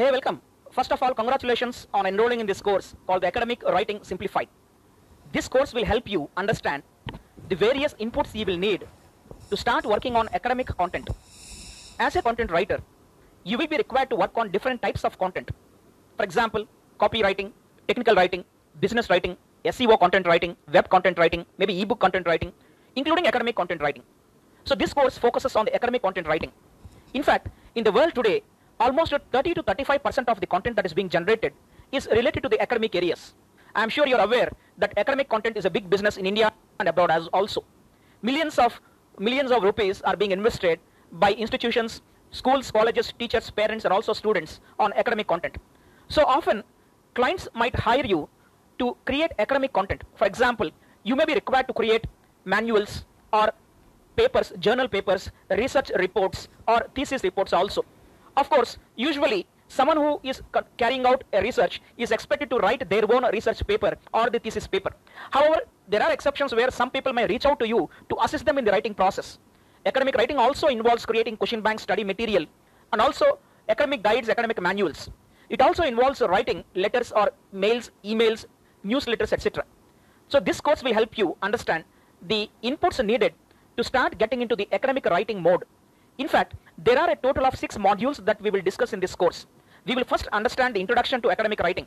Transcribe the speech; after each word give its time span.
Hey, 0.00 0.12
welcome. 0.12 0.40
First 0.70 0.92
of 0.92 1.02
all, 1.02 1.12
congratulations 1.12 1.88
on 1.92 2.06
enrolling 2.06 2.38
in 2.38 2.46
this 2.46 2.60
course 2.62 2.94
called 3.04 3.24
the 3.24 3.26
Academic 3.26 3.64
Writing 3.64 3.98
Simplified. 4.04 4.46
This 5.32 5.48
course 5.48 5.74
will 5.74 5.84
help 5.84 6.08
you 6.08 6.30
understand 6.36 6.84
the 7.48 7.56
various 7.56 7.94
inputs 7.94 8.32
you 8.32 8.46
will 8.46 8.58
need 8.58 8.86
to 9.50 9.56
start 9.56 9.84
working 9.84 10.14
on 10.14 10.28
academic 10.32 10.68
content. 10.68 11.10
As 11.98 12.14
a 12.14 12.22
content 12.22 12.52
writer, 12.52 12.78
you 13.42 13.58
will 13.58 13.66
be 13.66 13.76
required 13.76 14.08
to 14.10 14.14
work 14.14 14.30
on 14.36 14.52
different 14.52 14.80
types 14.82 15.02
of 15.02 15.18
content. 15.18 15.50
For 16.16 16.22
example, 16.22 16.68
copywriting, 17.00 17.50
technical 17.88 18.14
writing, 18.14 18.44
business 18.78 19.10
writing, 19.10 19.36
SEO 19.64 19.98
content 19.98 20.28
writing, 20.28 20.56
web 20.72 20.88
content 20.88 21.18
writing, 21.18 21.44
maybe 21.58 21.82
ebook 21.82 21.98
content 21.98 22.28
writing, 22.28 22.52
including 22.94 23.26
academic 23.26 23.56
content 23.56 23.82
writing. 23.82 24.04
So 24.62 24.76
this 24.76 24.94
course 24.94 25.18
focuses 25.18 25.56
on 25.56 25.64
the 25.64 25.74
academic 25.74 26.02
content 26.02 26.28
writing. 26.28 26.52
In 27.14 27.24
fact, 27.24 27.48
in 27.74 27.82
the 27.82 27.90
world 27.90 28.14
today, 28.14 28.44
almost 28.80 29.14
30 29.32 29.54
to 29.54 29.62
35% 29.62 30.28
of 30.28 30.40
the 30.40 30.46
content 30.46 30.76
that 30.76 30.86
is 30.86 30.92
being 30.92 31.08
generated 31.08 31.52
is 31.92 32.08
related 32.12 32.42
to 32.42 32.48
the 32.48 32.60
academic 32.60 32.94
areas. 32.94 33.34
I 33.74 33.82
am 33.82 33.88
sure 33.88 34.06
you're 34.06 34.20
aware 34.20 34.50
that 34.78 34.96
academic 34.96 35.28
content 35.28 35.56
is 35.56 35.64
a 35.64 35.70
big 35.70 35.88
business 35.90 36.16
in 36.16 36.26
India 36.26 36.52
and 36.78 36.88
abroad 36.88 37.10
as 37.10 37.28
also. 37.28 37.64
Millions 38.22 38.58
of 38.58 38.80
millions 39.18 39.50
of 39.50 39.62
rupees 39.62 40.00
are 40.02 40.16
being 40.16 40.30
invested 40.30 40.78
by 41.12 41.32
institutions, 41.32 42.02
schools, 42.30 42.70
colleges, 42.70 43.12
teachers, 43.18 43.50
parents, 43.50 43.84
and 43.84 43.92
also 43.92 44.12
students 44.12 44.60
on 44.78 44.92
academic 44.94 45.26
content. 45.26 45.56
So 46.08 46.24
often, 46.24 46.62
clients 47.14 47.48
might 47.54 47.74
hire 47.74 48.04
you 48.04 48.28
to 48.78 48.96
create 49.04 49.32
academic 49.38 49.72
content. 49.72 50.04
For 50.14 50.26
example, 50.26 50.70
you 51.02 51.16
may 51.16 51.24
be 51.24 51.34
required 51.34 51.66
to 51.68 51.74
create 51.74 52.06
manuals 52.44 53.04
or 53.32 53.50
papers, 54.16 54.52
journal 54.58 54.88
papers, 54.88 55.30
research 55.50 55.90
reports, 55.96 56.48
or 56.66 56.86
thesis 56.94 57.22
reports 57.24 57.52
also. 57.52 57.84
Of 58.38 58.48
course, 58.48 58.78
usually 58.94 59.48
someone 59.66 59.96
who 59.96 60.20
is 60.22 60.40
carrying 60.76 61.04
out 61.04 61.24
a 61.32 61.42
research 61.42 61.82
is 61.96 62.12
expected 62.12 62.48
to 62.50 62.58
write 62.58 62.88
their 62.88 63.02
own 63.12 63.24
research 63.32 63.66
paper 63.66 63.98
or 64.14 64.30
the 64.30 64.38
thesis 64.38 64.68
paper. 64.68 64.92
However, 65.32 65.62
there 65.88 66.00
are 66.04 66.12
exceptions 66.12 66.54
where 66.54 66.70
some 66.70 66.88
people 66.88 67.12
may 67.12 67.26
reach 67.26 67.46
out 67.46 67.58
to 67.58 67.66
you 67.66 67.90
to 68.08 68.16
assist 68.22 68.44
them 68.44 68.56
in 68.58 68.64
the 68.64 68.70
writing 68.70 68.94
process. 68.94 69.40
Academic 69.84 70.14
writing 70.14 70.38
also 70.38 70.68
involves 70.68 71.04
creating 71.04 71.36
question 71.36 71.60
bank 71.60 71.80
study 71.80 72.04
material 72.04 72.46
and 72.92 73.00
also 73.00 73.40
academic 73.68 74.04
guides, 74.04 74.28
academic 74.28 74.62
manuals. 74.62 75.10
It 75.50 75.60
also 75.60 75.82
involves 75.82 76.20
writing 76.20 76.62
letters 76.76 77.10
or 77.10 77.32
mails, 77.50 77.90
emails, 78.04 78.46
newsletters, 78.86 79.32
etc. 79.32 79.64
So 80.28 80.38
this 80.38 80.60
course 80.60 80.84
will 80.84 80.94
help 80.94 81.18
you 81.18 81.36
understand 81.42 81.82
the 82.22 82.48
inputs 82.62 83.04
needed 83.04 83.34
to 83.76 83.82
start 83.82 84.16
getting 84.16 84.42
into 84.42 84.54
the 84.54 84.68
academic 84.70 85.06
writing 85.06 85.42
mode. 85.42 85.64
In 86.18 86.26
fact, 86.26 86.54
there 86.76 86.98
are 86.98 87.10
a 87.10 87.16
total 87.16 87.46
of 87.46 87.56
six 87.56 87.76
modules 87.76 88.24
that 88.24 88.40
we 88.42 88.50
will 88.50 88.60
discuss 88.60 88.92
in 88.92 88.98
this 88.98 89.14
course. 89.14 89.46
We 89.86 89.94
will 89.94 90.04
first 90.04 90.26
understand 90.32 90.74
the 90.74 90.80
introduction 90.80 91.22
to 91.22 91.30
academic 91.30 91.60
writing. 91.60 91.86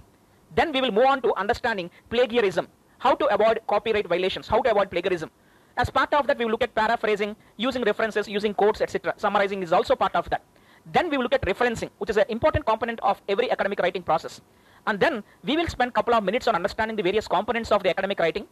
Then 0.56 0.72
we 0.72 0.80
will 0.80 0.92
move 0.92 1.06
on 1.06 1.22
to 1.24 1.36
understanding 1.36 1.92
plagiarism, 2.10 2.70
how 2.98 3.16
to 3.16 3.26
avoid 3.26 3.60
copyright 3.68 4.08
violations, 4.08 4.48
how 4.48 4.62
to 4.62 4.72
avoid 4.72 4.90
plagiarism. 4.90 5.30
As 5.76 5.90
part 5.90 6.14
of 6.14 6.28
that, 6.28 6.38
we 6.38 6.46
will 6.46 6.52
look 6.52 6.64
at 6.64 6.74
paraphrasing, 6.74 7.36
using 7.58 7.84
references, 7.84 8.28
using 8.28 8.54
quotes, 8.54 8.80
etc. 8.80 9.14
Summarizing 9.18 9.64
is 9.64 9.74
also 9.74 9.96
part 9.96 10.16
of 10.16 10.30
that. 10.30 10.44
Then 10.86 11.10
we 11.10 11.18
will 11.18 11.24
look 11.24 11.34
at 11.34 11.42
referencing, 11.42 11.90
which 11.98 12.10
is 12.10 12.18
an 12.18 12.26
important 12.30 12.66
component 12.66 13.00
of 13.02 13.22
every 13.28 13.52
academic 13.52 13.80
writing 13.80 14.02
process. 14.02 14.40
And 14.88 15.00
then 15.00 15.24
we 15.44 15.58
will 15.58 15.68
spend 15.68 15.90
a 15.90 15.94
couple 15.94 16.14
of 16.14 16.24
minutes 16.24 16.48
on 16.48 16.56
understanding 16.56 16.96
the 16.96 17.04
various 17.04 17.28
components 17.28 17.72
of 17.72 17.84
the 17.84 17.90
academic 17.90 18.20
writing. 18.20 18.48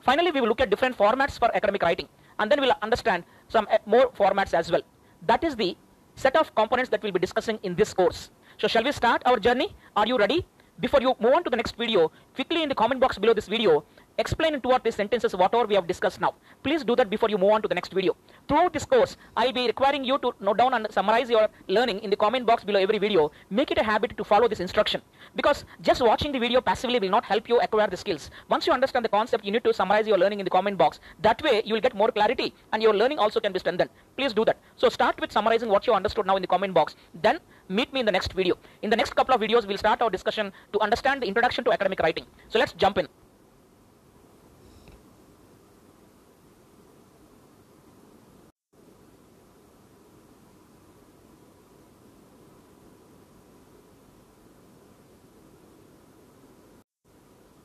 Finally, 0.00 0.30
we 0.30 0.40
will 0.40 0.48
look 0.48 0.60
at 0.60 0.70
different 0.70 0.96
formats 0.96 1.38
for 1.38 1.54
academic 1.56 1.82
writing. 1.82 2.08
And 2.38 2.50
then 2.50 2.60
we'll 2.60 2.76
understand 2.82 3.24
some 3.48 3.66
uh, 3.70 3.78
more 3.86 4.10
formats 4.10 4.54
as 4.54 4.70
well. 4.70 4.82
That 5.26 5.42
is 5.42 5.56
the 5.56 5.76
set 6.16 6.36
of 6.36 6.54
components 6.54 6.90
that 6.90 7.02
we'll 7.02 7.12
be 7.12 7.18
discussing 7.18 7.58
in 7.62 7.74
this 7.74 7.94
course. 7.94 8.30
So 8.58 8.68
shall 8.68 8.84
we 8.84 8.92
start 8.92 9.22
our 9.24 9.38
journey? 9.38 9.74
Are 9.96 10.06
you 10.06 10.18
ready? 10.18 10.46
Before 10.80 11.00
you 11.00 11.14
move 11.20 11.32
on 11.32 11.44
to 11.44 11.50
the 11.50 11.56
next 11.56 11.76
video, 11.76 12.10
quickly 12.34 12.62
in 12.62 12.68
the 12.68 12.74
comment 12.74 13.00
box 13.00 13.16
below 13.16 13.32
this 13.32 13.46
video, 13.46 13.84
explain 14.18 14.54
in 14.54 14.60
two 14.60 14.70
or 14.70 14.78
three 14.78 14.90
sentences 14.90 15.34
whatever 15.34 15.64
we 15.66 15.74
have 15.74 15.86
discussed 15.86 16.20
now. 16.20 16.34
Please 16.62 16.84
do 16.84 16.96
that 16.96 17.10
before 17.10 17.28
you 17.28 17.38
move 17.38 17.50
on 17.50 17.62
to 17.62 17.68
the 17.68 17.74
next 17.74 17.92
video. 17.92 18.16
Throughout 18.48 18.72
this 18.72 18.84
course, 18.84 19.16
I'll 19.36 19.52
be 19.52 19.66
requiring 19.66 20.04
you 20.04 20.18
to 20.18 20.34
note 20.40 20.58
down 20.58 20.74
and 20.74 20.86
summarize 20.90 21.30
your 21.30 21.48
learning 21.68 22.00
in 22.00 22.10
the 22.10 22.16
comment 22.16 22.46
box 22.46 22.64
below 22.64 22.80
every 22.80 22.98
video. 22.98 23.30
Make 23.50 23.70
it 23.70 23.78
a 23.78 23.82
habit 23.82 24.16
to 24.16 24.24
follow 24.24 24.48
this 24.48 24.60
instruction. 24.60 25.02
Because 25.34 25.64
just 25.80 26.02
watching 26.02 26.32
the 26.32 26.38
video 26.38 26.60
passively 26.60 26.98
will 26.98 27.10
not 27.10 27.24
help 27.24 27.48
you 27.48 27.58
acquire 27.60 27.88
the 27.88 27.96
skills. 27.96 28.30
Once 28.48 28.66
you 28.66 28.72
understand 28.72 29.04
the 29.04 29.08
concept, 29.08 29.44
you 29.44 29.52
need 29.52 29.64
to 29.64 29.72
summarize 29.72 30.06
your 30.06 30.18
learning 30.18 30.40
in 30.40 30.44
the 30.44 30.50
comment 30.50 30.78
box. 30.78 31.00
That 31.22 31.42
way, 31.42 31.62
you 31.64 31.74
will 31.74 31.80
get 31.80 31.94
more 31.94 32.10
clarity 32.10 32.54
and 32.72 32.82
your 32.82 32.94
learning 32.94 33.18
also 33.18 33.40
can 33.40 33.52
be 33.52 33.58
strengthened. 33.58 33.90
Please 34.16 34.32
do 34.32 34.44
that. 34.44 34.58
So 34.76 34.88
start 34.88 35.20
with 35.20 35.32
summarizing 35.32 35.68
what 35.68 35.86
you 35.86 35.92
understood 35.92 36.26
now 36.26 36.36
in 36.36 36.42
the 36.42 36.48
comment 36.48 36.74
box. 36.74 36.96
Then 37.22 37.40
meet 37.68 37.92
me 37.92 38.00
in 38.00 38.06
the 38.06 38.12
next 38.12 38.32
video. 38.32 38.56
In 38.82 38.90
the 38.90 38.96
next 38.96 39.16
couple 39.16 39.34
of 39.34 39.40
videos, 39.40 39.66
we'll 39.66 39.78
start 39.78 40.02
our 40.02 40.10
discussion 40.10 40.52
to 40.72 40.80
understand 40.80 41.22
the 41.22 41.26
introduction 41.26 41.64
to 41.64 41.72
academic 41.72 42.00
writing. 42.00 42.26
So 42.48 42.58
let's 42.58 42.72
jump 42.72 42.98
in. 42.98 43.08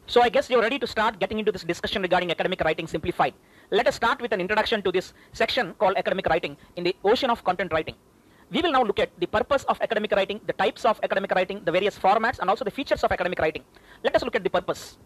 So 0.09 0.23
I 0.25 0.29
guess 0.29 0.49
you're 0.49 0.65
ready 0.65 0.79
to 0.81 0.87
start 0.87 1.19
getting 1.19 1.37
into 1.37 1.51
this 1.51 1.61
discussion 1.61 2.01
regarding 2.01 2.31
academic 2.31 2.61
writing 2.65 2.87
simplified. 2.87 3.35
Let 3.69 3.85
us 3.85 3.93
start 3.93 4.19
with 4.19 4.31
an 4.31 4.41
introduction 4.41 4.81
to 4.81 4.91
this 4.91 5.13
section 5.33 5.75
called 5.75 5.97
academic 5.97 6.25
writing 6.25 6.57
in 6.77 6.83
the 6.83 6.95
ocean 7.03 7.29
of 7.29 7.43
content 7.43 7.71
writing. 7.71 7.93
We 8.49 8.63
will 8.63 8.71
now 8.71 8.81
look 8.81 8.97
at 8.97 9.11
the 9.19 9.27
purpose 9.27 9.65
of 9.65 9.79
academic 9.79 10.11
writing, 10.11 10.41
the 10.47 10.53
types 10.53 10.83
of 10.83 10.99
academic 11.03 11.29
writing, 11.29 11.61
the 11.63 11.71
various 11.71 11.95
formats, 11.95 12.39
and 12.39 12.49
also 12.49 12.65
the 12.65 12.71
features 12.71 13.03
of 13.03 13.11
academic 13.11 13.37
writing. 13.37 13.63
Let 14.03 14.15
us 14.15 14.23
look 14.23 14.35
at 14.35 14.43
the 14.43 14.49
purpose. 14.49 14.97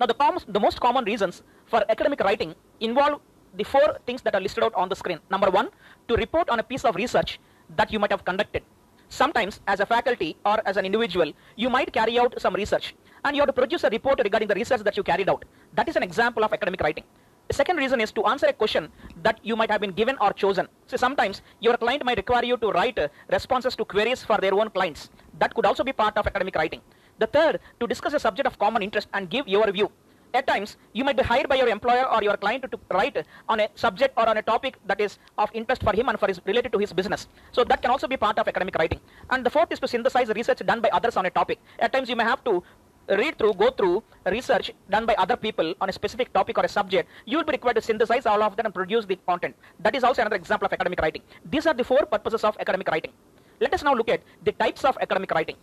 Now, 0.00 0.06
the, 0.06 0.14
com- 0.14 0.40
the 0.48 0.58
most 0.58 0.80
common 0.80 1.04
reasons 1.04 1.42
for 1.66 1.84
academic 1.90 2.20
writing 2.20 2.54
involve 2.80 3.20
the 3.58 3.64
four 3.64 3.98
things 4.06 4.22
that 4.22 4.34
are 4.34 4.40
listed 4.40 4.64
out 4.64 4.72
on 4.72 4.88
the 4.88 4.96
screen. 4.96 5.20
Number 5.30 5.50
one, 5.50 5.68
to 6.08 6.16
report 6.16 6.48
on 6.48 6.60
a 6.60 6.62
piece 6.62 6.86
of 6.86 6.96
research 6.96 7.40
that 7.76 7.92
you 7.92 7.98
might 7.98 8.10
have 8.10 8.24
conducted. 8.24 8.62
Sometimes, 9.10 9.60
as 9.66 9.80
a 9.80 9.86
faculty 9.86 10.34
or 10.46 10.62
as 10.64 10.78
an 10.78 10.86
individual, 10.86 11.30
you 11.56 11.68
might 11.68 11.92
carry 11.92 12.18
out 12.18 12.40
some 12.40 12.54
research 12.54 12.94
and 13.26 13.34
you 13.34 13.42
have 13.42 13.48
to 13.48 13.58
produce 13.60 13.82
a 13.82 13.90
report 13.90 14.20
regarding 14.22 14.48
the 14.48 14.54
research 14.54 14.82
that 14.82 14.96
you 14.96 15.02
carried 15.02 15.28
out. 15.28 15.44
That 15.74 15.88
is 15.88 15.96
an 15.96 16.04
example 16.04 16.44
of 16.44 16.52
academic 16.52 16.80
writing. 16.80 17.04
The 17.48 17.54
second 17.54 17.76
reason 17.76 18.00
is 18.00 18.12
to 18.12 18.24
answer 18.26 18.46
a 18.46 18.52
question 18.52 18.88
that 19.22 19.40
you 19.42 19.56
might 19.56 19.70
have 19.70 19.80
been 19.80 19.92
given 19.92 20.16
or 20.20 20.32
chosen. 20.32 20.68
So 20.86 20.96
sometimes 20.96 21.42
your 21.60 21.76
client 21.76 22.04
might 22.04 22.18
require 22.18 22.44
you 22.44 22.56
to 22.56 22.70
write 22.70 22.98
uh, 22.98 23.08
responses 23.30 23.74
to 23.76 23.84
queries 23.84 24.22
for 24.22 24.38
their 24.38 24.54
own 24.54 24.70
clients. 24.70 25.10
That 25.40 25.54
could 25.54 25.66
also 25.66 25.82
be 25.84 25.92
part 25.92 26.16
of 26.16 26.26
academic 26.26 26.54
writing. 26.54 26.80
The 27.18 27.26
third, 27.26 27.60
to 27.80 27.86
discuss 27.86 28.14
a 28.14 28.20
subject 28.20 28.46
of 28.46 28.58
common 28.58 28.82
interest 28.82 29.08
and 29.12 29.28
give 29.28 29.48
your 29.48 29.70
view. 29.72 29.90
At 30.34 30.46
times, 30.46 30.76
you 30.92 31.02
might 31.04 31.16
be 31.16 31.22
hired 31.22 31.48
by 31.48 31.56
your 31.56 31.68
employer 31.68 32.04
or 32.12 32.22
your 32.22 32.36
client 32.36 32.62
to, 32.62 32.68
to 32.68 32.78
write 32.92 33.24
on 33.48 33.60
a 33.60 33.68
subject 33.74 34.12
or 34.18 34.28
on 34.28 34.36
a 34.36 34.42
topic 34.42 34.76
that 34.86 35.00
is 35.00 35.18
of 35.38 35.48
interest 35.54 35.82
for 35.82 35.94
him 35.94 36.08
and 36.10 36.18
for 36.20 36.26
his 36.26 36.40
related 36.44 36.72
to 36.72 36.78
his 36.78 36.92
business. 36.92 37.28
So 37.52 37.64
that 37.64 37.80
can 37.80 37.90
also 37.90 38.06
be 38.06 38.16
part 38.16 38.38
of 38.38 38.46
academic 38.46 38.74
writing. 38.76 39.00
And 39.30 39.46
the 39.46 39.50
fourth 39.50 39.72
is 39.72 39.80
to 39.80 39.88
synthesize 39.88 40.28
research 40.28 40.58
done 40.66 40.80
by 40.80 40.90
others 40.90 41.16
on 41.16 41.24
a 41.26 41.30
topic. 41.30 41.58
At 41.78 41.92
times, 41.92 42.10
you 42.10 42.16
may 42.16 42.24
have 42.24 42.44
to 42.44 42.62
read 43.08 43.38
through, 43.38 43.54
go 43.54 43.70
through 43.70 44.02
research 44.26 44.72
done 44.90 45.06
by 45.06 45.14
other 45.14 45.36
people 45.36 45.74
on 45.80 45.88
a 45.88 45.92
specific 45.92 46.32
topic 46.32 46.58
or 46.58 46.64
a 46.64 46.68
subject, 46.68 47.08
you 47.24 47.36
will 47.38 47.44
be 47.44 47.52
required 47.52 47.74
to 47.74 47.82
synthesize 47.82 48.26
all 48.26 48.42
of 48.42 48.56
that 48.56 48.66
and 48.66 48.74
produce 48.74 49.06
the 49.06 49.16
content. 49.26 49.54
That 49.80 49.94
is 49.94 50.04
also 50.04 50.22
another 50.22 50.36
example 50.36 50.66
of 50.66 50.72
academic 50.72 51.00
writing. 51.00 51.22
These 51.44 51.66
are 51.66 51.74
the 51.74 51.84
four 51.84 52.04
purposes 52.06 52.44
of 52.44 52.56
academic 52.58 52.88
writing. 52.88 53.12
Let 53.60 53.72
us 53.72 53.82
now 53.82 53.94
look 53.94 54.08
at 54.08 54.20
the 54.44 54.52
types 54.52 54.84
of 54.84 54.98
academic 55.00 55.30
writing. 55.30 55.56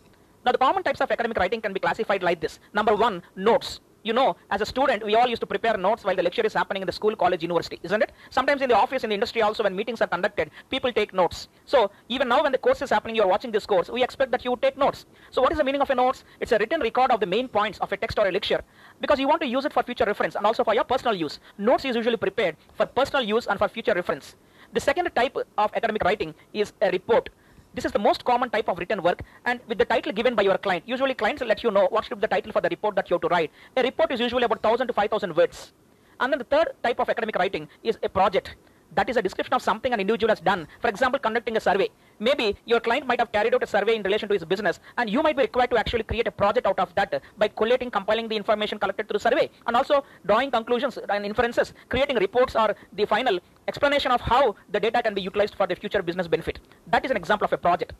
Now, 0.46 0.52
the 0.52 0.58
common 0.58 0.84
types 0.84 1.00
of 1.00 1.10
academic 1.10 1.38
writing 1.38 1.62
can 1.62 1.74
be 1.74 1.80
classified 1.80 2.24
like 2.24 2.42
this. 2.42 2.60
Number 2.74 2.96
one, 2.96 3.24
notes. 3.36 3.80
You 4.04 4.12
know, 4.12 4.36
as 4.52 4.60
a 4.60 4.66
student, 4.66 5.06
we 5.06 5.16
all 5.16 5.28
used 5.28 5.40
to 5.40 5.48
prepare 5.48 5.78
notes 5.78 6.04
while 6.04 6.16
the 6.16 6.24
lecture 6.24 6.42
is 6.42 6.54
happening 6.54 6.82
in 6.82 6.86
the 6.86 6.92
school, 6.92 7.16
college, 7.16 7.42
university, 7.42 7.80
isn't 7.84 8.02
it? 8.02 8.12
Sometimes 8.30 8.62
in 8.62 8.68
the 8.68 8.76
office, 8.76 9.06
in 9.06 9.10
the 9.10 9.14
industry 9.14 9.42
also, 9.42 9.64
when 9.64 9.74
meetings 9.74 10.02
are 10.02 10.08
conducted, 10.08 10.52
people 10.70 10.92
take 10.92 11.14
notes. 11.14 11.48
So, 11.64 11.90
even 12.10 12.28
now 12.28 12.44
when 12.44 12.52
the 12.52 12.58
course 12.58 12.82
is 12.82 12.90
happening, 12.90 13.16
you're 13.16 13.28
watching 13.28 13.52
this 13.52 13.66
course, 13.66 13.90
we 13.90 14.04
expect 14.04 14.32
that 14.32 14.44
you 14.44 14.58
take 14.62 14.78
notes. 14.78 15.06
So, 15.32 15.42
what 15.42 15.54
is 15.54 15.58
the 15.58 15.64
meaning 15.64 15.80
of 15.80 15.90
a 15.90 15.96
notes? 15.96 16.26
It's 16.42 16.52
a 16.52 16.58
written 16.58 16.82
record 16.82 17.12
of 17.12 17.22
the 17.22 17.26
main 17.26 17.48
points 17.48 17.80
of 17.80 17.94
a 17.94 17.98
text 17.98 18.20
or 18.20 18.28
a 18.28 18.32
lecture 18.32 18.62
because 19.00 19.20
you 19.20 19.28
want 19.30 19.40
to 19.42 19.48
use 19.48 19.64
it 19.64 19.72
for 19.72 19.84
future 19.84 20.06
reference 20.06 20.36
and 20.36 20.46
also 20.46 20.66
for 20.66 20.74
your 20.74 20.84
personal 20.84 21.16
use. 21.16 21.40
Notes 21.58 21.86
is 21.86 21.96
usually 21.96 22.18
prepared 22.18 22.58
for 22.74 22.86
personal 22.86 23.24
use 23.24 23.48
and 23.48 23.58
for 23.58 23.70
future 23.70 23.94
reference. 23.94 24.36
The 24.74 24.82
second 24.82 25.10
type 25.16 25.38
of 25.58 25.72
academic 25.74 26.04
writing 26.04 26.36
is 26.52 26.74
a 26.82 26.92
report. 26.92 27.30
This 27.74 27.86
is 27.86 27.92
the 27.92 28.00
most 28.00 28.24
common 28.24 28.52
type 28.52 28.70
of 28.70 28.78
written 28.78 29.02
work 29.02 29.24
and 29.46 29.60
with 29.68 29.80
the 29.80 29.86
title 29.86 30.12
given 30.12 30.36
by 30.36 30.44
your 30.44 30.60
client. 30.60 30.84
Usually 30.86 31.16
clients 31.16 31.42
will 31.42 31.48
let 31.48 31.64
you 31.64 31.72
know 31.72 31.88
what 31.90 32.06
should 32.06 32.20
be 32.20 32.22
the 32.22 32.28
title 32.28 32.52
for 32.52 32.62
the 32.62 32.70
report 32.70 32.96
that 32.96 33.10
you 33.10 33.16
have 33.16 33.22
to 33.22 33.28
write. 33.30 33.52
A 33.76 33.82
report 33.82 34.12
is 34.12 34.20
usually 34.20 34.44
about 34.44 34.62
1000 34.64 34.86
to 34.88 34.94
5000 34.94 35.36
words. 35.36 35.74
And 36.20 36.32
then 36.32 36.38
the 36.38 36.46
third 36.46 36.68
type 36.84 37.00
of 37.00 37.10
academic 37.10 37.36
writing 37.36 37.68
is 37.82 37.98
a 38.04 38.10
project. 38.10 38.56
That 38.94 39.10
is 39.10 39.18
a 39.18 39.24
description 39.24 39.56
of 39.56 39.64
something 39.64 39.92
an 39.92 40.00
individual 40.00 40.30
has 40.30 40.40
done. 40.40 40.68
For 40.82 40.88
example, 40.88 41.20
conducting 41.20 41.58
a 41.58 41.60
survey. 41.60 41.90
Maybe 42.20 42.56
your 42.66 42.80
client 42.80 43.08
might 43.08 43.20
have 43.20 43.32
carried 43.32 43.54
out 43.54 43.64
a 43.64 43.68
survey 43.68 43.96
in 43.96 44.04
relation 44.04 44.28
to 44.30 44.34
his 44.34 44.46
business 44.46 44.80
and 44.98 45.10
you 45.10 45.22
might 45.22 45.36
be 45.36 45.44
required 45.44 45.72
to 45.72 45.78
actually 45.78 46.04
create 46.04 46.28
a 46.28 46.32
project 46.32 46.68
out 46.68 46.80
of 46.80 46.94
that 46.96 47.22
by 47.38 47.48
collating, 47.48 47.92
compiling 47.92 48.28
the 48.28 48.36
information 48.36 48.80
collected 48.80 49.08
through 49.08 49.20
survey 49.20 49.50
and 49.68 49.76
also 49.76 50.04
drawing 50.26 50.52
conclusions 50.52 50.98
and 51.10 51.26
inferences, 51.26 51.74
creating 51.90 52.18
reports 52.18 52.56
or 52.56 52.76
the 52.94 53.06
final 53.06 53.40
explanation 53.68 54.12
of 54.12 54.22
how 54.22 54.56
the 54.72 54.80
data 54.80 55.02
can 55.02 55.14
be 55.14 55.22
utilized 55.22 55.56
for 55.56 55.68
the 55.68 55.76
future 55.76 56.02
business 56.02 56.28
benefit. 56.28 56.60
That 56.88 57.04
is 57.06 57.12
an 57.12 57.18
example 57.18 57.46
of 57.46 57.54
a 57.54 57.58
project. 57.58 57.94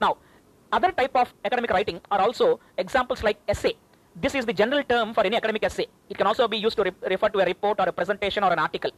Now, 0.00 0.16
Other 0.70 0.92
type 0.92 1.14
of 1.16 1.32
academic 1.44 1.70
writing 1.70 1.98
are 2.10 2.20
also 2.20 2.60
examples 2.76 3.22
like 3.22 3.38
essay. 3.48 3.72
This 4.14 4.34
is 4.34 4.44
the 4.44 4.52
general 4.52 4.82
term 4.84 5.14
for 5.14 5.24
any 5.24 5.36
academic 5.36 5.64
essay. 5.64 5.86
It 6.10 6.18
can 6.18 6.26
also 6.26 6.46
be 6.46 6.58
used 6.58 6.76
to 6.76 6.82
re- 6.82 6.92
refer 7.08 7.28
to 7.30 7.38
a 7.40 7.46
report 7.46 7.80
or 7.80 7.88
a 7.88 7.92
presentation 7.92 8.44
or 8.44 8.52
an 8.52 8.58
article. 8.58 8.90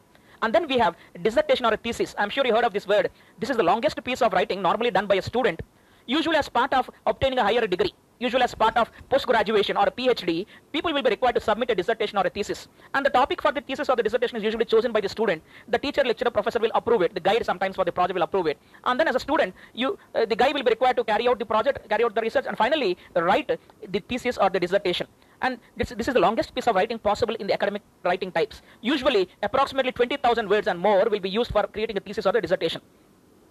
And 0.43 0.55
then 0.55 0.67
we 0.67 0.79
have 0.79 0.97
dissertation 1.23 1.67
or 1.67 1.75
a 1.75 1.77
thesis. 1.77 2.15
I'm 2.19 2.31
sure 2.31 2.47
you 2.47 2.55
heard 2.55 2.65
of 2.65 2.73
this 2.73 2.87
word. 2.87 3.11
This 3.39 3.51
is 3.51 3.57
the 3.57 3.63
longest 3.63 4.03
piece 4.03 4.23
of 4.23 4.33
writing 4.33 4.63
normally 4.63 4.91
done 4.91 5.07
by 5.07 5.17
a 5.17 5.23
student, 5.23 5.61
usually 6.07 6.37
as 6.37 6.49
part 6.49 6.73
of 6.73 6.91
obtaining 7.07 7.39
a 7.39 7.43
higher 7.43 7.67
degree. 7.67 7.95
Usually 8.19 8.43
as 8.43 8.55
part 8.55 8.77
of 8.77 8.91
post-graduation 9.09 9.79
or 9.79 9.85
a 9.85 9.91
PhD, 9.91 10.45
people 10.73 10.93
will 10.93 11.03
be 11.03 11.09
required 11.09 11.37
to 11.37 11.41
submit 11.41 11.71
a 11.71 11.75
dissertation 11.75 12.19
or 12.19 12.27
a 12.27 12.29
thesis. 12.29 12.69
And 12.93 13.05
the 13.05 13.09
topic 13.09 13.41
for 13.41 13.51
the 13.51 13.63
thesis 13.63 13.89
or 13.89 13.97
the 13.97 14.03
dissertation 14.03 14.37
is 14.37 14.43
usually 14.43 14.67
chosen 14.67 14.93
by 14.93 15.01
the 15.01 15.09
student. 15.09 15.43
The 15.69 15.79
teacher, 15.79 16.05
lecturer, 16.05 16.31
professor 16.31 16.59
will 16.59 16.71
approve 16.75 17.01
it. 17.01 17.15
The 17.15 17.21
guide 17.21 17.47
sometimes 17.47 17.77
for 17.77 17.87
the 17.87 17.93
project 17.93 18.15
will 18.15 18.23
approve 18.23 18.47
it. 18.47 18.59
And 18.85 19.01
then 19.01 19.09
as 19.09 19.15
a 19.15 19.21
student, 19.21 19.55
you, 19.73 19.99
uh, 20.15 20.27
the 20.27 20.37
guy 20.37 20.53
will 20.53 20.63
be 20.63 20.69
required 20.69 20.97
to 20.97 21.05
carry 21.05 21.29
out 21.29 21.39
the 21.39 21.47
project, 21.47 21.89
carry 21.89 22.05
out 22.05 22.15
the 22.15 22.21
research, 22.21 22.45
and 22.47 22.59
finally 22.59 22.99
write 23.17 23.59
the 23.89 24.01
thesis 24.01 24.37
or 24.37 24.51
the 24.51 24.61
dissertation. 24.61 25.07
And 25.43 25.59
this, 25.77 25.91
this 25.91 26.09
is 26.09 26.15
the 26.15 26.21
longest 26.21 26.55
piece 26.55 26.67
of 26.67 26.75
writing 26.77 26.99
possible 26.99 27.35
in 27.37 27.47
the 27.47 27.55
academic 27.55 27.83
writing 28.05 28.31
types. 28.31 28.63
Usually, 28.83 29.29
approximately 29.43 29.93
20,000 29.93 30.49
words 30.49 30.67
and 30.69 30.79
more 30.79 31.09
will 31.09 31.21
be 31.21 31.31
used 31.31 31.51
for 31.51 31.67
creating 31.67 31.97
a 31.97 32.01
thesis 32.01 32.27
or 32.27 32.37
a 32.37 32.43
dissertation. 32.43 32.83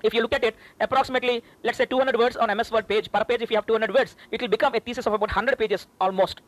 If 0.03 0.13
you 0.13 0.21
look 0.21 0.33
at 0.33 0.43
it, 0.43 0.55
approximately, 0.79 1.43
let's 1.63 1.77
say 1.77 1.85
200 1.85 2.17
words 2.17 2.37
on 2.37 2.55
MS 2.55 2.71
Word 2.71 2.87
page, 2.87 3.11
per 3.11 3.23
page 3.25 3.41
if 3.41 3.49
you 3.49 3.57
have 3.57 3.65
200 3.65 3.93
words, 3.93 4.15
it 4.31 4.41
will 4.41 4.47
become 4.47 4.73
a 4.75 4.79
thesis 4.79 5.07
of 5.07 5.13
about 5.13 5.29
100 5.29 5.57
pages 5.57 5.87
almost. 5.99 6.41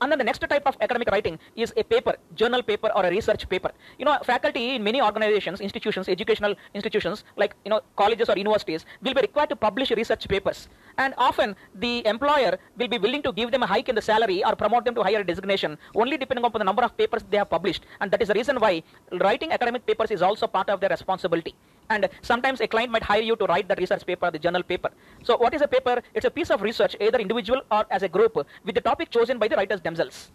And 0.00 0.12
then 0.12 0.18
the 0.18 0.24
next 0.24 0.38
type 0.38 0.66
of 0.66 0.76
academic 0.80 1.10
writing 1.10 1.38
is 1.56 1.72
a 1.76 1.82
paper, 1.82 2.14
journal 2.34 2.62
paper 2.62 2.90
or 2.94 3.04
a 3.04 3.10
research 3.10 3.48
paper. 3.48 3.72
You 3.98 4.04
know, 4.04 4.16
faculty 4.24 4.76
in 4.76 4.84
many 4.84 5.02
organizations, 5.02 5.60
institutions, 5.60 6.08
educational 6.08 6.54
institutions 6.74 7.24
like, 7.36 7.54
you 7.64 7.70
know, 7.70 7.80
colleges 7.96 8.28
or 8.28 8.36
universities 8.38 8.86
will 9.02 9.14
be 9.14 9.20
required 9.22 9.48
to 9.50 9.56
publish 9.56 9.90
research 9.90 10.28
papers. 10.28 10.68
And 10.98 11.14
often 11.18 11.56
the 11.74 12.06
employer 12.06 12.58
will 12.76 12.88
be 12.88 12.98
willing 12.98 13.22
to 13.22 13.32
give 13.32 13.50
them 13.50 13.62
a 13.62 13.66
hike 13.66 13.88
in 13.88 13.94
the 13.94 14.02
salary 14.02 14.44
or 14.44 14.54
promote 14.54 14.84
them 14.84 14.94
to 14.94 15.02
higher 15.02 15.24
designation 15.24 15.78
only 15.94 16.16
depending 16.16 16.44
upon 16.44 16.60
the 16.60 16.64
number 16.64 16.82
of 16.82 16.96
papers 16.96 17.24
they 17.30 17.38
have 17.38 17.50
published. 17.50 17.84
And 18.00 18.10
that 18.10 18.22
is 18.22 18.28
the 18.28 18.34
reason 18.34 18.60
why 18.60 18.82
writing 19.20 19.52
academic 19.52 19.86
papers 19.86 20.10
is 20.10 20.22
also 20.22 20.46
part 20.46 20.70
of 20.70 20.80
their 20.80 20.90
responsibility. 20.90 21.54
And 21.90 22.08
sometimes 22.22 22.60
a 22.60 22.68
client 22.68 22.92
might 22.92 23.02
hire 23.02 23.22
you 23.22 23.36
to 23.36 23.46
write 23.46 23.68
the 23.68 23.76
research 23.76 24.04
paper, 24.04 24.30
the 24.30 24.38
journal 24.38 24.62
paper. 24.62 24.90
So 25.22 25.36
what 25.36 25.54
is 25.54 25.62
a 25.62 25.68
paper? 25.68 26.02
It's 26.14 26.26
a 26.26 26.30
piece 26.30 26.50
of 26.50 26.62
research, 26.62 26.96
either 27.00 27.18
individual 27.18 27.62
or 27.70 27.86
as 27.90 28.02
a 28.02 28.08
group, 28.08 28.36
with 28.36 28.74
the 28.74 28.80
topic 28.80 29.10
chosen 29.10 29.38
by 29.38 29.48
the 29.48 29.56
writers 29.56 29.80
themselves. 29.80 30.30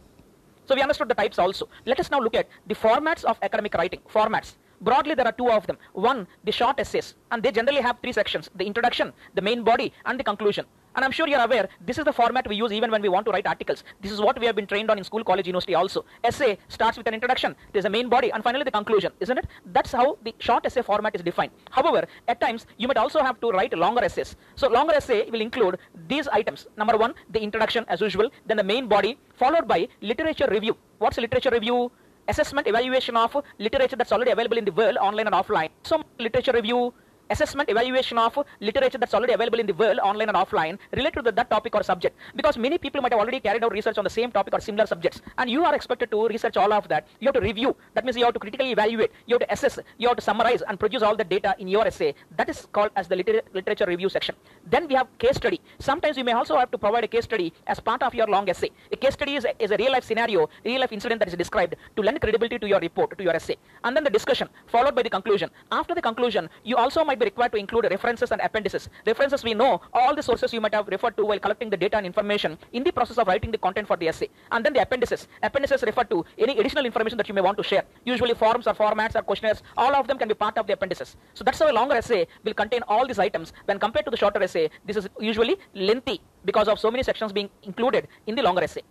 So 0.65 0.75
we 0.75 0.81
understood 0.81 1.09
the 1.09 1.15
types 1.15 1.37
also. 1.37 1.67
Let 1.85 1.99
us 1.99 2.09
now 2.09 2.19
look 2.19 2.35
at 2.35 2.47
the 2.67 2.75
formats 2.75 3.23
of 3.23 3.37
academic 3.41 3.73
writing. 3.75 3.99
Formats. 4.09 4.55
Broadly, 4.83 5.15
there 5.15 5.25
are 5.25 5.31
two 5.31 5.49
of 5.49 5.65
them. 5.65 5.77
One, 5.93 6.27
the 6.43 6.51
short 6.51 6.77
essays, 6.77 7.15
and 7.31 7.41
they 7.41 7.51
generally 7.51 7.81
have 7.81 7.99
three 8.01 8.11
sections, 8.11 8.49
the 8.55 8.65
introduction, 8.65 9.13
the 9.33 9.41
main 9.41 9.63
body, 9.63 9.93
and 10.05 10.19
the 10.19 10.25
conclusion. 10.25 10.65
And 10.95 11.03
I'm 11.05 11.11
sure 11.11 11.27
you're 11.27 11.39
aware, 11.39 11.69
this 11.83 11.97
is 11.97 12.03
the 12.03 12.11
format 12.13 12.47
we 12.47 12.55
use 12.55 12.71
even 12.71 12.91
when 12.91 13.01
we 13.01 13.09
want 13.09 13.25
to 13.25 13.31
write 13.31 13.47
articles. 13.47 13.83
This 14.01 14.11
is 14.11 14.19
what 14.21 14.37
we 14.39 14.45
have 14.45 14.55
been 14.55 14.67
trained 14.67 14.91
on 14.91 14.97
in 14.97 15.03
school, 15.05 15.23
college, 15.23 15.47
university 15.47 15.73
also. 15.73 16.03
Essay 16.23 16.57
starts 16.67 16.97
with 16.97 17.07
an 17.07 17.13
introduction, 17.13 17.55
there's 17.71 17.85
a 17.85 17.89
main 17.89 18.09
body, 18.09 18.31
and 18.31 18.43
finally 18.43 18.65
the 18.65 18.71
conclusion, 18.71 19.11
isn't 19.21 19.37
it? 19.37 19.47
That's 19.71 19.93
how 19.93 20.17
the 20.23 20.35
short 20.39 20.65
essay 20.65 20.81
format 20.81 21.15
is 21.15 21.23
defined. 21.23 21.51
However, 21.71 22.05
at 22.27 22.41
times, 22.41 22.67
you 22.77 22.87
might 22.89 22.97
also 22.97 23.23
have 23.23 23.39
to 23.39 23.49
write 23.51 23.75
longer 23.75 24.03
essays. 24.03 24.35
So 24.55 24.67
longer 24.67 24.93
essay 24.93 25.29
will 25.31 25.41
include 25.41 25.79
these 26.09 26.27
items. 26.27 26.67
Number 26.77 26.97
one, 26.97 27.15
the 27.31 27.39
introduction 27.39 27.85
as 27.87 28.01
usual, 28.01 28.29
then 28.45 28.57
the 28.57 28.63
main 28.63 28.87
body, 28.87 29.17
followed 29.33 29.67
by 29.67 29.87
literature 30.01 30.47
review. 30.51 30.77
What's 30.99 31.17
literature 31.17 31.49
review? 31.51 31.91
Assessment, 32.27 32.67
evaluation 32.67 33.17
of 33.17 33.35
literature 33.59 33.95
that's 33.97 34.11
already 34.11 34.31
available 34.31 34.57
in 34.57 34.65
the 34.65 34.71
world, 34.71 34.97
online 34.97 35.27
and 35.27 35.35
offline. 35.35 35.69
So 35.83 36.01
literature 36.19 36.53
review, 36.53 36.93
assessment 37.29 37.69
evaluation 37.69 38.17
of 38.17 38.37
literature 38.59 38.97
that's 38.97 39.13
already 39.13 39.33
available 39.33 39.59
in 39.59 39.67
the 39.67 39.73
world 39.73 39.99
online 39.99 40.29
and 40.29 40.37
offline 40.37 40.77
related 40.95 41.23
to 41.25 41.31
that 41.31 41.49
topic 41.49 41.75
or 41.75 41.83
subject. 41.83 42.15
Because 42.35 42.57
many 42.57 42.77
people 42.77 43.01
might 43.01 43.11
have 43.11 43.19
already 43.21 43.39
carried 43.39 43.63
out 43.63 43.71
research 43.71 43.97
on 43.97 44.03
the 44.03 44.09
same 44.09 44.31
topic 44.31 44.53
or 44.53 44.59
similar 44.59 44.85
subjects. 44.85 45.21
And 45.37 45.49
you 45.49 45.63
are 45.65 45.75
expected 45.75 46.11
to 46.11 46.27
research 46.27 46.57
all 46.57 46.73
of 46.73 46.87
that. 46.89 47.07
You 47.19 47.27
have 47.27 47.35
to 47.35 47.41
review. 47.41 47.75
That 47.93 48.05
means 48.05 48.17
you 48.17 48.25
have 48.25 48.33
to 48.33 48.39
critically 48.39 48.71
evaluate. 48.71 49.11
You 49.25 49.35
have 49.35 49.47
to 49.47 49.53
assess. 49.53 49.79
You 49.97 50.07
have 50.07 50.17
to 50.17 50.23
summarize 50.23 50.61
and 50.61 50.79
produce 50.79 51.01
all 51.01 51.15
the 51.15 51.23
data 51.23 51.55
in 51.59 51.67
your 51.67 51.87
essay. 51.87 52.15
That 52.37 52.49
is 52.49 52.67
called 52.71 52.91
as 52.95 53.07
the 53.07 53.15
liter- 53.15 53.41
literature 53.53 53.85
review 53.85 54.09
section. 54.09 54.35
Then 54.65 54.87
we 54.87 54.95
have 54.95 55.07
case 55.17 55.37
study. 55.37 55.61
Sometimes 55.79 56.17
you 56.17 56.23
may 56.23 56.33
also 56.33 56.57
have 56.57 56.71
to 56.71 56.77
provide 56.77 57.03
a 57.03 57.07
case 57.07 57.23
study 57.23 57.53
as 57.67 57.79
part 57.79 58.03
of 58.03 58.13
your 58.13 58.27
long 58.27 58.49
essay. 58.49 58.71
A 58.91 58.95
case 58.95 59.13
study 59.13 59.35
is 59.35 59.45
a, 59.45 59.63
is 59.63 59.71
a 59.71 59.77
real 59.77 59.91
life 59.91 60.03
scenario 60.03 60.49
real 60.65 60.79
life 60.81 60.91
incident 60.91 61.19
that 61.19 61.27
is 61.27 61.35
described 61.35 61.75
to 61.95 62.01
lend 62.01 62.19
credibility 62.21 62.59
to 62.59 62.67
your 62.67 62.79
report 62.79 63.17
to 63.17 63.23
your 63.23 63.35
essay. 63.35 63.55
And 63.83 63.95
then 63.95 64.03
the 64.03 64.09
discussion 64.09 64.49
followed 64.67 64.95
by 64.95 65.03
the 65.03 65.09
conclusion. 65.09 65.49
After 65.71 65.95
the 65.95 66.01
conclusion 66.01 66.49
you 66.63 66.77
also 66.77 67.03
might 67.03 67.12
be 67.15 67.25
required 67.25 67.51
to 67.53 67.57
include 67.57 67.87
references 67.89 68.31
and 68.31 68.41
appendices. 68.41 68.89
References 69.05 69.43
we 69.43 69.53
know 69.53 69.81
all 69.93 70.15
the 70.15 70.23
sources 70.23 70.53
you 70.53 70.61
might 70.61 70.73
have 70.73 70.87
referred 70.87 71.15
to 71.17 71.25
while 71.25 71.39
collecting 71.39 71.69
the 71.69 71.77
data 71.77 71.97
and 71.97 72.05
information 72.05 72.57
in 72.71 72.83
the 72.83 72.91
process 72.91 73.17
of 73.17 73.27
writing 73.27 73.51
the 73.51 73.57
content 73.57 73.87
for 73.87 73.97
the 73.97 74.07
essay. 74.07 74.29
And 74.51 74.65
then 74.65 74.73
the 74.73 74.81
appendices. 74.81 75.27
Appendices 75.41 75.83
refer 75.83 76.03
to 76.05 76.25
any 76.37 76.57
additional 76.57 76.85
information 76.85 77.17
that 77.17 77.27
you 77.27 77.33
may 77.33 77.41
want 77.41 77.57
to 77.57 77.63
share. 77.63 77.83
Usually 78.05 78.33
forms 78.33 78.67
or 78.67 78.73
formats 78.73 79.15
or 79.15 79.21
questionnaires, 79.21 79.63
all 79.77 79.95
of 79.95 80.07
them 80.07 80.17
can 80.17 80.27
be 80.27 80.33
part 80.33 80.57
of 80.57 80.67
the 80.67 80.73
appendices. 80.73 81.15
So 81.33 81.43
that's 81.43 81.59
how 81.59 81.71
a 81.71 81.73
longer 81.73 81.95
essay 81.95 82.27
will 82.43 82.53
contain 82.53 82.81
all 82.87 83.07
these 83.07 83.19
items. 83.19 83.53
When 83.65 83.79
compared 83.79 84.05
to 84.05 84.11
the 84.11 84.17
shorter 84.17 84.41
essay, 84.41 84.69
this 84.85 84.97
is 84.97 85.07
usually 85.19 85.57
lengthy 85.73 86.21
because 86.45 86.67
of 86.67 86.79
so 86.79 86.91
many 86.91 87.03
sections 87.03 87.31
being 87.31 87.49
included 87.63 88.07
in 88.27 88.35
the 88.35 88.43
longer 88.43 88.63
essay. 88.63 88.83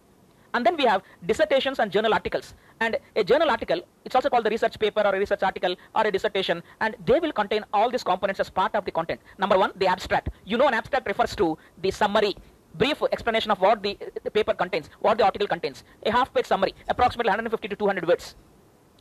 And 0.55 0.67
then 0.67 0.77
we 0.77 0.85
have 0.85 1.03
dissertations 1.27 1.79
and 1.79 1.91
journal 1.91 2.13
articles. 2.13 2.55
And 2.81 2.99
a 3.17 3.25
journal 3.25 3.51
article, 3.51 3.81
it's 4.05 4.15
also 4.15 4.29
called 4.29 4.45
the 4.45 4.51
research 4.51 4.79
paper 4.79 5.01
or 5.01 5.15
a 5.15 5.19
research 5.19 5.43
article 5.43 5.77
or 5.95 6.07
a 6.07 6.13
dissertation, 6.13 6.63
and 6.81 6.95
they 7.07 7.21
will 7.21 7.33
contain 7.33 7.65
all 7.73 7.91
these 7.91 8.05
components 8.05 8.41
as 8.41 8.51
part 8.51 8.75
of 8.75 8.85
the 8.85 8.91
content. 8.91 9.21
Number 9.39 9.59
one, 9.59 9.73
the 9.77 9.87
abstract. 9.87 10.29
You 10.45 10.59
know, 10.59 10.69
an 10.69 10.75
abstract 10.75 11.07
refers 11.07 11.35
to 11.37 11.57
the 11.81 11.91
summary, 11.91 12.37
brief 12.75 13.03
explanation 13.13 13.51
of 13.51 13.61
what 13.61 13.83
the, 13.83 13.99
the 14.25 14.31
paper 14.31 14.55
contains, 14.55 14.91
what 15.01 15.19
the 15.19 15.25
article 15.25 15.49
contains. 15.49 15.85
A 16.05 16.13
half 16.13 16.33
page 16.35 16.47
summary, 16.47 16.75
approximately 16.89 17.31
150 17.31 17.69
to 17.69 17.77
200 17.77 18.07
words. 18.07 18.35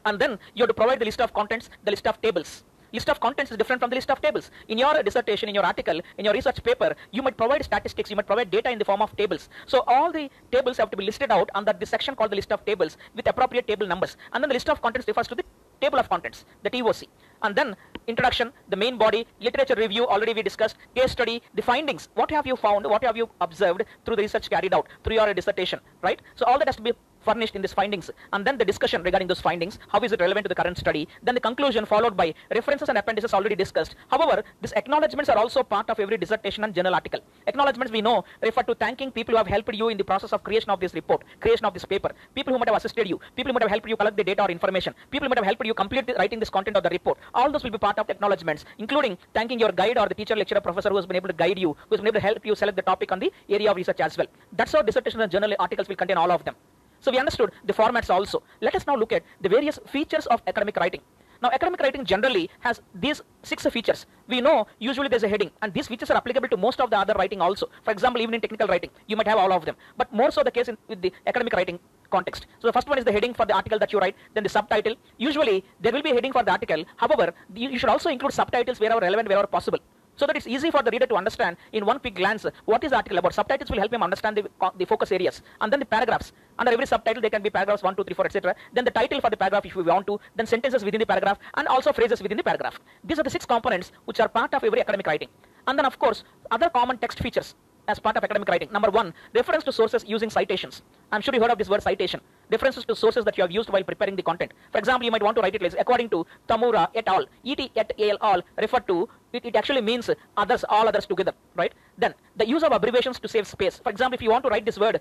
And 0.05 0.19
then 0.19 0.39
you 0.55 0.63
have 0.63 0.69
to 0.69 0.73
provide 0.73 0.99
the 0.99 1.05
list 1.05 1.21
of 1.21 1.33
contents, 1.33 1.69
the 1.83 1.91
list 1.91 2.07
of 2.07 2.21
tables. 2.21 2.63
List 2.93 3.09
of 3.09 3.19
contents 3.19 3.51
is 3.51 3.57
different 3.57 3.79
from 3.81 3.89
the 3.89 3.95
list 3.95 4.11
of 4.11 4.21
tables. 4.21 4.51
In 4.67 4.77
your 4.77 5.01
dissertation, 5.01 5.47
in 5.47 5.55
your 5.55 5.65
article, 5.65 6.01
in 6.17 6.25
your 6.25 6.33
research 6.33 6.61
paper, 6.63 6.95
you 7.11 7.21
might 7.21 7.37
provide 7.37 7.63
statistics, 7.63 8.09
you 8.09 8.15
might 8.15 8.27
provide 8.27 8.51
data 8.51 8.69
in 8.69 8.77
the 8.79 8.85
form 8.85 9.01
of 9.01 9.15
tables. 9.15 9.49
So 9.65 9.83
all 9.87 10.11
the 10.11 10.29
tables 10.51 10.77
have 10.77 10.91
to 10.91 10.97
be 10.97 11.05
listed 11.05 11.31
out 11.31 11.49
under 11.55 11.73
the 11.73 11.85
section 11.85 12.15
called 12.15 12.31
the 12.31 12.35
list 12.35 12.51
of 12.51 12.65
tables 12.65 12.97
with 13.15 13.27
appropriate 13.27 13.67
table 13.67 13.87
numbers. 13.87 14.17
And 14.33 14.43
then 14.43 14.49
the 14.49 14.55
list 14.55 14.69
of 14.69 14.81
contents 14.81 15.07
refers 15.07 15.27
to 15.29 15.35
the 15.35 15.43
table 15.79 15.99
of 15.99 16.09
contents, 16.09 16.45
the 16.63 16.69
TOC. 16.69 17.03
And 17.43 17.55
then 17.55 17.75
introduction, 18.07 18.51
the 18.69 18.75
main 18.75 18.97
body, 18.97 19.25
literature 19.39 19.75
review, 19.75 20.05
already 20.07 20.33
we 20.33 20.43
discussed, 20.43 20.75
case 20.95 21.11
study, 21.11 21.41
the 21.55 21.61
findings. 21.61 22.09
What 22.13 22.29
have 22.31 22.45
you 22.45 22.55
found? 22.55 22.85
What 22.85 23.03
have 23.03 23.17
you 23.17 23.29
observed 23.39 23.83
through 24.05 24.17
the 24.17 24.21
research 24.21 24.49
carried 24.49 24.73
out, 24.73 24.87
through 25.03 25.15
your 25.15 25.33
dissertation, 25.33 25.79
right? 26.01 26.21
So 26.35 26.45
all 26.45 26.59
that 26.59 26.67
has 26.67 26.75
to 26.75 26.81
be 26.81 26.93
furnished 27.27 27.55
in 27.55 27.61
these 27.61 27.73
findings 27.73 28.09
and 28.33 28.45
then 28.45 28.57
the 28.57 28.65
discussion 28.65 29.01
regarding 29.03 29.27
those 29.27 29.41
findings 29.41 29.79
how 29.89 29.99
is 29.99 30.11
it 30.11 30.19
relevant 30.19 30.45
to 30.45 30.49
the 30.49 30.59
current 30.61 30.77
study 30.77 31.07
then 31.23 31.35
the 31.35 31.41
conclusion 31.41 31.85
followed 31.85 32.15
by 32.17 32.33
references 32.57 32.89
and 32.89 32.97
appendices 32.97 33.33
already 33.33 33.55
discussed. 33.55 33.95
However 34.09 34.43
these 34.61 34.73
acknowledgements 34.73 35.29
are 35.29 35.37
also 35.37 35.63
part 35.63 35.89
of 35.89 35.99
every 35.99 36.17
dissertation 36.17 36.63
and 36.63 36.73
journal 36.73 36.93
article. 36.93 37.21
Acknowledgements 37.47 37.91
we 37.91 38.01
know 38.01 38.23
refer 38.41 38.63
to 38.63 38.75
thanking 38.75 39.11
people 39.11 39.33
who 39.33 39.37
have 39.37 39.47
helped 39.47 39.73
you 39.81 39.89
in 39.89 39.97
the 39.97 40.03
process 40.03 40.33
of 40.33 40.43
creation 40.43 40.69
of 40.69 40.79
this 40.79 40.93
report 40.93 41.23
creation 41.39 41.65
of 41.65 41.73
this 41.73 41.85
paper 41.85 42.11
people 42.35 42.53
who 42.53 42.59
might 42.59 42.69
have 42.69 42.77
assisted 42.77 43.07
you 43.07 43.19
people 43.35 43.49
who 43.49 43.53
might 43.53 43.63
have 43.63 43.73
helped 43.75 43.87
you 43.87 43.97
collect 43.97 44.17
the 44.17 44.23
data 44.23 44.43
or 44.45 44.51
information 44.57 44.93
people 45.09 45.25
who 45.25 45.29
might 45.29 45.37
have 45.37 45.45
helped 45.45 45.65
you 45.65 45.73
complete 45.73 46.07
the, 46.07 46.13
writing 46.13 46.39
this 46.39 46.49
content 46.49 46.77
of 46.77 46.83
the 46.83 46.89
report. 46.89 47.17
All 47.33 47.51
those 47.51 47.63
will 47.63 47.71
be 47.71 47.77
part 47.77 47.99
of 47.99 48.09
acknowledgements 48.09 48.65
including 48.77 49.17
thanking 49.33 49.59
your 49.59 49.71
guide 49.71 49.97
or 49.97 50.07
the 50.07 50.15
teacher 50.15 50.35
lecturer 50.35 50.61
professor 50.61 50.89
who 50.89 50.97
has 50.97 51.05
been 51.05 51.17
able 51.17 51.27
to 51.27 51.33
guide 51.33 51.59
you 51.59 51.71
who 51.87 51.95
has 51.95 51.99
been 51.99 52.07
able 52.07 52.19
to 52.21 52.27
help 52.27 52.45
you 52.45 52.55
select 52.55 52.75
the 52.75 52.87
topic 52.91 53.11
on 53.11 53.19
the 53.19 53.31
area 53.49 53.71
of 53.71 53.77
research 53.77 53.99
as 53.99 54.17
well. 54.17 54.27
That's 54.53 54.71
how 54.71 54.81
dissertation 54.81 55.21
and 55.21 55.31
journal 55.31 55.53
articles 55.59 55.87
will 55.87 55.95
contain 55.95 56.17
all 56.17 56.31
of 56.31 56.43
them 56.45 56.55
so 57.01 57.11
we 57.11 57.17
understood 57.17 57.51
the 57.65 57.73
formats 57.73 58.09
also. 58.09 58.43
Let 58.61 58.75
us 58.75 58.85
now 58.87 58.95
look 58.95 59.11
at 59.11 59.23
the 59.41 59.49
various 59.49 59.79
features 59.87 60.25
of 60.27 60.41
academic 60.47 60.77
writing. 60.77 61.01
Now 61.41 61.49
academic 61.49 61.81
writing 61.81 62.05
generally 62.05 62.49
has 62.59 62.81
these 62.93 63.19
six 63.41 63.65
features. 63.65 64.05
We 64.27 64.41
know 64.41 64.67
usually 64.77 65.07
there's 65.07 65.23
a 65.23 65.27
heading 65.27 65.49
and 65.63 65.73
these 65.73 65.87
features 65.87 66.11
are 66.11 66.17
applicable 66.17 66.49
to 66.49 66.57
most 66.57 66.79
of 66.79 66.91
the 66.91 66.97
other 66.97 67.15
writing 67.15 67.41
also. 67.41 67.67
For 67.83 67.91
example, 67.91 68.21
even 68.21 68.35
in 68.35 68.41
technical 68.41 68.67
writing, 68.67 68.91
you 69.07 69.15
might 69.15 69.27
have 69.27 69.39
all 69.39 69.51
of 69.51 69.65
them. 69.65 69.75
But 69.97 70.13
more 70.13 70.29
so 70.29 70.43
the 70.43 70.51
case 70.51 70.67
in, 70.67 70.77
with 70.87 71.01
the 71.01 71.11
academic 71.25 71.53
writing 71.53 71.79
context. 72.11 72.45
So 72.59 72.67
the 72.67 72.73
first 72.73 72.87
one 72.87 72.99
is 72.99 73.05
the 73.05 73.11
heading 73.11 73.33
for 73.33 73.47
the 73.47 73.55
article 73.55 73.79
that 73.79 73.91
you 73.91 73.97
write, 73.97 74.15
then 74.35 74.43
the 74.43 74.49
subtitle. 74.49 74.95
Usually 75.17 75.65
there 75.79 75.91
will 75.91 76.03
be 76.03 76.11
a 76.11 76.13
heading 76.13 76.31
for 76.31 76.43
the 76.43 76.51
article. 76.51 76.85
However, 76.97 77.33
you 77.55 77.79
should 77.79 77.89
also 77.89 78.09
include 78.09 78.33
subtitles 78.33 78.79
wherever 78.79 78.99
relevant, 78.99 79.27
wherever 79.27 79.47
possible 79.47 79.79
so 80.21 80.27
that 80.27 80.37
it's 80.39 80.49
easy 80.55 80.69
for 80.75 80.83
the 80.85 80.91
reader 80.95 81.07
to 81.11 81.15
understand 81.21 81.57
in 81.77 81.83
one 81.91 81.99
quick 82.03 82.15
glance 82.21 82.45
what 82.71 82.83
is 82.85 82.91
the 82.91 82.97
article 83.01 83.17
about. 83.21 83.33
Subtitles 83.33 83.69
will 83.71 83.81
help 83.83 83.91
him 83.97 84.03
understand 84.07 84.37
the, 84.37 84.43
uh, 84.65 84.69
the 84.77 84.85
focus 84.91 85.11
areas. 85.17 85.41
And 85.59 85.73
then 85.73 85.79
the 85.79 85.89
paragraphs. 85.95 86.31
Under 86.59 86.71
every 86.73 86.85
subtitle, 86.85 87.21
there 87.21 87.31
can 87.35 87.41
be 87.41 87.49
paragraphs 87.49 87.81
1, 87.81 87.95
2, 87.95 88.03
3, 88.03 88.13
4, 88.13 88.25
etc. 88.27 88.55
Then 88.71 88.85
the 88.85 88.91
title 88.91 89.19
for 89.19 89.31
the 89.31 89.37
paragraph 89.37 89.65
if 89.65 89.75
we 89.75 89.81
want 89.81 90.05
to, 90.05 90.19
then 90.35 90.45
sentences 90.45 90.85
within 90.85 90.99
the 90.99 91.07
paragraph, 91.07 91.39
and 91.55 91.67
also 91.67 91.91
phrases 91.91 92.21
within 92.21 92.37
the 92.37 92.43
paragraph. 92.43 92.79
These 93.03 93.17
are 93.17 93.23
the 93.23 93.31
six 93.31 93.45
components 93.45 93.91
which 94.05 94.19
are 94.19 94.29
part 94.29 94.53
of 94.53 94.63
every 94.63 94.79
academic 94.79 95.07
writing. 95.07 95.29
And 95.65 95.79
then, 95.79 95.85
of 95.85 95.97
course, 95.97 96.23
other 96.51 96.69
common 96.69 96.99
text 96.99 97.19
features 97.19 97.55
as 97.91 97.99
part 97.99 98.17
of 98.17 98.23
academic 98.23 98.47
writing. 98.49 98.69
Number 98.71 98.89
one, 98.89 99.13
reference 99.35 99.63
to 99.65 99.71
sources 99.71 100.03
using 100.07 100.29
citations. 100.29 100.81
I'm 101.11 101.21
sure 101.21 101.33
you 101.35 101.41
heard 101.41 101.51
of 101.51 101.57
this 101.57 101.69
word 101.69 101.83
citation. 101.83 102.21
References 102.49 102.85
to 102.85 102.95
sources 102.95 103.25
that 103.25 103.37
you 103.37 103.43
have 103.43 103.51
used 103.51 103.69
while 103.69 103.83
preparing 103.83 104.15
the 104.15 104.23
content. 104.23 104.53
For 104.71 104.77
example, 104.77 105.05
you 105.05 105.11
might 105.11 105.23
want 105.23 105.35
to 105.37 105.41
write 105.41 105.55
it 105.55 105.61
like 105.61 105.75
according 105.79 106.09
to 106.09 106.25
Tamura 106.47 106.87
et 106.95 107.07
al. 107.07 107.25
Et 107.45 107.71
et 107.75 107.91
al. 107.99 108.17
all 108.21 108.41
refer 108.57 108.79
to 108.91 109.09
it, 109.33 109.45
it 109.45 109.55
actually 109.55 109.81
means 109.81 110.09
others, 110.37 110.65
all 110.69 110.87
others 110.87 111.05
together, 111.05 111.33
right? 111.55 111.73
Then 111.97 112.13
the 112.35 112.47
use 112.47 112.63
of 112.63 112.71
abbreviations 112.71 113.19
to 113.19 113.27
save 113.27 113.47
space. 113.47 113.79
For 113.83 113.89
example, 113.89 114.15
if 114.15 114.21
you 114.21 114.31
want 114.31 114.43
to 114.45 114.49
write 114.49 114.65
this 114.65 114.79
word 114.79 114.99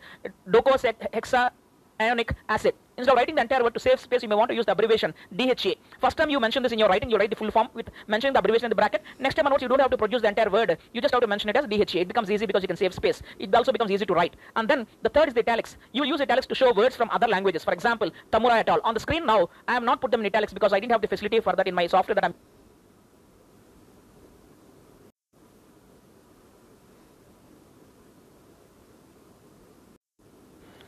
docosahexa 0.48 1.50
ionic 2.00 2.34
acid. 2.48 2.74
Instead 2.96 3.12
of 3.12 3.16
writing 3.18 3.34
the 3.34 3.42
entire 3.42 3.62
word 3.62 3.74
to 3.74 3.80
save 3.80 4.00
space, 4.00 4.22
you 4.22 4.28
may 4.28 4.34
want 4.34 4.50
to 4.50 4.54
use 4.54 4.66
the 4.66 4.72
abbreviation 4.72 5.14
DHA. 5.36 5.72
First 6.00 6.16
time 6.16 6.30
you 6.30 6.40
mention 6.40 6.62
this 6.62 6.72
in 6.72 6.78
your 6.78 6.88
writing, 6.88 7.10
you 7.10 7.16
write 7.16 7.30
the 7.30 7.36
full 7.36 7.50
form 7.50 7.68
with 7.74 7.88
mentioning 8.08 8.32
the 8.32 8.38
abbreviation 8.38 8.66
in 8.66 8.70
the 8.70 8.74
bracket. 8.74 9.02
Next 9.18 9.34
time 9.34 9.46
onwards, 9.46 9.62
you 9.62 9.68
don't 9.68 9.80
have 9.80 9.90
to 9.90 9.96
produce 9.96 10.22
the 10.22 10.28
entire 10.28 10.50
word. 10.50 10.76
You 10.92 11.00
just 11.00 11.12
have 11.12 11.20
to 11.20 11.26
mention 11.26 11.50
it 11.50 11.56
as 11.56 11.66
DHA. 11.66 12.00
It 12.00 12.08
becomes 12.08 12.30
easy 12.30 12.46
because 12.46 12.62
you 12.62 12.68
can 12.68 12.76
save 12.76 12.94
space. 12.94 13.22
It 13.38 13.54
also 13.54 13.72
becomes 13.72 13.90
easy 13.90 14.06
to 14.06 14.14
write. 14.14 14.36
And 14.56 14.68
then 14.68 14.86
the 15.02 15.08
third 15.08 15.28
is 15.28 15.34
the 15.34 15.40
italics. 15.40 15.76
You 15.92 16.04
use 16.04 16.20
italics 16.20 16.46
to 16.48 16.54
show 16.54 16.72
words 16.72 16.96
from 16.96 17.10
other 17.10 17.28
languages. 17.28 17.64
For 17.64 17.72
example, 17.72 18.10
Tamura 18.32 18.58
et 18.58 18.68
al. 18.68 18.80
On 18.84 18.94
the 18.94 19.00
screen 19.00 19.26
now, 19.26 19.48
I 19.68 19.72
have 19.72 19.82
not 19.82 20.00
put 20.00 20.10
them 20.10 20.20
in 20.20 20.26
italics 20.26 20.52
because 20.52 20.72
I 20.72 20.80
didn't 20.80 20.92
have 20.92 21.02
the 21.02 21.08
facility 21.08 21.40
for 21.40 21.54
that 21.54 21.68
in 21.68 21.74
my 21.74 21.86
software 21.86 22.14
that 22.14 22.24
I'm 22.24 22.34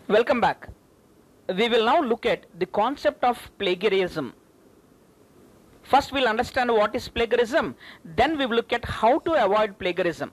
Welcome 0.08 0.42
back. 0.42 0.68
We 1.56 1.68
will 1.68 1.84
now 1.84 2.00
look 2.00 2.24
at 2.24 2.46
the 2.58 2.66
concept 2.66 3.24
of 3.24 3.38
plagiarism. 3.58 4.32
First, 5.82 6.12
we'll 6.12 6.28
understand 6.28 6.70
what 6.70 6.94
is 6.94 7.08
plagiarism, 7.08 7.74
then 8.04 8.38
we 8.38 8.46
will 8.46 8.56
look 8.56 8.72
at 8.72 8.84
how 8.84 9.18
to 9.18 9.32
avoid 9.44 9.78
plagiarism. 9.78 10.30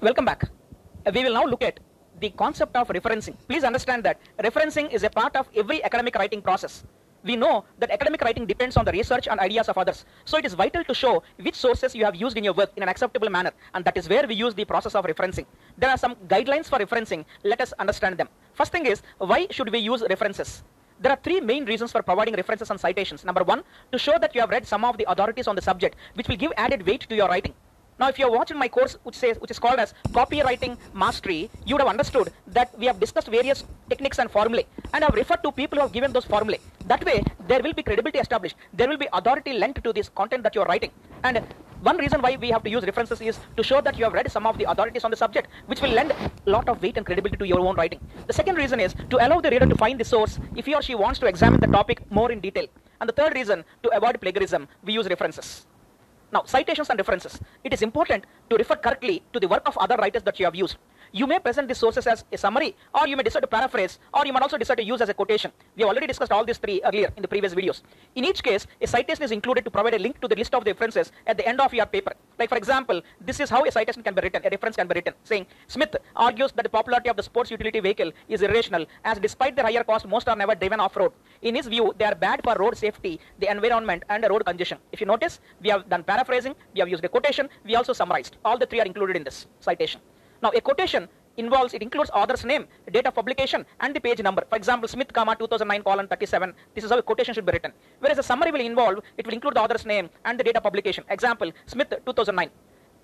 Welcome 0.00 0.24
back. 0.24 0.50
Uh, 1.06 1.12
we 1.14 1.24
will 1.24 1.32
now 1.32 1.44
look 1.44 1.62
at 1.62 1.80
the 2.20 2.30
concept 2.30 2.76
of 2.76 2.88
referencing. 2.88 3.36
Please 3.48 3.64
understand 3.64 4.04
that 4.04 4.20
referencing 4.38 4.92
is 4.92 5.04
a 5.04 5.10
part 5.10 5.34
of 5.36 5.48
every 5.56 5.82
academic 5.84 6.16
writing 6.16 6.42
process 6.42 6.84
we 7.24 7.36
know 7.36 7.64
that 7.78 7.90
academic 7.90 8.20
writing 8.22 8.46
depends 8.46 8.76
on 8.76 8.84
the 8.84 8.92
research 8.92 9.28
and 9.28 9.40
ideas 9.40 9.68
of 9.68 9.76
others. 9.78 10.04
So 10.24 10.38
it 10.38 10.44
is 10.44 10.54
vital 10.54 10.84
to 10.84 10.94
show 10.94 11.22
which 11.40 11.54
sources 11.54 11.94
you 11.94 12.04
have 12.04 12.16
used 12.16 12.36
in 12.36 12.44
your 12.44 12.54
work 12.54 12.70
in 12.76 12.82
an 12.82 12.88
acceptable 12.88 13.30
manner. 13.30 13.52
And 13.74 13.84
that 13.84 13.96
is 13.96 14.08
where 14.08 14.26
we 14.26 14.34
use 14.34 14.54
the 14.54 14.64
process 14.64 14.94
of 14.94 15.04
referencing. 15.04 15.46
There 15.76 15.90
are 15.90 15.98
some 15.98 16.14
guidelines 16.28 16.66
for 16.66 16.78
referencing. 16.78 17.24
Let 17.44 17.60
us 17.60 17.72
understand 17.78 18.18
them. 18.18 18.28
First 18.54 18.72
thing 18.72 18.86
is, 18.86 19.02
why 19.18 19.46
should 19.50 19.70
we 19.70 19.78
use 19.78 20.02
references? 20.08 20.62
There 21.00 21.12
are 21.12 21.18
three 21.22 21.40
main 21.40 21.64
reasons 21.64 21.92
for 21.92 22.02
providing 22.02 22.34
references 22.34 22.70
and 22.70 22.80
citations. 22.80 23.24
Number 23.24 23.44
one, 23.44 23.62
to 23.92 23.98
show 23.98 24.18
that 24.18 24.34
you 24.34 24.40
have 24.40 24.50
read 24.50 24.66
some 24.66 24.84
of 24.84 24.98
the 24.98 25.08
authorities 25.08 25.46
on 25.46 25.54
the 25.54 25.62
subject, 25.62 25.96
which 26.14 26.28
will 26.28 26.36
give 26.36 26.52
added 26.56 26.84
weight 26.86 27.02
to 27.08 27.14
your 27.14 27.28
writing. 27.28 27.54
Now, 27.98 28.08
if 28.08 28.18
you 28.18 28.26
are 28.26 28.30
watching 28.30 28.56
my 28.56 28.68
course, 28.68 28.96
which 29.02 29.16
says, 29.16 29.40
which 29.40 29.50
is 29.50 29.58
called 29.58 29.80
as 29.80 29.92
copywriting 30.10 30.76
mastery, 30.94 31.50
you 31.66 31.74
would 31.74 31.80
have 31.80 31.88
understood 31.88 32.32
that 32.46 32.76
we 32.78 32.86
have 32.86 33.00
discussed 33.00 33.26
various 33.26 33.64
techniques 33.90 34.20
and 34.20 34.30
formulae, 34.30 34.66
and 34.94 35.04
I've 35.04 35.14
referred 35.14 35.42
to 35.42 35.50
people 35.50 35.78
who 35.78 35.82
have 35.82 35.92
given 35.92 36.12
those 36.12 36.24
formulae. 36.24 36.60
That 36.86 37.04
way, 37.04 37.24
there 37.48 37.60
will 37.60 37.72
be 37.72 37.82
credibility 37.82 38.20
established. 38.20 38.54
There 38.72 38.88
will 38.88 38.98
be 38.98 39.08
authority 39.12 39.52
lent 39.52 39.82
to 39.82 39.92
this 39.92 40.08
content 40.10 40.44
that 40.44 40.54
you 40.54 40.60
are 40.60 40.66
writing. 40.66 40.92
And 41.24 41.42
one 41.82 41.96
reason 41.96 42.22
why 42.22 42.36
we 42.36 42.50
have 42.50 42.62
to 42.64 42.70
use 42.70 42.84
references 42.84 43.20
is 43.20 43.38
to 43.56 43.62
show 43.64 43.80
that 43.80 43.98
you 43.98 44.04
have 44.04 44.12
read 44.12 44.30
some 44.30 44.46
of 44.46 44.58
the 44.58 44.70
authorities 44.70 45.02
on 45.02 45.10
the 45.10 45.16
subject, 45.16 45.48
which 45.66 45.80
will 45.80 45.90
lend 45.90 46.12
a 46.12 46.30
lot 46.46 46.68
of 46.68 46.80
weight 46.80 46.96
and 46.96 47.04
credibility 47.04 47.36
to 47.36 47.46
your 47.46 47.60
own 47.60 47.74
writing. 47.74 48.00
The 48.28 48.32
second 48.32 48.56
reason 48.56 48.78
is 48.78 48.94
to 49.10 49.16
allow 49.26 49.40
the 49.40 49.50
reader 49.50 49.66
to 49.66 49.76
find 49.76 49.98
the 49.98 50.04
source 50.04 50.38
if 50.54 50.66
he 50.66 50.74
or 50.74 50.82
she 50.82 50.94
wants 50.94 51.18
to 51.18 51.26
examine 51.26 51.60
the 51.60 51.66
topic 51.66 52.08
more 52.10 52.30
in 52.30 52.40
detail. 52.40 52.66
And 53.00 53.08
the 53.08 53.12
third 53.12 53.34
reason, 53.34 53.64
to 53.82 53.88
avoid 53.96 54.20
plagiarism, 54.20 54.68
we 54.84 54.92
use 54.92 55.08
references. 55.08 55.66
Now, 56.32 56.44
citations 56.44 56.90
and 56.90 56.98
references. 56.98 57.40
It 57.64 57.72
is 57.72 57.82
important 57.82 58.24
to 58.50 58.56
refer 58.56 58.76
correctly 58.76 59.22
to 59.32 59.40
the 59.40 59.48
work 59.48 59.62
of 59.66 59.78
other 59.78 59.96
writers 59.96 60.22
that 60.24 60.38
you 60.38 60.44
have 60.44 60.54
used. 60.54 60.76
You 61.12 61.26
may 61.26 61.38
present 61.38 61.68
these 61.68 61.78
sources 61.78 62.06
as 62.06 62.24
a 62.30 62.36
summary, 62.36 62.76
or 62.94 63.08
you 63.08 63.16
may 63.16 63.22
decide 63.22 63.40
to 63.40 63.46
paraphrase, 63.46 63.98
or 64.12 64.26
you 64.26 64.32
might 64.32 64.42
also 64.42 64.58
decide 64.58 64.76
to 64.76 64.84
use 64.84 65.00
as 65.00 65.08
a 65.08 65.14
quotation. 65.14 65.50
We 65.76 65.82
have 65.82 65.90
already 65.90 66.06
discussed 66.06 66.32
all 66.32 66.44
these 66.44 66.58
three 66.58 66.82
earlier 66.84 67.10
in 67.16 67.22
the 67.22 67.28
previous 67.28 67.54
videos. 67.54 67.82
In 68.14 68.24
each 68.24 68.42
case, 68.42 68.66
a 68.80 68.86
citation 68.86 69.24
is 69.24 69.30
included 69.30 69.64
to 69.64 69.70
provide 69.70 69.94
a 69.94 69.98
link 69.98 70.20
to 70.20 70.28
the 70.28 70.36
list 70.36 70.54
of 70.54 70.64
the 70.64 70.72
references 70.72 71.12
at 71.26 71.36
the 71.36 71.48
end 71.48 71.60
of 71.60 71.72
your 71.72 71.86
paper. 71.86 72.12
Like, 72.38 72.50
for 72.50 72.58
example, 72.58 73.00
this 73.20 73.40
is 73.40 73.48
how 73.48 73.64
a 73.64 73.72
citation 73.72 74.02
can 74.02 74.14
be 74.14 74.20
written, 74.20 74.42
a 74.44 74.50
reference 74.50 74.76
can 74.76 74.86
be 74.86 74.94
written, 74.94 75.14
saying, 75.24 75.46
Smith 75.66 75.96
argues 76.14 76.52
that 76.52 76.62
the 76.62 76.68
popularity 76.68 77.08
of 77.08 77.16
the 77.16 77.22
sports 77.22 77.50
utility 77.50 77.80
vehicle 77.80 78.12
is 78.28 78.42
irrational, 78.42 78.86
as 79.04 79.18
despite 79.18 79.56
their 79.56 79.64
higher 79.64 79.84
cost, 79.84 80.06
most 80.06 80.28
are 80.28 80.36
never 80.36 80.54
driven 80.54 80.78
off-road. 80.78 81.12
In 81.42 81.54
his 81.54 81.66
view, 81.66 81.94
they 81.98 82.04
are 82.04 82.14
bad 82.14 82.42
for 82.44 82.54
road 82.56 82.76
safety, 82.76 83.18
the 83.38 83.50
environment, 83.50 84.04
and 84.08 84.24
road 84.28 84.44
congestion. 84.44 84.78
If 84.92 85.00
you 85.00 85.06
notice, 85.06 85.40
we 85.62 85.70
have 85.70 85.88
done 85.88 86.04
paraphrasing, 86.04 86.54
we 86.74 86.80
have 86.80 86.88
used 86.88 87.04
a 87.04 87.08
quotation, 87.08 87.48
we 87.64 87.76
also 87.76 87.92
summarized. 87.92 88.36
All 88.44 88.58
the 88.58 88.66
three 88.66 88.80
are 88.80 88.86
included 88.86 89.16
in 89.16 89.24
this 89.24 89.46
citation. 89.60 90.00
Now, 90.42 90.50
a 90.54 90.60
quotation 90.60 91.08
involves, 91.36 91.74
it 91.74 91.82
includes 91.82 92.10
author's 92.10 92.44
name, 92.44 92.66
date 92.92 93.06
of 93.06 93.14
publication, 93.14 93.64
and 93.80 93.94
the 93.94 94.00
page 94.00 94.20
number. 94.22 94.44
For 94.48 94.56
example, 94.56 94.88
Smith, 94.88 95.12
comma, 95.12 95.36
2009, 95.36 95.82
colon 95.82 96.06
37. 96.08 96.54
This 96.74 96.84
is 96.84 96.90
how 96.90 96.98
a 96.98 97.02
quotation 97.02 97.34
should 97.34 97.46
be 97.46 97.52
written. 97.52 97.72
Whereas 98.00 98.18
a 98.18 98.22
summary 98.22 98.52
will 98.52 98.60
involve, 98.60 99.00
it 99.16 99.26
will 99.26 99.34
include 99.34 99.54
the 99.54 99.60
author's 99.60 99.86
name 99.86 100.10
and 100.24 100.38
the 100.38 100.44
date 100.44 100.56
of 100.56 100.62
publication. 100.62 101.04
Example, 101.08 101.50
Smith, 101.66 101.88
2009. 101.90 102.50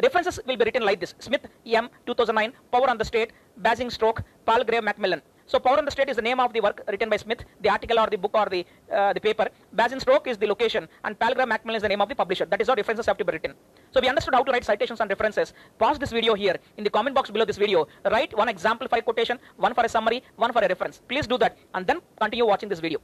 References 0.03 0.41
will 0.47 0.57
be 0.57 0.65
written 0.65 0.85
like 0.85 1.01
this. 1.01 1.15
Smith, 1.19 1.47
M, 1.67 1.89
2009, 2.07 2.53
Power 2.73 2.91
on 2.91 2.99
the 2.99 3.05
State, 3.05 3.33
Basingstoke, 3.57 4.23
Palgrave 4.45 4.83
Macmillan. 4.83 5.23
So 5.47 5.59
Power 5.59 5.77
on 5.79 5.85
the 5.85 5.91
State 5.91 6.09
is 6.09 6.17
the 6.17 6.23
name 6.23 6.41
of 6.41 6.53
the 6.55 6.61
work 6.61 6.83
written 6.89 7.11
by 7.11 7.19
Smith, 7.19 7.45
the 7.61 7.69
article 7.69 7.99
or 7.99 8.07
the 8.09 8.17
book 8.17 8.31
or 8.35 8.47
the, 8.47 8.65
uh, 8.91 9.13
the 9.13 9.21
paper. 9.21 9.49
Basingstoke 9.75 10.27
is 10.27 10.39
the 10.39 10.47
location 10.47 10.89
and 11.05 11.19
Palgrave 11.19 11.47
Macmillan 11.47 11.77
is 11.77 11.83
the 11.83 11.89
name 11.89 12.01
of 12.01 12.09
the 12.09 12.15
publisher. 12.15 12.47
That 12.47 12.63
is 12.63 12.69
how 12.69 12.75
references 12.75 13.05
have 13.07 13.19
to 13.19 13.25
be 13.25 13.33
written. 13.33 13.53
So 13.91 14.01
we 14.01 14.09
understood 14.09 14.35
how 14.35 14.43
to 14.43 14.51
write 14.51 14.65
citations 14.65 15.01
and 15.01 15.11
references. 15.11 15.53
Pause 15.79 15.99
this 15.99 16.13
video 16.13 16.35
here. 16.35 16.57
In 16.79 16.85
the 16.85 16.91
comment 16.91 17.15
box 17.15 17.31
below 17.31 17.45
this 17.45 17.59
video, 17.59 17.87
write 18.11 18.35
one 18.37 18.49
example 18.49 18.89
for 18.89 18.99
a 18.99 19.03
quotation, 19.03 19.39
one 19.57 19.75
for 19.75 19.85
a 19.85 19.89
summary, 19.89 20.23
one 20.37 20.53
for 20.53 20.63
a 20.63 20.69
reference. 20.69 21.03
Please 21.07 21.27
do 21.27 21.37
that 21.39 21.59
and 21.75 21.87
then 21.87 22.01
continue 22.19 22.47
watching 22.47 22.71
this 22.71 22.81
video. 22.81 23.01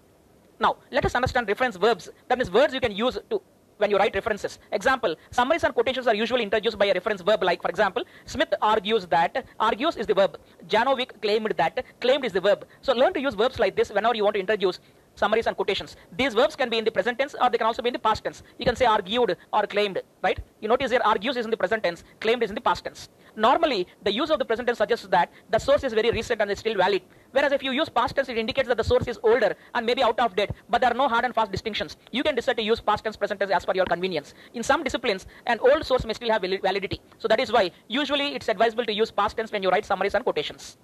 Now, 0.59 0.77
let 0.91 1.05
us 1.05 1.15
understand 1.15 1.47
reference 1.47 1.77
verbs. 1.77 2.09
That 2.29 2.39
means 2.39 2.51
words 2.51 2.73
you 2.73 2.81
can 2.81 2.93
use 2.93 3.19
to 3.29 3.43
when 3.81 3.91
you 3.91 3.99
write 3.99 4.15
references. 4.15 4.59
Example, 4.73 5.17
summaries 5.31 5.65
and 5.65 5.75
quotations 5.75 6.07
are 6.07 6.15
usually 6.15 6.43
introduced 6.43 6.79
by 6.79 6.87
a 6.87 6.95
reference 6.95 7.23
verb 7.23 7.43
like, 7.43 7.63
for 7.63 7.69
example, 7.69 8.05
Smith 8.27 8.53
argues 8.61 9.07
that, 9.07 9.45
argues 9.59 9.97
is 9.97 10.07
the 10.07 10.15
verb. 10.15 10.39
Janovic 10.69 11.21
claimed 11.21 11.53
that, 11.57 11.85
claimed 12.01 12.25
is 12.25 12.33
the 12.33 12.41
verb. 12.41 12.67
So 12.83 12.93
learn 12.93 13.13
to 13.15 13.21
use 13.21 13.35
verbs 13.35 13.59
like 13.59 13.75
this 13.77 13.91
whenever 13.91 14.15
you 14.15 14.25
want 14.25 14.35
to 14.35 14.41
introduce 14.41 14.79
summaries 15.15 15.47
and 15.47 15.57
quotations. 15.57 15.97
These 16.17 16.35
verbs 16.35 16.57
can 16.57 16.71
be 16.71 16.79
in 16.79 16.85
the 16.85 16.91
present 16.91 17.19
tense 17.19 17.35
or 17.41 17.51
they 17.51 17.59
can 17.59 17.67
also 17.67 17.83
be 17.83 17.89
in 17.89 17.93
the 17.93 17.99
past 17.99 18.25
tense. 18.25 18.43
You 18.59 18.65
can 18.65 18.77
say 18.77 18.87
argued 18.87 19.37
or 19.53 19.67
claimed, 19.67 20.01
right? 20.23 20.39
You 20.61 20.69
notice 20.69 20.91
here 20.91 21.03
argues 21.05 21.37
is 21.37 21.45
in 21.45 21.51
the 21.51 21.57
present 21.57 21.83
tense, 21.83 22.05
claimed 22.21 22.43
is 22.43 22.51
in 22.51 22.55
the 22.55 22.61
past 22.61 22.85
tense. 22.85 23.09
Normally, 23.37 23.87
the 24.03 24.13
use 24.13 24.31
of 24.31 24.39
the 24.39 24.45
present 24.45 24.67
tense 24.67 24.79
suggests 24.79 25.07
that 25.09 25.31
the 25.51 25.59
source 25.59 25.85
is 25.85 25.93
very 25.93 26.11
recent 26.11 26.41
and 26.41 26.51
is 26.51 26.59
still 26.59 26.77
valid. 26.77 27.03
Whereas 27.33 27.53
if 27.53 27.63
you 27.63 27.73
use 27.73 27.89
past 27.89 28.17
tense, 28.17 28.29
it 28.29 28.39
indicates 28.39 28.69
that 28.69 28.77
the 28.77 28.85
source 28.85 29.07
is 29.07 29.19
older 29.23 29.57
and 29.75 29.87
maybe 29.87 30.03
out 30.03 30.19
of 30.19 30.35
date, 30.37 30.51
but 30.69 30.81
there 30.81 30.91
are 30.91 30.95
no 30.95 31.09
hard 31.09 31.25
and 31.25 31.35
fast 31.35 31.53
distinctions. 31.53 31.97
You 32.13 32.23
can 32.23 32.35
decide 32.35 32.57
to 32.57 32.63
use 32.63 32.81
past 32.81 33.05
tense, 33.05 33.17
present 33.17 33.41
tense 33.41 33.53
as 33.53 33.65
per 33.65 33.75
your 33.75 33.87
convenience. 33.87 34.35
In 34.55 34.63
some 34.63 34.83
disciplines, 34.83 35.27
an 35.47 35.59
old 35.61 35.85
source 35.85 36.05
may 36.05 36.15
still 36.15 36.31
have 36.31 36.43
validity. 36.43 37.01
So 37.19 37.29
that 37.29 37.41
is 37.41 37.53
why 37.53 37.71
usually 37.89 38.35
it's 38.35 38.49
advisable 38.49 38.85
to 38.85 38.93
use 38.93 39.11
past 39.11 39.37
tense 39.37 39.53
when 39.53 39.63
you 39.63 39.71
write 39.71 39.85
summaries 39.85 40.15
and 40.15 40.25
quotations. 40.25 40.79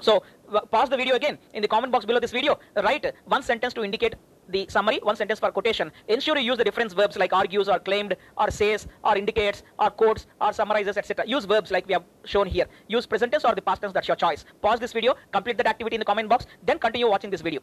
So 0.00 0.22
pause 0.70 0.90
the 0.90 0.96
video 0.96 1.14
again. 1.14 1.38
In 1.54 1.62
the 1.62 1.68
comment 1.68 1.92
box 1.92 2.04
below 2.04 2.20
this 2.20 2.32
video, 2.32 2.58
write 2.76 3.14
one 3.24 3.42
sentence 3.42 3.72
to 3.74 3.82
indicate 3.82 4.14
the 4.48 4.66
summary, 4.68 4.98
one 5.02 5.16
sentence 5.16 5.40
for 5.40 5.50
quotation. 5.50 5.90
Ensure 6.08 6.38
you 6.38 6.52
use 6.52 6.58
the 6.58 6.64
reference 6.64 6.92
verbs 6.92 7.16
like 7.16 7.32
argues 7.32 7.68
or 7.68 7.78
claimed 7.78 8.16
or 8.36 8.50
says 8.50 8.86
or 9.04 9.16
indicates 9.16 9.62
or 9.78 9.90
quotes 9.90 10.26
or 10.40 10.52
summarizes, 10.52 10.96
etc. 10.96 11.26
Use 11.26 11.44
verbs 11.44 11.70
like 11.70 11.86
we 11.86 11.92
have 11.92 12.04
shown 12.24 12.46
here. 12.46 12.66
Use 12.88 13.06
present 13.06 13.32
tense 13.32 13.44
or 13.44 13.54
the 13.54 13.62
past 13.62 13.82
tense, 13.82 13.92
that's 13.92 14.08
your 14.08 14.16
choice. 14.16 14.44
Pause 14.60 14.80
this 14.80 14.92
video, 14.92 15.14
complete 15.32 15.56
that 15.58 15.66
activity 15.66 15.96
in 15.96 16.00
the 16.00 16.04
comment 16.04 16.28
box, 16.28 16.46
then 16.64 16.78
continue 16.78 17.08
watching 17.08 17.30
this 17.30 17.40
video. 17.40 17.60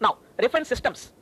Now, 0.00 0.18
reference 0.40 0.68
systems. 0.68 1.12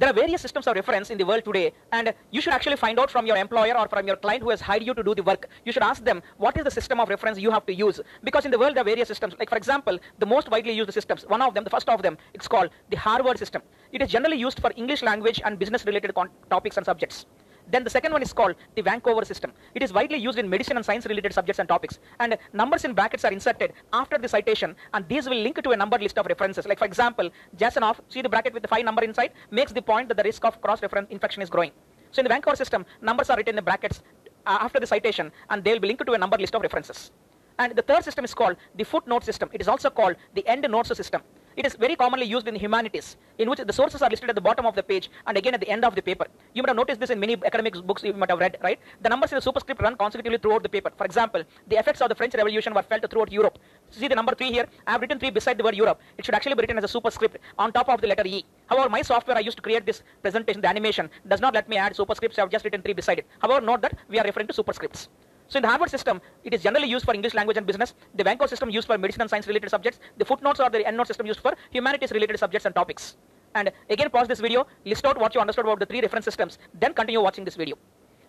There 0.00 0.08
are 0.08 0.14
various 0.14 0.40
systems 0.40 0.66
of 0.66 0.74
reference 0.76 1.10
in 1.10 1.18
the 1.18 1.26
world 1.26 1.44
today, 1.44 1.74
and 1.92 2.14
you 2.30 2.40
should 2.40 2.54
actually 2.54 2.76
find 2.76 2.98
out 2.98 3.10
from 3.10 3.26
your 3.26 3.36
employer 3.36 3.76
or 3.76 3.86
from 3.86 4.06
your 4.06 4.16
client 4.16 4.42
who 4.42 4.48
has 4.48 4.58
hired 4.58 4.82
you 4.82 4.94
to 4.94 5.02
do 5.02 5.14
the 5.14 5.22
work. 5.22 5.46
You 5.66 5.72
should 5.72 5.82
ask 5.82 6.02
them 6.02 6.22
what 6.38 6.56
is 6.56 6.64
the 6.64 6.70
system 6.70 7.00
of 7.00 7.10
reference 7.10 7.38
you 7.38 7.50
have 7.50 7.66
to 7.66 7.74
use. 7.74 8.00
Because 8.24 8.46
in 8.46 8.50
the 8.50 8.58
world, 8.58 8.76
there 8.76 8.80
are 8.80 8.90
various 8.92 9.08
systems. 9.08 9.34
Like, 9.38 9.50
for 9.50 9.58
example, 9.58 9.98
the 10.18 10.24
most 10.24 10.50
widely 10.50 10.72
used 10.72 10.90
systems, 10.94 11.26
one 11.28 11.42
of 11.42 11.52
them, 11.52 11.64
the 11.64 11.68
first 11.68 11.86
of 11.90 12.00
them, 12.00 12.16
it's 12.32 12.48
called 12.48 12.70
the 12.88 12.96
Harvard 12.96 13.38
system. 13.38 13.60
It 13.92 14.00
is 14.00 14.08
generally 14.08 14.38
used 14.38 14.58
for 14.58 14.72
English 14.74 15.02
language 15.02 15.42
and 15.44 15.58
business 15.58 15.84
related 15.84 16.14
topics 16.48 16.78
and 16.78 16.86
subjects. 16.86 17.26
Then 17.70 17.84
the 17.84 17.90
second 17.90 18.12
one 18.12 18.22
is 18.22 18.32
called 18.32 18.56
the 18.74 18.82
Vancouver 18.82 19.24
system. 19.24 19.52
It 19.74 19.82
is 19.82 19.92
widely 19.92 20.18
used 20.18 20.38
in 20.38 20.48
medicine 20.48 20.76
and 20.76 20.84
science 20.84 21.06
related 21.06 21.32
subjects 21.32 21.58
and 21.58 21.68
topics. 21.68 21.98
And 22.18 22.36
numbers 22.52 22.84
in 22.84 22.94
brackets 22.94 23.24
are 23.24 23.32
inserted 23.32 23.72
after 23.92 24.18
the 24.18 24.28
citation 24.28 24.74
and 24.92 25.08
these 25.08 25.28
will 25.28 25.40
link 25.40 25.62
to 25.62 25.70
a 25.70 25.76
numbered 25.76 26.02
list 26.02 26.18
of 26.18 26.26
references. 26.26 26.66
Like 26.66 26.78
for 26.78 26.84
example, 26.84 27.30
Jasanoff, 27.56 28.00
see 28.08 28.22
the 28.22 28.28
bracket 28.28 28.52
with 28.52 28.62
the 28.62 28.68
five 28.68 28.84
number 28.84 29.04
inside, 29.04 29.32
makes 29.50 29.72
the 29.72 29.82
point 29.82 30.08
that 30.08 30.16
the 30.16 30.24
risk 30.24 30.44
of 30.44 30.60
cross-reference 30.60 31.10
infection 31.10 31.42
is 31.42 31.50
growing. 31.50 31.72
So 32.10 32.20
in 32.20 32.24
the 32.24 32.30
Vancouver 32.30 32.56
system, 32.56 32.84
numbers 33.00 33.30
are 33.30 33.36
written 33.36 33.50
in 33.50 33.56
the 33.56 33.62
brackets 33.62 34.02
uh, 34.46 34.58
after 34.60 34.80
the 34.80 34.86
citation 34.86 35.30
and 35.50 35.62
they 35.62 35.72
will 35.72 35.80
be 35.80 35.88
linked 35.88 36.04
to 36.04 36.12
a 36.12 36.18
numbered 36.18 36.40
list 36.40 36.54
of 36.54 36.62
references. 36.62 37.12
And 37.58 37.76
the 37.76 37.82
third 37.82 38.02
system 38.02 38.24
is 38.24 38.34
called 38.34 38.56
the 38.74 38.84
footnote 38.84 39.22
system. 39.22 39.50
It 39.52 39.60
is 39.60 39.68
also 39.68 39.90
called 39.90 40.16
the 40.34 40.46
end 40.48 40.66
notes 40.68 40.96
system. 40.96 41.22
It 41.60 41.66
is 41.66 41.74
very 41.74 41.94
commonly 41.94 42.24
used 42.24 42.48
in 42.48 42.54
humanities, 42.54 43.18
in 43.36 43.50
which 43.50 43.58
the 43.58 43.70
sources 43.70 44.00
are 44.00 44.08
listed 44.08 44.30
at 44.30 44.34
the 44.34 44.40
bottom 44.40 44.64
of 44.64 44.74
the 44.74 44.82
page 44.82 45.10
and 45.26 45.36
again 45.36 45.52
at 45.52 45.60
the 45.60 45.68
end 45.68 45.84
of 45.84 45.94
the 45.94 46.00
paper. 46.00 46.26
You 46.54 46.62
might 46.62 46.70
have 46.70 46.76
noticed 46.78 47.00
this 47.00 47.10
in 47.10 47.20
many 47.20 47.34
academic 47.44 47.74
books 47.86 48.02
you 48.02 48.14
might 48.14 48.30
have 48.30 48.38
read, 48.38 48.56
right? 48.62 48.80
The 49.02 49.10
numbers 49.10 49.30
in 49.32 49.36
the 49.36 49.42
superscript 49.42 49.82
run 49.82 49.94
consecutively 49.94 50.38
throughout 50.38 50.62
the 50.62 50.70
paper. 50.70 50.90
For 50.96 51.04
example, 51.04 51.44
the 51.68 51.76
effects 51.76 52.00
of 52.00 52.08
the 52.08 52.14
French 52.14 52.34
Revolution 52.34 52.72
were 52.72 52.82
felt 52.82 53.04
throughout 53.10 53.30
Europe. 53.30 53.58
See 53.90 54.08
the 54.08 54.14
number 54.14 54.34
3 54.34 54.50
here? 54.50 54.66
I 54.86 54.92
have 54.92 55.02
written 55.02 55.18
3 55.18 55.28
beside 55.28 55.58
the 55.58 55.64
word 55.64 55.74
Europe. 55.74 56.00
It 56.16 56.24
should 56.24 56.34
actually 56.34 56.54
be 56.54 56.62
written 56.62 56.78
as 56.78 56.84
a 56.84 56.88
superscript 56.88 57.36
on 57.58 57.74
top 57.74 57.90
of 57.90 58.00
the 58.00 58.06
letter 58.06 58.26
E. 58.26 58.42
However, 58.66 58.88
my 58.88 59.02
software 59.02 59.36
I 59.36 59.40
used 59.40 59.58
to 59.58 59.62
create 59.62 59.84
this 59.84 60.02
presentation, 60.22 60.62
the 60.62 60.68
animation, 60.68 61.10
does 61.28 61.42
not 61.42 61.52
let 61.52 61.68
me 61.68 61.76
add 61.76 61.92
superscripts. 61.92 62.38
I 62.38 62.40
have 62.40 62.50
just 62.50 62.64
written 62.64 62.80
3 62.80 62.94
beside 62.94 63.18
it. 63.18 63.26
However, 63.38 63.60
note 63.60 63.82
that 63.82 63.98
we 64.08 64.18
are 64.18 64.24
referring 64.24 64.46
to 64.46 64.54
superscripts. 64.54 65.08
So 65.50 65.56
in 65.56 65.62
the 65.62 65.68
Harvard 65.68 65.90
system, 65.90 66.20
it 66.44 66.54
is 66.54 66.62
generally 66.62 66.88
used 66.88 67.04
for 67.04 67.12
English 67.12 67.34
language 67.34 67.56
and 67.56 67.66
business. 67.66 67.94
The 68.14 68.22
Vancouver 68.22 68.46
system 68.46 68.70
used 68.70 68.86
for 68.86 68.96
medicine 68.96 69.22
and 69.22 69.28
science 69.28 69.48
related 69.48 69.68
subjects. 69.68 69.98
The 70.16 70.24
footnotes 70.24 70.60
or 70.60 70.70
the 70.70 70.84
endnote 70.84 71.08
system 71.08 71.26
used 71.26 71.40
for 71.40 71.54
humanities 71.70 72.12
related 72.12 72.38
subjects 72.38 72.66
and 72.66 72.74
topics. 72.74 73.16
And 73.56 73.72
again, 73.90 74.10
pause 74.10 74.28
this 74.28 74.38
video, 74.38 74.68
list 74.84 75.04
out 75.04 75.18
what 75.18 75.34
you 75.34 75.40
understood 75.40 75.64
about 75.64 75.80
the 75.80 75.86
three 75.86 76.00
reference 76.00 76.24
systems, 76.24 76.58
then 76.72 76.94
continue 76.94 77.20
watching 77.20 77.44
this 77.44 77.56
video. 77.56 77.76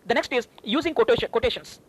The 0.08 0.16
next 0.16 0.34
is 0.34 0.48
using 0.64 0.96
quotation, 0.96 1.30
quotations. 1.30 1.80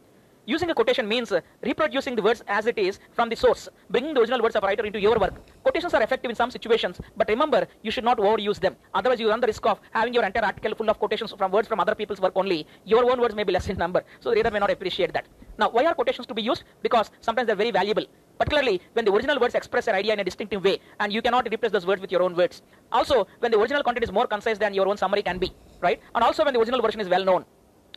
Using 0.44 0.70
a 0.70 0.74
quotation 0.74 1.06
means 1.06 1.30
uh, 1.30 1.40
reproducing 1.62 2.16
the 2.16 2.22
words 2.22 2.42
as 2.48 2.66
it 2.66 2.76
is 2.76 2.98
from 3.12 3.28
the 3.28 3.36
source, 3.36 3.68
bringing 3.90 4.12
the 4.12 4.20
original 4.20 4.42
words 4.42 4.56
of 4.56 4.64
a 4.64 4.66
writer 4.66 4.84
into 4.84 5.00
your 5.00 5.16
work. 5.16 5.34
Quotations 5.62 5.94
are 5.94 6.02
effective 6.02 6.30
in 6.30 6.34
some 6.34 6.50
situations, 6.50 7.00
but 7.16 7.28
remember, 7.28 7.68
you 7.82 7.92
should 7.92 8.02
not 8.02 8.18
overuse 8.18 8.58
them. 8.58 8.74
Otherwise, 8.92 9.20
you 9.20 9.28
run 9.28 9.38
the 9.38 9.46
risk 9.46 9.64
of 9.66 9.80
having 9.92 10.12
your 10.12 10.24
entire 10.24 10.44
article 10.44 10.74
full 10.74 10.90
of 10.90 10.98
quotations 10.98 11.32
from 11.38 11.52
words 11.52 11.68
from 11.68 11.78
other 11.78 11.94
people's 11.94 12.20
work 12.20 12.32
only. 12.34 12.66
Your 12.84 13.08
own 13.08 13.20
words 13.20 13.36
may 13.36 13.44
be 13.44 13.52
less 13.52 13.68
in 13.68 13.76
number, 13.76 14.02
so 14.18 14.30
the 14.30 14.34
reader 14.34 14.50
may 14.50 14.58
not 14.58 14.72
appreciate 14.72 15.12
that. 15.12 15.26
Now, 15.58 15.70
why 15.70 15.84
are 15.84 15.94
quotations 15.94 16.26
to 16.26 16.34
be 16.34 16.42
used? 16.42 16.64
Because 16.82 17.12
sometimes 17.20 17.46
they're 17.46 17.54
very 17.54 17.70
valuable. 17.70 18.04
Particularly 18.36 18.80
when 18.94 19.04
the 19.04 19.12
original 19.12 19.38
words 19.38 19.54
express 19.54 19.86
an 19.86 19.94
idea 19.94 20.12
in 20.12 20.18
a 20.18 20.24
distinctive 20.24 20.64
way, 20.64 20.80
and 20.98 21.12
you 21.12 21.22
cannot 21.22 21.48
replace 21.48 21.70
those 21.70 21.86
words 21.86 22.02
with 22.02 22.10
your 22.10 22.24
own 22.24 22.34
words. 22.34 22.62
Also, 22.90 23.28
when 23.38 23.52
the 23.52 23.60
original 23.60 23.84
content 23.84 24.02
is 24.02 24.10
more 24.10 24.26
concise 24.26 24.58
than 24.58 24.74
your 24.74 24.88
own 24.88 24.96
summary 24.96 25.22
can 25.22 25.38
be, 25.38 25.52
right? 25.80 26.00
And 26.16 26.24
also 26.24 26.44
when 26.44 26.52
the 26.52 26.58
original 26.58 26.82
version 26.82 27.00
is 27.00 27.08
well 27.08 27.24
known. 27.24 27.44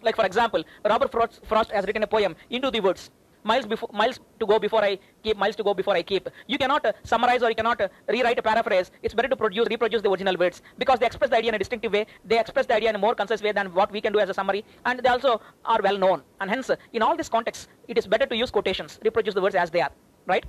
Like 0.02 0.16
for 0.16 0.26
example, 0.26 0.64
Robert 0.84 1.12
Frost, 1.12 1.42
Frost 1.46 1.72
has 1.72 1.86
written 1.86 2.04
a 2.04 2.08
poem 2.08 2.36
into 2.50 2.72
the 2.72 2.80
words. 2.80 3.12
Miles 3.44 3.68
before, 3.68 3.90
miles 3.94 4.20
to 4.40 4.46
go 4.48 4.58
before 4.58 4.84
I 4.84 4.98
keep, 5.24 5.38
miles 5.38 5.56
to 5.58 5.64
go 5.64 5.76
before 5.76 5.94
I 5.94 6.02
keep. 6.02 6.28
You 6.48 6.58
cannot 6.58 6.84
uh, 6.84 6.94
summarize 7.04 7.44
or 7.44 7.50
you 7.50 7.56
cannot 7.56 7.80
uh, 7.80 7.90
rewrite 8.10 8.40
a 8.40 8.42
paraphrase. 8.42 8.90
It's 9.04 9.14
better 9.14 9.28
to 9.28 9.36
produce, 9.36 9.68
reproduce 9.70 10.02
the 10.02 10.10
original 10.10 10.36
words 10.36 10.64
because 10.80 10.98
they 10.98 11.06
express 11.06 11.30
the 11.30 11.38
idea 11.38 11.50
in 11.50 11.56
a 11.56 11.60
distinctive 11.60 11.94
way. 11.94 12.08
They 12.26 12.40
express 12.40 12.66
the 12.66 12.74
idea 12.74 12.90
in 12.90 12.96
a 12.96 12.98
more 12.98 13.14
concise 13.14 13.44
way 13.44 13.52
than 13.52 13.72
what 13.72 13.92
we 13.92 14.02
can 14.02 14.14
do 14.14 14.20
as 14.20 14.30
a 14.30 14.34
summary, 14.34 14.66
and 14.86 15.00
they 15.00 15.10
also 15.10 15.42
are 15.64 15.80
well 15.84 15.96
known. 15.96 16.24
And 16.42 16.50
hence, 16.50 16.72
uh, 16.72 16.76
in 16.94 17.04
all 17.04 17.16
this 17.16 17.30
context, 17.30 17.70
it 17.88 18.00
is 18.00 18.08
better 18.08 18.26
to 18.26 18.36
use 18.36 18.50
quotations, 18.50 19.00
reproduce 19.04 19.36
the 19.36 19.42
words 19.42 19.54
as 19.54 19.70
they 19.70 19.82
are, 19.82 19.92
right? 20.26 20.44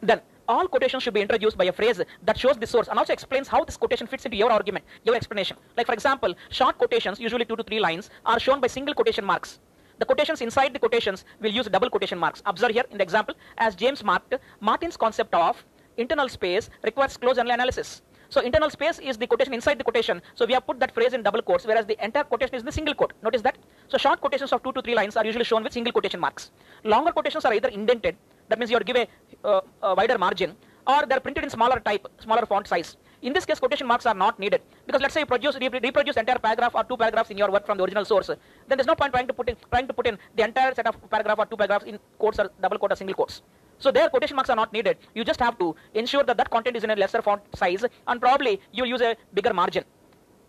Then 0.00 0.20
all 0.48 0.68
quotations 0.68 1.02
should 1.02 1.14
be 1.14 1.20
introduced 1.20 1.56
by 1.56 1.64
a 1.64 1.72
phrase 1.72 2.00
that 2.22 2.38
shows 2.38 2.56
the 2.56 2.66
source 2.66 2.88
and 2.88 2.98
also 2.98 3.12
explains 3.12 3.48
how 3.48 3.64
this 3.64 3.76
quotation 3.76 4.06
fits 4.06 4.24
into 4.24 4.36
your 4.36 4.50
argument, 4.50 4.84
your 5.04 5.14
explanation. 5.14 5.56
Like 5.76 5.86
for 5.86 5.92
example, 5.92 6.34
short 6.50 6.78
quotations, 6.78 7.20
usually 7.20 7.44
two 7.44 7.56
to 7.56 7.62
three 7.62 7.80
lines, 7.80 8.10
are 8.24 8.38
shown 8.38 8.60
by 8.60 8.68
single 8.68 8.94
quotation 8.94 9.24
marks. 9.24 9.60
The 9.98 10.04
quotations 10.04 10.42
inside 10.42 10.74
the 10.74 10.78
quotations 10.78 11.24
will 11.40 11.50
use 11.50 11.66
double 11.66 11.88
quotation 11.88 12.18
marks. 12.18 12.42
Observe 12.44 12.72
here 12.72 12.84
in 12.90 12.98
the 12.98 13.02
example, 13.02 13.34
as 13.58 13.74
James 13.74 14.04
marked, 14.04 14.34
Martin's 14.60 14.96
concept 14.96 15.34
of 15.34 15.64
internal 15.96 16.28
space 16.28 16.68
requires 16.82 17.16
close 17.16 17.38
analysis. 17.38 18.02
So 18.28 18.40
internal 18.40 18.70
space 18.70 18.98
is 18.98 19.16
the 19.16 19.26
quotation 19.26 19.54
inside 19.54 19.78
the 19.78 19.84
quotation. 19.84 20.20
So 20.34 20.46
we 20.46 20.52
have 20.52 20.66
put 20.66 20.80
that 20.80 20.92
phrase 20.92 21.12
in 21.12 21.22
double 21.22 21.42
quotes, 21.42 21.64
whereas 21.64 21.86
the 21.86 21.96
entire 22.04 22.24
quotation 22.24 22.56
is 22.56 22.62
in 22.62 22.66
the 22.66 22.72
single 22.72 22.94
quote. 22.94 23.12
Notice 23.22 23.40
that. 23.42 23.56
So 23.88 23.98
short 23.98 24.20
quotations 24.20 24.52
of 24.52 24.62
two 24.62 24.72
to 24.72 24.82
three 24.82 24.94
lines 24.94 25.16
are 25.16 25.24
usually 25.24 25.44
shown 25.44 25.62
with 25.62 25.72
single 25.72 25.92
quotation 25.92 26.20
marks. 26.20 26.50
Longer 26.84 27.12
quotations 27.12 27.44
are 27.44 27.54
either 27.54 27.68
indented, 27.68 28.16
that 28.48 28.58
means 28.58 28.70
you 28.70 28.76
have 28.76 28.86
to 28.86 28.92
give 28.92 29.08
a, 29.44 29.62
uh, 29.82 29.94
wider 29.96 30.18
margin, 30.18 30.56
or 30.86 31.04
they're 31.06 31.20
printed 31.20 31.44
in 31.44 31.50
smaller 31.50 31.80
type, 31.80 32.06
smaller 32.20 32.46
font 32.46 32.66
size. 32.66 32.96
In 33.22 33.32
this 33.32 33.44
case, 33.46 33.58
quotation 33.58 33.86
marks 33.86 34.06
are 34.06 34.14
not 34.14 34.38
needed 34.38 34.60
because 34.86 35.00
let's 35.00 35.14
say 35.14 35.20
you 35.20 35.26
produce 35.26 35.56
reproduce 35.60 36.16
entire 36.16 36.38
paragraph 36.38 36.74
or 36.74 36.84
two 36.84 36.96
paragraphs 36.96 37.30
in 37.30 37.38
your 37.38 37.50
work 37.50 37.64
from 37.66 37.78
the 37.78 37.84
original 37.84 38.04
source. 38.04 38.28
Then 38.68 38.76
there's 38.76 38.86
no 38.86 38.94
point 38.94 39.12
trying 39.12 39.26
to 39.26 39.32
put 39.32 39.48
in 39.48 39.56
trying 39.70 39.86
to 39.88 39.94
put 39.94 40.06
in 40.06 40.18
the 40.36 40.44
entire 40.44 40.74
set 40.74 40.86
of 40.86 40.94
paragraph 41.10 41.38
or 41.38 41.46
two 41.46 41.56
paragraphs 41.56 41.86
in 41.86 41.98
quotes 42.18 42.38
or 42.38 42.50
double 42.60 42.78
quote 42.78 42.92
or 42.92 42.96
single 42.96 43.14
quotes. 43.14 43.42
So 43.78 43.90
there 43.90 44.08
quotation 44.10 44.36
marks 44.36 44.50
are 44.50 44.56
not 44.56 44.72
needed. 44.72 44.98
You 45.14 45.24
just 45.24 45.40
have 45.40 45.58
to 45.58 45.74
ensure 45.94 46.24
that 46.24 46.36
that 46.36 46.50
content 46.50 46.76
is 46.76 46.84
in 46.84 46.90
a 46.90 46.96
lesser 46.96 47.22
font 47.22 47.42
size 47.54 47.84
and 48.06 48.20
probably 48.20 48.60
you 48.72 48.84
use 48.84 49.00
a 49.00 49.16
bigger 49.34 49.54
margin. 49.54 49.84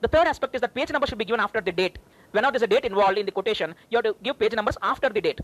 The 0.01 0.07
third 0.07 0.27
aspect 0.27 0.53
is 0.53 0.61
that 0.61 0.75
page 0.75 0.91
number 0.91 1.07
should 1.07 1.17
be 1.17 1.25
given 1.25 1.39
after 1.39 1.61
the 1.61 1.71
date. 1.71 1.97
Whenever 2.31 2.51
there's 2.51 2.63
a 2.63 2.67
date 2.67 2.85
involved 2.85 3.17
in 3.17 3.25
the 3.25 3.31
quotation, 3.31 3.73
you 3.89 3.97
have 3.97 4.05
to 4.05 4.15
give 4.21 4.37
page 4.37 4.53
numbers 4.53 4.77
after 4.81 5.09
the 5.09 5.21
date. 5.21 5.39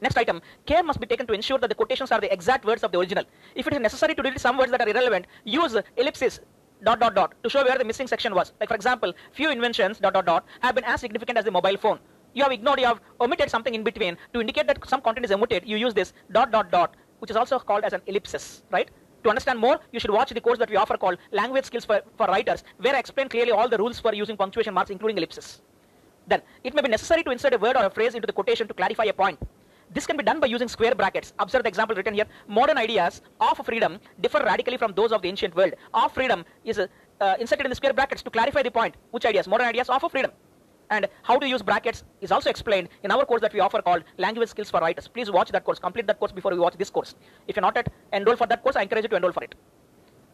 Next 0.00 0.16
item, 0.16 0.40
care 0.66 0.82
must 0.82 1.00
be 1.00 1.06
taken 1.06 1.26
to 1.26 1.32
ensure 1.32 1.58
that 1.58 1.68
the 1.68 1.74
quotations 1.74 2.12
are 2.12 2.20
the 2.20 2.32
exact 2.32 2.64
words 2.64 2.84
of 2.84 2.92
the 2.92 2.98
original. 2.98 3.24
If 3.54 3.66
it 3.66 3.72
is 3.72 3.80
necessary 3.80 4.14
to 4.14 4.22
delete 4.22 4.40
some 4.40 4.56
words 4.56 4.70
that 4.70 4.80
are 4.80 4.88
irrelevant, 4.88 5.26
use 5.44 5.76
ellipsis 5.96 6.40
dot 6.84 7.00
dot 7.00 7.14
dot 7.14 7.34
to 7.42 7.50
show 7.50 7.64
where 7.64 7.76
the 7.76 7.84
missing 7.84 8.06
section 8.06 8.34
was. 8.34 8.52
Like 8.60 8.68
for 8.68 8.76
example, 8.76 9.12
few 9.32 9.50
inventions 9.50 9.98
dot 9.98 10.14
dot 10.14 10.26
dot 10.26 10.44
have 10.60 10.76
been 10.76 10.84
as 10.84 11.00
significant 11.00 11.36
as 11.36 11.44
the 11.44 11.50
mobile 11.50 11.76
phone. 11.76 11.98
You 12.34 12.44
have 12.44 12.52
ignored, 12.52 12.78
you 12.78 12.86
have 12.86 13.00
omitted 13.20 13.50
something 13.50 13.74
in 13.74 13.82
between 13.82 14.16
to 14.34 14.40
indicate 14.40 14.68
that 14.68 14.88
some 14.88 15.00
content 15.00 15.24
is 15.24 15.32
omitted. 15.32 15.66
You 15.66 15.76
use 15.76 15.94
this 15.94 16.12
dot 16.30 16.52
dot 16.52 16.70
dot, 16.70 16.94
which 17.18 17.30
is 17.30 17.36
also 17.36 17.58
called 17.58 17.82
as 17.82 17.92
an 17.92 18.02
ellipsis, 18.06 18.62
right? 18.70 18.88
To 19.24 19.30
understand 19.30 19.58
more, 19.58 19.80
you 19.90 19.98
should 19.98 20.12
watch 20.12 20.30
the 20.30 20.40
course 20.40 20.58
that 20.58 20.70
we 20.70 20.76
offer 20.76 20.96
called 20.96 21.18
Language 21.32 21.64
Skills 21.64 21.84
for, 21.84 22.02
for 22.16 22.26
Writers, 22.26 22.62
where 22.76 22.94
I 22.94 23.00
explain 23.00 23.28
clearly 23.28 23.50
all 23.50 23.68
the 23.68 23.76
rules 23.76 23.98
for 23.98 24.14
using 24.14 24.36
punctuation 24.36 24.72
marks, 24.72 24.90
including 24.90 25.16
ellipsis. 25.18 25.60
Then, 26.28 26.42
it 26.62 26.72
may 26.74 26.82
be 26.82 26.88
necessary 26.88 27.24
to 27.24 27.30
insert 27.32 27.54
a 27.54 27.58
word 27.58 27.76
or 27.76 27.86
a 27.86 27.90
phrase 27.90 28.14
into 28.14 28.26
the 28.26 28.32
quotation 28.32 28.68
to 28.68 28.74
clarify 28.74 29.04
a 29.04 29.12
point. 29.12 29.40
This 29.90 30.06
can 30.06 30.16
be 30.16 30.22
done 30.22 30.40
by 30.40 30.46
using 30.46 30.68
square 30.68 30.94
brackets. 30.94 31.32
Observe 31.38 31.62
the 31.62 31.68
example 31.68 31.96
written 31.96 32.14
here. 32.14 32.26
Modern 32.46 32.76
ideas 32.78 33.22
of 33.40 33.64
freedom 33.64 33.98
differ 34.20 34.40
radically 34.44 34.76
from 34.76 34.92
those 34.92 35.12
of 35.12 35.22
the 35.22 35.28
ancient 35.28 35.54
world. 35.56 35.74
Of 35.94 36.12
freedom 36.12 36.44
is 36.64 36.78
uh, 36.78 36.88
inserted 37.40 37.66
in 37.66 37.70
the 37.70 37.76
square 37.76 37.92
brackets 37.92 38.22
to 38.22 38.30
clarify 38.30 38.62
the 38.62 38.70
point. 38.70 38.96
Which 39.10 39.24
ideas? 39.24 39.48
Modern 39.48 39.66
ideas 39.66 39.88
of 39.88 40.10
freedom. 40.10 40.30
And 40.90 41.06
how 41.22 41.38
to 41.38 41.46
use 41.46 41.62
brackets 41.62 42.04
is 42.20 42.32
also 42.32 42.48
explained 42.48 42.88
in 43.02 43.10
our 43.10 43.24
course 43.24 43.40
that 43.42 43.52
we 43.52 43.60
offer 43.60 43.82
called 43.82 44.04
Language 44.16 44.48
Skills 44.50 44.70
for 44.70 44.80
Writers. 44.80 45.08
Please 45.08 45.30
watch 45.30 45.50
that 45.50 45.64
course. 45.64 45.78
Complete 45.78 46.06
that 46.06 46.18
course 46.18 46.32
before 46.32 46.52
you 46.52 46.60
watch 46.60 46.76
this 46.76 46.90
course. 46.90 47.14
If 47.46 47.56
you're 47.56 47.62
not 47.62 47.76
at 47.76 47.92
enroll 48.12 48.36
for 48.36 48.46
that 48.46 48.62
course, 48.62 48.76
I 48.76 48.82
encourage 48.82 49.04
you 49.04 49.08
to 49.10 49.16
enroll 49.16 49.32
for 49.32 49.44
it. 49.44 49.54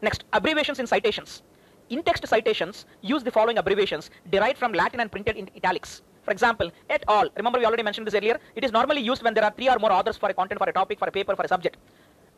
Next, 0.03 0.25
abbreviations 0.33 0.79
in 0.79 0.87
citations. 0.87 1.43
In-text 1.91 2.27
citations 2.27 2.87
use 3.03 3.23
the 3.23 3.31
following 3.31 3.59
abbreviations 3.59 4.11
derived 4.31 4.59
from 4.59 4.73
Latin 4.73 5.01
and 5.01 5.11
printed 5.11 5.37
in 5.37 5.51
italics. 5.57 6.03
For 6.25 6.31
example, 6.31 6.71
et 6.89 7.05
al. 7.09 7.29
Remember 7.37 7.59
we 7.59 7.67
already 7.67 7.83
mentioned 7.83 8.07
this 8.07 8.15
earlier. 8.15 8.41
It 8.55 8.65
is 8.65 8.73
normally 8.73 9.01
used 9.01 9.23
when 9.23 9.35
there 9.35 9.45
are 9.45 9.51
three 9.51 9.69
or 9.69 9.79
more 9.79 9.93
authors 9.93 10.17
for 10.17 10.29
a 10.31 10.35
content, 10.35 10.59
for 10.59 10.69
a 10.69 10.73
topic, 10.73 10.99
for 10.99 11.09
a 11.09 11.13
paper, 11.13 11.37
for 11.37 11.45
a 11.45 11.49
subject. 11.49 11.77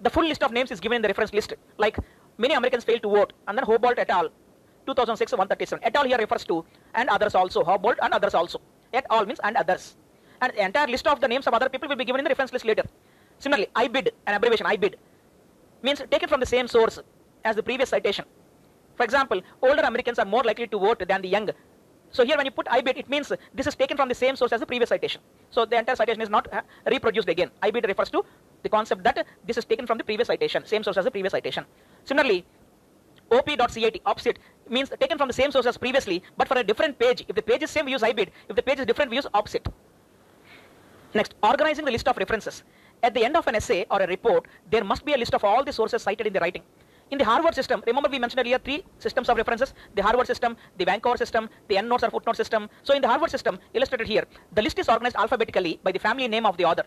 The 0.01 0.11
full 0.11 0.25
list 0.25 0.43
of 0.43 0.53
names 0.53 0.71
is 0.71 0.81
given 0.81 0.97
in 0.97 1.03
the 1.03 1.09
reference 1.09 1.33
list. 1.33 1.55
Like 1.79 1.97
many 2.37 2.55
Americans 2.55 2.85
failed 2.85 3.03
to 3.03 3.09
vote, 3.09 3.33
and 3.47 3.57
then 3.57 3.65
Hobart 3.65 3.99
et 3.99 4.11
al. 4.11 4.29
2006 4.87 5.33
137. 5.33 5.85
Et 5.85 5.97
al. 5.97 6.05
here 6.05 6.19
refers 6.19 6.45
to 6.45 6.65
and 6.95 7.09
others 7.09 7.35
also. 7.35 7.65
Hobart 7.65 7.99
and 8.03 8.13
others 8.13 8.35
also. 8.35 8.61
Et 8.93 9.05
al. 9.11 9.27
means 9.27 9.41
and 9.43 9.57
others. 9.57 9.97
And 10.41 10.53
the 10.53 10.65
entire 10.65 10.87
list 10.87 11.07
of 11.07 11.21
the 11.21 11.29
names 11.29 11.47
of 11.47 11.55
other 11.55 11.69
people 11.69 11.89
will 11.89 11.97
be 11.97 12.05
given 12.05 12.21
in 12.21 12.25
the 12.25 12.31
reference 12.31 12.53
list 12.53 12.65
later. 12.65 12.85
Similarly, 13.39 13.69
ibid, 13.75 14.11
an 14.27 14.35
abbreviation, 14.35 14.67
ibid, 14.67 14.95
means 15.83 16.03
taken 16.11 16.29
from 16.29 16.41
the 16.41 16.47
same 16.47 16.69
source 16.69 16.99
as 17.45 17.57
the 17.57 17.63
previous 17.63 17.91
citation. 17.91 18.25
For 18.97 19.05
example, 19.05 19.41
older 19.63 19.83
Americans 19.83 20.19
are 20.19 20.25
more 20.25 20.43
likely 20.43 20.67
to 20.69 20.79
vote 20.79 21.03
than 21.07 21.23
the 21.23 21.29
young. 21.29 21.51
So 22.17 22.25
here 22.25 22.39
when 22.39 22.47
you 22.47 22.51
put 22.59 22.67
ibid, 22.67 22.97
it 22.97 23.11
means 23.11 23.31
this 23.55 23.67
is 23.67 23.75
taken 23.75 23.97
from 23.99 24.09
the 24.09 24.15
same 24.15 24.37
source 24.37 24.53
as 24.57 24.61
the 24.61 24.69
previous 24.73 24.89
citation. 24.89 25.21
So 25.51 25.67
the 25.67 25.77
entire 25.79 25.97
citation 25.97 26.23
is 26.23 26.31
not 26.31 26.51
uh, 26.51 26.63
reproduced 26.91 27.29
again. 27.29 27.51
ibid 27.63 27.87
refers 27.87 28.09
to 28.15 28.25
the 28.63 28.71
concept 28.71 29.05
that 29.05 29.19
uh, 29.19 29.25
this 29.47 29.59
is 29.59 29.67
taken 29.67 29.87
from 29.87 29.99
the 29.99 30.05
previous 30.05 30.29
citation, 30.29 30.65
same 30.65 30.83
source 30.83 30.97
as 30.97 31.05
the 31.05 31.11
previous 31.11 31.33
citation. 31.33 31.67
Similarly, 32.05 32.47
op.cit, 33.31 34.01
opposite, 34.07 34.39
means 34.71 34.89
taken 34.99 35.19
from 35.19 35.29
the 35.29 35.35
same 35.35 35.53
source 35.53 35.67
as 35.67 35.77
previously, 35.77 36.23
but 36.39 36.49
for 36.49 36.57
a 36.57 36.65
different 36.65 36.99
page. 36.99 37.23
If 37.29 37.37
the 37.37 37.43
page 37.43 37.63
is 37.63 37.71
same, 37.71 37.85
we 37.85 37.93
use 37.93 38.01
ibid. 38.01 38.29
If 38.49 38.57
the 38.57 38.63
page 38.63 38.79
is 38.79 38.87
different, 38.87 39.11
we 39.11 39.17
use 39.17 39.27
opposite. 39.35 39.69
Next, 41.13 41.35
organizing 41.43 41.85
the 41.85 41.91
list 41.91 42.09
of 42.09 42.17
references. 42.17 42.63
At 43.03 43.13
the 43.13 43.27
end 43.27 43.37
of 43.37 43.47
an 43.47 43.57
essay 43.57 43.85
or 43.91 44.01
a 44.01 44.07
report, 44.07 44.47
there 44.71 44.85
must 44.85 45.05
be 45.05 45.13
a 45.13 45.19
list 45.19 45.35
of 45.35 45.45
all 45.45 45.63
the 45.63 45.73
sources 45.73 46.03
cited 46.03 46.27
in 46.27 46.33
the 46.33 46.41
writing. 46.41 46.63
In 47.11 47.19
the 47.19 47.25
Harvard 47.25 47.55
system, 47.55 47.85
remember 47.87 48.09
we 48.11 48.19
mentioned 48.19 48.41
earlier 48.41 48.59
three 48.59 48.85
systems 48.99 49.29
of 49.29 49.37
references, 49.37 49.75
the 49.95 50.03
Harvard 50.03 50.27
system, 50.27 50.57
the 50.77 50.85
Vancouver 50.85 51.17
system, 51.17 51.49
the 51.69 51.79
endnotes 51.79 52.03
or 52.03 52.11
footnote 52.11 52.37
system. 52.37 52.69
So 52.83 52.95
in 52.95 53.01
the 53.01 53.07
Harvard 53.07 53.31
system, 53.31 53.61
illustrated 53.75 54.09
here, 54.09 54.25
the 54.53 54.63
list 54.63 54.79
is 54.81 54.89
organized 54.89 55.15
alphabetically 55.15 55.79
by 55.85 55.93
the 55.93 56.01
family 56.01 56.27
name 56.27 56.47
of 56.47 56.57
the 56.57 56.65
author. 56.65 56.85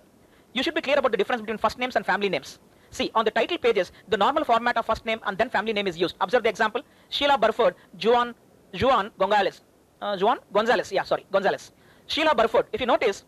You 0.53 0.61
should 0.61 0.75
be 0.75 0.81
clear 0.81 0.99
about 0.99 1.11
the 1.11 1.17
difference 1.17 1.41
between 1.41 1.57
first 1.57 1.77
names 1.79 1.95
and 1.95 2.05
family 2.05 2.27
names. 2.27 2.59
See, 2.91 3.11
on 3.15 3.23
the 3.23 3.31
title 3.31 3.57
pages, 3.57 3.93
the 4.09 4.17
normal 4.17 4.43
format 4.43 4.75
of 4.75 4.85
first 4.85 5.05
name 5.05 5.21
and 5.25 5.37
then 5.37 5.49
family 5.49 5.71
name 5.71 5.87
is 5.87 5.97
used. 5.97 6.15
Observe 6.19 6.43
the 6.43 6.49
example. 6.49 6.81
Sheila 7.09 7.37
Burford, 7.37 7.75
Juan, 8.03 8.35
Juan 8.73 9.11
Gonzalez. 9.17 9.61
Uh, 10.01 10.17
Juan 10.17 10.39
Gonzalez, 10.51 10.91
yeah, 10.91 11.03
sorry, 11.03 11.25
Gonzalez. 11.31 11.71
Sheila 12.07 12.35
Burford. 12.35 12.65
If 12.73 12.81
you 12.81 12.87
notice, 12.87 13.23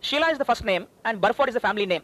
Sheila 0.00 0.28
is 0.30 0.38
the 0.38 0.44
first 0.44 0.64
name 0.64 0.86
and 1.04 1.20
Burford 1.20 1.48
is 1.48 1.54
the 1.54 1.60
family 1.60 1.86
name. 1.86 2.02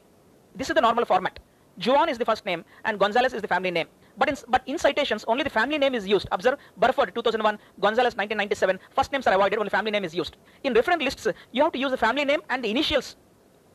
This 0.57 0.71
is 0.71 0.75
the 0.75 0.81
normal 0.81 1.05
format. 1.05 1.39
Juan 1.85 2.09
is 2.09 2.19
the 2.19 2.25
first 2.25 2.45
name 2.45 2.65
and 2.85 2.99
Gonzalez 2.99 3.33
is 3.33 3.43
the 3.43 3.49
family 3.49 3.71
name. 3.71 3.87
But 4.19 4.29
in, 4.29 4.37
but 4.49 4.63
in 4.67 4.79
citations, 4.79 5.25
only 5.29 5.45
the 5.45 5.51
family 5.51 5.79
name 5.79 5.95
is 5.95 6.07
used. 6.07 6.29
Observe 6.33 6.59
Burford 6.77 7.15
2001, 7.15 7.59
Gonzalez 7.81 8.17
1997. 8.17 8.79
First 8.91 9.13
names 9.13 9.27
are 9.29 9.35
avoided, 9.35 9.59
only 9.59 9.71
family 9.71 9.93
name 9.93 10.05
is 10.05 10.15
used. 10.15 10.37
In 10.65 10.75
reference 10.75 11.03
lists, 11.03 11.29
you 11.53 11.63
have 11.63 11.73
to 11.73 11.79
use 11.79 11.93
the 11.93 11.97
family 11.97 12.25
name 12.25 12.41
and 12.51 12.63
the 12.65 12.69
initials. 12.69 13.17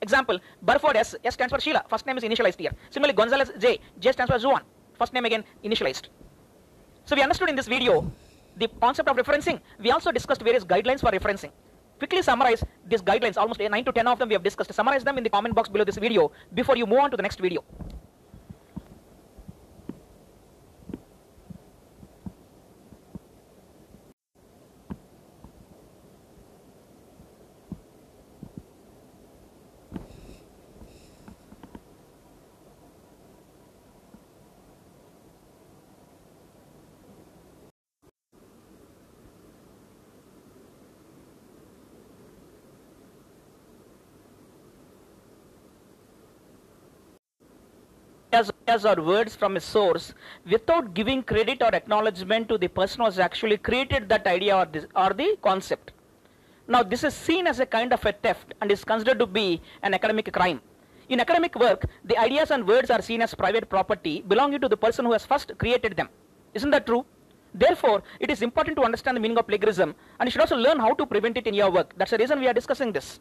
Example, 0.01 0.37
Burford 0.61 0.97
S, 0.97 1.15
S 1.23 1.33
stands 1.33 1.53
for 1.53 1.61
Sheila. 1.61 1.85
First 1.89 2.05
name 2.05 2.17
is 2.17 2.23
initialized 2.23 2.59
here. 2.59 2.73
Similarly, 2.89 3.15
Gonzalez 3.15 3.51
J, 3.57 3.79
J 3.99 4.11
stands 4.11 4.31
for 4.31 4.39
Juan. 4.39 4.63
first 4.97 5.13
name 5.13 5.25
again 5.25 5.43
initialized. 5.63 6.07
So 7.05 7.15
we 7.15 7.21
understood 7.21 7.49
in 7.49 7.55
this 7.55 7.67
video 7.67 8.11
the 8.57 8.67
concept 8.81 9.09
of 9.09 9.17
referencing. 9.17 9.59
We 9.79 9.91
also 9.91 10.11
discussed 10.11 10.41
various 10.41 10.63
guidelines 10.63 11.01
for 11.01 11.11
referencing. 11.11 11.51
Quickly 11.97 12.21
summarize 12.21 12.63
these 12.85 13.01
guidelines, 13.01 13.37
almost 13.37 13.59
9 13.59 13.85
to 13.85 13.91
10 13.91 14.07
of 14.07 14.19
them 14.19 14.27
we 14.29 14.33
have 14.33 14.43
discussed. 14.43 14.73
Summarize 14.73 15.03
them 15.03 15.17
in 15.17 15.23
the 15.23 15.29
comment 15.29 15.55
box 15.55 15.69
below 15.69 15.85
this 15.85 15.97
video 15.97 16.31
before 16.53 16.77
you 16.77 16.85
move 16.85 16.99
on 16.99 17.11
to 17.11 17.17
the 17.17 17.23
next 17.23 17.39
video. 17.39 17.63
As, 48.33 48.85
or 48.85 48.95
words 49.01 49.35
from 49.35 49.55
a 49.55 49.59
source 49.59 50.13
without 50.49 50.93
giving 50.93 51.23
credit 51.23 51.61
or 51.61 51.73
acknowledgement 51.73 52.49
to 52.49 52.57
the 52.57 52.67
person 52.67 52.99
who 52.99 53.05
has 53.05 53.19
actually 53.19 53.57
created 53.57 54.09
that 54.09 54.25
idea 54.27 54.57
or, 54.57 54.65
this, 54.65 54.85
or 54.95 55.13
the 55.13 55.37
concept. 55.41 55.91
Now, 56.67 56.81
this 56.81 57.03
is 57.03 57.13
seen 57.13 57.47
as 57.47 57.59
a 57.59 57.65
kind 57.65 57.91
of 57.93 58.05
a 58.05 58.11
theft 58.11 58.53
and 58.61 58.71
is 58.71 58.83
considered 58.83 59.19
to 59.19 59.25
be 59.25 59.61
an 59.81 59.93
academic 59.93 60.31
crime. 60.31 60.61
In 61.09 61.19
academic 61.19 61.59
work, 61.59 61.85
the 62.05 62.17
ideas 62.17 62.51
and 62.51 62.65
words 62.65 62.89
are 62.89 63.01
seen 63.01 63.21
as 63.21 63.33
private 63.35 63.69
property 63.69 64.23
belonging 64.27 64.61
to 64.61 64.69
the 64.69 64.77
person 64.77 65.05
who 65.05 65.11
has 65.11 65.25
first 65.25 65.57
created 65.57 65.97
them. 65.97 66.07
Isn't 66.53 66.71
that 66.71 66.85
true? 66.85 67.05
Therefore, 67.53 68.01
it 68.19 68.31
is 68.31 68.41
important 68.41 68.77
to 68.77 68.83
understand 68.83 69.17
the 69.17 69.21
meaning 69.21 69.37
of 69.37 69.47
plagiarism 69.47 69.93
and 70.19 70.27
you 70.27 70.31
should 70.31 70.41
also 70.41 70.55
learn 70.55 70.79
how 70.79 70.93
to 70.93 71.05
prevent 71.05 71.37
it 71.37 71.45
in 71.45 71.53
your 71.53 71.69
work. 71.69 71.93
That's 71.97 72.11
the 72.11 72.17
reason 72.17 72.39
we 72.39 72.47
are 72.47 72.53
discussing 72.53 72.91
this. 72.91 73.19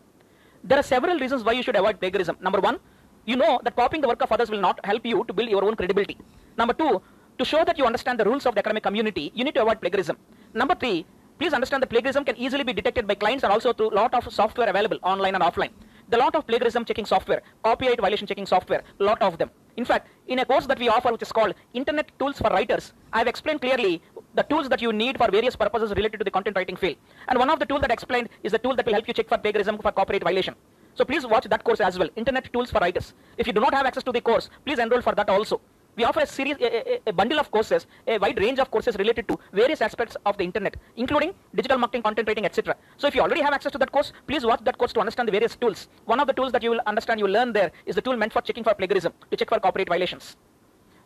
There 0.64 0.78
are 0.78 0.82
several 0.82 1.18
reasons 1.18 1.42
why 1.42 1.52
you 1.52 1.62
should 1.62 1.76
avoid 1.76 1.98
plagiarism. 1.98 2.36
Number 2.40 2.60
one, 2.60 2.78
you 3.24 3.36
know 3.36 3.60
that 3.64 3.76
copying 3.76 4.00
the 4.00 4.08
work 4.08 4.22
of 4.22 4.32
others 4.32 4.50
will 4.50 4.60
not 4.60 4.84
help 4.84 5.04
you 5.06 5.24
to 5.24 5.32
build 5.32 5.48
your 5.48 5.64
own 5.64 5.76
credibility. 5.76 6.18
Number 6.56 6.74
two, 6.74 7.00
to 7.38 7.44
show 7.44 7.64
that 7.64 7.78
you 7.78 7.86
understand 7.86 8.18
the 8.20 8.24
rules 8.24 8.46
of 8.46 8.54
the 8.54 8.60
academic 8.60 8.82
community, 8.82 9.30
you 9.34 9.44
need 9.44 9.54
to 9.54 9.62
avoid 9.62 9.80
plagiarism. 9.80 10.16
Number 10.54 10.74
three, 10.74 11.06
please 11.38 11.52
understand 11.52 11.82
that 11.82 11.90
plagiarism 11.90 12.24
can 12.24 12.36
easily 12.36 12.64
be 12.64 12.72
detected 12.72 13.06
by 13.06 13.14
clients 13.14 13.44
and 13.44 13.52
also 13.52 13.72
through 13.72 13.90
a 13.90 13.96
lot 14.02 14.12
of 14.14 14.32
software 14.32 14.68
available 14.68 14.98
online 15.02 15.34
and 15.34 15.42
offline. 15.42 15.70
The 16.08 16.18
lot 16.18 16.34
of 16.34 16.46
plagiarism 16.46 16.84
checking 16.84 17.06
software, 17.06 17.42
copyright 17.64 18.00
violation 18.00 18.26
checking 18.26 18.44
software, 18.44 18.82
lot 18.98 19.22
of 19.22 19.38
them. 19.38 19.50
In 19.76 19.84
fact, 19.84 20.08
in 20.26 20.40
a 20.40 20.44
course 20.44 20.66
that 20.66 20.78
we 20.78 20.88
offer 20.88 21.10
which 21.10 21.22
is 21.22 21.32
called 21.32 21.54
Internet 21.72 22.10
Tools 22.18 22.38
for 22.38 22.50
Writers, 22.50 22.92
I 23.12 23.18
have 23.18 23.28
explained 23.28 23.62
clearly 23.62 24.02
the 24.34 24.42
tools 24.42 24.68
that 24.68 24.82
you 24.82 24.92
need 24.92 25.16
for 25.16 25.30
various 25.30 25.56
purposes 25.56 25.90
related 25.96 26.18
to 26.18 26.24
the 26.24 26.30
content 26.30 26.56
writing 26.56 26.76
field. 26.76 26.96
And 27.28 27.38
one 27.38 27.48
of 27.48 27.58
the 27.58 27.66
tools 27.66 27.80
that 27.80 27.90
I 27.90 27.94
explained 27.94 28.28
is 28.42 28.52
the 28.52 28.58
tool 28.58 28.76
that 28.76 28.84
will 28.84 28.92
help 28.92 29.08
you 29.08 29.14
check 29.14 29.28
for 29.28 29.38
plagiarism 29.38 29.78
for 29.78 29.90
copyright 29.92 30.22
violation. 30.22 30.54
So 30.94 31.04
please 31.04 31.26
watch 31.26 31.44
that 31.44 31.64
course 31.64 31.80
as 31.80 31.98
well, 31.98 32.08
Internet 32.16 32.52
Tools 32.52 32.70
for 32.70 32.78
Writers. 32.78 33.14
If 33.38 33.46
you 33.46 33.52
do 33.52 33.60
not 33.60 33.72
have 33.74 33.86
access 33.86 34.02
to 34.04 34.12
the 34.12 34.20
course, 34.20 34.50
please 34.64 34.78
enroll 34.78 35.00
for 35.00 35.14
that 35.14 35.28
also. 35.30 35.60
We 35.94 36.04
offer 36.04 36.20
a 36.20 36.26
series, 36.26 36.56
a, 36.58 36.94
a, 36.94 37.00
a, 37.08 37.12
bundle 37.12 37.38
of 37.38 37.50
courses, 37.50 37.86
a 38.06 38.16
wide 38.18 38.38
range 38.38 38.58
of 38.58 38.70
courses 38.70 38.96
related 38.96 39.28
to 39.28 39.38
various 39.52 39.82
aspects 39.82 40.16
of 40.24 40.38
the 40.38 40.44
internet, 40.44 40.76
including 40.96 41.34
digital 41.54 41.76
marketing, 41.76 42.02
content 42.02 42.28
writing, 42.28 42.46
etc. 42.46 42.76
So 42.96 43.06
if 43.08 43.14
you 43.14 43.20
already 43.20 43.42
have 43.42 43.52
access 43.52 43.72
to 43.72 43.78
that 43.78 43.92
course, 43.92 44.12
please 44.26 44.44
watch 44.44 44.60
that 44.64 44.78
course 44.78 44.94
to 44.94 45.00
understand 45.00 45.28
the 45.28 45.32
various 45.32 45.54
tools. 45.54 45.88
One 46.06 46.18
of 46.18 46.26
the 46.26 46.32
tools 46.32 46.52
that 46.52 46.62
you 46.62 46.70
will 46.70 46.80
understand, 46.86 47.20
you 47.20 47.26
will 47.26 47.32
learn 47.32 47.52
there 47.52 47.72
is 47.84 47.94
the 47.94 48.00
tool 48.00 48.16
meant 48.16 48.32
for 48.32 48.40
checking 48.40 48.64
for 48.64 48.74
plagiarism, 48.74 49.12
to 49.30 49.36
check 49.36 49.50
for 49.50 49.60
copyright 49.60 49.88
violations. 49.88 50.36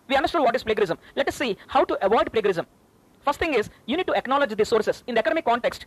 We 0.08 0.14
understood 0.14 0.42
what 0.42 0.54
is 0.54 0.62
plagiarism. 0.62 0.98
Let 1.16 1.26
us 1.26 1.34
see 1.34 1.56
how 1.66 1.84
to 1.84 2.06
avoid 2.06 2.30
plagiarism. 2.32 2.66
First 3.22 3.40
thing 3.40 3.54
is, 3.54 3.70
you 3.86 3.96
need 3.96 4.06
to 4.06 4.14
acknowledge 4.14 4.54
the 4.54 4.64
sources. 4.64 5.02
In 5.08 5.16
the 5.16 5.18
academic 5.18 5.44
context, 5.44 5.86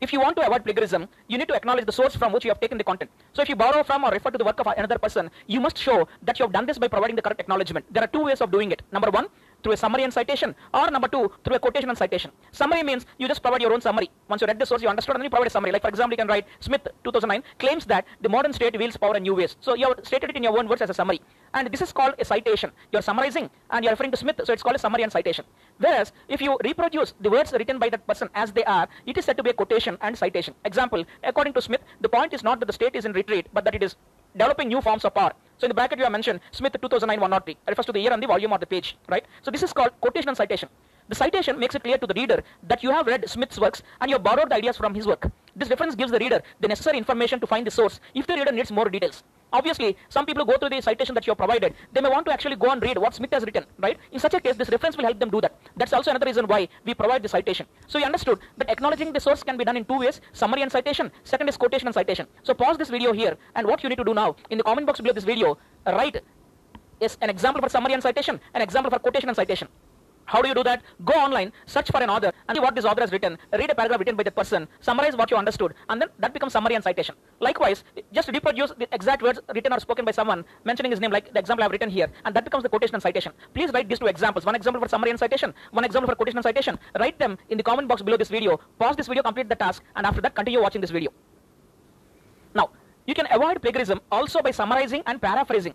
if 0.00 0.12
you 0.12 0.20
want 0.20 0.36
to 0.36 0.46
avoid 0.46 0.64
plagiarism, 0.64 1.08
you 1.28 1.36
need 1.38 1.48
to 1.48 1.54
acknowledge 1.54 1.84
the 1.84 1.92
source 1.92 2.16
from 2.16 2.32
which 2.32 2.44
you 2.44 2.50
have 2.50 2.60
taken 2.60 2.78
the 2.78 2.84
content. 2.84 3.10
So 3.34 3.42
if 3.42 3.48
you 3.48 3.56
borrow 3.56 3.82
from 3.82 4.04
or 4.04 4.10
refer 4.10 4.30
to 4.30 4.38
the 4.38 4.44
work 4.44 4.58
of 4.60 4.66
another 4.66 4.98
person, 4.98 5.30
you 5.46 5.60
must 5.60 5.76
show 5.76 6.08
that 6.22 6.38
you 6.38 6.44
have 6.44 6.52
done 6.52 6.66
this 6.66 6.78
by 6.78 6.88
providing 6.88 7.16
the 7.16 7.22
correct 7.22 7.40
acknowledgement. 7.40 7.84
There 7.92 8.02
are 8.02 8.06
two 8.06 8.24
ways 8.24 8.40
of 8.40 8.50
doing 8.50 8.72
it. 8.72 8.82
Number 8.92 9.10
one, 9.10 9.26
through 9.62 9.72
a 9.72 9.76
summary 9.76 10.04
and 10.04 10.12
citation, 10.12 10.54
or 10.72 10.90
number 10.90 11.08
two, 11.08 11.30
through 11.44 11.56
a 11.56 11.58
quotation 11.58 11.88
and 11.88 11.98
citation. 11.98 12.30
Summary 12.52 12.82
means 12.82 13.06
you 13.18 13.28
just 13.28 13.42
provide 13.42 13.62
your 13.62 13.72
own 13.72 13.80
summary. 13.80 14.10
Once 14.28 14.40
you 14.42 14.46
read 14.46 14.58
the 14.58 14.66
source, 14.66 14.82
you 14.82 14.88
understood, 14.88 15.14
and 15.16 15.20
then 15.20 15.24
you 15.24 15.30
provide 15.30 15.46
a 15.46 15.50
summary. 15.50 15.72
Like 15.72 15.82
for 15.82 15.88
example, 15.88 16.12
you 16.12 16.16
can 16.16 16.28
write 16.28 16.46
Smith 16.60 16.86
2009 17.04 17.42
claims 17.58 17.84
that 17.86 18.06
the 18.20 18.28
modern 18.28 18.52
state 18.52 18.76
wields 18.78 18.96
power 18.96 19.16
in 19.16 19.22
new 19.22 19.34
ways. 19.34 19.56
So 19.60 19.74
you 19.74 19.88
have 19.88 20.06
stated 20.06 20.30
it 20.30 20.36
in 20.36 20.42
your 20.42 20.58
own 20.58 20.68
words 20.68 20.82
as 20.82 20.90
a 20.90 20.94
summary. 20.94 21.20
And 21.54 21.70
this 21.72 21.82
is 21.82 21.92
called 21.92 22.14
a 22.18 22.24
citation. 22.24 22.70
You're 22.92 23.02
summarizing 23.02 23.50
and 23.70 23.84
you're 23.84 23.92
referring 23.92 24.12
to 24.12 24.16
Smith, 24.16 24.40
so 24.44 24.52
it's 24.52 24.62
called 24.62 24.76
a 24.76 24.78
summary 24.78 25.02
and 25.02 25.12
citation. 25.12 25.44
Whereas, 25.78 26.12
if 26.28 26.40
you 26.40 26.58
reproduce 26.64 27.14
the 27.20 27.30
words 27.30 27.52
written 27.52 27.78
by 27.78 27.88
that 27.90 28.06
person 28.06 28.28
as 28.34 28.52
they 28.52 28.64
are, 28.64 28.88
it 29.06 29.16
is 29.18 29.24
said 29.24 29.36
to 29.36 29.42
be 29.42 29.50
a 29.50 29.54
quotation 29.54 29.98
and 30.00 30.16
citation. 30.16 30.54
Example, 30.64 31.04
according 31.24 31.52
to 31.54 31.62
Smith, 31.62 31.80
the 32.00 32.08
point 32.08 32.32
is 32.32 32.42
not 32.42 32.60
that 32.60 32.66
the 32.66 32.72
state 32.72 32.94
is 32.94 33.04
in 33.04 33.12
retreat, 33.12 33.48
but 33.52 33.64
that 33.64 33.74
it 33.74 33.82
is 33.82 33.96
developing 34.34 34.68
new 34.68 34.80
forms 34.80 35.04
of 35.04 35.14
power. 35.14 35.32
So 35.58 35.66
in 35.66 35.70
the 35.70 35.74
bracket 35.74 35.98
you 35.98 36.04
have 36.04 36.12
mentioned 36.12 36.40
Smith 36.52 36.72
2009 36.72 37.20
103. 37.20 37.52
It 37.52 37.58
refers 37.68 37.86
to 37.86 37.92
the 37.92 38.00
year 38.00 38.12
and 38.12 38.22
the 38.22 38.26
volume 38.26 38.52
or 38.52 38.58
the 38.58 38.66
page, 38.66 38.96
right? 39.08 39.24
So 39.42 39.50
this 39.50 39.62
is 39.62 39.72
called 39.72 39.92
quotation 40.00 40.28
and 40.28 40.36
citation. 40.36 40.68
The 41.08 41.14
citation 41.14 41.58
makes 41.58 41.74
it 41.74 41.82
clear 41.82 41.98
to 41.98 42.06
the 42.06 42.14
reader 42.14 42.42
that 42.68 42.82
you 42.82 42.90
have 42.90 43.06
read 43.06 43.28
Smith's 43.28 43.58
works 43.58 43.82
and 44.00 44.08
you 44.08 44.14
have 44.14 44.22
borrowed 44.22 44.50
the 44.50 44.54
ideas 44.54 44.76
from 44.76 44.94
his 44.94 45.06
work. 45.06 45.30
This 45.56 45.68
reference 45.68 45.94
gives 45.94 46.12
the 46.12 46.18
reader 46.18 46.40
the 46.60 46.68
necessary 46.68 46.98
information 46.98 47.40
to 47.40 47.46
find 47.46 47.66
the 47.66 47.70
source 47.70 48.00
if 48.14 48.26
the 48.26 48.34
reader 48.34 48.52
needs 48.52 48.70
more 48.70 48.88
details. 48.88 49.24
Obviously, 49.52 49.96
some 50.08 50.26
people 50.26 50.44
go 50.44 50.56
through 50.56 50.70
the 50.70 50.80
citation 50.80 51.14
that 51.14 51.26
you 51.26 51.32
have 51.32 51.38
provided. 51.38 51.74
They 51.92 52.00
may 52.00 52.08
want 52.08 52.26
to 52.26 52.32
actually 52.32 52.56
go 52.56 52.70
and 52.70 52.82
read 52.82 52.98
what 52.98 53.14
Smith 53.14 53.32
has 53.32 53.44
written, 53.44 53.64
right? 53.78 53.98
In 54.12 54.20
such 54.20 54.34
a 54.34 54.40
case, 54.40 54.56
this 54.56 54.68
reference 54.68 54.96
will 54.96 55.04
help 55.04 55.18
them 55.18 55.30
do 55.30 55.40
that. 55.40 55.56
That's 55.76 55.92
also 55.92 56.10
another 56.10 56.26
reason 56.26 56.46
why 56.46 56.68
we 56.84 56.94
provide 56.94 57.22
the 57.22 57.28
citation. 57.28 57.66
So 57.86 57.98
you 57.98 58.04
understood 58.04 58.38
that 58.58 58.70
acknowledging 58.70 59.12
the 59.12 59.20
source 59.20 59.42
can 59.42 59.56
be 59.56 59.64
done 59.64 59.76
in 59.76 59.84
two 59.84 59.98
ways, 59.98 60.20
summary 60.32 60.62
and 60.62 60.70
citation. 60.70 61.10
Second 61.24 61.48
is 61.48 61.56
quotation 61.56 61.88
and 61.88 61.94
citation. 61.94 62.26
So 62.42 62.54
pause 62.54 62.78
this 62.78 62.90
video 62.90 63.12
here 63.12 63.36
and 63.54 63.66
what 63.66 63.82
you 63.82 63.88
need 63.88 63.98
to 63.98 64.04
do 64.04 64.14
now, 64.14 64.36
in 64.50 64.58
the 64.58 64.64
comment 64.64 64.86
box 64.86 65.00
below 65.00 65.12
this 65.12 65.24
video, 65.24 65.58
write 65.86 66.22
is 67.00 67.16
an 67.20 67.30
example 67.30 67.62
for 67.62 67.68
summary 67.68 67.94
and 67.94 68.02
citation, 68.02 68.38
an 68.54 68.62
example 68.62 68.90
for 68.90 68.98
quotation 68.98 69.28
and 69.28 69.36
citation. 69.36 69.68
How 70.30 70.40
do 70.40 70.48
you 70.48 70.54
do 70.54 70.62
that? 70.62 70.82
Go 71.04 71.14
online, 71.14 71.52
search 71.66 71.90
for 71.90 72.00
an 72.00 72.08
author, 72.08 72.30
and 72.48 72.56
see 72.56 72.62
what 72.62 72.76
this 72.76 72.84
author 72.84 73.00
has 73.00 73.10
written. 73.10 73.36
Read 73.52 73.68
a 73.68 73.74
paragraph 73.74 73.98
written 73.98 74.14
by 74.14 74.22
that 74.22 74.36
person, 74.36 74.68
summarize 74.80 75.16
what 75.16 75.28
you 75.32 75.36
understood, 75.36 75.74
and 75.88 76.00
then 76.00 76.08
that 76.20 76.32
becomes 76.32 76.52
summary 76.52 76.76
and 76.76 76.84
citation. 76.84 77.16
Likewise, 77.40 77.82
just 78.12 78.28
reproduce 78.28 78.70
the 78.78 78.86
exact 78.94 79.22
words 79.22 79.40
written 79.52 79.72
or 79.72 79.80
spoken 79.80 80.04
by 80.04 80.12
someone, 80.12 80.44
mentioning 80.62 80.92
his 80.92 81.00
name, 81.00 81.10
like 81.10 81.32
the 81.32 81.40
example 81.40 81.64
I 81.64 81.66
have 81.66 81.72
written 81.72 81.90
here, 81.90 82.08
and 82.24 82.32
that 82.36 82.44
becomes 82.44 82.62
the 82.62 82.68
quotation 82.68 82.94
and 82.94 83.02
citation. 83.02 83.32
Please 83.54 83.72
write 83.72 83.88
these 83.88 83.98
two 83.98 84.06
examples. 84.06 84.46
One 84.46 84.54
example 84.54 84.80
for 84.80 84.88
summary 84.88 85.10
and 85.10 85.18
citation, 85.18 85.52
one 85.72 85.84
example 85.84 86.08
for 86.08 86.14
quotation 86.14 86.38
and 86.38 86.44
citation. 86.44 86.78
Write 87.00 87.18
them 87.18 87.36
in 87.48 87.58
the 87.58 87.64
comment 87.64 87.88
box 87.88 88.00
below 88.00 88.16
this 88.16 88.28
video. 88.28 88.60
Pause 88.78 88.96
this 88.98 89.08
video, 89.08 89.24
complete 89.24 89.48
the 89.48 89.56
task, 89.56 89.82
and 89.96 90.06
after 90.06 90.20
that, 90.20 90.36
continue 90.36 90.62
watching 90.62 90.80
this 90.80 90.90
video. 90.90 91.10
Now, 92.54 92.70
you 93.04 93.14
can 93.14 93.26
avoid 93.32 93.60
plagiarism 93.60 94.00
also 94.12 94.42
by 94.42 94.52
summarizing 94.52 95.02
and 95.06 95.20
paraphrasing 95.20 95.74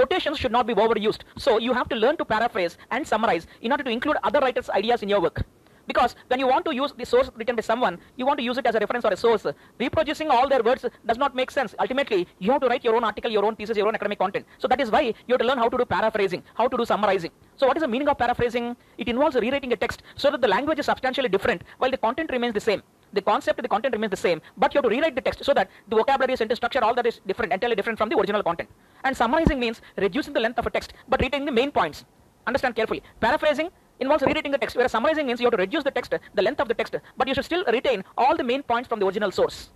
quotations 0.00 0.38
should 0.38 0.52
not 0.58 0.66
be 0.66 0.74
overused. 0.74 1.22
So 1.36 1.58
you 1.58 1.72
have 1.78 1.88
to 1.90 1.96
learn 2.02 2.16
to 2.20 2.24
paraphrase 2.24 2.78
and 2.90 3.06
summarize 3.06 3.46
in 3.60 3.72
order 3.72 3.84
to 3.84 3.90
include 3.96 4.16
other 4.22 4.40
writers' 4.44 4.70
ideas 4.70 5.02
in 5.02 5.10
your 5.10 5.20
work. 5.20 5.42
Because 5.90 6.14
when 6.28 6.38
you 6.42 6.46
want 6.46 6.64
to 6.68 6.74
use 6.74 6.92
the 7.00 7.04
source 7.04 7.28
written 7.36 7.56
by 7.56 7.62
someone, 7.62 7.98
you 8.16 8.24
want 8.24 8.38
to 8.38 8.44
use 8.44 8.56
it 8.56 8.66
as 8.70 8.74
a 8.76 8.78
reference 8.78 9.04
or 9.04 9.12
a 9.12 9.16
source. 9.16 9.44
Reproducing 9.78 10.28
all 10.30 10.48
their 10.48 10.62
words 10.62 10.86
does 11.10 11.18
not 11.18 11.34
make 11.34 11.50
sense. 11.50 11.74
Ultimately, 11.78 12.20
you 12.38 12.50
have 12.52 12.60
to 12.62 12.68
write 12.68 12.84
your 12.84 12.94
own 12.96 13.04
article, 13.04 13.30
your 13.30 13.44
own 13.44 13.56
thesis, 13.56 13.76
your 13.76 13.88
own 13.88 13.94
academic 13.94 14.18
content. 14.18 14.46
So 14.58 14.68
that 14.68 14.80
is 14.80 14.90
why 14.90 15.02
you 15.02 15.32
have 15.34 15.40
to 15.40 15.46
learn 15.46 15.58
how 15.58 15.68
to 15.68 15.76
do 15.76 15.84
paraphrasing, 15.84 16.44
how 16.54 16.68
to 16.68 16.76
do 16.76 16.84
summarizing. 16.84 17.32
So 17.56 17.66
what 17.66 17.76
is 17.76 17.82
the 17.82 17.88
meaning 17.88 18.08
of 18.08 18.16
paraphrasing? 18.16 18.76
It 18.96 19.08
involves 19.08 19.36
rewriting 19.36 19.72
a 19.72 19.76
text 19.76 20.02
so 20.14 20.30
that 20.30 20.40
the 20.40 20.48
language 20.48 20.78
is 20.78 20.86
substantially 20.86 21.28
different 21.28 21.62
while 21.78 21.90
the 21.90 21.98
content 21.98 22.30
remains 22.30 22.54
the 22.54 22.66
same 22.70 22.82
the 23.12 23.22
concept, 23.22 23.62
the 23.62 23.68
content 23.68 23.94
remains 23.94 24.10
the 24.10 24.16
same, 24.16 24.40
but 24.56 24.72
you 24.72 24.78
have 24.78 24.84
to 24.84 24.90
rewrite 24.90 25.14
the 25.14 25.20
text 25.20 25.44
so 25.44 25.52
that 25.54 25.68
the 25.88 25.96
vocabulary, 25.96 26.36
sentence 26.36 26.58
structure, 26.58 26.82
all 26.82 26.94
that 26.94 27.06
is 27.06 27.20
different, 27.26 27.52
entirely 27.52 27.76
different 27.76 27.98
from 27.98 28.08
the 28.08 28.16
original 28.16 28.42
content. 28.42 28.68
And 29.04 29.16
summarizing 29.16 29.58
means 29.58 29.80
reducing 29.96 30.32
the 30.32 30.40
length 30.40 30.58
of 30.58 30.66
a 30.66 30.70
text, 30.70 30.92
but 31.08 31.20
retaining 31.20 31.46
the 31.46 31.52
main 31.52 31.70
points. 31.70 32.04
Understand 32.46 32.76
carefully. 32.76 33.02
Paraphrasing 33.20 33.70
involves 34.00 34.22
rewriting 34.22 34.52
the 34.52 34.58
text, 34.58 34.76
whereas 34.76 34.92
summarizing 34.92 35.26
means 35.26 35.40
you 35.40 35.46
have 35.46 35.52
to 35.52 35.58
reduce 35.58 35.84
the 35.84 35.90
text, 35.90 36.14
the 36.34 36.42
length 36.42 36.60
of 36.60 36.68
the 36.68 36.74
text, 36.74 36.94
but 37.16 37.28
you 37.28 37.34
should 37.34 37.44
still 37.44 37.64
retain 37.66 38.02
all 38.16 38.36
the 38.36 38.44
main 38.44 38.62
points 38.62 38.88
from 38.88 38.98
the 38.98 39.06
original 39.06 39.30
source. 39.30 39.70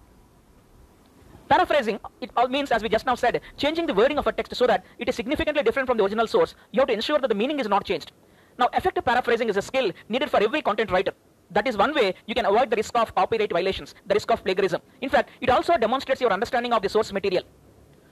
Paraphrasing, 1.49 2.01
it 2.23 2.31
all 2.37 2.49
means, 2.49 2.71
as 2.73 2.83
we 2.83 2.89
just 2.89 3.05
now 3.05 3.15
said, 3.15 3.41
changing 3.59 3.87
the 3.87 3.93
wording 3.93 4.19
of 4.19 4.27
a 4.27 4.33
text 4.33 4.57
so 4.57 4.67
that 4.67 4.85
it 4.99 5.09
is 5.09 5.15
significantly 5.15 5.63
different 5.63 5.87
from 5.87 5.99
the 5.99 6.05
original 6.05 6.27
source. 6.27 6.55
You 6.73 6.81
have 6.81 6.89
to 6.89 6.95
ensure 6.95 7.19
that 7.19 7.29
the 7.29 7.35
meaning 7.35 7.61
is 7.61 7.69
not 7.69 7.85
changed. 7.85 8.13
Now, 8.59 8.69
effective 8.73 9.05
paraphrasing 9.05 9.49
is 9.51 9.57
a 9.57 9.63
skill 9.63 9.93
needed 10.09 10.31
for 10.31 10.43
every 10.43 10.63
content 10.63 10.91
writer. 10.91 11.13
That 11.51 11.69
is 11.69 11.77
one 11.77 11.95
way 11.95 12.15
you 12.27 12.35
can 12.35 12.47
avoid 12.47 12.71
the 12.71 12.77
risk 12.77 12.97
of 12.97 13.15
copyright 13.15 13.53
violations, 13.53 13.95
the 14.07 14.15
risk 14.15 14.31
of 14.31 14.43
plagiarism. 14.45 14.81
In 15.01 15.11
fact, 15.11 15.31
it 15.41 15.51
also 15.51 15.77
demonstrates 15.77 16.21
your 16.21 16.33
understanding 16.33 16.73
of 16.73 16.83
the 16.83 16.89
source 16.89 17.13
material. 17.13 17.45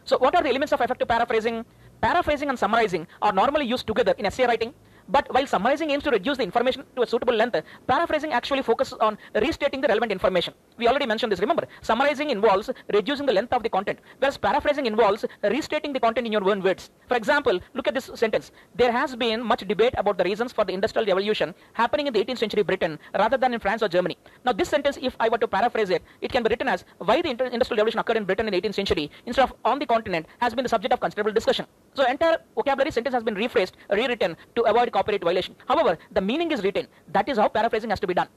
So 0.04 0.18
what 0.18 0.34
are 0.34 0.42
the 0.42 0.48
elements 0.48 0.72
of 0.72 0.80
effective 0.80 1.08
paraphrasing? 1.08 1.64
Paraphrasing 2.00 2.48
and 2.48 2.58
summarizing 2.58 3.06
are 3.20 3.32
normally 3.32 3.64
used 3.64 3.86
together 3.86 4.14
in 4.18 4.26
essay 4.26 4.44
writing, 4.46 4.74
But 5.08 5.32
while 5.32 5.46
summarizing 5.46 5.90
aims 5.90 6.04
to 6.04 6.10
reduce 6.10 6.36
the 6.38 6.44
information 6.44 6.84
to 6.96 7.02
a 7.02 7.06
suitable 7.06 7.34
length, 7.34 7.60
paraphrasing 7.86 8.32
actually 8.32 8.62
focuses 8.62 8.94
on 8.94 9.18
restating 9.34 9.80
the 9.80 9.88
relevant 9.88 10.12
information. 10.12 10.54
We 10.78 10.88
already 10.88 11.06
mentioned 11.06 11.32
this, 11.32 11.40
remember? 11.40 11.66
Summarizing 11.80 12.30
involves 12.30 12.70
reducing 12.92 13.26
the 13.26 13.32
length 13.32 13.52
of 13.52 13.62
the 13.62 13.68
content, 13.68 13.98
whereas 14.18 14.36
paraphrasing 14.36 14.86
involves 14.86 15.24
restating 15.42 15.92
the 15.92 16.00
content 16.00 16.26
in 16.26 16.32
your 16.32 16.48
own 16.48 16.62
words. 16.62 16.90
For 17.08 17.16
example, 17.16 17.60
look 17.74 17.88
at 17.88 17.94
this 17.94 18.10
sentence. 18.14 18.52
There 18.74 18.92
has 18.92 19.16
been 19.16 19.42
much 19.42 19.66
debate 19.66 19.94
about 19.96 20.18
the 20.18 20.24
reasons 20.24 20.52
for 20.52 20.64
the 20.64 20.72
industrial 20.72 21.06
revolution 21.06 21.54
happening 21.72 22.06
in 22.06 22.12
the 22.12 22.24
18th 22.24 22.38
century 22.38 22.62
Britain 22.62 22.98
rather 23.14 23.36
than 23.36 23.54
in 23.54 23.60
France 23.60 23.82
or 23.82 23.88
Germany. 23.88 24.16
Now, 24.44 24.52
this 24.52 24.68
sentence, 24.68 24.98
if 25.00 25.16
I 25.18 25.28
were 25.28 25.38
to 25.38 25.48
paraphrase 25.48 25.90
it, 25.90 26.02
it 26.20 26.30
can 26.30 26.42
be 26.42 26.48
written 26.48 26.68
as 26.68 26.84
why 26.98 27.20
the 27.22 27.30
industrial 27.30 27.78
revolution 27.78 28.00
occurred 28.00 28.16
in 28.16 28.24
Britain 28.24 28.46
in 28.46 28.52
the 28.52 28.60
18th 28.60 28.74
century 28.74 29.10
instead 29.26 29.42
of 29.42 29.54
on 29.64 29.78
the 29.78 29.86
continent 29.86 30.26
has 30.38 30.54
been 30.54 30.62
the 30.62 30.68
subject 30.68 30.92
of 30.92 31.00
considerable 31.00 31.32
discussion. 31.32 31.66
So, 31.94 32.04
entire 32.06 32.38
vocabulary 32.54 32.90
sentence 32.90 33.14
has 33.14 33.22
been 33.22 33.34
rephrased, 33.34 33.72
rewritten 33.90 34.36
to 34.54 34.62
avoid 34.62 34.91
copyright 34.92 35.24
violation. 35.24 35.56
However, 35.66 35.98
the 36.12 36.20
meaning 36.20 36.52
is 36.52 36.62
retained. 36.62 36.88
That 37.08 37.28
is 37.28 37.38
how 37.38 37.48
paraphrasing 37.48 37.90
has 37.90 38.00
to 38.00 38.06
be 38.06 38.14
done. 38.14 38.28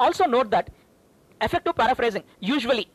Also 0.00 0.24
note 0.24 0.50
that 0.50 0.70
effective 1.40 1.76
paraphrasing 1.76 2.24
usually 2.40 2.88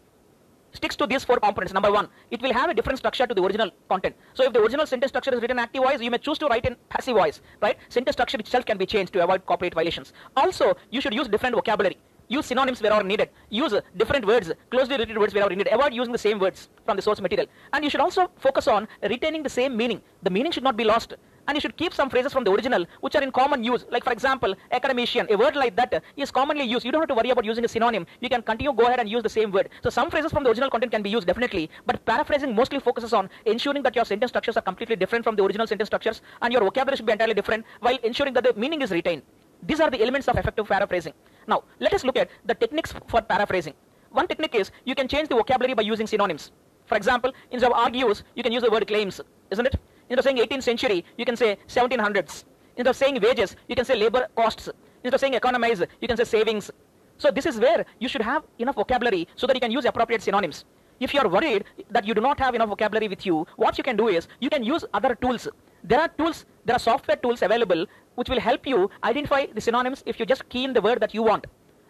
sticks 0.72 0.96
to 0.96 1.08
these 1.08 1.24
four 1.24 1.38
components. 1.40 1.74
Number 1.74 1.92
one, 1.92 2.10
it 2.30 2.42
will 2.42 2.54
have 2.54 2.70
a 2.70 2.74
different 2.74 3.00
structure 3.00 3.26
to 3.26 3.34
the 3.34 3.42
original 3.42 3.72
content. 3.90 4.16
So 4.34 4.44
if 4.44 4.54
the 4.54 4.62
original 4.62 4.86
sentence 4.86 5.12
structure 5.12 5.34
is 5.34 5.42
written 5.42 5.60
active 5.60 5.84
voice, 5.84 6.00
you 6.00 6.12
may 6.12 6.18
choose 6.18 6.38
to 6.40 6.48
write 6.48 6.66
in 6.66 6.76
passive 6.90 7.16
voice, 7.16 7.42
right? 7.62 7.78
Sentence 7.90 8.16
structure 8.16 8.38
itself 8.38 8.66
can 8.66 8.78
be 8.78 8.86
changed 8.86 9.14
to 9.14 9.24
avoid 9.24 9.46
copyright 9.46 9.74
violations. 9.74 10.14
Also, 10.36 10.76
you 10.92 11.02
should 11.02 11.14
use 11.14 11.28
different 11.28 11.56
vocabulary. 11.56 11.98
Use 12.28 12.46
synonyms 12.46 12.80
wherever 12.80 13.04
needed. 13.04 13.30
Use 13.50 13.74
different 13.98 14.24
words, 14.24 14.52
closely 14.70 14.94
related 14.94 15.18
words 15.18 15.34
wherever 15.34 15.50
needed. 15.50 15.74
Avoid 15.74 15.96
using 15.96 16.12
the 16.12 16.20
same 16.20 16.38
words 16.38 16.70
from 16.86 16.96
the 16.96 17.02
source 17.02 17.20
material. 17.20 17.48
And 17.74 17.84
you 17.84 17.90
should 17.90 18.02
also 18.02 18.30
focus 18.38 18.68
on 18.68 18.88
retaining 19.02 19.42
the 19.42 19.50
same 19.50 19.76
meaning. 19.76 20.02
The 20.22 20.30
meaning 20.30 20.52
should 20.52 20.64
not 20.64 20.78
be 20.78 20.84
lost 20.84 21.16
and 21.50 21.56
you 21.58 21.62
should 21.62 21.76
keep 21.82 21.94
some 22.00 22.10
phrases 22.14 22.32
from 22.32 22.44
the 22.44 22.52
original 22.52 22.86
which 23.02 23.16
are 23.16 23.24
in 23.24 23.32
common 23.32 23.64
use. 23.64 23.84
Like 23.90 24.04
for 24.04 24.14
example, 24.14 24.54
academician, 24.72 25.26
a 25.32 25.36
word 25.36 25.56
like 25.56 25.76
that 25.78 26.04
is 26.16 26.30
commonly 26.30 26.64
used. 26.64 26.86
You 26.86 26.92
don't 26.92 27.02
have 27.02 27.10
to 27.10 27.16
worry 27.16 27.32
about 27.32 27.44
using 27.44 27.66
a 27.66 27.68
synonym. 27.68 28.06
You 28.22 28.30
can 28.30 28.44
continue, 28.44 28.72
go 28.72 28.86
ahead 28.86 29.00
and 29.00 29.10
use 29.10 29.24
the 29.24 29.34
same 29.38 29.52
word. 29.52 29.70
So 29.84 29.90
some 29.90 30.12
phrases 30.12 30.32
from 30.32 30.44
the 30.44 30.52
original 30.52 30.70
content 30.70 30.92
can 30.92 31.02
be 31.02 31.10
used 31.10 31.26
definitely, 31.26 31.72
but 31.88 32.06
paraphrasing 32.06 32.54
mostly 32.54 32.80
focuses 32.80 33.14
on 33.14 33.32
ensuring 33.48 33.82
that 33.82 33.96
your 33.96 34.06
sentence 34.06 34.30
structures 34.30 34.58
are 34.58 34.62
completely 34.62 34.96
different 34.96 35.26
from 35.26 35.36
the 35.36 35.44
original 35.44 35.66
sentence 35.66 35.88
structures 35.88 36.22
and 36.44 36.54
your 36.54 36.62
vocabulary 36.62 36.98
should 36.98 37.08
be 37.08 37.14
entirely 37.14 37.34
different 37.34 37.66
while 37.80 37.98
ensuring 38.04 38.34
that 38.36 38.44
the 38.44 38.54
meaning 38.54 38.84
is 38.84 38.92
retained. 38.92 39.24
These 39.64 39.80
are 39.80 39.90
the 39.90 40.02
elements 40.04 40.28
of 40.28 40.38
effective 40.38 40.68
paraphrasing. 40.68 41.14
Now, 41.48 41.64
let 41.80 41.96
us 41.96 42.04
look 42.04 42.18
at 42.18 42.30
the 42.46 42.54
techniques 42.54 42.94
for 43.08 43.22
paraphrasing. 43.22 43.74
One 44.12 44.28
technique 44.28 44.54
is 44.54 44.72
you 44.86 44.94
can 44.94 45.08
change 45.08 45.30
the 45.30 45.36
vocabulary 45.36 45.74
by 45.74 45.82
using 45.82 46.06
synonyms. 46.06 46.52
For 46.86 46.96
example, 46.96 47.32
instead 47.52 47.72
of 47.72 47.78
argues, 47.78 48.24
you 48.36 48.44
can 48.44 48.52
use 48.52 48.64
the 48.64 48.72
word 48.72 48.88
claims, 48.88 49.22
isn't 49.52 49.66
it? 49.66 49.76
Instead 50.10 50.20
of 50.20 50.26
saying 50.26 50.38
18th 50.38 50.64
century, 50.64 51.06
you 51.18 51.26
can 51.26 51.36
say 51.36 51.58
1700s. 51.68 52.44
Instead 52.76 52.88
of 52.88 52.96
saying 52.96 53.20
wages, 53.22 53.56
you 53.68 53.76
can 53.76 53.86
say 53.86 53.96
labor 53.96 54.28
costs. 54.36 54.70
Instead 55.04 55.14
of 55.14 55.20
saying 55.20 55.34
economize, 55.36 55.82
you 56.02 56.08
can 56.08 56.18
say 56.18 56.24
savings. 56.24 56.72
So 57.18 57.30
this 57.30 57.46
is 57.46 57.60
where 57.60 57.86
you 58.00 58.08
should 58.08 58.22
have 58.22 58.44
enough 58.58 58.76
vocabulary 58.76 59.28
so 59.36 59.46
that 59.46 59.56
you 59.56 59.60
can 59.60 59.72
use 59.72 59.86
appropriate 59.86 60.22
synonyms. 60.24 60.66
If 61.00 61.14
you 61.14 61.20
are 61.20 61.30
worried 61.30 61.66
that 61.92 62.08
you 62.08 62.14
do 62.14 62.22
not 62.22 62.40
have 62.40 62.56
enough 62.56 62.70
vocabulary 62.70 63.08
with 63.08 63.26
you, 63.26 63.46
what 63.56 63.78
you 63.78 63.84
can 63.84 63.96
do 63.96 64.08
is 64.08 64.28
you 64.40 64.50
can 64.50 64.64
use 64.64 64.84
other 64.94 65.16
tools. 65.16 65.48
There 65.84 66.00
are 66.00 66.08
tools, 66.08 66.46
there 66.66 66.76
are 66.76 66.80
software 66.80 67.18
tools 67.18 67.42
available 67.42 67.86
which 68.16 68.30
will 68.30 68.40
help 68.40 68.66
you 68.66 68.90
identify 69.04 69.46
the 69.46 69.62
synonyms 69.62 70.04
if 70.06 70.20
you 70.20 70.26
just 70.26 70.48
key 70.50 70.64
in 70.66 70.74
the 70.74 70.82
word 70.82 71.00
that 71.00 71.14
you 71.14 71.24
want. 71.24 71.46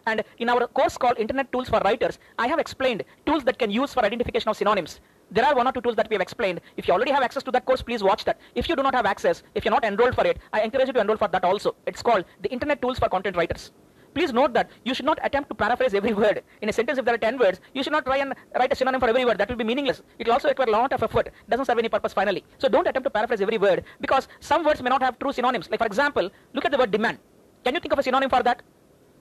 And 0.06 0.22
in 0.38 0.48
our 0.48 0.66
course 0.66 0.96
called 0.96 1.18
Internet 1.18 1.52
Tools 1.52 1.68
for 1.68 1.80
Writers, 1.80 2.18
I 2.38 2.46
have 2.48 2.58
explained 2.58 3.04
tools 3.26 3.44
that 3.44 3.58
can 3.58 3.70
use 3.70 3.92
for 3.92 4.04
identification 4.04 4.48
of 4.48 4.56
synonyms. 4.56 5.00
There 5.32 5.44
are 5.44 5.54
one 5.54 5.66
or 5.68 5.72
two 5.72 5.80
tools 5.80 5.96
that 5.96 6.08
we 6.10 6.14
have 6.14 6.20
explained. 6.22 6.60
If 6.76 6.88
you 6.88 6.94
already 6.94 7.12
have 7.12 7.22
access 7.22 7.42
to 7.44 7.52
that 7.52 7.64
course, 7.64 7.82
please 7.82 8.02
watch 8.02 8.24
that. 8.24 8.40
If 8.56 8.68
you 8.68 8.74
do 8.74 8.82
not 8.82 8.94
have 8.94 9.06
access, 9.06 9.42
if 9.54 9.64
you're 9.64 9.72
not 9.72 9.84
enrolled 9.84 10.16
for 10.16 10.26
it, 10.26 10.38
I 10.52 10.62
encourage 10.62 10.88
you 10.88 10.92
to 10.94 11.00
enroll 11.00 11.16
for 11.16 11.28
that 11.28 11.44
also. 11.44 11.76
It's 11.86 12.02
called 12.02 12.24
the 12.42 12.50
Internet 12.50 12.82
Tools 12.82 12.98
for 12.98 13.08
Content 13.08 13.36
Writers. 13.36 13.70
Please 14.12 14.32
note 14.32 14.52
that 14.54 14.68
you 14.84 14.92
should 14.92 15.04
not 15.04 15.20
attempt 15.22 15.48
to 15.50 15.54
paraphrase 15.54 15.94
every 15.94 16.12
word. 16.22 16.42
In 16.62 16.68
a 16.68 16.72
sentence, 16.72 16.98
if 16.98 17.04
there 17.04 17.14
are 17.14 17.18
10 17.18 17.38
words, 17.38 17.60
you 17.74 17.84
should 17.84 17.92
not 17.92 18.04
try 18.04 18.16
and 18.16 18.34
write 18.58 18.72
a 18.72 18.74
synonym 18.74 19.00
for 19.00 19.08
every 19.08 19.24
word. 19.24 19.38
That 19.38 19.48
will 19.48 19.56
be 19.56 19.62
meaningless. 19.62 20.02
It 20.18 20.26
will 20.26 20.34
also 20.34 20.48
require 20.48 20.68
a 20.68 20.72
lot 20.72 20.92
of 20.92 21.00
effort. 21.00 21.28
Doesn't 21.48 21.66
serve 21.66 21.78
any 21.78 21.88
purpose 21.88 22.12
finally. 22.12 22.44
So 22.58 22.68
don't 22.68 22.88
attempt 22.88 23.04
to 23.06 23.10
paraphrase 23.10 23.40
every 23.40 23.58
word 23.58 23.84
because 24.00 24.26
some 24.40 24.64
words 24.64 24.82
may 24.82 24.90
not 24.90 25.02
have 25.02 25.16
true 25.20 25.32
synonyms. 25.32 25.70
Like 25.70 25.78
for 25.78 25.86
example, 25.86 26.28
look 26.54 26.64
at 26.64 26.72
the 26.72 26.78
word 26.78 26.90
demand. 26.90 27.18
Can 27.64 27.74
you 27.74 27.80
think 27.80 27.92
of 27.92 28.00
a 28.00 28.02
synonym 28.02 28.30
for 28.30 28.42
that? 28.42 28.62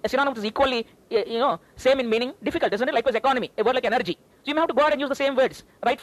A 0.04 0.10
synonym 0.10 0.34
is 0.36 0.46
equally, 0.46 0.88
you 1.10 1.40
know, 1.40 1.60
same 1.76 2.00
in 2.00 2.10
meaning, 2.10 2.34
difficult, 2.44 2.74
isn't 2.74 2.88
it? 2.88 2.94
Likewise, 2.94 3.16
economy, 3.16 3.52
a 3.58 3.64
word 3.64 3.76
like 3.76 3.86
energy. 3.86 4.18
So 4.44 4.46
you 4.46 4.56
may 4.56 4.62
have 4.62 4.70
to 4.70 4.74
go 4.74 4.84
out 4.84 4.92
and 4.94 5.02
use 5.02 5.10
the 5.10 5.16
same 5.16 5.36
words, 5.36 5.64
right? 5.86 6.00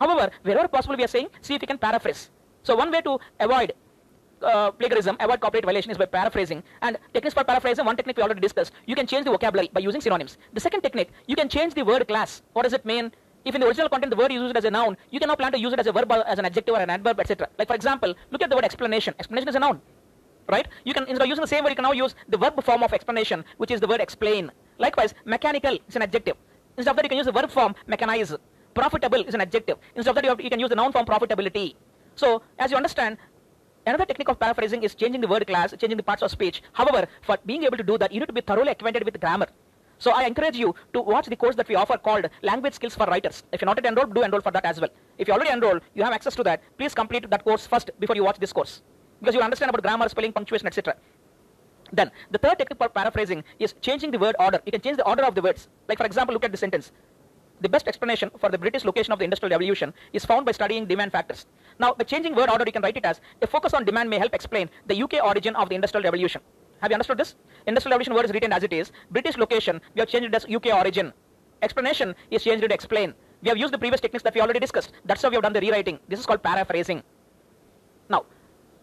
However, 0.00 0.30
wherever 0.42 0.68
possible, 0.68 0.96
we 0.96 1.04
are 1.04 1.08
saying, 1.08 1.28
see 1.40 1.54
if 1.54 1.62
you 1.62 1.68
can 1.68 1.78
paraphrase. 1.78 2.30
So 2.62 2.76
one 2.76 2.90
way 2.90 3.00
to 3.02 3.18
avoid 3.40 3.72
uh, 4.42 4.70
plagiarism, 4.72 5.16
avoid 5.20 5.40
copyright 5.40 5.64
violation 5.64 5.90
is 5.90 5.98
by 5.98 6.06
paraphrasing. 6.06 6.62
And 6.82 6.98
techniques 7.14 7.34
for 7.34 7.44
paraphrasing, 7.44 7.84
one 7.84 7.96
technique 7.96 8.16
we 8.16 8.22
already 8.22 8.40
discussed. 8.40 8.72
You 8.86 8.94
can 8.94 9.06
change 9.06 9.24
the 9.24 9.30
vocabulary 9.30 9.70
by 9.72 9.80
using 9.80 10.00
synonyms. 10.00 10.36
The 10.52 10.60
second 10.60 10.82
technique, 10.82 11.10
you 11.26 11.36
can 11.36 11.48
change 11.48 11.74
the 11.74 11.84
word 11.84 12.06
class. 12.08 12.42
What 12.52 12.64
does 12.64 12.72
it 12.72 12.84
mean? 12.84 13.12
If 13.44 13.54
in 13.54 13.60
the 13.60 13.66
original 13.66 13.88
content 13.88 14.10
the 14.10 14.16
word 14.16 14.30
is 14.30 14.40
used 14.40 14.56
as 14.56 14.64
a 14.64 14.70
noun, 14.70 14.96
you 15.10 15.18
can 15.18 15.28
now 15.28 15.34
plan 15.34 15.52
to 15.52 15.58
use 15.58 15.72
it 15.72 15.80
as 15.80 15.86
a 15.86 15.92
verb, 15.92 16.12
as 16.12 16.38
an 16.38 16.44
adjective 16.44 16.74
or 16.74 16.80
an 16.80 16.90
adverb, 16.90 17.18
etc. 17.18 17.48
Like 17.58 17.68
for 17.68 17.74
example, 17.74 18.14
look 18.30 18.42
at 18.42 18.50
the 18.50 18.56
word 18.56 18.64
explanation. 18.64 19.14
Explanation 19.18 19.48
is 19.48 19.54
a 19.56 19.58
noun, 19.58 19.80
right? 20.48 20.66
You 20.84 20.94
can 20.94 21.04
instead 21.04 21.22
of 21.22 21.28
using 21.28 21.42
the 21.42 21.48
same 21.48 21.64
word, 21.64 21.70
you 21.70 21.76
can 21.76 21.84
now 21.84 21.92
use 21.92 22.14
the 22.28 22.38
verb 22.38 22.62
form 22.62 22.82
of 22.82 22.92
explanation, 22.92 23.44
which 23.56 23.70
is 23.70 23.80
the 23.80 23.86
word 23.86 24.00
explain. 24.00 24.50
Likewise, 24.78 25.14
mechanical 25.24 25.78
is 25.88 25.96
an 25.96 26.02
adjective. 26.02 26.36
Instead 26.76 26.92
of 26.92 26.96
that, 26.96 27.04
you 27.04 27.08
can 27.08 27.18
use 27.18 27.26
the 27.26 27.32
verb 27.32 27.50
form 27.50 27.74
mechanize. 27.88 28.36
Profitable 28.74 29.20
is 29.20 29.34
an 29.34 29.40
adjective. 29.40 29.76
Instead 29.94 30.10
of 30.10 30.14
that, 30.16 30.24
you, 30.24 30.30
have, 30.30 30.40
you 30.40 30.50
can 30.50 30.60
use 30.60 30.70
the 30.70 30.76
noun 30.76 30.92
form 30.92 31.04
profitability. 31.04 31.74
So, 32.14 32.42
as 32.58 32.70
you 32.70 32.76
understand, 32.76 33.18
Another 33.84 34.04
technique 34.04 34.28
of 34.28 34.38
paraphrasing 34.38 34.84
is 34.84 34.94
changing 34.94 35.20
the 35.20 35.26
word 35.26 35.44
class, 35.44 35.74
changing 35.76 35.96
the 35.96 36.04
parts 36.04 36.22
of 36.22 36.30
speech. 36.30 36.62
However, 36.72 37.08
for 37.22 37.36
being 37.44 37.64
able 37.64 37.76
to 37.76 37.82
do 37.82 37.98
that, 37.98 38.12
you 38.12 38.20
need 38.20 38.26
to 38.26 38.32
be 38.32 38.40
thoroughly 38.40 38.70
acquainted 38.70 39.04
with 39.04 39.18
grammar. 39.18 39.48
So 39.98 40.12
I 40.12 40.24
encourage 40.24 40.56
you 40.56 40.74
to 40.92 41.00
watch 41.00 41.26
the 41.26 41.34
course 41.34 41.56
that 41.56 41.68
we 41.68 41.74
offer 41.74 41.98
called 41.98 42.28
Language 42.42 42.74
Skills 42.74 42.94
for 42.94 43.06
Writers. 43.06 43.42
If 43.52 43.60
you're 43.60 43.66
not 43.66 43.76
yet 43.78 43.86
enrolled, 43.86 44.14
do 44.14 44.22
enroll 44.22 44.40
for 44.40 44.52
that 44.52 44.64
as 44.64 44.80
well. 44.80 44.90
If 45.18 45.26
you 45.26 45.34
already 45.34 45.50
enrolled, 45.50 45.82
you 45.94 46.04
have 46.04 46.12
access 46.12 46.36
to 46.36 46.44
that. 46.44 46.62
Please 46.78 46.94
complete 46.94 47.28
that 47.28 47.44
course 47.44 47.66
first 47.66 47.90
before 47.98 48.14
you 48.14 48.22
watch 48.22 48.38
this 48.38 48.52
course. 48.52 48.82
Because 49.22 49.36
you 49.36 49.40
understand 49.40 49.70
about 49.70 49.82
grammar, 49.82 50.08
spelling, 50.08 50.32
punctuation, 50.32 50.66
etc. 50.66 50.96
Then, 51.92 52.10
the 52.32 52.38
third 52.38 52.58
technique 52.58 52.78
for 52.78 52.88
paraphrasing 52.88 53.44
is 53.60 53.72
changing 53.80 54.10
the 54.10 54.18
word 54.18 54.34
order. 54.40 54.60
You 54.66 54.72
can 54.72 54.80
change 54.80 54.96
the 54.96 55.06
order 55.06 55.22
of 55.22 55.36
the 55.36 55.42
words. 55.42 55.68
Like 55.88 55.98
for 55.98 56.04
example, 56.04 56.32
look 56.32 56.44
at 56.44 56.50
the 56.50 56.58
sentence. 56.58 56.90
The 57.60 57.68
best 57.68 57.86
explanation 57.86 58.32
for 58.38 58.48
the 58.48 58.58
British 58.58 58.84
location 58.84 59.12
of 59.12 59.20
the 59.20 59.24
Industrial 59.24 59.50
Revolution 59.50 59.94
is 60.12 60.24
found 60.24 60.44
by 60.44 60.50
studying 60.50 60.86
demand 60.86 61.12
factors. 61.12 61.46
Now, 61.78 61.94
by 61.94 62.02
changing 62.02 62.34
word 62.34 62.50
order, 62.50 62.64
you 62.66 62.72
can 62.72 62.82
write 62.82 62.96
it 62.96 63.04
as 63.04 63.20
a 63.40 63.46
focus 63.46 63.74
on 63.74 63.84
demand 63.84 64.10
may 64.10 64.18
help 64.18 64.34
explain 64.34 64.68
the 64.88 65.00
UK 65.00 65.22
origin 65.22 65.54
of 65.54 65.68
the 65.68 65.76
Industrial 65.76 66.02
Revolution. 66.02 66.40
Have 66.80 66.90
you 66.90 66.96
understood 66.96 67.18
this? 67.18 67.36
Industrial 67.68 67.92
Revolution 67.92 68.14
word 68.14 68.24
is 68.24 68.32
written 68.32 68.52
as 68.52 68.64
it 68.64 68.72
is. 68.72 68.90
British 69.12 69.36
location, 69.36 69.80
we 69.94 70.00
have 70.00 70.08
changed 70.08 70.26
it 70.26 70.34
as 70.34 70.44
UK 70.52 70.74
origin. 70.74 71.12
Explanation 71.62 72.16
is 72.32 72.42
changed 72.42 72.68
to 72.68 72.74
explain. 72.74 73.14
We 73.42 73.50
have 73.50 73.58
used 73.58 73.72
the 73.72 73.78
previous 73.78 74.00
techniques 74.00 74.24
that 74.24 74.34
we 74.34 74.40
already 74.40 74.58
discussed. 74.58 74.90
That's 75.04 75.22
how 75.22 75.28
we 75.28 75.36
have 75.36 75.44
done 75.44 75.52
the 75.52 75.60
rewriting. 75.60 76.00
This 76.08 76.18
is 76.18 76.26
called 76.26 76.42
paraphrasing. 76.42 77.04
Now, 78.08 78.24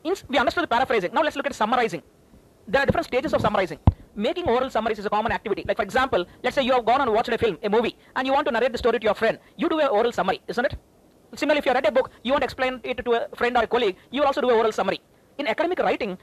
we 0.03 0.37
understood 0.37 0.63
the 0.63 0.67
paraphrasing. 0.67 1.11
Now 1.13 1.21
let's 1.21 1.35
look 1.35 1.45
at 1.45 1.55
summarizing. 1.55 2.03
There 2.67 2.81
are 2.81 2.85
different 2.85 3.07
stages 3.07 3.33
of 3.33 3.41
summarizing 3.41 3.79
making 4.15 4.45
oral 4.53 4.69
summaries 4.69 4.99
is 4.99 5.05
a 5.05 5.09
common 5.09 5.31
activity. 5.31 5.63
Like 5.67 5.77
for 5.77 5.83
example, 5.83 6.25
let's 6.43 6.55
say 6.55 6.63
you 6.63 6.73
have 6.73 6.85
gone 6.85 7.01
and 7.01 7.11
watched 7.11 7.29
a 7.29 7.37
film, 7.37 7.57
a 7.63 7.69
movie, 7.69 7.95
and 8.15 8.27
you 8.27 8.33
want 8.33 8.45
to 8.47 8.51
narrate 8.51 8.71
the 8.71 8.77
story 8.77 8.99
to 8.99 9.05
your 9.05 9.13
friend. 9.13 9.39
You 9.57 9.69
do 9.69 9.79
an 9.79 9.87
oral 9.87 10.11
summary, 10.11 10.41
isn't 10.47 10.65
it? 10.65 10.75
Similarly, 11.35 11.59
if 11.59 11.65
you 11.65 11.73
read 11.73 11.85
a 11.85 11.91
book, 11.91 12.11
you 12.23 12.31
want 12.31 12.41
to 12.41 12.45
explain 12.45 12.81
it 12.83 13.03
to 13.05 13.11
a 13.13 13.35
friend 13.35 13.55
or 13.55 13.63
a 13.63 13.67
colleague, 13.67 13.95
you 14.11 14.21
will 14.21 14.27
also 14.27 14.41
do 14.41 14.49
an 14.49 14.55
oral 14.55 14.71
summary. 14.71 14.99
In 15.37 15.47
academic 15.47 15.79
writing, 15.79 16.17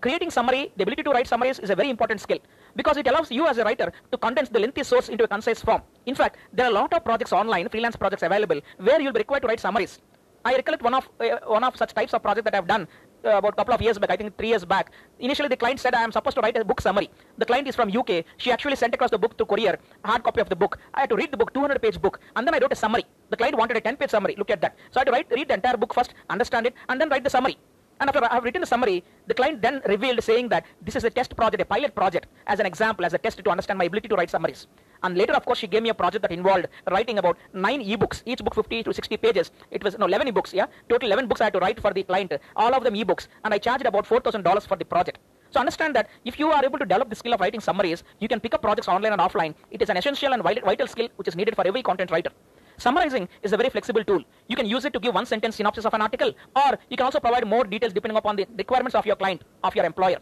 creating 0.00 0.30
summary, 0.30 0.72
the 0.76 0.82
ability 0.82 1.04
to 1.04 1.10
write 1.10 1.26
summaries 1.26 1.58
is 1.60 1.70
a 1.70 1.76
very 1.76 1.90
important 1.90 2.20
skill 2.20 2.38
because 2.76 2.96
it 2.96 3.06
allows 3.06 3.30
you 3.30 3.46
as 3.46 3.58
a 3.58 3.64
writer 3.64 3.92
to 4.12 4.18
condense 4.18 4.48
the 4.48 4.58
lengthy 4.58 4.82
source 4.82 5.08
into 5.08 5.24
a 5.24 5.28
concise 5.28 5.62
form. 5.62 5.82
In 6.06 6.14
fact, 6.14 6.36
there 6.52 6.66
are 6.66 6.70
a 6.70 6.74
lot 6.74 6.92
of 6.92 7.04
projects 7.04 7.32
online, 7.32 7.68
freelance 7.68 7.96
projects 7.96 8.22
available, 8.22 8.60
where 8.78 9.00
you'll 9.00 9.12
be 9.12 9.20
required 9.20 9.42
to 9.42 9.48
write 9.48 9.60
summaries. 9.60 10.00
I 10.44 10.54
recollect 10.54 10.82
one 10.82 10.94
of 10.94 11.08
uh, 11.20 11.38
one 11.46 11.64
of 11.64 11.76
such 11.76 11.92
types 11.94 12.14
of 12.14 12.22
project 12.22 12.44
that 12.44 12.54
I've 12.54 12.66
done 12.66 12.86
uh, 13.24 13.38
about 13.38 13.52
a 13.54 13.56
couple 13.56 13.74
of 13.74 13.82
years 13.82 13.98
back, 13.98 14.10
I 14.10 14.16
think 14.16 14.36
three 14.36 14.48
years 14.48 14.64
back. 14.64 14.92
Initially, 15.18 15.48
the 15.48 15.56
client 15.56 15.80
said 15.80 15.94
I 15.94 16.02
am 16.02 16.12
supposed 16.12 16.36
to 16.36 16.40
write 16.40 16.56
a 16.56 16.64
book 16.64 16.80
summary. 16.80 17.10
The 17.36 17.46
client 17.46 17.68
is 17.68 17.74
from 17.74 17.94
UK. 17.96 18.24
She 18.36 18.50
actually 18.52 18.76
sent 18.76 18.94
across 18.94 19.10
the 19.10 19.18
book 19.18 19.36
to 19.38 19.44
courier, 19.44 19.78
a 20.04 20.08
hard 20.08 20.22
copy 20.22 20.40
of 20.40 20.48
the 20.48 20.56
book. 20.56 20.78
I 20.94 21.00
had 21.00 21.10
to 21.10 21.16
read 21.16 21.30
the 21.30 21.36
book, 21.36 21.52
200 21.52 21.80
page 21.80 22.00
book, 22.00 22.20
and 22.36 22.46
then 22.46 22.54
I 22.54 22.58
wrote 22.58 22.72
a 22.72 22.76
summary. 22.76 23.04
The 23.30 23.36
client 23.36 23.56
wanted 23.56 23.76
a 23.76 23.80
10 23.80 23.96
page 23.96 24.10
summary. 24.10 24.34
Look 24.36 24.50
at 24.50 24.60
that. 24.60 24.76
So 24.90 24.98
I 24.98 25.00
had 25.00 25.06
to 25.06 25.12
write, 25.12 25.30
read 25.30 25.48
the 25.48 25.54
entire 25.54 25.76
book 25.76 25.94
first, 25.94 26.14
understand 26.30 26.66
it, 26.66 26.74
and 26.88 27.00
then 27.00 27.08
write 27.08 27.24
the 27.24 27.30
summary. 27.30 27.58
And 28.00 28.08
after 28.08 28.24
I 28.24 28.34
have 28.34 28.44
written 28.44 28.60
the 28.60 28.66
summary, 28.66 29.02
the 29.26 29.34
client 29.34 29.60
then 29.60 29.82
revealed 29.86 30.22
saying 30.22 30.48
that 30.50 30.64
this 30.82 30.94
is 30.94 31.04
a 31.04 31.10
test 31.10 31.34
project, 31.34 31.60
a 31.60 31.64
pilot 31.64 31.94
project, 31.94 32.28
as 32.46 32.60
an 32.60 32.66
example, 32.66 33.04
as 33.04 33.12
a 33.12 33.18
test 33.18 33.42
to 33.42 33.50
understand 33.50 33.78
my 33.78 33.86
ability 33.86 34.08
to 34.08 34.14
write 34.14 34.30
summaries. 34.30 34.66
And 35.02 35.16
later, 35.16 35.32
of 35.32 35.44
course, 35.44 35.58
she 35.58 35.66
gave 35.66 35.82
me 35.82 35.90
a 35.90 35.94
project 35.94 36.22
that 36.22 36.32
involved 36.32 36.66
writing 36.90 37.18
about 37.18 37.38
nine 37.52 37.82
ebooks, 37.82 38.22
each 38.26 38.42
book 38.44 38.54
50 38.54 38.82
to 38.82 38.92
60 38.92 39.16
pages. 39.16 39.50
It 39.70 39.82
was 39.84 39.98
no 39.98 40.06
11 40.06 40.32
ebooks, 40.32 40.52
yeah. 40.52 40.66
Total 40.88 41.06
11 41.08 41.28
books 41.28 41.40
I 41.40 41.44
had 41.44 41.52
to 41.54 41.60
write 41.60 41.80
for 41.80 41.92
the 41.92 42.02
client, 42.02 42.32
all 42.56 42.74
of 42.74 42.84
them 42.84 42.94
ebooks, 42.94 43.28
and 43.44 43.54
I 43.54 43.58
charged 43.58 43.86
about 43.86 44.06
$4,000 44.06 44.66
for 44.66 44.76
the 44.76 44.84
project. 44.84 45.18
So 45.50 45.60
understand 45.60 45.96
that 45.96 46.10
if 46.24 46.38
you 46.38 46.50
are 46.50 46.64
able 46.64 46.78
to 46.78 46.84
develop 46.84 47.08
the 47.08 47.16
skill 47.16 47.32
of 47.32 47.40
writing 47.40 47.60
summaries, 47.60 48.04
you 48.18 48.28
can 48.28 48.38
pick 48.38 48.54
up 48.54 48.60
projects 48.60 48.88
online 48.88 49.12
and 49.12 49.20
offline. 49.20 49.54
It 49.70 49.80
is 49.80 49.88
an 49.88 49.96
essential 49.96 50.32
and 50.32 50.42
vital 50.42 50.86
skill 50.86 51.08
which 51.16 51.28
is 51.28 51.36
needed 51.36 51.54
for 51.54 51.66
every 51.66 51.82
content 51.82 52.10
writer. 52.10 52.30
Summarizing 52.76 53.28
is 53.42 53.52
a 53.52 53.56
very 53.56 53.70
flexible 53.70 54.04
tool. 54.04 54.22
You 54.46 54.56
can 54.56 54.66
use 54.66 54.84
it 54.84 54.92
to 54.92 55.00
give 55.00 55.14
one 55.14 55.26
sentence 55.26 55.56
synopsis 55.56 55.84
of 55.84 55.94
an 55.94 56.02
article, 56.02 56.32
or 56.54 56.78
you 56.90 56.96
can 56.96 57.06
also 57.06 57.18
provide 57.18 57.46
more 57.46 57.64
details 57.64 57.92
depending 57.92 58.16
upon 58.16 58.36
the 58.36 58.46
requirements 58.56 58.94
of 58.94 59.04
your 59.04 59.16
client, 59.16 59.42
of 59.64 59.74
your 59.74 59.84
employer. 59.84 60.18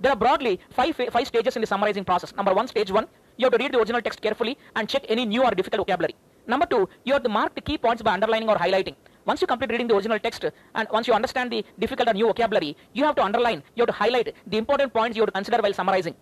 There 0.00 0.10
are 0.10 0.16
broadly 0.16 0.58
five, 0.70 0.96
five 0.96 1.26
stages 1.26 1.56
in 1.56 1.60
the 1.60 1.66
summarizing 1.66 2.04
process. 2.04 2.34
Number 2.34 2.54
one, 2.54 2.66
stage 2.66 2.90
one, 2.90 3.06
you 3.36 3.46
have 3.46 3.52
to 3.52 3.58
read 3.58 3.72
the 3.72 3.78
original 3.78 4.00
text 4.00 4.20
carefully 4.20 4.58
and 4.76 4.88
check 4.88 5.04
any 5.08 5.24
new 5.26 5.42
or 5.42 5.50
difficult 5.52 5.80
vocabulary. 5.86 6.14
Number 6.46 6.66
two, 6.66 6.88
you 7.04 7.12
have 7.12 7.22
to 7.22 7.28
mark 7.28 7.54
the 7.54 7.60
key 7.60 7.78
points 7.78 8.02
by 8.02 8.14
underlining 8.14 8.48
or 8.48 8.56
highlighting. 8.56 8.96
Once 9.24 9.40
you 9.40 9.46
complete 9.46 9.70
reading 9.70 9.86
the 9.86 9.94
original 9.94 10.18
text 10.18 10.44
and 10.74 10.88
once 10.90 11.06
you 11.06 11.14
understand 11.14 11.52
the 11.52 11.64
difficult 11.78 12.08
or 12.08 12.14
new 12.14 12.26
vocabulary, 12.26 12.76
you 12.92 13.04
have 13.04 13.14
to 13.16 13.22
underline, 13.22 13.62
you 13.76 13.82
have 13.82 13.88
to 13.88 13.92
highlight 13.92 14.34
the 14.46 14.56
important 14.56 14.92
points 14.92 15.16
you 15.16 15.22
have 15.22 15.28
to 15.28 15.32
consider 15.32 15.58
while 15.62 15.72
summarizing. 15.72 16.14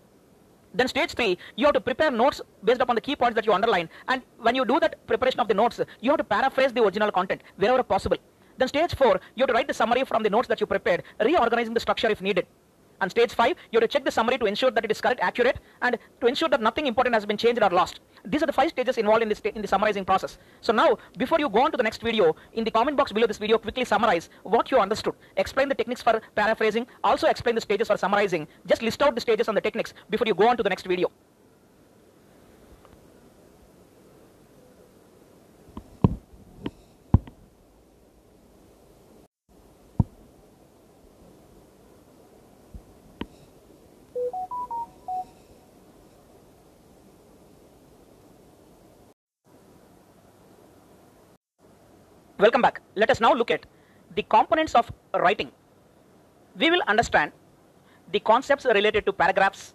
Then 0.73 0.87
stage 0.87 1.13
three, 1.13 1.37
you 1.55 1.65
have 1.65 1.73
to 1.73 1.81
prepare 1.81 2.11
notes 2.11 2.41
based 2.63 2.81
upon 2.81 2.95
the 2.95 3.01
key 3.01 3.15
points 3.15 3.35
that 3.35 3.45
you 3.45 3.53
underline. 3.53 3.89
And 4.07 4.21
when 4.37 4.53
you 4.55 4.65
do 4.65 4.79
that 4.79 5.05
preparation 5.07 5.39
of 5.39 5.47
the 5.47 5.55
notes, 5.55 5.79
you 6.01 6.11
have 6.11 6.17
to 6.17 6.23
paraphrase 6.23 6.73
the 6.73 6.83
original 6.83 7.11
content 7.11 7.41
wherever 7.57 7.81
possible. 7.81 8.17
Then 8.57 8.67
stage 8.67 8.93
four, 8.93 9.19
you 9.35 9.41
have 9.43 9.47
to 9.47 9.53
write 9.53 9.67
the 9.67 9.73
summary 9.73 10.03
from 10.03 10.21
the 10.21 10.29
notes 10.29 10.47
that 10.49 10.59
you 10.61 10.67
prepared, 10.67 11.03
reorganizing 11.19 11.73
the 11.73 11.79
structure 11.79 12.09
if 12.09 12.21
needed. 12.21 12.45
And 13.01 13.09
stage 13.11 13.33
five, 13.33 13.55
you 13.71 13.79
have 13.79 13.89
to 13.89 13.93
check 13.93 14.05
the 14.05 14.11
summary 14.11 14.37
to 14.37 14.45
ensure 14.45 14.71
that 14.71 14.83
it 14.83 14.91
is 14.91 14.99
correct, 15.01 15.19
accurate, 15.21 15.59
and 15.81 15.97
to 16.21 16.27
ensure 16.27 16.49
that 16.49 16.61
nothing 16.61 16.87
important 16.87 17.13
has 17.15 17.25
been 17.25 17.37
changed 17.37 17.61
or 17.61 17.69
lost. 17.69 18.01
These 18.25 18.43
are 18.43 18.45
the 18.45 18.53
five 18.53 18.69
stages 18.69 18.97
involved 18.97 19.23
in, 19.23 19.29
this 19.29 19.39
in 19.39 19.61
the 19.61 19.67
summarizing 19.67 20.05
process. 20.05 20.37
So 20.61 20.73
now, 20.73 20.97
before 21.17 21.39
you 21.39 21.49
go 21.49 21.61
on 21.61 21.71
to 21.71 21.77
the 21.77 21.83
next 21.83 22.01
video, 22.01 22.35
in 22.53 22.63
the 22.63 22.71
comment 22.71 22.97
box 22.97 23.11
below 23.11 23.27
this 23.27 23.37
video, 23.37 23.57
quickly 23.57 23.85
summarize 23.85 24.29
what 24.43 24.71
you 24.71 24.79
understood. 24.79 25.15
Explain 25.37 25.69
the 25.69 25.75
techniques 25.75 26.01
for 26.01 26.21
paraphrasing. 26.35 26.87
Also 27.03 27.27
explain 27.27 27.55
the 27.55 27.61
stages 27.61 27.87
for 27.87 27.97
summarizing. 27.97 28.47
Just 28.65 28.81
list 28.81 29.01
out 29.01 29.15
the 29.15 29.21
stages 29.21 29.47
and 29.47 29.55
the 29.55 29.61
techniques 29.61 29.93
before 30.09 30.27
you 30.27 30.35
go 30.35 30.47
on 30.47 30.57
to 30.57 30.63
the 30.63 30.69
next 30.69 30.85
video. 30.85 31.09
Welcome 52.39 52.61
back. 52.61 52.79
Let 52.95 53.09
us 53.09 53.19
now 53.19 53.33
look 53.33 53.51
at 53.51 53.65
the 54.15 54.23
components 54.23 54.73
of 54.73 54.89
writing. 55.13 55.51
We 56.55 56.71
will 56.71 56.81
understand 56.87 57.33
the 58.13 58.21
concepts 58.21 58.63
related 58.63 59.05
to 59.07 59.11
paragraphs, 59.11 59.73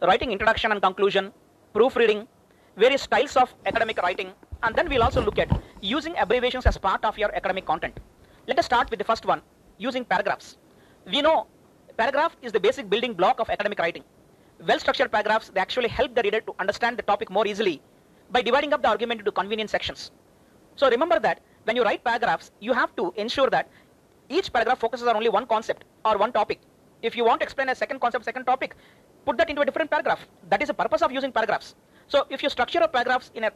writing 0.00 0.30
introduction 0.30 0.70
and 0.70 0.80
conclusion, 0.80 1.32
proofreading, 1.72 2.28
various 2.76 3.02
styles 3.02 3.36
of 3.36 3.52
academic 3.66 4.00
writing, 4.02 4.30
and 4.62 4.76
then 4.76 4.88
we'll 4.88 5.02
also 5.02 5.20
look 5.20 5.40
at 5.40 5.50
using 5.80 6.14
abbreviations 6.16 6.64
as 6.64 6.78
part 6.78 7.04
of 7.04 7.18
your 7.18 7.34
academic 7.34 7.66
content. 7.66 7.98
Let 8.46 8.60
us 8.60 8.66
start 8.66 8.88
with 8.88 9.00
the 9.00 9.04
first 9.04 9.26
one, 9.26 9.42
using 9.76 10.04
paragraphs. 10.04 10.58
We 11.06 11.22
know 11.22 11.48
paragraph 11.96 12.36
is 12.40 12.52
the 12.52 12.60
basic 12.60 12.88
building 12.88 13.14
block 13.14 13.40
of 13.40 13.50
academic 13.50 13.80
writing. 13.80 14.04
Well-structured 14.64 15.10
paragraphs, 15.10 15.48
they 15.48 15.60
actually 15.60 15.88
help 15.88 16.14
the 16.14 16.22
reader 16.22 16.40
to 16.42 16.54
understand 16.60 16.98
the 16.98 17.02
topic 17.02 17.30
more 17.30 17.48
easily 17.48 17.82
by 18.30 18.42
dividing 18.42 18.72
up 18.72 18.82
the 18.82 18.88
argument 18.88 19.22
into 19.22 19.32
convenient 19.32 19.70
sections. 19.70 20.12
So 20.76 20.88
remember 20.88 21.18
that 21.18 21.40
when 21.66 21.74
you 21.74 21.82
write 21.82 22.02
paragraphs, 22.04 22.52
you 22.60 22.72
have 22.72 22.94
to 22.94 23.12
ensure 23.16 23.50
that 23.50 23.68
each 24.28 24.52
paragraph 24.52 24.78
focuses 24.78 25.06
on 25.08 25.16
only 25.16 25.28
one 25.28 25.46
concept 25.46 25.84
or 26.04 26.16
one 26.16 26.32
topic. 26.32 26.60
If 27.02 27.16
you 27.16 27.24
want 27.24 27.40
to 27.40 27.44
explain 27.44 27.68
a 27.68 27.74
second 27.74 28.00
concept, 28.00 28.24
second 28.24 28.44
topic, 28.44 28.76
put 29.24 29.36
that 29.38 29.50
into 29.50 29.62
a 29.62 29.64
different 29.64 29.90
paragraph. 29.90 30.20
That 30.48 30.62
is 30.62 30.68
the 30.68 30.74
purpose 30.74 31.02
of 31.02 31.10
using 31.10 31.32
paragraphs. 31.32 31.74
So 32.06 32.24
if 32.30 32.42
you 32.42 32.50
structure 32.50 32.78
your 32.78 32.88
paragraphs 32.88 33.32
in 33.34 33.42
an 33.42 33.50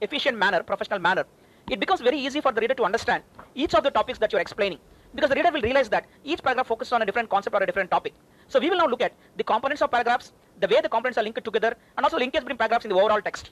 efficient 0.00 0.38
manner, 0.38 0.62
professional 0.62 1.00
manner, 1.00 1.24
it 1.68 1.80
becomes 1.80 2.00
very 2.00 2.18
easy 2.18 2.40
for 2.40 2.52
the 2.52 2.60
reader 2.60 2.74
to 2.74 2.84
understand 2.84 3.24
each 3.56 3.74
of 3.74 3.82
the 3.82 3.90
topics 3.90 4.20
that 4.20 4.32
you're 4.32 4.40
explaining. 4.40 4.78
Because 5.12 5.30
the 5.30 5.36
reader 5.36 5.50
will 5.52 5.62
realize 5.62 5.88
that 5.88 6.06
each 6.22 6.42
paragraph 6.42 6.68
focuses 6.68 6.92
on 6.92 7.02
a 7.02 7.06
different 7.06 7.28
concept 7.28 7.56
or 7.56 7.62
a 7.62 7.66
different 7.66 7.90
topic. 7.90 8.14
So 8.46 8.60
we 8.60 8.70
will 8.70 8.78
now 8.78 8.86
look 8.86 9.02
at 9.02 9.12
the 9.36 9.42
components 9.42 9.82
of 9.82 9.90
paragraphs, 9.90 10.32
the 10.60 10.68
way 10.68 10.80
the 10.80 10.88
components 10.88 11.18
are 11.18 11.24
linked 11.24 11.42
together, 11.42 11.74
and 11.96 12.04
also 12.04 12.16
linkage 12.16 12.42
between 12.42 12.58
paragraphs 12.58 12.84
in 12.84 12.90
the 12.90 12.96
overall 12.96 13.20
text. 13.20 13.50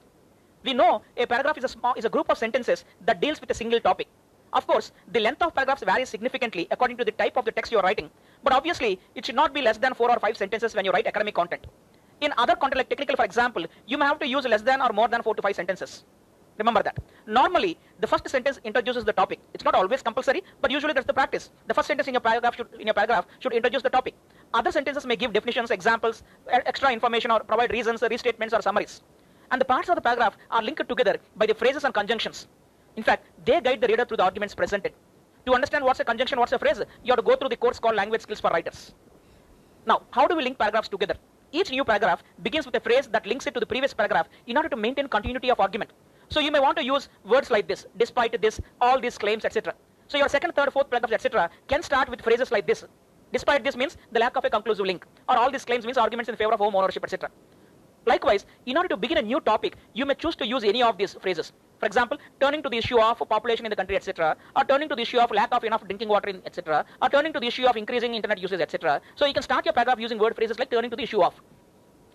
We 0.65 0.73
know 0.73 1.03
a 1.17 1.27
paragraph 1.27 1.59
is 1.59 1.65
a, 1.65 1.69
small, 1.69 1.93
is 1.95 2.07
a 2.07 2.09
group 2.09 2.31
of 2.31 2.39
sentences 2.39 2.85
that 3.05 3.21
deals 3.21 3.41
with 3.41 3.51
a 3.51 3.55
single 3.55 3.81
topic. 3.81 4.09
Of 4.55 4.67
course, 4.67 4.93
the 5.13 5.21
length 5.21 5.43
of 5.43 5.55
paragraphs 5.55 5.83
varies 5.83 6.09
significantly 6.09 6.67
according 6.71 6.97
to 6.97 7.05
the 7.05 7.13
type 7.13 7.37
of 7.37 7.45
the 7.45 7.53
text 7.53 7.71
you 7.71 7.79
are 7.79 7.83
writing. 7.83 8.11
But 8.43 8.55
obviously, 8.55 8.99
it 9.15 9.27
should 9.27 9.35
not 9.35 9.53
be 9.53 9.61
less 9.61 9.77
than 9.77 9.93
four 9.93 10.11
or 10.11 10.19
five 10.19 10.37
sentences 10.39 10.75
when 10.75 10.87
you 10.87 10.93
write 10.93 11.07
academic 11.07 11.35
content. 11.35 11.67
In 12.23 12.33
other 12.39 12.57
content 12.57 12.79
like 12.79 12.89
technical, 12.89 13.17
for 13.17 13.25
example, 13.25 13.67
you 13.87 13.99
may 13.99 14.07
have 14.07 14.19
to 14.21 14.27
use 14.27 14.45
less 14.47 14.63
than 14.63 14.81
or 14.81 14.91
more 14.93 15.09
than 15.09 15.23
four 15.23 15.35
to 15.35 15.43
five 15.43 15.55
sentences. 15.55 16.05
Remember 16.57 16.83
that. 16.85 16.97
Normally, 17.27 17.77
the 17.99 18.07
first 18.07 18.27
sentence 18.29 18.61
introduces 18.65 19.05
the 19.05 19.13
topic. 19.13 19.41
It's 19.53 19.65
not 19.65 19.75
always 19.75 20.03
compulsory, 20.03 20.45
but 20.63 20.71
usually 20.71 20.93
that's 20.93 21.07
the 21.07 21.13
practice. 21.13 21.51
The 21.67 21.75
first 21.75 21.89
sentence 21.89 22.07
in 22.07 22.15
your 22.15 22.21
paragraph 22.21 22.57
should, 22.57 22.69
in 22.79 22.87
your 22.87 22.95
paragraph 22.95 23.27
should 23.41 23.53
introduce 23.53 23.83
the 23.83 23.91
topic. 23.91 24.15
Other 24.55 24.71
sentences 24.71 25.05
may 25.05 25.17
give 25.17 25.33
definitions, 25.33 25.73
examples, 25.73 26.23
extra 26.49 26.93
information, 26.93 27.33
or 27.33 27.41
provide 27.41 27.73
reasons, 27.73 28.01
restatements, 28.01 28.57
or 28.57 28.63
summaries. 28.63 29.03
And 29.55 29.61
the 29.61 29.65
parts 29.65 29.89
of 29.89 29.95
the 29.95 30.03
paragraph 30.03 30.37
are 30.51 30.61
linked 30.61 30.89
together 30.89 31.17
by 31.37 31.47
the 31.47 31.55
phrases 31.55 31.85
and 31.85 31.95
conjunctions. 31.95 32.49
In 32.97 33.05
fact, 33.05 33.25
they 33.45 33.61
guide 33.61 33.81
the 33.81 33.87
reader 33.87 34.05
through 34.05 34.17
the 34.17 34.25
arguments 34.25 34.53
presented. 34.53 34.93
To 35.47 35.55
understand 35.55 35.85
what's 35.85 36.01
a 36.01 36.05
conjunction, 36.05 36.41
what's 36.41 36.51
a 36.51 36.59
phrase, 36.59 36.83
you 37.05 37.13
have 37.13 37.19
to 37.19 37.23
go 37.23 37.37
through 37.37 37.51
the 37.51 37.57
course 37.57 37.79
called 37.79 37.95
Language 37.95 38.23
Skills 38.23 38.41
for 38.41 38.51
Writers. 38.51 38.95
Now, 39.87 40.03
how 40.11 40.27
do 40.27 40.35
we 40.35 40.43
link 40.43 40.59
paragraphs 40.59 40.89
together? 40.89 41.15
Each 41.53 41.71
new 41.71 41.85
paragraph 41.85 42.25
begins 42.43 42.67
with 42.67 42.75
a 42.75 42.81
phrase 42.81 43.07
that 43.13 43.27
links 43.27 43.47
it 43.47 43.55
to 43.55 43.61
the 43.61 43.67
previous 43.67 43.95
paragraph 43.95 44.27
in 44.49 44.57
order 44.57 44.69
to 44.71 44.77
maintain 44.77 45.07
continuity 45.07 45.53
of 45.53 45.61
argument. 45.61 45.93
So 46.31 46.41
you 46.41 46.51
may 46.51 46.59
want 46.59 46.77
to 46.79 46.85
use 46.85 47.09
words 47.25 47.49
like 47.49 47.69
this, 47.69 47.87
despite 47.97 48.43
this, 48.43 48.61
all 48.81 49.01
these 49.01 49.17
claims, 49.17 49.45
etc. 49.45 49.73
So 50.09 50.19
your 50.19 50.29
second, 50.29 50.57
third, 50.57 50.73
fourth 50.73 50.91
paragraphs, 50.91 51.15
etc. 51.15 51.49
can 51.69 51.85
start 51.85 52.09
with 52.09 52.23
phrases 52.23 52.51
like 52.51 52.67
this. 52.67 52.85
Despite 53.31 53.63
this 53.63 53.77
means 53.77 53.97
the 54.11 54.19
lack 54.19 54.37
of 54.37 54.45
a 54.45 54.51
conclusive 54.51 54.85
link, 54.85 55.07
or 55.29 55.37
all 55.37 55.53
these 55.53 55.65
claims 55.65 55.85
means 55.85 55.97
arguments 55.97 56.29
in 56.29 56.35
favor 56.35 56.55
of 56.55 56.59
home 56.59 56.75
ownership, 56.75 57.05
etc. 57.05 57.31
Likewise, 58.07 58.45
in 58.67 58.77
order 58.77 58.89
to 58.89 58.97
begin 58.97 59.19
a 59.19 59.23
new 59.23 59.41
topic, 59.41 59.77
you 59.93 60.05
may 60.05 60.15
choose 60.15 60.37
to 60.37 60.47
use 60.47 60.65
any 60.65 60.83
of 60.83 60.99
these 60.99 61.15
phrases. 61.15 61.53
For 61.79 61.87
example, 61.87 62.19
turning 62.41 62.63
to 62.63 62.69
the 62.69 62.79
issue 62.79 62.99
of 63.01 63.19
population 63.29 63.67
in 63.67 63.71
the 63.71 63.77
country, 63.77 63.97
etc., 63.97 64.37
or 64.57 64.65
turning 64.65 64.89
to 64.89 64.95
the 64.95 65.03
issue 65.03 65.19
of 65.19 65.31
lack 65.31 65.53
of 65.53 65.65
enough 65.65 65.85
drinking 65.85 66.09
water, 66.09 66.29
etc., 66.45 66.85
or 67.03 67.09
turning 67.09 67.33
to 67.33 67.41
the 67.41 67.47
issue 67.47 67.67
of 67.67 67.77
increasing 67.77 68.15
internet 68.15 68.39
usage, 68.39 68.61
etc. 68.61 69.01
So 69.17 69.27
you 69.27 69.35
can 69.35 69.43
start 69.43 69.65
your 69.65 69.75
paragraph 69.75 69.99
using 69.99 70.19
word 70.19 70.37
phrases 70.37 70.59
like 70.59 70.71
turning 70.71 70.91
to 70.91 70.97
the 70.97 71.03
issue 71.03 71.23
of. 71.23 71.35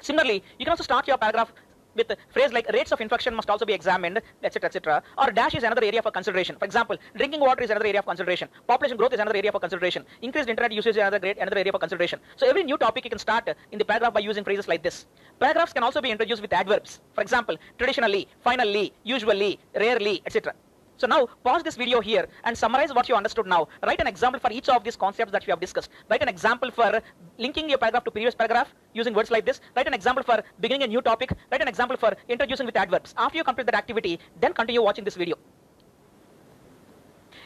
Similarly, 0.01 0.43
you 0.57 0.65
can 0.65 0.71
also 0.71 0.83
start 0.83 1.07
your 1.07 1.17
paragraph 1.17 1.51
with 1.95 2.11
phrase 2.29 2.53
like 2.53 2.67
rates 2.71 2.91
of 2.91 3.01
infection 3.01 3.35
must 3.35 3.49
also 3.49 3.65
be 3.65 3.73
examined, 3.73 4.21
etc., 4.43 4.67
etc. 4.67 5.03
Or 5.17 5.31
dash 5.31 5.55
is 5.55 5.63
another 5.63 5.83
area 5.83 6.01
for 6.01 6.11
consideration. 6.11 6.55
For 6.57 6.65
example, 6.65 6.97
drinking 7.15 7.41
water 7.41 7.63
is 7.63 7.69
another 7.69 7.85
area 7.85 7.99
of 7.99 8.05
consideration. 8.05 8.49
Population 8.67 8.97
growth 8.97 9.13
is 9.13 9.19
another 9.19 9.37
area 9.37 9.51
for 9.51 9.59
consideration. 9.59 10.05
Increased 10.21 10.49
internet 10.49 10.71
usage 10.71 10.95
is 10.95 10.97
another, 10.97 11.19
great, 11.19 11.37
another 11.37 11.57
area 11.57 11.71
for 11.71 11.79
consideration. 11.79 12.19
So 12.35 12.47
every 12.47 12.63
new 12.63 12.77
topic 12.77 13.03
you 13.05 13.09
can 13.09 13.19
start 13.19 13.49
in 13.71 13.79
the 13.79 13.85
paragraph 13.85 14.13
by 14.13 14.21
using 14.21 14.43
phrases 14.43 14.67
like 14.67 14.83
this. 14.83 15.05
Paragraphs 15.39 15.73
can 15.73 15.83
also 15.83 16.01
be 16.01 16.11
introduced 16.11 16.41
with 16.41 16.53
adverbs. 16.53 16.99
For 17.13 17.21
example, 17.21 17.57
traditionally, 17.77 18.27
finally, 18.43 18.93
usually, 19.03 19.59
rarely, 19.75 20.21
etc. 20.25 20.53
So 20.99 21.07
now 21.07 21.27
pause 21.45 21.63
this 21.63 21.77
video 21.77 22.01
here 22.01 22.27
and 22.43 22.57
summarize 22.57 22.93
what 22.93 23.07
you 23.07 23.15
understood 23.15 23.47
now. 23.47 23.69
Write 23.81 24.01
an 24.01 24.07
example 24.07 24.37
for 24.37 24.51
each 24.51 24.67
of 24.67 24.83
these 24.83 24.97
concepts 24.97 25.31
that 25.31 25.47
we 25.47 25.51
have 25.51 25.61
discussed. 25.61 25.89
Write 26.09 26.21
an 26.21 26.27
example 26.27 26.69
for 26.71 27.01
linking 27.37 27.69
your 27.69 27.77
paragraph 27.77 28.03
to 28.03 28.11
previous 28.11 28.35
paragraph 28.35 28.73
using 28.93 29.13
words 29.13 29.31
like 29.31 29.45
this. 29.45 29.61
Write 29.77 29.87
an 29.87 29.93
example 29.93 30.23
for 30.23 30.43
beginning 30.59 30.83
a 30.83 30.87
new 30.87 31.01
topic. 31.01 31.31
Write 31.49 31.61
an 31.61 31.69
example 31.69 31.95
for 31.95 32.11
introducing 32.27 32.65
with 32.65 32.75
adverbs. 32.75 33.15
After 33.17 33.37
you 33.37 33.45
complete 33.45 33.67
that 33.67 33.75
activity, 33.75 34.19
then 34.41 34.51
continue 34.51 34.83
watching 34.83 35.05
this 35.05 35.15
video. 35.15 35.37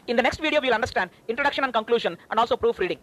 In 0.08 0.16
the 0.16 0.22
next 0.22 0.40
video, 0.40 0.60
we'll 0.60 0.74
understand 0.74 1.10
introduction 1.28 1.62
and 1.62 1.72
conclusion 1.72 2.18
and 2.32 2.40
also 2.40 2.56
proofreading. 2.56 2.98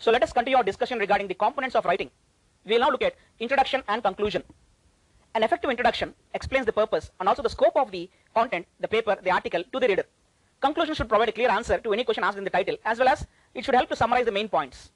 So 0.00 0.10
let 0.10 0.22
us 0.22 0.32
continue 0.32 0.56
our 0.56 0.64
discussion 0.64 0.98
regarding 0.98 1.28
the 1.28 1.34
components 1.34 1.76
of 1.76 1.84
writing. 1.84 2.10
We 2.64 2.72
will 2.72 2.80
now 2.80 2.90
look 2.90 3.02
at 3.02 3.16
introduction 3.38 3.82
and 3.86 4.02
conclusion. 4.02 4.42
An 5.34 5.42
effective 5.42 5.68
introduction 5.68 6.14
explains 6.32 6.64
the 6.64 6.72
purpose 6.72 7.10
and 7.20 7.28
also 7.28 7.42
the 7.42 7.50
scope 7.50 7.76
of 7.76 7.90
the 7.90 8.08
content, 8.34 8.66
the 8.80 8.88
paper, 8.88 9.18
the 9.22 9.30
article 9.30 9.62
to 9.62 9.78
the 9.78 9.88
reader. 9.88 10.04
Conclusion 10.62 10.94
should 10.94 11.10
provide 11.10 11.28
a 11.28 11.32
clear 11.32 11.50
answer 11.50 11.76
to 11.80 11.92
any 11.92 12.02
question 12.04 12.24
asked 12.24 12.38
in 12.38 12.44
the 12.44 12.56
title 12.58 12.78
as 12.82 12.98
well 12.98 13.08
as 13.08 13.26
it 13.52 13.62
should 13.62 13.74
help 13.74 13.90
to 13.90 13.96
summarize 13.96 14.24
the 14.24 14.32
main 14.32 14.48
points. 14.48 14.90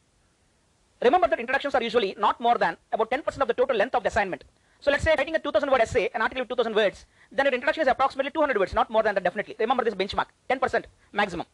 Remember 1.03 1.29
that 1.29 1.39
introductions 1.39 1.75
are 1.75 1.83
usually 1.83 2.15
not 2.19 2.41
more 2.41 2.57
than 2.57 2.79
about 2.91 3.11
10% 3.11 3.43
of 3.43 3.49
the 3.49 3.53
total 3.53 3.77
length 3.77 3.95
of 3.95 4.03
the 4.05 4.09
assignment. 4.09 4.43
So 4.81 4.91
let's 4.91 5.05
say 5.05 5.15
writing 5.19 5.35
a 5.35 5.39
2000 5.39 5.71
word 5.71 5.83
essay, 5.83 6.09
an 6.15 6.23
article 6.23 6.41
of 6.41 6.49
2000 6.49 6.75
words, 6.75 7.05
then 7.31 7.45
your 7.45 7.53
introduction 7.53 7.83
is 7.83 7.89
approximately 7.89 8.31
200 8.31 8.57
words, 8.57 8.73
not 8.73 8.89
more 8.89 9.03
than 9.03 9.15
that 9.17 9.25
definitely. 9.25 9.55
Remember 9.59 9.85
this 9.85 9.95
benchmark, 9.95 10.29
10% 10.49 10.85
maximum. 11.13 11.45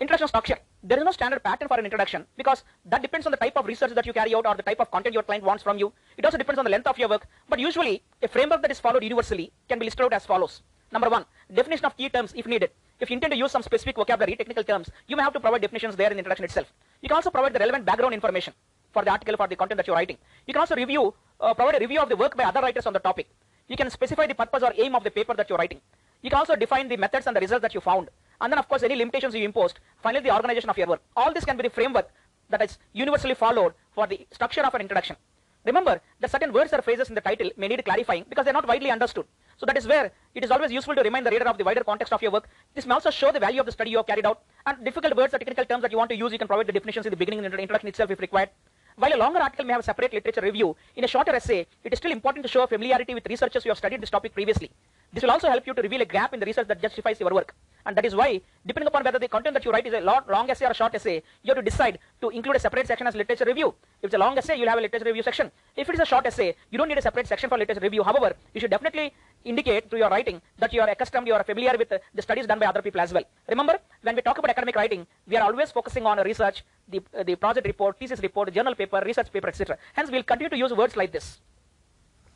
Introduction 0.00 0.28
structure. 0.28 0.58
There 0.84 0.96
is 0.96 1.04
no 1.04 1.10
standard 1.10 1.42
pattern 1.42 1.66
for 1.66 1.76
an 1.76 1.84
introduction 1.84 2.24
because 2.36 2.62
that 2.84 3.02
depends 3.02 3.26
on 3.26 3.32
the 3.32 3.36
type 3.36 3.56
of 3.56 3.66
research 3.66 3.90
that 3.96 4.06
you 4.06 4.12
carry 4.12 4.32
out 4.32 4.46
or 4.46 4.54
the 4.54 4.62
type 4.62 4.78
of 4.78 4.92
content 4.92 5.12
your 5.12 5.24
client 5.24 5.42
wants 5.42 5.64
from 5.64 5.76
you. 5.76 5.92
It 6.16 6.24
also 6.24 6.38
depends 6.38 6.56
on 6.60 6.64
the 6.64 6.70
length 6.70 6.86
of 6.86 6.96
your 6.98 7.08
work. 7.08 7.26
But 7.48 7.58
usually, 7.58 8.04
a 8.22 8.28
framework 8.28 8.62
that 8.62 8.70
is 8.70 8.78
followed 8.78 9.02
universally 9.02 9.50
can 9.68 9.80
be 9.80 9.86
listed 9.86 10.04
out 10.04 10.12
as 10.12 10.24
follows. 10.24 10.62
Number 10.92 11.08
one, 11.10 11.24
definition 11.52 11.84
of 11.84 11.96
key 11.96 12.08
terms 12.08 12.32
if 12.36 12.46
needed. 12.46 12.70
If 13.00 13.10
you 13.10 13.14
intend 13.14 13.32
to 13.32 13.36
use 13.36 13.50
some 13.50 13.64
specific 13.64 13.96
vocabulary, 13.96 14.36
technical 14.36 14.62
terms, 14.62 14.88
you 15.08 15.16
may 15.16 15.24
have 15.24 15.32
to 15.32 15.40
provide 15.40 15.62
definitions 15.62 15.96
there 15.96 16.10
in 16.10 16.12
the 16.12 16.18
introduction 16.18 16.44
itself. 16.44 16.72
You 17.02 17.08
can 17.08 17.16
also 17.16 17.30
provide 17.30 17.52
the 17.52 17.58
relevant 17.58 17.84
background 17.84 18.14
information 18.14 18.54
for 18.92 19.04
the 19.04 19.10
article, 19.10 19.36
for 19.36 19.48
the 19.48 19.56
content 19.56 19.78
that 19.78 19.86
you're 19.88 19.96
writing. 19.96 20.18
You 20.46 20.54
can 20.54 20.60
also 20.60 20.76
review, 20.76 21.12
uh, 21.40 21.54
provide 21.54 21.74
a 21.74 21.80
review 21.80 22.00
of 22.00 22.08
the 22.08 22.16
work 22.16 22.36
by 22.36 22.44
other 22.44 22.60
writers 22.60 22.86
on 22.86 22.92
the 22.92 23.00
topic. 23.00 23.28
You 23.66 23.76
can 23.76 23.90
specify 23.90 24.28
the 24.28 24.36
purpose 24.36 24.62
or 24.62 24.72
aim 24.76 24.94
of 24.94 25.02
the 25.02 25.10
paper 25.10 25.34
that 25.34 25.48
you're 25.48 25.58
writing. 25.58 25.80
You 26.22 26.30
can 26.30 26.38
also 26.38 26.54
define 26.54 26.86
the 26.88 26.96
methods 26.96 27.26
and 27.26 27.34
the 27.34 27.40
results 27.40 27.62
that 27.62 27.74
you 27.74 27.80
found. 27.80 28.10
And 28.40 28.52
then, 28.52 28.58
of 28.58 28.68
course, 28.68 28.82
any 28.82 28.96
limitations 28.96 29.34
you 29.34 29.44
imposed. 29.44 29.80
Finally, 30.02 30.24
the 30.24 30.34
organization 30.34 30.70
of 30.70 30.78
your 30.78 30.86
work. 30.86 31.02
All 31.16 31.32
this 31.32 31.44
can 31.44 31.56
be 31.56 31.62
the 31.64 31.70
framework 31.70 32.08
that 32.50 32.62
is 32.62 32.78
universally 32.92 33.34
followed 33.34 33.74
for 33.92 34.06
the 34.06 34.26
structure 34.30 34.62
of 34.62 34.74
an 34.74 34.80
introduction. 34.80 35.16
Remember 35.64 36.00
that 36.20 36.30
certain 36.30 36.52
words 36.52 36.72
or 36.72 36.80
phrases 36.80 37.08
in 37.08 37.14
the 37.14 37.20
title 37.20 37.50
may 37.56 37.68
need 37.68 37.84
clarifying 37.84 38.24
because 38.28 38.44
they're 38.44 38.54
not 38.54 38.66
widely 38.66 38.90
understood. 38.90 39.26
So 39.56 39.66
that 39.66 39.76
is 39.76 39.86
where 39.86 40.12
it 40.34 40.44
is 40.44 40.50
always 40.50 40.70
useful 40.70 40.94
to 40.94 41.02
remind 41.02 41.26
the 41.26 41.30
reader 41.30 41.48
of 41.48 41.58
the 41.58 41.64
wider 41.64 41.82
context 41.82 42.12
of 42.12 42.22
your 42.22 42.30
work. 42.30 42.48
This 42.74 42.86
may 42.86 42.94
also 42.94 43.10
show 43.10 43.32
the 43.32 43.40
value 43.40 43.60
of 43.60 43.66
the 43.66 43.72
study 43.72 43.90
you 43.90 43.96
have 43.96 44.06
carried 44.06 44.24
out. 44.24 44.42
And 44.66 44.84
difficult 44.84 45.16
words 45.16 45.34
or 45.34 45.38
technical 45.38 45.64
terms 45.64 45.82
that 45.82 45.90
you 45.90 45.98
want 45.98 46.10
to 46.10 46.16
use, 46.16 46.32
you 46.32 46.38
can 46.38 46.46
provide 46.46 46.68
the 46.68 46.72
definitions 46.72 47.06
in 47.06 47.10
the 47.10 47.16
beginning 47.16 47.44
in 47.44 47.50
the 47.50 47.58
introduction 47.58 47.88
itself 47.88 48.10
if 48.10 48.20
required. 48.20 48.50
While 48.96 49.14
a 49.14 49.18
longer 49.18 49.40
article 49.40 49.64
may 49.64 49.72
have 49.72 49.80
a 49.80 49.84
separate 49.84 50.12
literature 50.12 50.40
review, 50.40 50.76
in 50.96 51.04
a 51.04 51.08
shorter 51.08 51.34
essay, 51.34 51.66
it 51.84 51.92
is 51.92 51.98
still 51.98 52.12
important 52.12 52.44
to 52.44 52.48
show 52.48 52.66
familiarity 52.66 53.14
with 53.14 53.26
researchers 53.26 53.62
who 53.62 53.70
have 53.70 53.78
studied 53.78 54.00
this 54.00 54.10
topic 54.10 54.32
previously. 54.32 54.70
This 55.12 55.22
will 55.22 55.30
also 55.30 55.48
help 55.48 55.66
you 55.66 55.74
to 55.74 55.82
reveal 55.82 56.02
a 56.02 56.04
gap 56.04 56.34
in 56.34 56.40
the 56.40 56.46
research 56.46 56.68
that 56.68 56.82
justifies 56.82 57.18
your 57.18 57.30
work. 57.30 57.54
And 57.86 57.96
that 57.96 58.04
is 58.04 58.14
why, 58.14 58.42
depending 58.66 58.88
upon 58.88 59.02
whether 59.04 59.18
the 59.18 59.28
content 59.28 59.54
that 59.54 59.64
you 59.64 59.70
write 59.70 59.86
is 59.86 59.94
a 59.94 60.00
long, 60.00 60.20
long 60.28 60.50
essay 60.50 60.66
or 60.66 60.72
a 60.72 60.74
short 60.74 60.94
essay, 60.94 61.22
you 61.42 61.54
have 61.54 61.56
to 61.56 61.62
decide 61.62 61.98
to 62.20 62.28
include 62.28 62.56
a 62.56 62.58
separate 62.60 62.86
section 62.86 63.06
as 63.06 63.14
literature 63.14 63.46
review. 63.46 63.68
If 64.02 64.08
it's 64.08 64.14
a 64.14 64.18
long 64.18 64.36
essay, 64.36 64.56
you'll 64.58 64.68
have 64.68 64.78
a 64.78 64.82
literature 64.82 65.06
review 65.06 65.22
section. 65.22 65.50
If 65.74 65.88
it 65.88 65.94
is 65.94 66.00
a 66.00 66.04
short 66.04 66.26
essay, 66.26 66.54
you 66.70 66.76
don't 66.76 66.88
need 66.88 66.98
a 66.98 67.02
separate 67.02 67.26
section 67.26 67.48
for 67.48 67.56
literature 67.56 67.80
review. 67.80 68.02
However, 68.02 68.34
you 68.52 68.60
should 68.60 68.70
definitely 68.70 69.14
indicate 69.44 69.88
through 69.88 70.00
your 70.00 70.10
writing 70.10 70.42
that 70.58 70.74
you 70.74 70.82
are 70.82 70.90
accustomed, 70.90 71.26
you 71.26 71.32
are 71.32 71.44
familiar 71.44 71.74
with 71.78 71.88
the 71.88 72.22
studies 72.22 72.46
done 72.46 72.58
by 72.58 72.66
other 72.66 72.82
people 72.82 73.00
as 73.00 73.12
well. 73.12 73.24
Remember, 73.48 73.78
when 74.02 74.14
we 74.14 74.20
talk 74.20 74.36
about 74.36 74.50
academic 74.50 74.76
writing, 74.76 75.06
we 75.26 75.36
are 75.38 75.44
always 75.44 75.70
focusing 75.70 76.04
on 76.04 76.18
research, 76.18 76.64
the, 76.88 77.00
uh, 77.18 77.22
the 77.22 77.36
project 77.36 77.66
report, 77.66 77.98
thesis 77.98 78.20
report, 78.20 78.52
journal 78.52 78.74
paper, 78.74 79.02
research 79.06 79.32
paper, 79.32 79.48
etc. 79.48 79.78
Hence, 79.94 80.10
we'll 80.10 80.24
continue 80.24 80.50
to 80.50 80.58
use 80.58 80.72
words 80.74 80.94
like 80.94 81.10
this. 81.10 81.40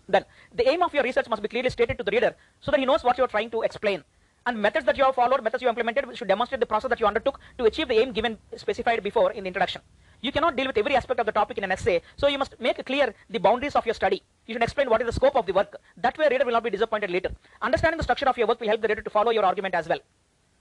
Then, 0.08 0.24
the 0.54 0.68
aim 0.68 0.82
of 0.82 0.92
your 0.94 1.02
research 1.02 1.28
must 1.28 1.42
be 1.42 1.48
clearly 1.48 1.70
stated 1.70 1.98
to 1.98 2.04
the 2.04 2.10
reader 2.10 2.34
so 2.60 2.70
that 2.70 2.80
he 2.80 2.86
knows 2.86 3.04
what 3.04 3.18
you 3.18 3.24
are 3.24 3.28
trying 3.28 3.50
to 3.50 3.62
explain. 3.62 4.04
And 4.44 4.60
methods 4.60 4.84
that 4.86 4.98
you 4.98 5.04
have 5.04 5.14
followed, 5.14 5.42
methods 5.42 5.62
you 5.62 5.68
implemented 5.68 6.04
should 6.16 6.26
demonstrate 6.26 6.60
the 6.60 6.66
process 6.66 6.88
that 6.90 6.98
you 6.98 7.06
undertook 7.06 7.38
to 7.58 7.64
achieve 7.64 7.88
the 7.88 7.94
aim 7.94 8.12
given 8.12 8.38
specified 8.56 9.02
before 9.02 9.30
in 9.32 9.44
the 9.44 9.48
introduction. 9.48 9.82
You 10.20 10.32
cannot 10.32 10.56
deal 10.56 10.66
with 10.66 10.78
every 10.78 10.96
aspect 10.96 11.20
of 11.20 11.26
the 11.26 11.32
topic 11.32 11.58
in 11.58 11.64
an 11.64 11.72
essay, 11.72 12.02
so 12.16 12.26
you 12.28 12.38
must 12.38 12.58
make 12.60 12.84
clear 12.84 13.14
the 13.30 13.38
boundaries 13.38 13.76
of 13.76 13.86
your 13.86 13.94
study. 13.94 14.22
You 14.46 14.54
should 14.54 14.62
explain 14.62 14.90
what 14.90 15.00
is 15.00 15.06
the 15.06 15.12
scope 15.12 15.36
of 15.36 15.46
the 15.46 15.52
work. 15.52 15.76
That 15.96 16.18
way, 16.18 16.26
a 16.26 16.30
reader 16.30 16.44
will 16.44 16.52
not 16.52 16.64
be 16.64 16.70
disappointed 16.70 17.10
later. 17.10 17.30
Understanding 17.60 17.98
the 17.98 18.04
structure 18.04 18.28
of 18.28 18.36
your 18.36 18.46
work 18.46 18.60
will 18.60 18.68
help 18.68 18.80
the 18.80 18.88
reader 18.88 19.02
to 19.02 19.10
follow 19.10 19.30
your 19.30 19.44
argument 19.44 19.74
as 19.74 19.88
well. 19.88 19.98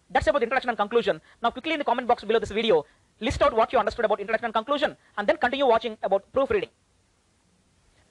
That's 0.10 0.28
about 0.28 0.39
the 0.39 0.46
introduction 0.46 0.70
and 0.70 0.78
conclusion. 0.78 1.22
Now, 1.42 1.52
quickly 1.52 1.74
in 1.74 1.80
the 1.80 1.86
comment 1.86 2.08
box 2.08 2.24
below 2.24 2.39
this 2.39 2.52
video, 2.52 2.86
list 3.20 3.42
out 3.42 3.54
what 3.54 3.72
you 3.72 3.80
understood 3.80 4.06
about 4.06 4.20
introduction 4.20 4.46
and 4.46 4.54
conclusion, 4.54 4.98
and 5.18 5.28
then 5.28 5.38
continue 5.38 5.66
watching 5.66 5.98
about 6.04 6.32
proofreading. 6.34 6.70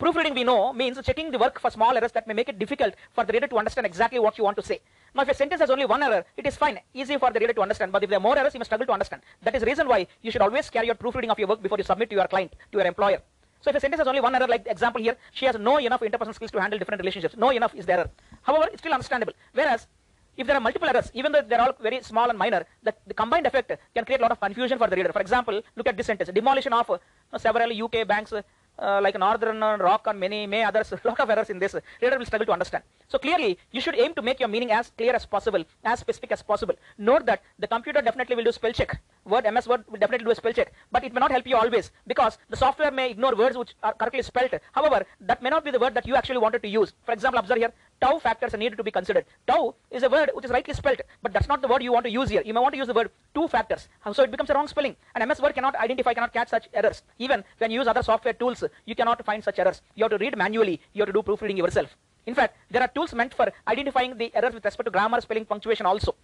Proofreading, 0.00 0.32
we 0.32 0.44
know, 0.44 0.72
means 0.72 0.98
checking 1.04 1.30
the 1.30 1.38
work 1.38 1.60
for 1.60 1.70
small 1.70 1.94
errors 1.94 2.10
that 2.12 2.26
may 2.26 2.32
make 2.32 2.48
it 2.48 2.58
difficult 2.58 2.94
for 3.12 3.22
the 3.22 3.34
reader 3.34 3.46
to 3.46 3.58
understand 3.58 3.86
exactly 3.86 4.18
what 4.18 4.38
you 4.38 4.44
want 4.44 4.56
to 4.56 4.62
say. 4.62 4.80
Now, 5.14 5.24
if 5.24 5.28
a 5.28 5.34
sentence 5.34 5.60
has 5.60 5.68
only 5.68 5.84
one 5.84 6.02
error, 6.02 6.24
it 6.38 6.46
is 6.46 6.56
fine, 6.56 6.80
easy 6.94 7.18
for 7.18 7.30
the 7.30 7.38
reader 7.38 7.52
to 7.52 7.60
understand. 7.60 7.92
But 7.92 8.02
if 8.04 8.08
there 8.08 8.16
are 8.16 8.22
more 8.22 8.38
errors, 8.38 8.54
you 8.54 8.60
must 8.60 8.68
struggle 8.68 8.86
to 8.86 8.94
understand. 8.94 9.20
That 9.42 9.54
is 9.54 9.60
the 9.60 9.66
reason 9.66 9.86
why 9.86 10.06
you 10.22 10.30
should 10.30 10.40
always 10.40 10.70
carry 10.70 10.90
out 10.90 10.98
proofreading 10.98 11.30
of 11.30 11.38
your 11.38 11.48
work 11.48 11.62
before 11.62 11.76
you 11.76 11.84
submit 11.84 12.08
to 12.08 12.16
your 12.16 12.26
client, 12.28 12.54
to 12.72 12.78
your 12.78 12.86
employer. 12.86 13.20
So 13.60 13.68
if 13.68 13.76
a 13.76 13.80
sentence 13.80 14.00
has 14.00 14.08
only 14.08 14.22
one 14.22 14.34
error, 14.34 14.46
like 14.46 14.64
the 14.64 14.70
example 14.70 15.02
here, 15.02 15.18
she 15.32 15.44
has 15.44 15.58
no 15.58 15.76
enough 15.76 16.00
interpersonal 16.00 16.34
skills 16.34 16.50
to 16.52 16.60
handle 16.62 16.78
different 16.78 17.02
relationships. 17.02 17.36
No 17.36 17.50
enough 17.50 17.74
is 17.74 17.84
the 17.84 17.92
error. 17.92 18.10
However, 18.40 18.70
it's 18.72 18.80
still 18.80 18.94
understandable. 18.94 19.34
Whereas, 19.52 19.86
if 20.34 20.46
there 20.46 20.56
are 20.56 20.60
multiple 20.60 20.88
errors, 20.88 21.10
even 21.12 21.30
though 21.30 21.42
they're 21.42 21.60
all 21.60 21.74
very 21.78 22.00
small 22.02 22.30
and 22.30 22.38
minor, 22.38 22.64
the, 22.82 22.94
the 23.06 23.12
combined 23.12 23.46
effect 23.46 23.70
can 23.94 24.06
create 24.06 24.20
a 24.20 24.22
lot 24.22 24.32
of 24.32 24.40
confusion 24.40 24.78
for 24.78 24.86
the 24.86 24.96
reader. 24.96 25.12
For 25.12 25.20
example, 25.20 25.60
look 25.76 25.88
at 25.88 25.96
this 25.98 26.06
sentence. 26.06 26.30
Demolition 26.30 26.72
of 26.72 26.88
uh, 26.88 26.98
several 27.36 27.70
UK 27.84 28.08
banks 28.08 28.32
uh, 28.32 28.40
uh, 28.80 29.00
like 29.02 29.18
Northern 29.18 29.60
Rock 29.60 30.06
and 30.06 30.18
many, 30.18 30.46
many 30.46 30.64
others, 30.64 30.92
a 30.92 31.00
lot 31.08 31.20
of 31.20 31.30
errors 31.30 31.50
in 31.50 31.58
this. 31.58 31.74
Reader 32.00 32.18
will 32.18 32.26
struggle 32.26 32.46
to 32.46 32.52
understand. 32.52 32.82
So 33.08 33.18
clearly, 33.18 33.58
you 33.72 33.80
should 33.80 33.96
aim 33.96 34.14
to 34.14 34.22
make 34.22 34.40
your 34.40 34.48
meaning 34.48 34.70
as 34.72 34.90
clear 34.96 35.14
as 35.14 35.26
possible, 35.26 35.64
as 35.84 36.00
specific 36.00 36.32
as 36.32 36.42
possible. 36.42 36.74
Note 36.98 37.26
that 37.26 37.42
the 37.58 37.66
computer 37.66 38.00
definitely 38.00 38.36
will 38.36 38.44
do 38.44 38.52
spell 38.52 38.72
check. 38.72 39.00
Word, 39.24 39.44
MS 39.52 39.68
Word 39.68 39.84
will 39.88 39.98
definitely 39.98 40.24
do 40.24 40.30
a 40.30 40.34
spell 40.34 40.52
check, 40.52 40.72
but 40.90 41.04
it 41.04 41.12
may 41.12 41.20
not 41.20 41.30
help 41.30 41.46
you 41.46 41.56
always 41.56 41.90
because 42.06 42.38
the 42.48 42.56
software 42.56 42.90
may 42.90 43.10
ignore 43.10 43.34
words 43.36 43.56
which 43.56 43.74
are 43.82 43.92
correctly 43.92 44.22
spelled. 44.22 44.58
However, 44.72 45.04
that 45.20 45.42
may 45.42 45.50
not 45.50 45.64
be 45.64 45.70
the 45.70 45.78
word 45.78 45.94
that 45.94 46.06
you 46.06 46.16
actually 46.16 46.38
wanted 46.38 46.62
to 46.62 46.68
use. 46.68 46.92
For 47.04 47.12
example, 47.12 47.38
observe 47.38 47.58
here, 47.58 47.72
tau 48.00 48.18
factors 48.18 48.54
are 48.54 48.56
needed 48.56 48.76
to 48.76 48.82
be 48.84 48.90
considered. 48.90 49.24
Tau 49.46 49.74
is 49.90 50.02
a 50.02 50.08
word 50.08 50.30
which 50.34 50.44
is 50.44 50.50
rightly 50.50 50.74
spelt, 50.74 51.00
but 51.22 51.32
that's 51.32 51.48
not 51.48 51.62
the 51.62 51.68
word 51.68 51.82
you 51.82 51.92
want 51.92 52.04
to 52.04 52.10
use 52.10 52.28
here. 52.28 52.42
You 52.44 52.54
may 52.54 52.60
want 52.60 52.72
to 52.72 52.78
use 52.78 52.86
the 52.86 52.94
word 52.94 53.10
two 53.34 53.46
factors. 53.48 53.88
So 54.12 54.22
it 54.22 54.30
becomes 54.30 54.50
a 54.50 54.54
wrong 54.54 54.68
spelling. 54.68 54.96
And 55.14 55.28
MS 55.28 55.40
Word 55.40 55.54
cannot 55.54 55.76
identify, 55.76 56.14
cannot 56.14 56.32
catch 56.32 56.48
such 56.48 56.68
errors. 56.72 57.02
Even 57.18 57.44
when 57.58 57.70
you 57.70 57.80
use 57.80 57.86
other 57.86 58.02
software 58.02 58.34
tools, 58.34 58.64
you 58.86 58.94
cannot 58.94 59.24
find 59.24 59.44
such 59.44 59.58
errors. 59.58 59.82
You 59.94 60.04
have 60.04 60.12
to 60.12 60.18
read 60.18 60.36
manually. 60.36 60.80
You 60.92 61.02
have 61.02 61.08
to 61.08 61.12
do 61.12 61.22
proofreading 61.22 61.56
yourself. 61.56 61.94
In 62.26 62.34
fact, 62.34 62.56
there 62.70 62.82
are 62.82 62.88
tools 62.88 63.14
meant 63.14 63.34
for 63.34 63.52
identifying 63.66 64.16
the 64.16 64.34
errors 64.34 64.54
with 64.54 64.64
respect 64.64 64.86
to 64.86 64.90
grammar, 64.90 65.20
spelling, 65.20 65.44
punctuation 65.44 65.86
also. 65.86 66.14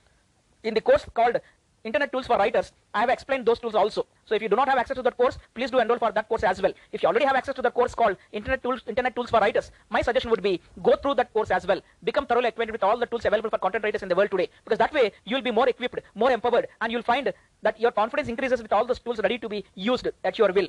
In 0.62 0.74
the 0.74 0.80
course 0.80 1.06
called 1.12 1.40
Internet 1.86 2.10
Tools 2.12 2.26
for 2.26 2.36
Writers, 2.36 2.72
I 2.92 3.00
have 3.00 3.10
explained 3.10 3.46
those 3.46 3.60
tools 3.60 3.76
also. 3.76 4.06
So 4.24 4.34
if 4.34 4.42
you 4.42 4.48
do 4.48 4.56
not 4.56 4.68
have 4.68 4.76
access 4.76 4.96
to 4.96 5.02
that 5.02 5.16
course, 5.16 5.38
please 5.54 5.70
do 5.70 5.78
enroll 5.78 5.98
for 5.98 6.10
that 6.10 6.28
course 6.28 6.42
as 6.42 6.60
well. 6.60 6.72
If 6.90 7.02
you 7.02 7.08
already 7.08 7.24
have 7.24 7.36
access 7.36 7.54
to 7.54 7.62
the 7.62 7.70
course 7.70 7.94
called 7.94 8.16
Internet 8.32 8.62
Tools, 8.64 8.82
Internet 8.88 9.14
Tools 9.14 9.30
for 9.30 9.38
Writers, 9.38 9.70
my 9.88 10.02
suggestion 10.02 10.30
would 10.32 10.42
be 10.42 10.60
go 10.82 10.96
through 10.96 11.14
that 11.14 11.32
course 11.32 11.52
as 11.52 11.66
well. 11.66 11.80
Become 12.02 12.26
thoroughly 12.26 12.48
acquainted 12.48 12.72
with 12.72 12.82
all 12.82 12.98
the 12.98 13.06
tools 13.06 13.24
available 13.24 13.50
for 13.50 13.58
content 13.58 13.84
writers 13.84 14.02
in 14.02 14.08
the 14.08 14.16
world 14.16 14.32
today. 14.32 14.48
Because 14.64 14.78
that 14.78 14.92
way 14.92 15.12
you 15.24 15.36
will 15.36 15.42
be 15.42 15.52
more 15.52 15.68
equipped, 15.68 16.00
more 16.16 16.32
empowered, 16.32 16.66
and 16.80 16.90
you'll 16.90 17.02
find 17.02 17.32
that 17.62 17.80
your 17.80 17.92
confidence 17.92 18.28
increases 18.28 18.60
with 18.60 18.72
all 18.72 18.84
those 18.84 18.98
tools 18.98 19.20
ready 19.20 19.38
to 19.38 19.48
be 19.48 19.64
used 19.76 20.08
at 20.24 20.38
your 20.38 20.52
will. 20.52 20.68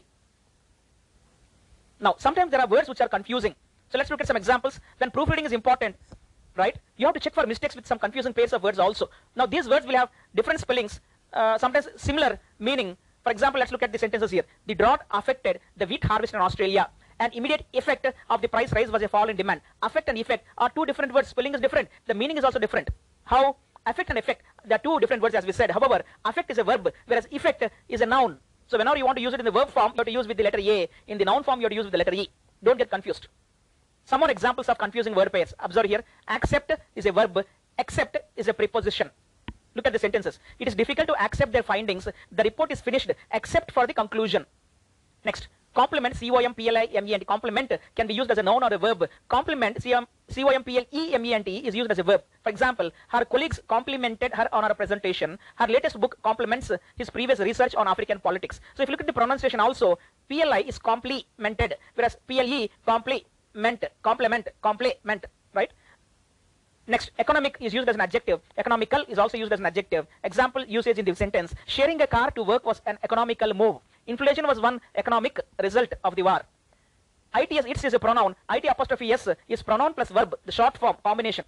Now, 2.00 2.16
sometimes 2.20 2.52
there 2.52 2.62
are 2.62 2.68
words 2.68 2.88
which 2.88 3.02
are 3.02 3.10
confusing. 3.10 3.56
So 3.90 3.98
let's 3.98 4.12
look 4.12 4.22
at 4.22 4.28
some 4.28 4.38
examples. 4.38 4.80
When 5.00 5.10
proofreading 5.10 5.46
is 5.46 5.52
important, 5.52 5.96
right? 6.58 6.78
You 6.98 7.06
have 7.06 7.14
to 7.16 7.20
check 7.20 7.34
for 7.34 7.46
mistakes 7.46 7.76
with 7.76 7.86
some 7.86 8.00
confusing 8.00 8.34
pairs 8.34 8.54
of 8.54 8.64
words 8.64 8.80
also. 8.80 9.10
Now, 9.36 9.46
these 9.46 9.68
words 9.68 9.86
will 9.86 9.96
have 9.96 10.10
different 10.36 10.60
spellings, 10.60 11.00
uh, 11.34 11.58
sometimes 11.58 11.88
similar 11.96 12.40
meaning. 12.60 12.98
For 13.24 13.32
example, 13.32 13.60
let's 13.60 13.72
look 13.72 13.84
at 13.84 13.92
the 13.92 14.00
sentences 14.00 14.32
here. 14.32 14.46
The 14.66 14.76
drought 14.76 15.02
affected 15.12 15.60
the 15.76 15.86
wheat 15.86 16.04
harvest 16.04 16.34
in 16.34 16.42
Australia. 16.42 16.90
An 17.20 17.32
immediate 17.34 17.66
effect 17.74 18.06
of 18.30 18.42
the 18.42 18.48
price 18.48 18.72
rise 18.74 18.92
was 18.92 19.02
a 19.02 19.08
fall 19.08 19.28
in 19.30 19.36
demand. 19.36 19.62
Affect 19.82 20.08
and 20.10 20.18
effect 20.18 20.46
are 20.58 20.70
two 20.70 20.86
different 20.86 21.14
words. 21.14 21.28
Spelling 21.30 21.54
is 21.54 21.62
different. 21.62 21.90
The 22.06 22.14
meaning 22.14 22.38
is 22.38 22.44
also 22.44 22.60
different. 22.60 22.90
How? 23.24 23.58
Affect 23.86 24.10
and 24.10 24.20
effect, 24.20 24.44
they 24.66 24.76
are 24.76 24.80
two 24.80 25.00
different 25.00 25.24
words 25.24 25.34
as 25.34 25.46
we 25.46 25.54
said. 25.54 25.72
However, 25.72 26.04
affect 26.26 26.52
is 26.52 26.58
a 26.58 26.64
verb, 26.64 26.92
whereas 27.06 27.26
effect 27.32 27.64
is 27.88 28.02
a 28.02 28.06
noun. 28.06 28.38
So 28.68 28.78
whenever 28.78 28.98
you 28.98 29.06
want 29.06 29.16
to 29.18 29.22
use 29.22 29.34
it 29.34 29.40
in 29.40 29.46
the 29.46 29.52
verb 29.52 29.70
form, 29.70 29.94
you 29.94 30.00
have 30.00 30.06
to 30.06 30.12
use 30.12 30.28
with 30.28 30.36
the 30.36 30.44
letter 30.44 30.60
A. 30.60 30.90
In 31.08 31.18
the 31.18 31.24
noun 31.24 31.44
form, 31.44 31.62
you 31.62 31.66
have 31.66 31.72
to 31.72 31.76
use 31.76 31.86
with 31.86 31.94
the 31.94 31.98
letter 31.98 32.14
E. 32.14 32.30
Don't 32.62 32.78
get 32.78 32.90
confused. 32.90 33.28
Some 34.08 34.22
more 34.22 34.32
examples 34.32 34.70
of 34.70 34.78
confusing 34.78 35.14
word 35.14 35.34
pairs. 35.34 35.54
Observe 35.60 35.86
here. 35.86 36.02
Accept 36.30 36.72
is 36.96 37.06
a 37.06 37.12
verb. 37.12 37.46
Accept 37.78 38.16
is 38.38 38.48
a 38.48 38.54
preposition. 38.54 39.10
Look 39.76 39.86
at 39.86 39.92
the 39.92 40.00
sentences. 40.00 40.40
It 40.60 40.68
is 40.70 40.76
difficult 40.76 41.10
to 41.10 41.22
accept 41.22 41.52
their 41.52 41.62
findings. 41.62 42.08
The 42.32 42.44
report 42.44 42.72
is 42.72 42.80
finished 42.80 43.12
except 43.34 43.74
for 43.74 43.86
the 43.86 43.94
conclusion. 43.94 44.46
Next. 45.26 45.50
Complement, 45.74 46.16
C-O-M-P-L-I-M-E-N-T. 46.16 47.26
Complement 47.26 47.74
can 47.96 48.08
be 48.08 48.14
used 48.14 48.32
as 48.32 48.38
a 48.38 48.44
noun 48.44 48.64
or 48.64 48.74
a 48.74 48.78
verb. 48.78 49.10
Complement, 49.28 49.82
C-O-M-P-L-E-M-E-N-T 49.84 51.58
is 51.68 51.76
used 51.76 51.92
as 51.92 52.00
a 52.00 52.04
verb. 52.04 52.24
For 52.44 52.50
example, 52.50 52.90
her 53.10 53.26
colleagues 53.26 53.60
complimented 53.68 54.34
her 54.34 54.48
on 54.56 54.64
her 54.64 54.74
presentation. 54.74 55.38
Her 55.56 55.68
latest 55.68 56.00
book 56.00 56.18
complements 56.24 56.72
his 56.96 57.10
previous 57.10 57.40
research 57.40 57.76
on 57.76 57.90
African 57.90 58.20
politics. 58.20 58.62
So 58.74 58.84
if 58.84 58.90
you 58.90 58.94
look 58.94 59.02
at 59.02 59.08
the 59.08 59.14
pronunciation 59.14 59.60
also, 59.60 60.00
PLI 60.30 60.64
is 60.66 60.80
complemented, 60.80 61.76
whereas 61.94 62.16
PLE 62.26 62.70
complement, 63.58 63.86
complement, 64.04 64.48
complement, 64.62 65.26
right? 65.54 65.72
Next, 66.88 67.12
economic 67.20 67.58
is 67.60 67.74
used 67.74 67.90
as 67.90 67.96
an 67.96 68.02
adjective. 68.02 68.40
Economical 68.58 69.04
is 69.10 69.18
also 69.18 69.38
used 69.38 69.52
as 69.52 69.60
an 69.60 69.66
adjective. 69.66 70.06
Example 70.24 70.64
usage 70.66 71.00
in 71.00 71.06
the 71.06 71.16
sentence. 71.16 71.54
Sharing 71.66 72.02
a 72.02 72.08
car 72.08 72.32
to 72.32 72.44
work 72.44 72.66
was 72.66 72.82
an 72.86 72.98
economical 73.04 73.54
move. 73.54 73.78
Inflation 74.06 74.48
was 74.48 74.62
one 74.62 74.80
economic 74.96 75.40
result 75.62 75.92
of 76.04 76.16
the 76.16 76.24
war. 76.24 76.42
ITS, 77.36 77.66
its 77.66 77.84
is 77.84 77.94
a 77.94 78.00
pronoun. 78.00 78.36
IT 78.50 78.66
apostrophe 78.66 79.12
S 79.12 79.28
is 79.50 79.62
pronoun 79.62 79.94
plus 79.94 80.10
verb, 80.10 80.36
the 80.46 80.52
short 80.52 80.78
form 80.78 80.96
combination. 81.04 81.44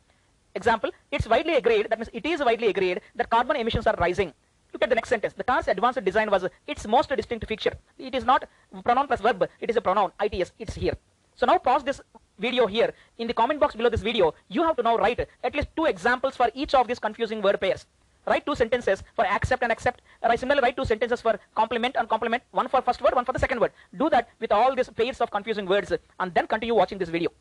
Example, 0.55 0.89
it's 1.11 1.27
widely 1.27 1.55
agreed, 1.55 1.89
that 1.89 1.99
means 1.99 2.09
it 2.11 2.25
is 2.25 2.41
widely 2.43 2.67
agreed 2.67 2.99
that 3.15 3.29
carbon 3.29 3.55
emissions 3.55 3.87
are 3.87 3.95
rising. 3.97 4.33
Look 4.73 4.83
at 4.83 4.89
the 4.89 4.95
next 4.95 5.09
sentence. 5.09 5.33
The 5.33 5.43
car's 5.43 5.67
advanced 5.67 6.03
design 6.03 6.29
was 6.29 6.45
its 6.67 6.85
most 6.85 7.09
distinct 7.15 7.47
feature. 7.47 7.75
It 7.97 8.13
is 8.13 8.25
not 8.25 8.49
pronoun 8.83 9.07
plus 9.07 9.21
verb, 9.21 9.47
it 9.61 9.69
is 9.69 9.77
a 9.77 9.81
pronoun. 9.81 10.11
ITS, 10.19 10.51
it's 10.59 10.75
here. 10.75 10.97
So 11.39 11.45
now 11.45 11.57
pause 11.57 11.85
this 11.85 12.01
video 12.37 12.67
here. 12.67 12.93
In 13.17 13.25
the 13.25 13.33
comment 13.33 13.61
box 13.61 13.73
below 13.73 13.89
this 13.89 14.01
video, 14.01 14.33
you 14.49 14.61
have 14.63 14.75
to 14.75 14.83
now 14.83 14.97
write 14.97 15.25
at 15.41 15.55
least 15.55 15.69
two 15.73 15.85
examples 15.85 16.35
for 16.35 16.51
each 16.53 16.73
of 16.73 16.85
these 16.85 16.99
confusing 16.99 17.41
word 17.41 17.61
pairs. 17.61 17.85
Write 18.27 18.45
two 18.45 18.55
sentences 18.55 19.01
for 19.15 19.25
accept 19.25 19.63
and 19.63 19.71
accept. 19.71 20.01
Write 20.21 20.37
similarly 20.37 20.65
write 20.65 20.75
two 20.75 20.83
sentences 20.83 21.21
for 21.21 21.39
complement 21.55 21.95
and 21.97 22.09
complement. 22.09 22.43
One 22.51 22.67
for 22.67 22.81
first 22.81 23.01
word, 23.01 23.15
one 23.15 23.23
for 23.23 23.31
the 23.31 23.39
second 23.39 23.61
word. 23.61 23.71
Do 23.97 24.09
that 24.09 24.27
with 24.41 24.51
all 24.51 24.75
these 24.75 24.89
pairs 24.89 25.21
of 25.21 25.31
confusing 25.31 25.65
words 25.65 25.93
and 26.19 26.33
then 26.33 26.45
continue 26.45 26.75
watching 26.75 26.97
this 26.97 27.07
video. 27.07 27.31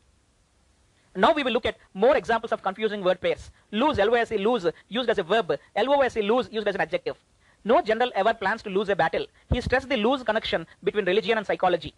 Now 1.16 1.32
we 1.32 1.42
will 1.42 1.52
look 1.52 1.66
at 1.66 1.76
more 1.92 2.16
examples 2.16 2.52
of 2.52 2.62
confusing 2.62 3.02
word 3.02 3.20
pairs. 3.20 3.50
Lose, 3.72 3.98
L-O-S-E, 3.98 4.38
lose, 4.38 4.68
used 4.88 5.10
as 5.10 5.18
a 5.18 5.24
verb. 5.24 5.58
L-O-S-E, 5.74 6.22
lose, 6.22 6.48
used 6.52 6.68
as 6.68 6.76
an 6.76 6.82
adjective. 6.82 7.16
No 7.64 7.82
general 7.82 8.12
ever 8.14 8.32
plans 8.32 8.62
to 8.62 8.70
lose 8.70 8.90
a 8.90 8.94
battle. 8.94 9.26
He 9.52 9.60
stressed 9.60 9.88
the 9.88 9.96
loose 9.96 10.22
connection 10.22 10.68
between 10.84 11.04
religion 11.04 11.36
and 11.36 11.44
psychology. 11.44 11.94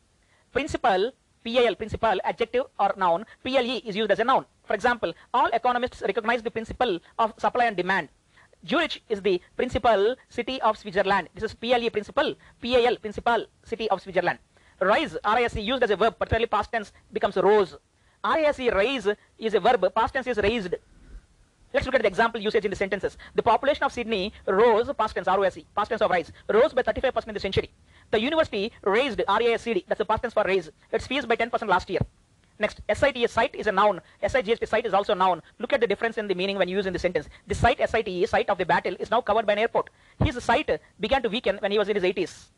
Principal, 0.51 1.13
PAL, 1.45 1.75
principal, 1.75 2.19
adjective 2.25 2.65
or 2.79 2.95
noun. 2.97 3.25
PLE 3.43 3.81
is 3.85 3.97
used 3.97 4.11
as 4.11 4.19
a 4.19 4.25
noun. 4.25 4.45
For 4.65 4.75
example, 4.75 5.13
all 5.33 5.49
economists 5.53 6.03
recognize 6.03 6.43
the 6.43 6.51
principle 6.51 7.01
of 7.19 7.35
supply 7.39 7.67
and 7.67 7.77
demand. 7.77 8.09
Zurich 8.67 9.03
is 9.09 9.23
the 9.23 9.41
principal 9.57 10.17
city 10.29 10.61
of 10.61 10.77
Switzerland. 10.77 11.29
This 11.35 11.45
is 11.45 11.55
PLE 11.55 11.91
principal, 11.91 12.35
PAL 12.61 12.97
principal 12.97 13.47
city 13.65 13.89
of 13.89 14.03
Switzerland. 14.03 14.39
Rise, 14.81 15.17
RISE 15.25 15.57
used 15.57 15.83
as 15.83 15.91
a 15.91 15.97
verb, 15.97 16.19
particularly 16.19 16.47
past 16.47 16.71
tense 16.73 16.93
becomes 17.13 17.37
rose. 17.37 17.77
RISE 18.25 18.71
raise 18.73 19.09
is 19.39 19.55
a 19.55 19.61
verb, 19.61 19.93
past 19.95 20.15
tense 20.15 20.27
is 20.27 20.37
raised. 20.39 20.75
Let's 21.73 21.87
look 21.87 21.95
at 21.95 22.03
the 22.03 22.09
example 22.09 22.41
usage 22.41 22.65
in 22.65 22.71
the 22.71 22.77
sentences. 22.77 23.17
The 23.35 23.43
population 23.43 23.85
of 23.85 23.93
Sydney 23.93 24.33
rose, 24.47 24.91
past 24.99 25.15
tense, 25.15 25.29
ROSE, 25.29 25.65
past 25.75 25.89
tense 25.89 26.03
of 26.03 26.11
rise, 26.11 26.33
rose 26.49 26.73
by 26.73 26.83
35% 26.83 27.29
in 27.29 27.35
the 27.35 27.41
century. 27.41 27.71
The 28.11 28.21
university 28.21 28.73
raised, 28.83 29.19
RASCD, 29.21 29.85
that's 29.87 29.99
the 29.99 30.05
past 30.05 30.23
tense 30.23 30.35
for 30.35 30.43
raise, 30.45 30.71
its 30.91 31.07
fees 31.07 31.27
by 31.27 31.37
10% 31.37 31.69
last 31.69 31.89
year. 31.89 32.01
Next, 32.59 32.81
SIT, 32.93 33.31
site 33.31 33.55
is 33.55 33.69
a 33.69 33.73
noun. 33.73 34.01
SIGST, 34.23 34.69
site 34.69 34.85
is 34.85 34.93
also 34.93 35.13
a 35.13 35.17
noun. 35.17 35.41
Look 35.59 35.73
at 35.73 35.81
the 35.81 35.87
difference 35.87 36.19
in 36.19 36.29
the 36.29 36.35
meaning 36.35 36.59
when 36.59 36.69
used 36.69 36.87
in 36.87 36.93
the 36.93 36.99
sentence. 36.99 37.29
The 37.47 37.55
site, 37.55 37.79
SITE, 37.79 38.29
sight 38.29 38.51
of 38.51 38.59
the 38.59 38.67
battle, 38.67 38.95
is 39.01 39.11
now 39.11 39.23
covered 39.23 39.47
by 39.47 39.55
an 39.55 39.61
airport. 39.61 39.89
His 40.23 40.43
site 40.45 40.71
began 40.99 41.23
to 41.23 41.31
weaken 41.31 41.57
when 41.61 41.73
he 41.73 41.79
was 41.79 41.89
in 41.89 41.95
his 41.95 42.05
80s. 42.05 42.49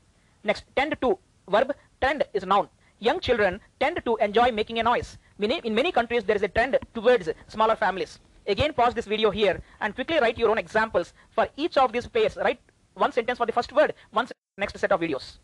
Next, 0.42 0.64
tend 0.74 0.96
to, 1.00 1.18
verb, 1.48 1.72
tend 2.00 2.24
is 2.32 2.42
a 2.42 2.46
noun. 2.46 2.68
Young 2.98 3.20
children 3.20 3.60
tend 3.78 4.00
to 4.04 4.16
enjoy 4.16 4.50
making 4.50 4.80
a 4.80 4.82
noise. 4.82 5.18
In 5.38 5.74
many 5.74 5.92
countries, 5.92 6.24
there 6.24 6.36
is 6.36 6.42
a 6.42 6.48
trend 6.48 6.78
towards 6.94 7.28
smaller 7.46 7.76
families. 7.76 8.18
Again, 8.46 8.72
pause 8.72 8.94
this 8.94 9.06
video 9.06 9.30
here 9.30 9.60
and 9.80 9.94
quickly 9.94 10.18
write 10.18 10.36
your 10.36 10.50
own 10.50 10.58
examples 10.58 11.12
for 11.30 11.48
each 11.56 11.76
of 11.76 11.92
these 11.92 12.08
pairs. 12.08 12.36
Write 12.36 12.58
one 12.94 13.12
sentence 13.12 13.38
for 13.38 13.46
the 13.46 13.52
first 13.52 13.72
word, 13.72 13.94
one 14.10 14.26
next 14.56 14.78
set 14.78 14.92
of 14.92 15.00
videos. 15.00 15.38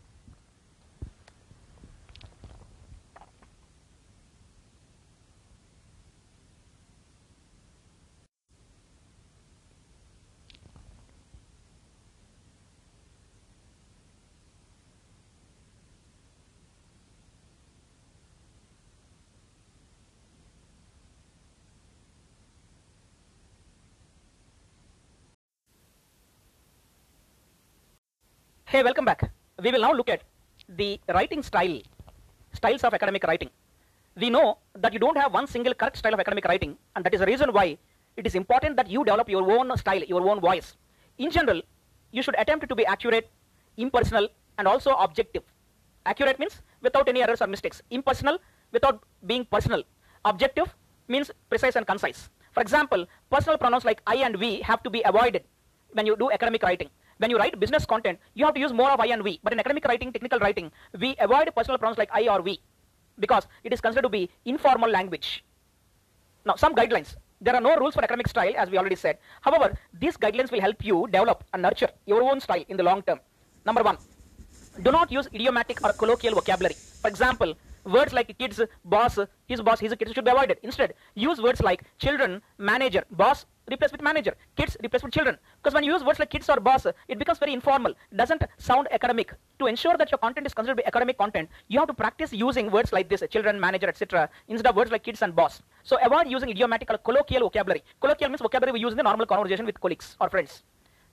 Hey, 28.71 28.83
welcome 28.83 29.03
back. 29.03 29.31
We 29.63 29.71
will 29.71 29.81
now 29.81 29.93
look 29.93 30.09
at 30.09 30.21
the 30.77 30.99
writing 31.07 31.41
style, 31.41 31.81
styles 32.53 32.83
of 32.83 32.93
academic 32.93 33.23
writing. 33.23 33.49
We 34.15 34.29
know 34.29 34.59
that 34.75 34.93
you 34.93 34.99
don't 34.99 35.17
have 35.17 35.33
one 35.33 35.47
single 35.47 35.73
correct 35.73 35.97
style 35.97 36.13
of 36.13 36.19
academic 36.19 36.45
writing, 36.45 36.77
and 36.95 37.03
that 37.03 37.11
is 37.15 37.21
the 37.21 37.25
reason 37.25 37.51
why 37.51 37.79
it 38.15 38.27
is 38.27 38.35
important 38.35 38.75
that 38.77 38.87
you 38.87 39.03
develop 39.03 39.27
your 39.27 39.51
own 39.51 39.75
style, 39.75 40.03
your 40.03 40.21
own 40.29 40.39
voice. 40.39 40.77
In 41.17 41.31
general, 41.31 41.63
you 42.11 42.21
should 42.21 42.35
attempt 42.37 42.69
to 42.69 42.75
be 42.75 42.85
accurate, 42.85 43.31
impersonal, 43.77 44.29
and 44.59 44.67
also 44.67 44.91
objective. 44.91 45.41
Accurate 46.05 46.37
means 46.37 46.61
without 46.83 47.09
any 47.09 47.23
errors 47.23 47.41
or 47.41 47.47
mistakes. 47.47 47.81
Impersonal, 47.89 48.37
without 48.71 49.01
being 49.25 49.45
personal. 49.45 49.81
Objective 50.25 50.75
means 51.07 51.31
precise 51.49 51.75
and 51.75 51.87
concise. 51.87 52.29
For 52.51 52.61
example, 52.61 53.07
personal 53.31 53.57
pronouns 53.57 53.83
like 53.83 54.03
I 54.05 54.17
and 54.17 54.35
we 54.35 54.61
have 54.61 54.83
to 54.83 54.91
be 54.91 55.01
avoided 55.05 55.43
when 55.93 56.05
you 56.05 56.15
do 56.15 56.29
academic 56.29 56.61
writing. 56.61 56.91
When 57.19 57.29
you 57.29 57.37
write 57.37 57.59
business 57.59 57.85
content, 57.85 58.17
you 58.33 58.45
have 58.45 58.53
to 58.55 58.61
use 58.61 58.71
more 58.71 58.89
of 58.89 58.99
I 58.99 59.07
and 59.07 59.21
we. 59.21 59.39
But 59.43 59.51
in 59.51 59.59
academic 59.59 59.85
writing, 59.85 60.11
technical 60.13 60.39
writing, 60.39 60.71
we 60.97 61.15
avoid 61.19 61.53
personal 61.53 61.77
pronouns 61.77 61.97
like 61.97 62.09
I 62.13 62.27
or 62.29 62.41
we 62.41 62.61
because 63.19 63.45
it 63.65 63.73
is 63.73 63.81
considered 63.81 64.03
to 64.03 64.09
be 64.09 64.29
informal 64.45 64.89
language. 64.89 65.43
Now, 66.45 66.55
some 66.55 66.73
guidelines. 66.73 67.15
There 67.41 67.53
are 67.55 67.61
no 67.61 67.75
rules 67.75 67.93
for 67.93 68.03
academic 68.03 68.29
style, 68.29 68.53
as 68.57 68.69
we 68.69 68.77
already 68.77 68.95
said. 68.95 69.17
However, 69.41 69.77
these 69.93 70.15
guidelines 70.15 70.51
will 70.51 70.61
help 70.61 70.83
you 70.83 71.07
develop 71.07 71.43
and 71.53 71.61
nurture 71.61 71.89
your 72.05 72.23
own 72.23 72.39
style 72.39 72.63
in 72.69 72.77
the 72.77 72.83
long 72.83 73.01
term. 73.01 73.19
Number 73.65 73.83
one, 73.83 73.97
do 74.81 74.91
not 74.91 75.11
use 75.11 75.27
idiomatic 75.33 75.83
or 75.83 75.91
colloquial 75.93 76.35
vocabulary. 76.35 76.75
For 77.01 77.09
example, 77.09 77.53
words 77.83 78.13
like 78.13 78.37
kids, 78.37 78.61
boss, 78.85 79.19
his 79.45 79.61
boss, 79.61 79.79
his 79.79 79.93
kids 79.95 80.13
should 80.13 80.25
be 80.25 80.31
avoided. 80.31 80.57
Instead, 80.63 80.93
use 81.15 81.41
words 81.41 81.61
like 81.61 81.83
children, 81.97 82.41
manager, 82.57 83.03
boss, 83.11 83.45
replace 83.71 83.91
with 83.91 84.01
manager, 84.01 84.35
kids 84.55 84.77
replace 84.83 85.03
with 85.03 85.13
children. 85.13 85.37
Because 85.57 85.73
when 85.73 85.83
you 85.83 85.93
use 85.93 86.03
words 86.03 86.19
like 86.19 86.29
kids 86.29 86.49
or 86.49 86.59
boss, 86.59 86.85
it 86.85 87.19
becomes 87.19 87.39
very 87.39 87.53
informal, 87.53 87.93
doesn't 88.15 88.43
sound 88.57 88.87
academic. 88.91 89.33
To 89.59 89.67
ensure 89.67 89.97
that 89.97 90.11
your 90.11 90.17
content 90.17 90.47
is 90.47 90.53
considered 90.53 90.81
academic 90.85 91.17
content, 91.17 91.49
you 91.67 91.79
have 91.79 91.87
to 91.87 91.93
practice 91.93 92.33
using 92.33 92.71
words 92.71 92.91
like 92.91 93.09
this, 93.09 93.23
children, 93.29 93.59
manager, 93.59 93.87
etc., 93.87 94.29
instead 94.47 94.69
of 94.69 94.75
words 94.75 94.91
like 94.91 95.03
kids 95.03 95.21
and 95.21 95.35
boss. 95.35 95.61
So 95.83 95.97
avoid 96.03 96.27
using 96.27 96.49
idiomatic 96.49 96.89
or 96.91 96.97
colloquial 96.97 97.41
vocabulary. 97.41 97.83
Colloquial 98.01 98.29
means 98.29 98.41
vocabulary 98.41 98.73
we 98.73 98.79
use 98.79 98.91
in 98.91 98.97
the 98.97 99.03
normal 99.03 99.25
conversation 99.25 99.65
with 99.65 99.79
colleagues 99.79 100.15
or 100.19 100.29
friends. 100.29 100.63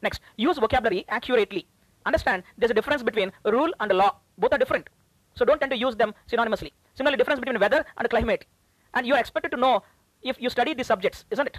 Next, 0.03 0.20
use 0.37 0.59
vocabulary 0.59 1.05
accurately. 1.09 1.66
Understand, 2.05 2.45
there's 2.57 2.70
a 2.70 2.74
difference 2.74 3.03
between 3.03 3.33
rule 3.45 3.73
and 3.81 3.93
law. 3.93 4.16
Both 4.39 4.53
are 4.53 4.59
different. 4.59 4.89
So 5.35 5.45
don't 5.45 5.59
tend 5.59 5.70
to 5.70 5.77
use 5.77 5.97
them 5.97 6.15
synonymously. 6.31 6.73
Similarly, 6.95 7.19
difference 7.19 7.41
between 7.41 7.61
weather 7.61 7.85
and 7.99 8.09
climate. 8.09 8.47
And 8.95 9.07
you're 9.07 9.19
expected 9.19 9.51
to 9.51 9.57
know 9.57 9.83
if 10.23 10.41
you 10.41 10.49
study 10.49 10.73
these 10.74 10.87
subjects, 10.87 11.24
isn't 11.31 11.47
it? 11.47 11.59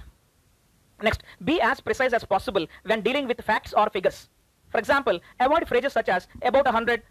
Next, 1.01 1.21
be 1.43 1.61
as 1.61 1.79
precise 1.79 2.13
as 2.13 2.23
possible 2.25 2.65
when 2.83 3.01
dealing 3.01 3.27
with 3.27 3.41
facts 3.41 3.73
or 3.73 3.89
figures. 3.89 4.29
For 4.69 4.79
example, 4.79 5.19
avoid 5.39 5.67
phrases 5.67 5.93
such 5.93 6.09
as 6.09 6.27
about 6.41 6.67
a 6.67 6.71
hundred 6.71 7.03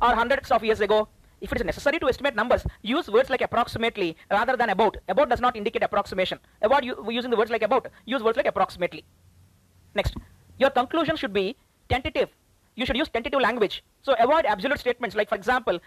or 0.00 0.14
hundreds 0.14 0.50
of 0.50 0.64
years 0.64 0.80
ago. 0.80 1.08
If 1.40 1.52
it 1.52 1.60
is 1.60 1.66
necessary 1.66 1.98
to 1.98 2.08
estimate 2.08 2.34
numbers, 2.34 2.64
use 2.80 3.08
words 3.08 3.28
like 3.28 3.42
approximately 3.42 4.16
rather 4.30 4.56
than 4.56 4.70
about. 4.70 4.96
About 5.08 5.28
does 5.28 5.40
not 5.40 5.54
indicate 5.54 5.82
approximation. 5.82 6.38
Avoid 6.62 6.84
using 6.84 7.30
the 7.30 7.36
words 7.36 7.50
like 7.50 7.62
about. 7.62 7.88
Use 8.06 8.22
words 8.22 8.38
like 8.38 8.46
approximately. 8.46 9.04
Next, 9.94 10.14
your 10.58 10.70
conclusion 10.70 11.16
should 11.16 11.34
be 11.34 11.56
tentative. 11.90 12.30
You 12.74 12.86
should 12.86 12.96
use 12.96 13.10
tentative 13.10 13.40
language. 13.40 13.84
So 14.00 14.14
avoid 14.18 14.46
absolute 14.46 14.80
statements 14.80 15.14
like, 15.14 15.28
for 15.28 15.34
example, 15.34 15.78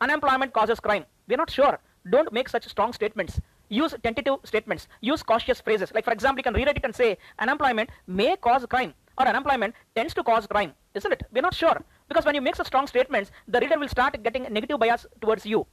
unemployment 0.00 0.52
causes 0.52 0.80
crime. 0.80 1.04
We 1.28 1.34
are 1.36 1.38
not 1.38 1.50
sure. 1.50 1.78
Don't 2.10 2.32
make 2.32 2.48
such 2.48 2.66
strong 2.66 2.92
statements 2.92 3.40
use 3.68 3.94
tentative 4.02 4.36
statements, 4.44 4.88
use 5.00 5.22
cautious 5.22 5.60
phrases. 5.60 5.92
Like 5.94 6.04
for 6.04 6.12
example, 6.12 6.40
you 6.40 6.44
can 6.44 6.54
rewrite 6.54 6.76
it 6.76 6.84
and 6.84 6.94
say 6.94 7.18
unemployment 7.38 7.90
may 8.06 8.36
cause 8.36 8.64
crime 8.66 8.94
or 9.18 9.26
unemployment 9.26 9.74
tends 9.94 10.14
to 10.14 10.22
cause 10.22 10.46
crime, 10.46 10.72
isn't 10.94 11.12
it? 11.12 11.22
We're 11.32 11.42
not 11.42 11.54
sure. 11.54 11.82
Because 12.08 12.24
when 12.24 12.34
you 12.34 12.40
make 12.40 12.56
such 12.56 12.68
strong 12.68 12.86
statements, 12.86 13.30
the 13.46 13.60
reader 13.60 13.78
will 13.78 13.88
start 13.88 14.22
getting 14.22 14.44
negative 14.44 14.78
bias 14.78 15.06
towards 15.20 15.44
you. 15.44 15.66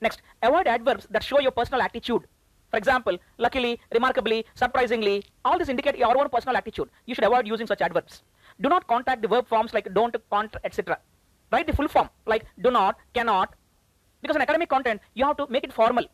Next, 0.00 0.22
avoid 0.42 0.66
adverbs 0.66 1.06
that 1.10 1.24
show 1.24 1.40
your 1.40 1.50
personal 1.50 1.82
attitude. 1.82 2.22
For 2.70 2.76
example, 2.76 3.16
luckily, 3.38 3.80
remarkably, 3.92 4.44
surprisingly, 4.54 5.24
all 5.44 5.58
this 5.58 5.68
indicate 5.68 5.96
your 5.96 6.16
own 6.18 6.28
personal 6.28 6.56
attitude. 6.56 6.90
You 7.06 7.14
should 7.14 7.24
avoid 7.24 7.46
using 7.46 7.66
such 7.66 7.80
adverbs. 7.80 8.22
Do 8.60 8.68
not 8.68 8.86
contact 8.86 9.22
the 9.22 9.28
verb 9.28 9.48
forms 9.48 9.72
like 9.72 9.92
don't, 9.94 10.14
can't, 10.30 10.54
etc. 10.64 10.98
Write 11.52 11.66
the 11.66 11.72
full 11.72 11.88
form 11.88 12.10
like 12.26 12.44
do 12.60 12.70
not, 12.70 12.96
cannot. 13.14 13.54
Because 14.20 14.36
in 14.36 14.42
academic 14.42 14.68
content, 14.68 15.00
you 15.14 15.24
have 15.24 15.36
to 15.36 15.46
make 15.48 15.64
it 15.64 15.72
formal. 15.72 16.04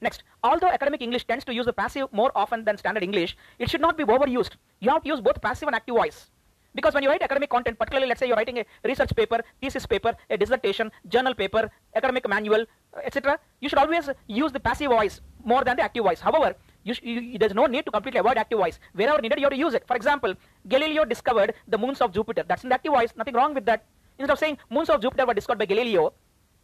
Next, 0.00 0.24
although 0.42 0.68
academic 0.68 1.00
English 1.00 1.26
tends 1.26 1.44
to 1.46 1.54
use 1.54 1.66
the 1.66 1.72
passive 1.72 2.12
more 2.12 2.30
often 2.34 2.64
than 2.64 2.76
standard 2.76 3.02
English, 3.02 3.36
it 3.58 3.70
should 3.70 3.80
not 3.80 3.96
be 3.96 4.04
overused. 4.04 4.56
You 4.80 4.90
have 4.90 5.02
to 5.04 5.08
use 5.08 5.20
both 5.20 5.40
passive 5.40 5.68
and 5.68 5.74
active 5.74 5.94
voice. 5.94 6.30
Because 6.74 6.92
when 6.92 7.02
you 7.02 7.08
write 7.08 7.22
academic 7.22 7.48
content, 7.48 7.78
particularly 7.78 8.06
let's 8.06 8.20
say 8.20 8.26
you're 8.28 8.36
writing 8.36 8.58
a 8.58 8.64
research 8.84 9.16
paper, 9.16 9.40
thesis 9.62 9.86
paper, 9.86 10.14
a 10.28 10.36
dissertation, 10.36 10.92
journal 11.08 11.34
paper, 11.34 11.70
academic 11.94 12.28
manual, 12.28 12.66
etc., 13.02 13.38
you 13.60 13.70
should 13.70 13.78
always 13.78 14.10
use 14.26 14.52
the 14.52 14.60
passive 14.60 14.90
voice 14.90 15.22
more 15.42 15.64
than 15.64 15.76
the 15.76 15.82
active 15.82 16.04
voice. 16.04 16.20
However, 16.20 16.54
you 16.84 16.94
you, 17.02 17.38
there's 17.38 17.54
no 17.54 17.64
need 17.64 17.86
to 17.86 17.90
completely 17.90 18.20
avoid 18.20 18.36
active 18.36 18.58
voice. 18.58 18.78
Wherever 18.92 19.20
needed, 19.22 19.38
you 19.38 19.46
have 19.46 19.52
to 19.52 19.58
use 19.58 19.72
it. 19.72 19.86
For 19.86 19.96
example, 19.96 20.34
Galileo 20.68 21.06
discovered 21.06 21.54
the 21.66 21.78
moons 21.78 22.02
of 22.02 22.12
Jupiter. 22.12 22.44
That's 22.46 22.62
in 22.62 22.68
the 22.68 22.74
active 22.74 22.92
voice. 22.92 23.16
Nothing 23.16 23.34
wrong 23.34 23.54
with 23.54 23.64
that. 23.64 23.84
Instead 24.18 24.32
of 24.34 24.38
saying 24.38 24.58
moons 24.68 24.90
of 24.90 25.00
Jupiter 25.00 25.24
were 25.26 25.34
discovered 25.34 25.58
by 25.58 25.66
Galileo, 25.66 26.12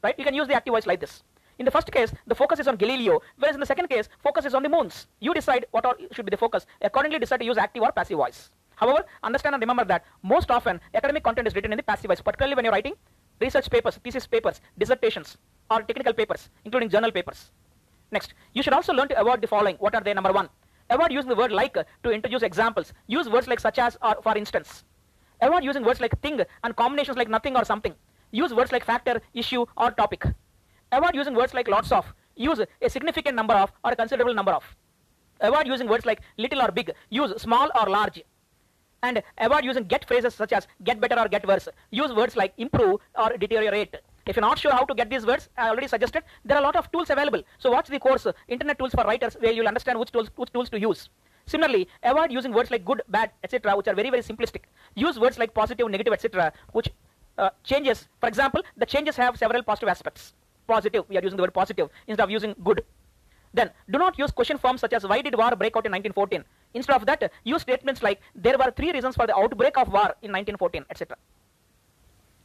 right, 0.04 0.18
you 0.18 0.24
can 0.24 0.34
use 0.34 0.46
the 0.46 0.54
active 0.54 0.72
voice 0.72 0.86
like 0.86 1.00
this. 1.00 1.22
In 1.62 1.64
the 1.64 1.70
first 1.70 1.92
case, 1.92 2.12
the 2.26 2.34
focus 2.34 2.58
is 2.58 2.66
on 2.66 2.74
Galileo, 2.74 3.20
whereas 3.38 3.54
in 3.54 3.60
the 3.60 3.66
second 3.66 3.86
case, 3.86 4.08
focus 4.20 4.44
is 4.46 4.52
on 4.52 4.64
the 4.64 4.68
moons. 4.68 5.06
You 5.20 5.32
decide 5.32 5.64
what 5.70 5.86
are, 5.86 5.96
should 6.10 6.24
be 6.26 6.30
the 6.30 6.36
focus. 6.36 6.66
Accordingly, 6.80 7.20
decide 7.20 7.36
to 7.36 7.44
use 7.44 7.56
active 7.56 7.84
or 7.84 7.92
passive 7.92 8.16
voice. 8.16 8.50
However, 8.74 9.04
understand 9.22 9.54
and 9.54 9.62
remember 9.62 9.84
that 9.84 10.04
most 10.24 10.50
often 10.50 10.80
academic 10.92 11.22
content 11.22 11.46
is 11.46 11.54
written 11.54 11.70
in 11.70 11.76
the 11.76 11.84
passive 11.84 12.08
voice, 12.08 12.20
particularly 12.20 12.56
when 12.56 12.64
you're 12.64 12.72
writing 12.72 12.94
research 13.40 13.70
papers, 13.70 14.00
thesis 14.02 14.26
papers, 14.26 14.60
dissertations, 14.76 15.38
or 15.70 15.82
technical 15.82 16.12
papers, 16.12 16.50
including 16.64 16.88
journal 16.88 17.12
papers. 17.12 17.52
Next, 18.10 18.34
you 18.54 18.62
should 18.64 18.72
also 18.72 18.92
learn 18.92 19.06
to 19.10 19.20
avoid 19.20 19.40
the 19.40 19.46
following. 19.46 19.76
What 19.76 19.94
are 19.94 20.00
they? 20.00 20.14
Number 20.14 20.32
one, 20.32 20.48
avoid 20.90 21.12
using 21.12 21.28
the 21.28 21.36
word 21.36 21.52
like 21.52 21.74
to 21.74 22.10
introduce 22.10 22.42
examples. 22.42 22.92
Use 23.06 23.28
words 23.28 23.46
like 23.46 23.60
such 23.60 23.78
as 23.78 23.96
or 24.02 24.16
for 24.20 24.36
instance. 24.36 24.82
Avoid 25.40 25.62
using 25.62 25.84
words 25.84 26.00
like 26.00 26.20
thing 26.22 26.40
and 26.64 26.74
combinations 26.74 27.16
like 27.16 27.28
nothing 27.28 27.56
or 27.56 27.64
something. 27.64 27.94
Use 28.32 28.52
words 28.52 28.72
like 28.72 28.84
factor, 28.84 29.22
issue, 29.32 29.64
or 29.76 29.92
topic. 29.92 30.24
Avoid 30.92 31.14
using 31.14 31.34
words 31.34 31.54
like 31.54 31.68
lots 31.68 31.90
of. 31.90 32.04
Use 32.36 32.60
a 32.60 32.90
significant 32.90 33.34
number 33.34 33.54
of 33.54 33.72
or 33.82 33.92
a 33.92 33.96
considerable 33.96 34.34
number 34.34 34.52
of. 34.52 34.64
Avoid 35.40 35.66
using 35.66 35.88
words 35.88 36.04
like 36.04 36.20
little 36.36 36.60
or 36.60 36.70
big. 36.70 36.92
Use 37.08 37.32
small 37.40 37.70
or 37.80 37.88
large. 37.88 38.22
And 39.02 39.22
avoid 39.38 39.64
using 39.64 39.84
get 39.84 40.06
phrases 40.06 40.34
such 40.34 40.52
as 40.52 40.68
get 40.84 41.00
better 41.00 41.18
or 41.18 41.28
get 41.28 41.48
worse. 41.48 41.66
Use 41.90 42.12
words 42.12 42.36
like 42.36 42.52
improve 42.58 43.00
or 43.14 43.30
deteriorate. 43.38 43.96
If 44.26 44.36
you're 44.36 44.42
not 44.42 44.58
sure 44.58 44.70
how 44.70 44.84
to 44.84 44.94
get 44.94 45.08
these 45.08 45.24
words, 45.26 45.48
I 45.56 45.70
already 45.70 45.88
suggested 45.88 46.24
there 46.44 46.58
are 46.58 46.60
a 46.60 46.64
lot 46.64 46.76
of 46.76 46.92
tools 46.92 47.08
available. 47.08 47.42
So 47.58 47.70
watch 47.72 47.88
the 47.88 47.98
course, 47.98 48.26
Internet 48.46 48.78
Tools 48.78 48.92
for 48.92 49.02
Writers, 49.04 49.34
where 49.40 49.50
you'll 49.50 49.66
understand 49.66 49.98
which 49.98 50.12
tools, 50.12 50.28
which 50.36 50.52
tools 50.52 50.68
to 50.70 50.78
use. 50.78 51.08
Similarly, 51.46 51.88
avoid 52.02 52.30
using 52.30 52.52
words 52.52 52.70
like 52.70 52.84
good, 52.84 53.02
bad, 53.08 53.30
etc., 53.42 53.74
which 53.76 53.88
are 53.88 53.94
very, 53.94 54.10
very 54.10 54.22
simplistic. 54.22 54.64
Use 54.94 55.18
words 55.18 55.38
like 55.38 55.54
positive, 55.54 55.90
negative, 55.90 56.12
etc., 56.12 56.52
which 56.72 56.90
uh, 57.38 57.50
changes. 57.64 58.06
For 58.20 58.28
example, 58.28 58.62
the 58.76 58.86
changes 58.86 59.16
have 59.16 59.36
several 59.38 59.62
positive 59.62 59.88
aspects. 59.88 60.34
Positive, 60.66 61.04
we 61.08 61.16
are 61.18 61.22
using 61.22 61.36
the 61.36 61.42
word 61.42 61.54
positive 61.54 61.88
instead 62.06 62.22
of 62.22 62.30
using 62.30 62.54
good. 62.62 62.84
Then, 63.54 63.70
do 63.90 63.98
not 63.98 64.18
use 64.18 64.30
question 64.30 64.56
forms 64.58 64.80
such 64.80 64.92
as 64.92 65.06
why 65.06 65.20
did 65.20 65.36
war 65.36 65.54
break 65.56 65.76
out 65.76 65.84
in 65.84 65.92
1914? 65.92 66.44
Instead 66.74 66.96
of 66.96 67.06
that, 67.06 67.30
use 67.44 67.60
statements 67.62 68.02
like 68.02 68.20
there 68.34 68.56
were 68.56 68.70
three 68.70 68.92
reasons 68.92 69.14
for 69.14 69.26
the 69.26 69.36
outbreak 69.36 69.76
of 69.76 69.88
war 69.88 70.16
in 70.22 70.32
1914, 70.32 70.86
etc. 70.88 71.16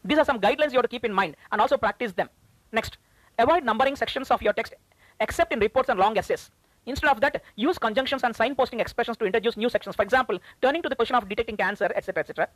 These 0.04 0.18
are 0.18 0.26
some 0.26 0.40
guidelines 0.40 0.72
you 0.72 0.78
have 0.78 0.84
to 0.84 0.90
keep 0.90 1.06
in 1.06 1.14
mind 1.14 1.36
and 1.52 1.62
also 1.62 1.78
practice 1.78 2.12
them. 2.12 2.30
Next, 2.72 2.98
avoid 3.40 3.64
numbering 3.64 3.96
sections 3.96 4.32
of 4.32 4.42
your 4.42 4.54
text 4.54 4.74
except 5.20 5.54
in 5.54 5.60
reports 5.60 5.90
and 5.90 6.00
long 6.00 6.18
essays. 6.18 6.52
Instead 6.86 7.10
of 7.10 7.20
that, 7.22 7.44
use 7.56 7.78
conjunctions 7.78 8.24
and 8.24 8.34
signposting 8.34 8.80
expressions 8.80 9.18
to 9.18 9.26
introduce 9.26 9.58
new 9.58 9.70
sections. 9.70 9.96
For 9.96 10.04
example, 10.04 10.40
turning 10.62 10.82
to 10.82 10.90
the 10.90 10.96
question 10.96 11.16
of 11.16 11.28
detecting 11.28 11.58
cancer, 11.58 11.92
etc., 11.96 12.22
etc. 12.22 12.48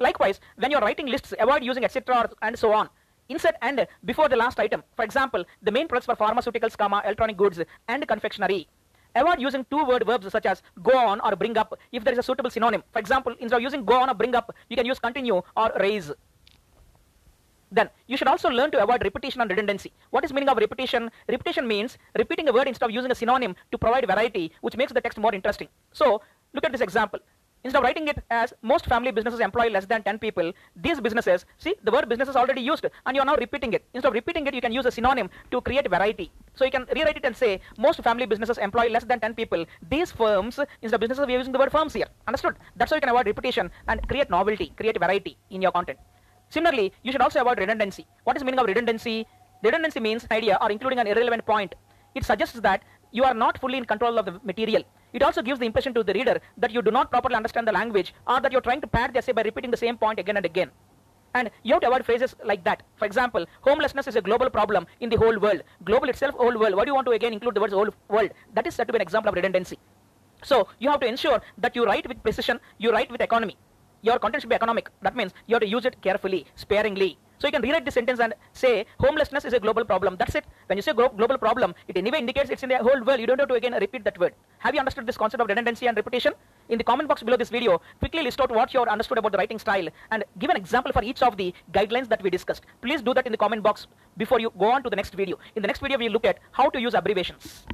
Likewise, 0.00 0.40
when 0.56 0.72
you're 0.72 0.80
writing 0.80 1.06
lists, 1.06 1.32
avoid 1.38 1.62
using 1.62 1.84
etc. 1.84 2.30
and 2.42 2.58
so 2.58 2.72
on. 2.72 2.88
Insert 3.28 3.54
and 3.62 3.86
before 4.04 4.28
the 4.28 4.36
last 4.36 4.60
item. 4.60 4.82
For 4.96 5.04
example, 5.04 5.44
the 5.62 5.72
main 5.72 5.88
products 5.88 6.06
for 6.06 6.16
pharmaceuticals, 6.16 6.76
comma, 6.76 7.02
electronic 7.04 7.36
goods, 7.36 7.60
and 7.88 8.06
confectionery. 8.06 8.68
Avoid 9.16 9.40
using 9.40 9.64
two-word 9.70 10.04
verbs 10.06 10.30
such 10.30 10.44
as 10.44 10.62
go 10.82 10.96
on 10.96 11.20
or 11.20 11.36
bring 11.36 11.56
up 11.56 11.78
if 11.92 12.02
there 12.04 12.12
is 12.12 12.18
a 12.18 12.22
suitable 12.22 12.50
synonym. 12.50 12.82
For 12.92 12.98
example, 12.98 13.34
instead 13.38 13.56
of 13.56 13.62
using 13.62 13.84
go 13.84 14.00
on 14.00 14.10
or 14.10 14.14
bring 14.14 14.34
up, 14.34 14.54
you 14.68 14.76
can 14.76 14.84
use 14.84 14.98
continue 14.98 15.40
or 15.56 15.72
raise. 15.78 16.10
Then 17.70 17.90
you 18.06 18.16
should 18.16 18.28
also 18.28 18.50
learn 18.50 18.70
to 18.72 18.82
avoid 18.82 19.02
repetition 19.02 19.40
and 19.40 19.50
redundancy. 19.50 19.92
What 20.10 20.24
is 20.24 20.32
meaning 20.32 20.48
of 20.48 20.58
repetition? 20.58 21.10
Repetition 21.28 21.66
means 21.66 21.96
repeating 22.16 22.48
a 22.48 22.52
word 22.52 22.68
instead 22.68 22.86
of 22.86 22.92
using 22.92 23.10
a 23.10 23.14
synonym 23.14 23.56
to 23.72 23.78
provide 23.78 24.06
variety, 24.06 24.52
which 24.60 24.76
makes 24.76 24.92
the 24.92 25.00
text 25.00 25.18
more 25.18 25.34
interesting. 25.34 25.68
So 25.92 26.20
look 26.52 26.64
at 26.64 26.72
this 26.72 26.80
example. 26.80 27.20
Instead 27.64 27.78
of 27.78 27.84
writing 27.84 28.08
it 28.08 28.18
as 28.30 28.52
most 28.60 28.84
family 28.84 29.10
businesses 29.10 29.40
employ 29.40 29.68
less 29.68 29.86
than 29.86 30.02
10 30.02 30.18
people, 30.18 30.52
these 30.76 31.00
businesses, 31.00 31.46
see 31.56 31.74
the 31.82 31.90
word 31.90 32.06
business 32.10 32.28
is 32.28 32.36
already 32.36 32.60
used 32.60 32.84
and 33.06 33.16
you 33.16 33.22
are 33.22 33.24
now 33.24 33.36
repeating 33.36 33.72
it. 33.72 33.86
Instead 33.94 34.08
of 34.08 34.14
repeating 34.14 34.46
it, 34.46 34.52
you 34.52 34.60
can 34.60 34.70
use 34.70 34.84
a 34.84 34.90
synonym 34.90 35.30
to 35.50 35.62
create 35.62 35.88
variety. 35.88 36.30
So 36.54 36.66
you 36.66 36.70
can 36.70 36.84
rewrite 36.94 37.16
it 37.16 37.24
and 37.24 37.34
say 37.34 37.62
most 37.78 38.02
family 38.02 38.26
businesses 38.26 38.58
employ 38.58 38.88
less 38.90 39.04
than 39.04 39.18
10 39.18 39.34
people. 39.34 39.64
These 39.88 40.12
firms, 40.12 40.60
instead 40.82 40.96
of 40.96 41.00
businesses, 41.00 41.26
we 41.26 41.34
are 41.36 41.38
using 41.38 41.54
the 41.54 41.58
word 41.58 41.72
firms 41.72 41.94
here. 41.94 42.08
Understood? 42.28 42.56
That's 42.76 42.90
how 42.90 42.96
you 42.96 43.00
can 43.00 43.08
avoid 43.08 43.26
repetition 43.26 43.70
and 43.88 44.06
create 44.08 44.28
novelty, 44.28 44.74
create 44.76 44.98
variety 44.98 45.38
in 45.48 45.62
your 45.62 45.72
content. 45.72 45.98
Similarly, 46.50 46.92
you 47.02 47.12
should 47.12 47.22
also 47.22 47.40
avoid 47.40 47.58
redundancy. 47.58 48.06
What 48.24 48.36
is 48.36 48.44
meaning 48.44 48.60
of 48.60 48.66
redundancy? 48.66 49.26
Redundancy 49.62 50.00
means 50.00 50.24
an 50.24 50.36
idea 50.36 50.58
or 50.60 50.70
including 50.70 50.98
an 50.98 51.06
irrelevant 51.06 51.46
point. 51.46 51.74
It 52.14 52.26
suggests 52.26 52.60
that 52.60 52.82
you 53.10 53.24
are 53.24 53.32
not 53.32 53.58
fully 53.58 53.78
in 53.78 53.86
control 53.86 54.18
of 54.18 54.26
the 54.26 54.38
material. 54.44 54.84
It 55.14 55.22
also 55.22 55.42
gives 55.42 55.60
the 55.60 55.66
impression 55.66 55.94
to 55.94 56.02
the 56.02 56.12
reader 56.12 56.40
that 56.58 56.72
you 56.72 56.82
do 56.82 56.90
not 56.90 57.10
properly 57.10 57.36
understand 57.36 57.68
the 57.68 57.72
language 57.72 58.12
or 58.26 58.40
that 58.40 58.50
you're 58.50 58.60
trying 58.68 58.80
to 58.80 58.88
pad 58.88 59.14
the 59.14 59.20
essay 59.20 59.30
by 59.30 59.42
repeating 59.42 59.70
the 59.70 59.76
same 59.76 59.96
point 59.96 60.18
again 60.18 60.36
and 60.36 60.44
again. 60.44 60.70
And 61.34 61.50
you 61.62 61.74
have 61.74 61.82
to 61.82 61.88
avoid 61.88 62.04
phrases 62.04 62.34
like 62.44 62.64
that. 62.64 62.82
For 62.96 63.06
example, 63.06 63.46
homelessness 63.60 64.08
is 64.08 64.16
a 64.16 64.20
global 64.20 64.50
problem 64.50 64.86
in 64.98 65.10
the 65.10 65.16
whole 65.16 65.38
world. 65.38 65.62
Global 65.84 66.08
itself, 66.08 66.34
whole 66.34 66.58
world. 66.58 66.74
Why 66.74 66.84
do 66.84 66.90
you 66.90 66.94
want 66.96 67.06
to 67.06 67.12
again 67.12 67.32
include 67.32 67.54
the 67.54 67.60
words 67.60 67.72
whole 67.72 67.90
world? 68.08 68.30
That 68.54 68.66
is 68.66 68.74
said 68.74 68.88
to 68.88 68.92
be 68.92 68.98
an 68.98 69.02
example 69.02 69.28
of 69.28 69.36
redundancy. 69.36 69.78
So 70.42 70.66
you 70.80 70.90
have 70.90 71.00
to 71.00 71.06
ensure 71.06 71.40
that 71.58 71.76
you 71.76 71.84
write 71.86 72.08
with 72.08 72.20
precision, 72.22 72.58
you 72.78 72.90
write 72.90 73.10
with 73.10 73.20
economy. 73.20 73.56
Your 74.04 74.18
content 74.18 74.42
should 74.42 74.50
be 74.50 74.54
economic. 74.54 74.90
That 75.00 75.16
means 75.16 75.32
you 75.46 75.54
have 75.54 75.62
to 75.62 75.66
use 75.66 75.86
it 75.86 75.96
carefully, 76.02 76.44
sparingly. 76.56 77.16
So 77.38 77.48
you 77.48 77.52
can 77.52 77.62
rewrite 77.62 77.86
the 77.86 77.90
sentence 77.90 78.20
and 78.20 78.34
say 78.52 78.84
homelessness 79.00 79.46
is 79.46 79.54
a 79.54 79.60
global 79.60 79.84
problem. 79.84 80.16
That's 80.18 80.34
it. 80.34 80.44
When 80.66 80.76
you 80.78 80.82
say 80.82 80.92
global 80.92 81.38
problem, 81.38 81.74
it 81.88 81.96
anyway 81.96 82.18
indicates 82.18 82.50
it's 82.50 82.62
in 82.62 82.68
the 82.68 82.76
whole 82.78 83.02
world. 83.02 83.18
You 83.18 83.26
don't 83.26 83.40
have 83.40 83.48
to 83.48 83.54
again 83.54 83.72
repeat 83.72 84.04
that 84.04 84.18
word. 84.18 84.34
Have 84.58 84.74
you 84.74 84.80
understood 84.80 85.06
this 85.06 85.16
concept 85.16 85.40
of 85.40 85.48
redundancy 85.48 85.86
and 85.86 85.96
repetition? 85.96 86.34
In 86.68 86.76
the 86.76 86.84
comment 86.84 87.08
box 87.08 87.22
below 87.22 87.38
this 87.38 87.48
video, 87.48 87.80
quickly 87.98 88.22
list 88.22 88.42
out 88.42 88.50
what 88.50 88.74
you 88.74 88.80
have 88.80 88.88
understood 88.88 89.18
about 89.18 89.32
the 89.32 89.38
writing 89.38 89.58
style 89.58 89.88
and 90.10 90.24
give 90.38 90.50
an 90.50 90.56
example 90.58 90.92
for 90.92 91.02
each 91.02 91.22
of 91.22 91.38
the 91.38 91.54
guidelines 91.72 92.08
that 92.10 92.22
we 92.22 92.28
discussed. 92.28 92.64
Please 92.82 93.00
do 93.00 93.14
that 93.14 93.24
in 93.24 93.32
the 93.32 93.38
comment 93.38 93.62
box 93.62 93.86
before 94.18 94.38
you 94.38 94.52
go 94.58 94.70
on 94.70 94.82
to 94.82 94.90
the 94.90 94.96
next 94.96 95.14
video. 95.14 95.38
In 95.56 95.62
the 95.62 95.66
next 95.66 95.80
video, 95.80 95.96
we 95.96 96.10
look 96.10 96.26
at 96.26 96.38
how 96.52 96.68
to 96.68 96.78
use 96.78 96.92
abbreviations. 96.92 97.66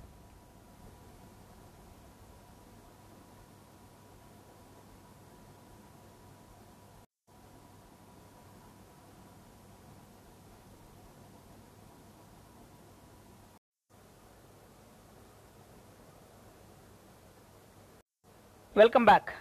Welcome 18.72 19.04
back. 19.04 19.32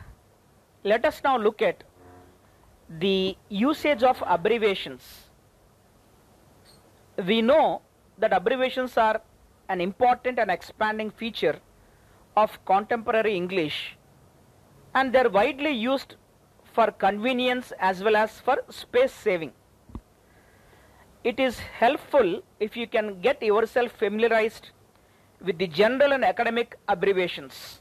Let 0.83 1.05
us 1.05 1.21
now 1.23 1.37
look 1.37 1.61
at 1.61 1.83
the 2.89 3.37
usage 3.47 4.01
of 4.01 4.23
abbreviations. 4.25 5.27
We 7.27 7.43
know 7.43 7.83
that 8.17 8.33
abbreviations 8.33 8.97
are 8.97 9.21
an 9.69 9.81
important 9.81 10.39
and 10.39 10.49
expanding 10.49 11.11
feature 11.11 11.59
of 12.35 12.57
contemporary 12.65 13.35
English 13.35 13.95
and 14.95 15.13
they 15.13 15.19
are 15.19 15.29
widely 15.29 15.73
used 15.73 16.15
for 16.63 16.89
convenience 16.89 17.71
as 17.79 18.03
well 18.03 18.15
as 18.15 18.39
for 18.39 18.57
space 18.71 19.13
saving. 19.13 19.51
It 21.23 21.39
is 21.39 21.59
helpful 21.59 22.41
if 22.59 22.75
you 22.75 22.87
can 22.87 23.21
get 23.21 23.43
yourself 23.43 23.91
familiarized 23.91 24.71
with 25.39 25.59
the 25.59 25.67
general 25.67 26.13
and 26.13 26.25
academic 26.25 26.79
abbreviations. 26.87 27.78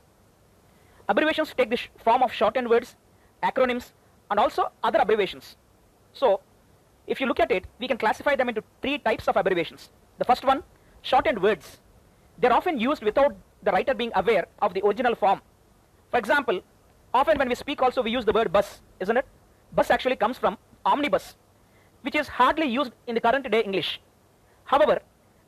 Abbreviations 1.09 1.55
take 1.57 1.71
the 1.71 1.79
form 2.05 2.23
of 2.23 2.33
shortened 2.33 2.69
words, 2.69 2.95
acronyms, 3.43 3.93
and 4.31 4.39
also 4.39 4.71
other 4.83 4.99
abbreviations. 4.99 5.57
So, 6.13 6.41
if 7.07 7.21
you 7.21 7.27
look 7.27 7.41
at 7.41 7.51
it, 7.51 7.65
we 7.79 7.89
can 7.89 7.97
classify 7.97 8.37
them 8.37 8.51
into 8.51 8.63
three 8.83 8.99
types 8.99 9.27
of 9.27 9.37
abbreviations. 9.37 9.89
The 10.19 10.25
first 10.25 10.45
one, 10.45 10.63
shortened 11.03 11.41
words. 11.43 11.79
They're 12.39 12.53
often 12.53 12.79
used 12.79 13.03
without 13.03 13.35
the 13.63 13.73
writer 13.73 13.95
being 13.95 14.13
aware 14.15 14.47
of 14.61 14.75
the 14.75 14.85
original 14.85 15.15
form. 15.15 15.41
For 16.11 16.19
example, 16.19 16.61
often 17.15 17.39
when 17.39 17.49
we 17.49 17.55
speak 17.55 17.81
also 17.81 18.03
we 18.03 18.11
use 18.11 18.27
the 18.27 18.33
word 18.33 18.53
bus, 18.53 18.81
isn't 19.01 19.17
it? 19.17 19.27
Bus 19.73 19.91
actually 19.91 20.17
comes 20.17 20.37
from 20.37 20.59
omnibus, 20.85 21.37
which 22.03 22.15
is 22.15 22.29
hardly 22.29 22.67
used 22.67 22.93
in 23.07 23.15
the 23.15 23.21
current 23.21 23.51
day 23.51 23.63
English. 23.63 24.01
However, 24.65 25.01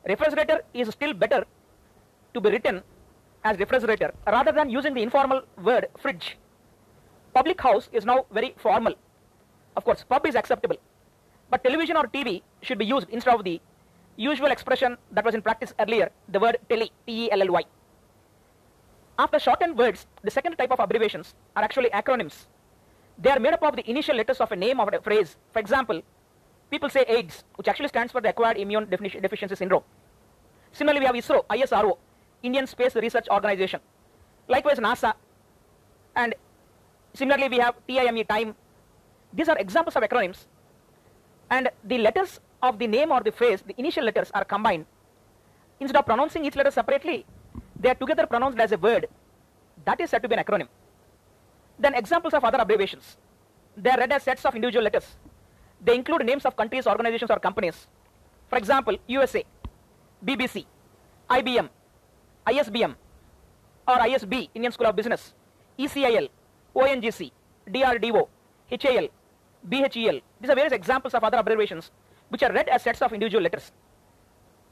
refrigerator 0.07 0.61
is 0.73 0.89
still 0.89 1.13
better 1.13 1.45
to 2.33 2.41
be 2.41 2.49
written 2.49 2.81
as 3.43 3.57
refrigerator 3.59 4.13
rather 4.27 4.51
than 4.51 4.69
using 4.69 4.93
the 4.93 5.01
informal 5.01 5.41
word 5.61 5.87
fridge. 5.97 6.37
Public 7.33 7.59
house 7.61 7.89
is 7.91 8.05
now 8.05 8.25
very 8.31 8.53
formal. 8.57 8.93
Of 9.75 9.85
course, 9.85 10.03
pub 10.07 10.25
is 10.27 10.35
acceptable. 10.35 10.77
But 11.49 11.63
television 11.63 11.97
or 11.97 12.07
TV 12.07 12.41
should 12.61 12.77
be 12.77 12.85
used 12.85 13.09
instead 13.09 13.33
of 13.33 13.43
the 13.43 13.61
usual 14.17 14.51
expression 14.51 14.97
that 15.11 15.25
was 15.25 15.33
in 15.35 15.41
practice 15.41 15.73
earlier, 15.79 16.11
the 16.29 16.39
word 16.39 16.57
telly, 16.69 16.91
T-E-L-L-Y. 17.07 17.63
After 19.17 19.39
shortened 19.39 19.77
words, 19.77 20.07
the 20.23 20.31
second 20.31 20.55
type 20.57 20.71
of 20.71 20.79
abbreviations 20.79 21.33
are 21.55 21.63
actually 21.63 21.89
acronyms. 21.89 22.47
They 23.17 23.29
are 23.29 23.39
made 23.39 23.53
up 23.53 23.63
of 23.63 23.75
the 23.75 23.89
initial 23.89 24.15
letters 24.15 24.39
of 24.39 24.51
a 24.51 24.55
name 24.55 24.79
or 24.79 24.89
a 24.89 25.01
phrase. 25.01 25.37
For 25.51 25.59
example, 25.59 26.01
people 26.69 26.89
say 26.89 27.05
AIDS, 27.07 27.43
which 27.55 27.67
actually 27.67 27.89
stands 27.89 28.11
for 28.11 28.21
the 28.21 28.29
Acquired 28.29 28.57
Immune 28.57 28.87
Defici- 28.87 29.21
Deficiency 29.21 29.55
Syndrome. 29.55 29.83
Similarly, 30.71 31.01
we 31.01 31.05
have 31.05 31.15
ISRO, 31.15 31.45
ISRO, 31.47 31.97
Indian 32.43 32.67
Space 32.67 32.95
Research 32.95 33.27
Organization. 33.29 33.79
Likewise, 34.47 34.79
NASA. 34.79 35.13
And 36.15 36.35
similarly, 37.13 37.49
we 37.49 37.59
have 37.59 37.75
TIME, 37.87 38.25
time. 38.25 38.55
These 39.33 39.49
are 39.49 39.57
examples 39.57 39.95
of 39.95 40.03
acronyms 40.03 40.45
and 41.51 41.69
the 41.83 41.97
letters 41.97 42.39
of 42.63 42.79
the 42.79 42.87
name 42.87 43.11
or 43.11 43.21
the 43.21 43.31
phrase, 43.31 43.61
the 43.61 43.75
initial 43.77 44.05
letters 44.05 44.31
are 44.33 44.45
combined. 44.45 44.85
Instead 45.79 45.99
of 45.99 46.05
pronouncing 46.05 46.45
each 46.45 46.55
letter 46.55 46.71
separately, 46.71 47.25
they 47.79 47.89
are 47.89 47.95
together 47.95 48.25
pronounced 48.25 48.57
as 48.57 48.71
a 48.71 48.77
word. 48.77 49.07
That 49.85 49.99
is 49.99 50.09
said 50.09 50.21
to 50.23 50.29
be 50.29 50.35
an 50.35 50.43
acronym. 50.43 50.69
Then 51.77 51.93
examples 51.95 52.33
of 52.33 52.43
other 52.43 52.59
abbreviations. 52.59 53.17
They 53.75 53.89
are 53.89 53.97
read 53.97 54.11
as 54.11 54.23
sets 54.23 54.45
of 54.45 54.55
individual 54.55 54.83
letters. 54.83 55.07
They 55.83 55.95
include 55.95 56.25
names 56.25 56.45
of 56.45 56.55
countries, 56.55 56.87
organizations, 56.87 57.31
or 57.31 57.39
companies. 57.39 57.87
For 58.47 58.57
example, 58.57 58.97
USA, 59.07 59.43
BBC, 60.23 60.65
IBM, 61.29 61.69
ISBM, 62.47 62.95
or 63.87 63.95
ISB, 63.95 64.49
Indian 64.53 64.71
School 64.71 64.87
of 64.87 64.95
Business, 64.95 65.33
ECIL, 65.77 66.29
ONGC, 66.75 67.31
DRDO, 67.67 68.27
HAL, 68.69 69.07
BHEL. 69.69 70.21
These 70.39 70.49
are 70.49 70.55
various 70.55 70.73
examples 70.73 71.13
of 71.13 71.23
other 71.23 71.37
abbreviations 71.37 71.91
which 72.29 72.43
are 72.43 72.51
read 72.51 72.69
as 72.69 72.81
sets 72.81 73.01
of 73.01 73.13
individual 73.13 73.43
letters. 73.43 73.71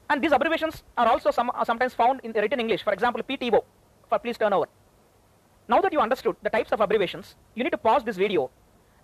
And 0.08 0.22
these 0.22 0.32
abbreviations 0.32 0.82
are 0.96 1.06
also 1.06 1.30
some, 1.30 1.50
are 1.54 1.64
sometimes 1.64 1.94
found 1.94 2.20
in 2.24 2.32
written 2.32 2.58
English. 2.58 2.82
For 2.82 2.92
example, 2.92 3.22
PTO 3.22 3.62
for 4.08 4.18
please 4.18 4.36
turn 4.36 4.52
over. 4.52 4.66
Now 5.68 5.80
that 5.80 5.92
you 5.92 6.00
understood 6.00 6.36
the 6.42 6.50
types 6.50 6.72
of 6.72 6.80
abbreviations, 6.80 7.36
you 7.54 7.62
need 7.62 7.70
to 7.70 7.78
pause 7.78 8.02
this 8.02 8.16
video 8.16 8.50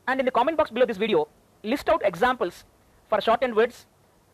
and 0.09 0.21
in 0.21 0.27
the 0.27 0.33
comment 0.33 0.57
box 0.57 0.71
below 0.71 0.87
this 0.87 0.97
video, 0.97 1.29
list 1.63 1.89
out 1.89 2.03
examples 2.05 2.65
for 3.09 3.21
shortened 3.21 3.55
words, 3.55 3.87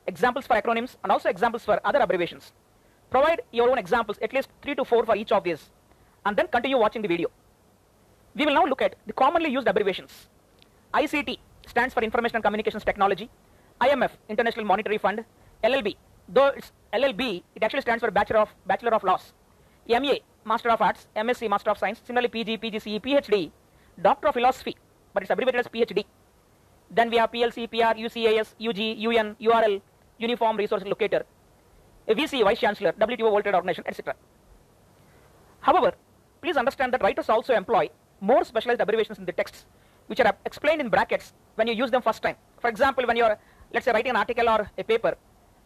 examples 0.07 0.47
for 0.47 0.55
acronyms, 0.55 0.97
and 1.03 1.13
also 1.13 1.29
examples 1.29 1.65
for 1.65 1.81
other 1.85 1.99
abbreviations. 1.99 2.53
Provide 3.13 3.43
your 3.53 3.69
own 3.71 3.77
examples, 3.77 4.19
at 4.23 4.33
least 4.33 4.49
3 4.63 4.75
to 4.77 4.85
4 4.87 5.05
for 5.05 5.15
each 5.15 5.33
of 5.33 5.45
these, 5.45 5.69
and 6.25 6.35
then 6.35 6.47
continue 6.47 6.79
watching 6.79 7.03
the 7.03 7.09
video. 7.09 7.29
We 8.35 8.47
will 8.47 8.55
now 8.55 8.65
look 8.65 8.81
at 8.81 8.95
the 9.07 9.13
commonly 9.13 9.51
used 9.51 9.69
abbreviations. 9.69 10.29
ICT 10.95 11.37
stands 11.67 11.93
for 11.93 12.03
Information 12.03 12.37
and 12.37 12.45
Communications 12.45 12.85
Technology. 12.85 13.29
IMF, 13.83 14.13
International 14.31 14.65
Monetary 14.65 14.97
Fund. 14.97 15.27
LLB, 15.63 15.97
though 16.27 16.47
it's 16.57 16.73
LLB, 16.95 17.43
it 17.55 17.63
actually 17.63 17.83
stands 17.83 18.03
for 18.03 18.11
Bachelor 18.11 18.39
of, 18.39 18.49
Bachelor 18.67 18.95
of 18.95 19.05
Laws. 19.05 19.35
MA, 19.87 20.15
Master 20.47 20.71
of 20.71 20.81
Arts. 20.81 21.07
MSc, 21.15 21.51
Master 21.51 21.69
of 21.69 21.77
Science. 21.77 22.01
Similarly, 22.07 22.29
PG, 22.29 22.57
PGCE, 22.57 23.03
PhD, 23.03 23.51
Doctor 24.01 24.29
of 24.29 24.35
Philosophy, 24.35 24.75
but 25.13 25.23
it's 25.23 25.31
abbreviated 25.31 25.61
as 25.61 25.67
PhD. 25.67 26.07
Then 26.91 27.11
we 27.11 27.19
have 27.19 27.31
PLC, 27.31 27.69
PR, 27.69 27.95
UCAS, 28.07 28.55
UG, 28.59 28.79
UN, 29.11 29.37
URL, 29.39 29.83
Uniform 30.19 30.57
Resource 30.57 30.85
Locator, 30.87 31.27
a 32.09 32.15
VC, 32.15 32.43
Vice 32.43 32.61
Chancellor, 32.61 32.93
WTO 32.93 33.31
World 33.31 33.45
Trade 33.45 33.55
Organization, 33.55 33.85
etc. 33.87 34.15
However, 35.61 35.93
please 36.41 36.57
understand 36.57 36.93
that 36.93 37.03
writers 37.03 37.29
also 37.29 37.55
employ 37.55 37.89
more 38.21 38.45
specialized 38.45 38.81
abbreviations 38.81 39.19
in 39.19 39.25
the 39.25 39.33
texts, 39.33 39.65
which 40.07 40.21
are 40.21 40.37
explained 40.45 40.81
in 40.81 40.89
brackets 40.89 41.33
when 41.55 41.67
you 41.67 41.75
use 41.75 41.91
them 41.91 42.03
first 42.03 42.23
time. 42.23 42.37
For 42.61 42.69
example, 42.69 43.07
when 43.07 43.17
you're, 43.17 43.39
let's 43.73 43.85
say, 43.85 43.93
writing 43.93 44.11
an 44.11 44.17
article 44.17 44.49
or 44.49 44.71
a 44.77 44.85
paper, 44.85 45.17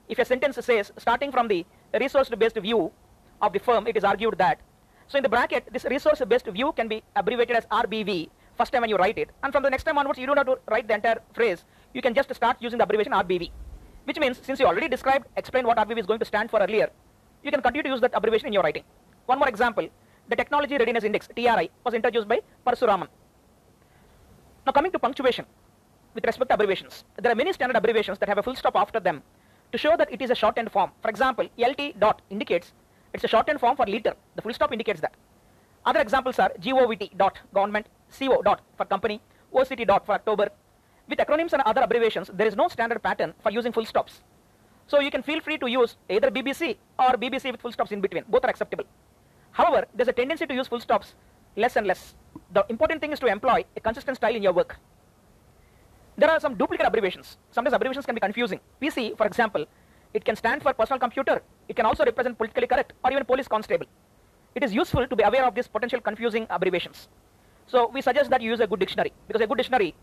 if 0.08 0.18
a 0.18 0.24
sentence 0.24 0.58
says, 0.64 0.92
starting 0.98 1.32
from 1.32 1.48
the 1.48 1.64
resource-based 1.98 2.58
view 2.58 2.92
of 3.42 3.52
the 3.52 3.58
firm, 3.58 3.86
it 3.86 3.96
is 3.96 4.04
argued 4.04 4.36
that. 4.38 4.60
So 5.08 5.18
in 5.18 5.22
the 5.22 5.28
bracket, 5.28 5.68
this 5.72 5.84
resource-based 5.84 6.46
view 6.48 6.72
can 6.72 6.88
be 6.88 7.02
abbreviated 7.14 7.56
as 7.56 7.66
RBV 7.66 8.28
first 8.56 8.72
time 8.72 8.82
when 8.82 8.90
you 8.90 8.96
write 8.96 9.18
it. 9.18 9.30
And 9.42 9.52
from 9.52 9.62
the 9.62 9.70
next 9.70 9.84
time 9.84 9.98
onwards, 9.98 10.18
you 10.18 10.26
don't 10.26 10.36
have 10.36 10.46
to 10.46 10.58
write 10.68 10.88
the 10.88 10.94
entire 10.94 11.20
phrase. 11.32 11.64
You 11.92 12.02
can 12.02 12.14
just 12.14 12.34
start 12.34 12.56
using 12.60 12.78
the 12.78 12.84
abbreviation 12.84 13.12
RBV. 13.12 13.50
Which 14.06 14.18
means, 14.20 14.38
since 14.40 14.60
you 14.60 14.66
already 14.66 14.88
described, 14.88 15.26
explained 15.36 15.66
what 15.66 15.76
RBV 15.78 15.98
is 15.98 16.06
going 16.06 16.20
to 16.20 16.24
stand 16.24 16.48
for 16.48 16.60
earlier, 16.60 16.90
you 17.42 17.50
can 17.50 17.60
continue 17.60 17.82
to 17.82 17.88
use 17.88 18.00
that 18.00 18.12
abbreviation 18.14 18.46
in 18.46 18.52
your 18.52 18.62
writing. 18.62 18.84
One 19.26 19.40
more 19.40 19.48
example, 19.48 19.88
the 20.28 20.36
Technology 20.36 20.78
Readiness 20.78 21.02
Index, 21.02 21.28
TRI, 21.34 21.68
was 21.84 21.92
introduced 21.92 22.28
by 22.28 22.40
Parasuraman. 22.64 23.08
Now 24.64 24.72
coming 24.72 24.92
to 24.92 24.98
punctuation, 25.00 25.44
with 26.14 26.24
respect 26.24 26.48
to 26.50 26.54
abbreviations, 26.54 27.04
there 27.20 27.32
are 27.32 27.34
many 27.34 27.52
standard 27.52 27.76
abbreviations 27.76 28.18
that 28.20 28.28
have 28.28 28.38
a 28.38 28.42
full 28.44 28.54
stop 28.54 28.76
after 28.76 29.00
them 29.00 29.22
to 29.72 29.78
show 29.78 29.96
that 29.96 30.12
it 30.12 30.22
is 30.22 30.30
a 30.30 30.36
shortened 30.36 30.70
form. 30.70 30.92
For 31.02 31.08
example, 31.08 31.48
LT 31.58 31.98
dot 31.98 32.22
indicates 32.30 32.72
it's 33.12 33.24
a 33.24 33.28
shortened 33.28 33.58
form 33.58 33.76
for 33.76 33.86
liter. 33.86 34.14
The 34.36 34.42
full 34.42 34.54
stop 34.54 34.72
indicates 34.72 35.00
that. 35.00 35.14
Other 35.84 36.00
examples 36.00 36.38
are 36.38 36.50
GOVT 36.60 37.16
dot 37.16 37.38
government, 37.52 37.86
CO 38.16 38.40
dot 38.42 38.60
for 38.76 38.86
company, 38.86 39.20
OCT 39.52 39.86
dot 39.86 40.06
for 40.06 40.12
October. 40.12 40.50
With 41.08 41.18
acronyms 41.18 41.52
and 41.52 41.62
other 41.62 41.82
abbreviations, 41.82 42.30
there 42.32 42.46
is 42.46 42.56
no 42.56 42.68
standard 42.68 43.02
pattern 43.02 43.34
for 43.42 43.50
using 43.50 43.72
full 43.72 43.86
stops. 43.86 44.22
So 44.86 45.00
you 45.00 45.10
can 45.10 45.22
feel 45.22 45.40
free 45.40 45.58
to 45.58 45.66
use 45.66 45.96
either 46.08 46.30
BBC 46.30 46.76
or 46.98 47.10
BBC 47.12 47.52
with 47.52 47.60
full 47.60 47.72
stops 47.72 47.92
in 47.92 48.00
between. 48.00 48.24
Both 48.28 48.44
are 48.44 48.50
acceptable. 48.50 48.84
However, 49.52 49.86
there's 49.94 50.08
a 50.08 50.12
tendency 50.12 50.46
to 50.46 50.54
use 50.54 50.68
full 50.68 50.80
stops 50.80 51.14
less 51.56 51.76
and 51.76 51.86
less. 51.86 52.14
The 52.52 52.64
important 52.68 53.00
thing 53.00 53.12
is 53.12 53.18
to 53.20 53.26
employ 53.26 53.64
a 53.76 53.80
consistent 53.80 54.16
style 54.16 54.34
in 54.34 54.42
your 54.42 54.52
work. 54.52 54.78
There 56.18 56.30
are 56.30 56.40
some 56.40 56.54
duplicate 56.54 56.86
abbreviations. 56.86 57.36
Sometimes 57.50 57.74
abbreviations 57.74 58.06
can 58.06 58.14
be 58.14 58.20
confusing. 58.20 58.60
PC, 58.80 59.16
for 59.16 59.26
example, 59.26 59.66
it 60.14 60.24
can 60.24 60.36
stand 60.36 60.62
for 60.62 60.72
personal 60.72 60.98
computer. 60.98 61.42
It 61.68 61.76
can 61.76 61.86
also 61.86 62.04
represent 62.04 62.38
politically 62.38 62.66
correct 62.66 62.92
or 63.04 63.12
even 63.12 63.24
police 63.24 63.48
constable. 63.48 63.86
It 64.54 64.62
is 64.62 64.72
useful 64.72 65.06
to 65.06 65.16
be 65.16 65.22
aware 65.22 65.44
of 65.44 65.54
these 65.54 65.68
potential 65.68 66.00
confusing 66.00 66.46
abbreviations. 66.48 67.08
So 67.66 67.88
we 67.88 68.00
suggest 68.00 68.30
that 68.30 68.40
you 68.40 68.50
use 68.50 68.60
a 68.60 68.66
good 68.66 68.78
dictionary 68.80 69.12
because 69.26 69.42
a 69.42 69.46
good 69.46 69.58
dictionary 69.58 69.94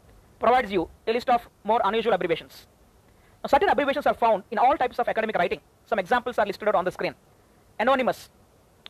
provides 0.43 0.69
you 0.75 0.89
a 1.07 1.13
list 1.13 1.29
of 1.29 1.41
more 1.63 1.79
unusual 1.85 2.13
abbreviations. 2.13 2.67
Now, 3.41 3.47
certain 3.47 3.69
abbreviations 3.69 4.05
are 4.05 4.13
found 4.13 4.43
in 4.51 4.57
all 4.57 4.75
types 4.75 4.99
of 4.99 5.07
academic 5.07 5.37
writing. 5.37 5.61
Some 5.85 5.99
examples 5.99 6.37
are 6.37 6.45
listed 6.45 6.75
on 6.75 6.83
the 6.83 6.91
screen. 6.91 7.15
Anonymous, 7.79 8.29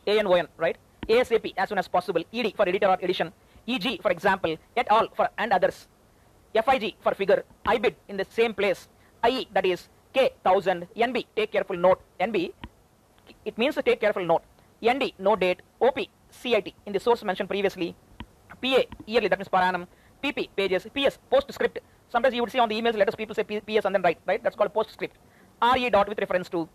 ANON, 0.04 0.48
right? 0.56 0.76
ASAP, 1.08 1.54
as 1.56 1.68
soon 1.68 1.78
as 1.78 1.86
possible. 1.86 2.22
ED 2.32 2.54
for 2.56 2.68
editor 2.68 2.88
or 2.88 2.98
edition. 3.00 3.32
EG, 3.68 4.02
for 4.02 4.10
example. 4.10 4.56
Et 4.76 4.86
al. 4.90 5.08
for 5.14 5.28
and 5.38 5.52
others. 5.52 5.86
FIG 6.54 6.96
for 7.00 7.14
figure. 7.14 7.44
IBID 7.66 7.94
in 8.08 8.16
the 8.16 8.26
same 8.30 8.52
place. 8.52 8.88
IE, 9.24 9.48
that 9.52 9.64
is 9.64 9.88
K, 10.12 10.30
1000. 10.42 10.88
NB, 10.96 11.26
take 11.36 11.52
careful 11.52 11.76
note. 11.76 12.00
NB, 12.20 12.52
it 13.44 13.56
means 13.58 13.76
to 13.76 13.82
take 13.82 14.00
careful 14.00 14.24
note. 14.24 14.42
ND, 14.82 15.12
no 15.18 15.36
date. 15.36 15.62
OP, 15.80 15.98
CIT, 16.30 16.74
in 16.86 16.92
the 16.92 17.00
source 17.00 17.22
mentioned 17.22 17.48
previously. 17.48 17.94
PA, 18.60 18.82
yearly, 19.06 19.28
that 19.28 19.38
means 19.38 19.48
per 19.48 19.58
annum. 19.58 19.86
PP, 20.24 20.48
pages. 20.56 20.86
PS, 20.96 21.18
postscript. 21.30 21.78
Sometimes 22.08 22.34
you 22.34 22.42
would 22.42 22.52
see 22.52 22.58
on 22.58 22.68
the 22.68 22.80
emails 22.80 22.96
letters 22.96 23.14
people 23.14 23.34
say 23.34 23.44
PS 23.44 23.84
and 23.84 23.94
then 23.94 24.02
write, 24.02 24.18
right? 24.26 24.42
That's 24.42 24.56
called 24.56 24.72
postscript. 24.72 25.16
RE 25.74 25.90
dot 25.90 26.08
with 26.08 26.18
reference 26.18 26.48
to. 26.50 26.68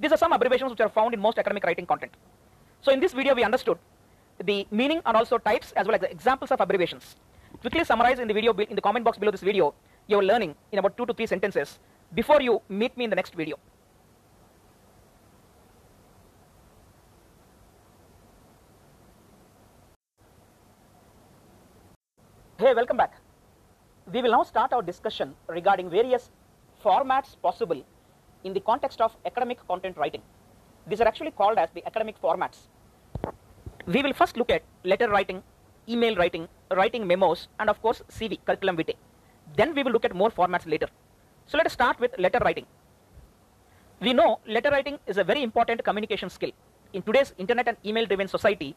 These 0.00 0.12
are 0.12 0.16
some 0.16 0.32
abbreviations 0.32 0.70
which 0.70 0.80
are 0.80 0.88
found 0.88 1.14
in 1.14 1.20
most 1.20 1.38
academic 1.38 1.64
writing 1.64 1.86
content. 1.86 2.12
So 2.80 2.92
in 2.92 3.00
this 3.00 3.12
video, 3.12 3.34
we 3.34 3.44
understood 3.44 3.78
the 4.42 4.66
meaning 4.70 5.00
and 5.04 5.16
also 5.16 5.38
types 5.38 5.72
as 5.72 5.86
well 5.86 5.94
as 5.94 6.00
the 6.00 6.10
examples 6.10 6.50
of 6.50 6.60
abbreviations. 6.60 7.16
Quickly 7.60 7.84
summarize 7.84 8.18
in 8.18 8.28
the 8.28 8.34
video 8.34 8.52
in 8.54 8.76
the 8.76 8.80
comment 8.80 9.04
box 9.04 9.18
below 9.18 9.30
this 9.30 9.42
video 9.42 9.74
your 10.08 10.22
learning 10.24 10.54
in 10.72 10.78
about 10.78 10.96
two 10.96 11.06
to 11.06 11.14
three 11.14 11.26
sentences 11.26 11.78
before 12.14 12.40
you 12.40 12.60
meet 12.68 12.96
me 12.96 13.04
in 13.04 13.10
the 13.10 13.16
next 13.16 13.34
video. 13.34 13.56
Hey, 22.58 22.74
welcome 22.74 22.96
back. 22.96 23.14
We 24.12 24.22
will 24.22 24.30
now 24.30 24.42
start 24.44 24.72
our 24.72 24.82
discussion 24.82 25.34
regarding 25.48 25.88
various 25.90 26.30
formats 26.84 27.34
possible 27.42 27.82
in 28.44 28.52
the 28.52 28.60
context 28.60 29.00
of 29.00 29.16
academic 29.26 29.66
content 29.66 29.96
writing. 29.96 30.22
These 30.86 31.00
are 31.00 31.08
actually 31.08 31.32
called 31.32 31.58
as 31.58 31.70
the 31.74 31.84
academic 31.86 32.20
formats. 32.20 32.68
We 33.86 34.02
will 34.02 34.12
first 34.12 34.36
look 34.36 34.50
at 34.50 34.62
letter 34.84 35.08
writing, 35.08 35.42
email 35.88 36.14
writing, 36.14 36.46
writing 36.70 37.06
memos, 37.06 37.48
and 37.58 37.68
of 37.70 37.80
course 37.82 38.02
CV, 38.10 38.38
curriculum 38.44 38.76
vitae. 38.76 38.94
Then 39.56 39.74
we 39.74 39.82
will 39.82 39.92
look 39.92 40.04
at 40.04 40.14
more 40.14 40.30
formats 40.30 40.66
later. 40.70 40.88
So 41.46 41.56
let 41.56 41.66
us 41.66 41.72
start 41.72 41.98
with 41.98 42.16
letter 42.18 42.38
writing. 42.44 42.66
We 44.00 44.12
know 44.12 44.40
letter 44.46 44.70
writing 44.70 44.98
is 45.06 45.16
a 45.16 45.24
very 45.24 45.42
important 45.42 45.82
communication 45.82 46.30
skill. 46.30 46.52
In 46.92 47.02
today's 47.02 47.34
internet 47.38 47.66
and 47.66 47.76
email 47.84 48.06
driven 48.06 48.28
society, 48.28 48.76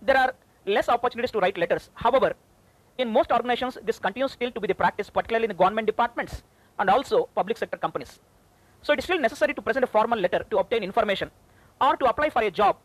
there 0.00 0.16
are 0.16 0.34
less 0.66 0.88
opportunities 0.88 1.32
to 1.32 1.40
write 1.40 1.58
letters. 1.58 1.90
However, 1.94 2.34
in 2.98 3.08
most 3.12 3.30
organizations, 3.30 3.78
this 3.84 3.98
continues 3.98 4.32
still 4.32 4.50
to 4.50 4.60
be 4.60 4.66
the 4.66 4.74
practice, 4.74 5.08
particularly 5.08 5.44
in 5.44 5.48
the 5.50 5.54
government 5.54 5.86
departments 5.86 6.42
and 6.78 6.90
also 6.90 7.28
public 7.34 7.56
sector 7.56 7.78
companies. 7.78 8.18
So 8.82 8.92
it 8.92 8.98
is 8.98 9.04
still 9.04 9.20
necessary 9.20 9.54
to 9.54 9.62
present 9.62 9.84
a 9.84 9.86
formal 9.86 10.18
letter 10.18 10.44
to 10.50 10.58
obtain 10.58 10.82
information 10.82 11.30
or 11.80 11.96
to 11.96 12.06
apply 12.06 12.30
for 12.30 12.42
a 12.42 12.50
job 12.50 12.76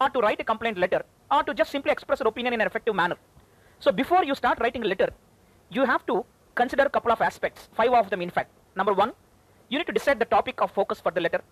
or 0.00 0.08
to 0.08 0.20
write 0.20 0.40
a 0.40 0.44
complaint 0.44 0.78
letter 0.78 1.02
or 1.30 1.42
to 1.42 1.52
just 1.52 1.70
simply 1.70 1.92
express 1.92 2.20
your 2.20 2.28
opinion 2.28 2.54
in 2.54 2.60
an 2.62 2.66
effective 2.66 2.94
manner. 2.94 3.16
So 3.78 3.92
before 3.92 4.24
you 4.24 4.34
start 4.34 4.58
writing 4.60 4.82
a 4.82 4.86
letter, 4.86 5.10
you 5.70 5.84
have 5.84 6.04
to 6.06 6.24
consider 6.54 6.84
a 6.84 6.90
couple 6.90 7.12
of 7.12 7.20
aspects, 7.20 7.68
five 7.76 7.92
of 7.92 8.08
them 8.08 8.22
in 8.22 8.30
fact. 8.30 8.50
Number 8.74 8.94
one, 8.94 9.12
you 9.68 9.78
need 9.78 9.86
to 9.86 9.92
decide 9.92 10.18
the 10.18 10.24
topic 10.24 10.62
of 10.62 10.70
focus 10.70 10.98
for 10.98 11.12
the 11.12 11.20
letter. 11.20 11.42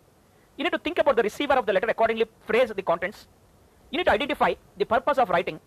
You 0.56 0.64
need 0.64 0.72
to 0.72 0.78
think 0.78 0.98
about 0.98 1.16
the 1.16 1.22
receiver 1.22 1.52
of 1.52 1.66
the 1.66 1.72
letter 1.72 1.88
accordingly, 1.88 2.24
phrase 2.46 2.72
the 2.74 2.82
contents. 2.82 3.26
You 3.90 3.98
need 3.98 4.04
to 4.04 4.12
identify 4.12 4.54
the 4.78 4.86
purpose 4.86 5.18
of 5.18 5.28
writing. 5.28 5.60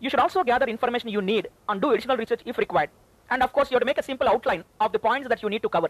You 0.00 0.08
should 0.10 0.20
also 0.20 0.42
gather 0.42 0.66
information 0.66 1.10
you 1.10 1.22
need 1.22 1.48
and 1.68 1.80
do 1.80 1.90
additional 1.92 2.16
research 2.16 2.40
if 2.46 2.58
required. 2.58 2.90
And 3.30 3.42
of 3.42 3.52
course, 3.52 3.70
you 3.70 3.74
have 3.76 3.82
to 3.82 3.86
make 3.86 3.98
a 3.98 4.02
simple 4.02 4.28
outline 4.28 4.64
of 4.80 4.92
the 4.92 4.98
points 4.98 5.28
that 5.28 5.42
you 5.42 5.50
need 5.50 5.62
to 5.62 5.68
cover. 5.68 5.88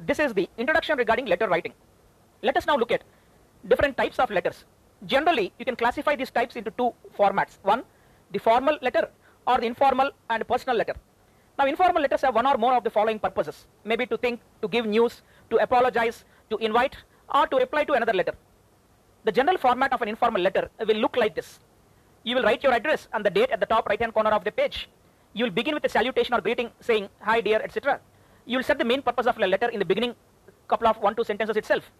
This 0.00 0.18
is 0.18 0.34
the 0.34 0.48
introduction 0.58 0.98
regarding 0.98 1.26
letter 1.26 1.48
writing. 1.48 1.72
Let 2.42 2.56
us 2.56 2.66
now 2.66 2.76
look 2.76 2.92
at 2.92 3.02
different 3.66 3.96
types 3.96 4.18
of 4.18 4.30
letters. 4.30 4.64
Generally, 5.06 5.52
you 5.58 5.64
can 5.64 5.76
classify 5.76 6.14
these 6.14 6.30
types 6.30 6.56
into 6.56 6.70
two 6.72 6.92
formats. 7.18 7.58
One, 7.62 7.82
the 8.32 8.38
formal 8.38 8.78
letter 8.82 9.08
or 9.46 9.58
the 9.58 9.66
informal 9.66 10.10
and 10.30 10.46
personal 10.46 10.76
letter. 10.76 10.94
Now, 11.58 11.66
informal 11.66 12.02
letters 12.02 12.20
have 12.22 12.34
one 12.34 12.46
or 12.46 12.56
more 12.56 12.74
of 12.74 12.84
the 12.84 12.90
following 12.90 13.18
purposes. 13.18 13.66
Maybe 13.84 14.06
to 14.06 14.16
think, 14.16 14.40
to 14.60 14.68
give 14.68 14.86
news, 14.86 15.22
to 15.50 15.56
apologize, 15.56 16.24
to 16.50 16.56
invite, 16.58 16.96
or 17.34 17.46
to 17.46 17.56
reply 17.56 17.84
to 17.84 17.94
another 17.94 18.12
letter. 18.12 18.34
The 19.24 19.32
general 19.32 19.58
format 19.58 19.92
of 19.92 20.02
an 20.02 20.08
informal 20.08 20.42
letter 20.42 20.70
will 20.86 20.96
look 20.96 21.16
like 21.16 21.34
this. 21.34 21.60
You 22.24 22.36
will 22.36 22.42
write 22.42 22.62
your 22.62 22.72
address 22.72 23.08
and 23.12 23.24
the 23.24 23.30
date 23.30 23.50
at 23.50 23.60
the 23.60 23.66
top 23.66 23.88
right 23.88 24.00
hand 24.00 24.14
corner 24.14 24.30
of 24.30 24.44
the 24.44 24.52
page. 24.52 24.88
You 25.32 25.44
will 25.44 25.52
begin 25.52 25.74
with 25.74 25.84
a 25.84 25.88
salutation 25.88 26.34
or 26.34 26.40
greeting 26.40 26.70
saying 26.80 27.08
hi 27.20 27.40
dear 27.40 27.60
etc. 27.62 28.00
You 28.46 28.58
will 28.58 28.64
set 28.64 28.78
the 28.78 28.84
main 28.84 29.02
purpose 29.02 29.26
of 29.26 29.38
a 29.38 29.46
letter 29.46 29.68
in 29.68 29.78
the 29.78 29.84
beginning 29.84 30.14
couple 30.68 30.88
of 30.88 30.98
one 30.98 31.14
two 31.16 31.24
sentences 31.24 31.56
itself. 31.56 31.90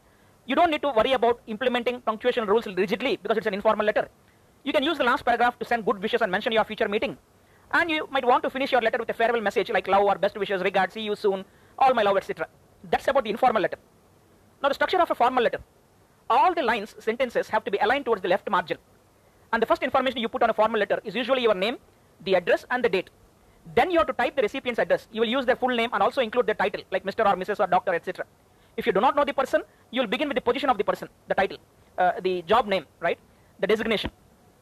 You 0.47 0.55
don't 0.57 0.71
need 0.71 0.83
to 0.83 0.91
worry 0.91 1.13
about 1.13 1.41
implementing 1.47 2.01
punctuation 2.01 2.47
rules 2.47 2.67
rigidly 2.67 3.17
because 3.17 3.37
it's 3.37 3.47
an 3.47 3.55
informal 3.55 3.87
letter. 3.87 4.09
You 4.65 4.73
can 4.73 4.83
use 4.83 4.99
the 4.99 5.05
last 5.05 5.25
paragraph 5.25 5.59
to 5.59 5.65
send 5.65 5.85
good 5.85 6.01
wishes 6.01 6.23
and 6.23 6.31
mention 6.31 6.53
your 6.53 6.65
future 6.65 6.89
meeting. 6.89 7.17
And 7.73 7.91
you 7.91 8.07
might 8.11 8.25
want 8.25 8.43
to 8.45 8.51
finish 8.51 8.71
your 8.71 8.81
letter 8.81 8.99
with 8.99 9.09
a 9.09 9.15
farewell 9.15 9.41
message 9.41 9.71
like 9.71 9.89
love 9.89 10.05
or 10.05 10.17
best 10.17 10.37
wishes, 10.37 10.63
regards, 10.63 10.95
see 10.95 11.01
you 11.01 11.17
soon, 11.17 11.45
all 11.79 11.95
my 11.95 12.03
love, 12.03 12.17
etc. 12.17 12.47
That's 12.91 13.09
about 13.09 13.25
the 13.25 13.31
informal 13.31 13.63
letter. 13.63 13.79
Now 14.63 14.69
the 14.69 14.75
structure 14.75 15.01
of 15.01 15.11
a 15.11 15.15
formal 15.15 15.43
letter. 15.43 15.61
All 16.29 16.55
the 16.55 16.63
lines, 16.63 16.95
sentences 16.99 17.49
have 17.49 17.65
to 17.65 17.71
be 17.71 17.79
aligned 17.79 18.05
towards 18.05 18.23
the 18.23 18.29
left 18.29 18.49
margin. 18.51 18.79
And 19.53 19.63
the 19.63 19.67
first 19.67 19.83
information 19.83 20.19
you 20.19 20.29
put 20.29 20.43
on 20.43 20.51
a 20.51 20.55
formal 20.55 20.81
letter 20.81 21.01
is 21.05 21.15
usually 21.15 21.43
your 21.43 21.55
name, 21.55 21.77
the 22.25 22.35
address 22.35 22.65
and 22.71 22.83
the 22.83 22.89
date. 22.89 23.11
Then 23.75 23.91
you 23.91 23.99
have 23.99 24.07
to 24.09 24.13
type 24.15 24.35
the 24.35 24.43
recipient's 24.43 24.81
address. 24.81 25.07
You 25.13 25.21
will 25.21 25.29
use 25.29 25.47
their 25.47 25.57
full 25.57 25.69
name 25.69 25.91
and 25.93 26.03
also 26.03 26.21
include 26.21 26.47
their 26.47 26.55
title 26.55 26.83
like 26.91 27.05
Mr. 27.05 27.27
or 27.27 27.37
Mrs. 27.37 27.61
or 27.61 27.67
Doctor, 27.67 27.95
etc. 27.95 28.25
If 28.77 28.87
you 28.87 28.93
do 28.93 29.01
not 29.01 29.15
know 29.15 29.25
the 29.25 29.35
person, 29.35 29.63
you 29.91 30.01
will 30.01 30.09
begin 30.09 30.29
with 30.29 30.37
the 30.37 30.41
position 30.41 30.71
of 30.71 30.79
the 30.79 30.85
person, 30.85 31.09
the 31.29 31.35
title, 31.35 31.59
uh, 31.99 32.13
the 32.23 32.43
job 32.43 32.67
name, 32.67 32.87
right? 33.01 33.19
The 33.61 33.67
designation. 33.67 34.11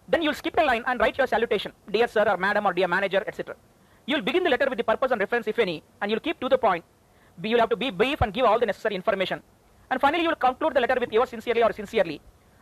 Then 0.09 0.23
you'll 0.23 0.35
skip 0.35 0.57
a 0.59 0.65
line 0.65 0.83
and 0.87 0.99
write 0.99 1.17
your 1.17 1.29
salutation, 1.29 1.73
dear 1.91 2.09
sir 2.09 2.25
or 2.27 2.37
madam 2.37 2.67
or 2.67 2.73
dear 2.73 2.89
manager, 2.89 3.23
etc. 3.27 3.55
You'll 4.07 4.23
begin 4.23 4.43
the 4.43 4.51
letter 4.51 4.69
with 4.69 4.79
the 4.79 4.85
purpose 4.85 5.13
and 5.13 5.21
reference, 5.21 5.47
if 5.47 5.59
any, 5.61 5.85
and 6.03 6.11
you'll 6.11 6.21
keep 6.21 6.41
to 6.41 6.49
the 6.49 6.59
point. 6.59 6.85
You'll 7.43 7.61
have 7.61 7.71
to 7.71 7.77
be 7.77 7.91
brief 7.91 8.21
and 8.21 8.35
give 8.35 8.45
all 8.45 8.59
the 8.59 8.67
necessary 8.67 8.97
information. 8.97 9.41
And 9.91 10.01
finally, 10.01 10.25
you 10.25 10.31
will 10.31 10.37
conclude 10.37 10.75
the 10.75 10.81
letter 10.81 10.97
with 10.99 11.13
yours 11.13 11.31
sincerely 11.31 11.63
or 11.63 11.73
sincerely. 11.73 12.21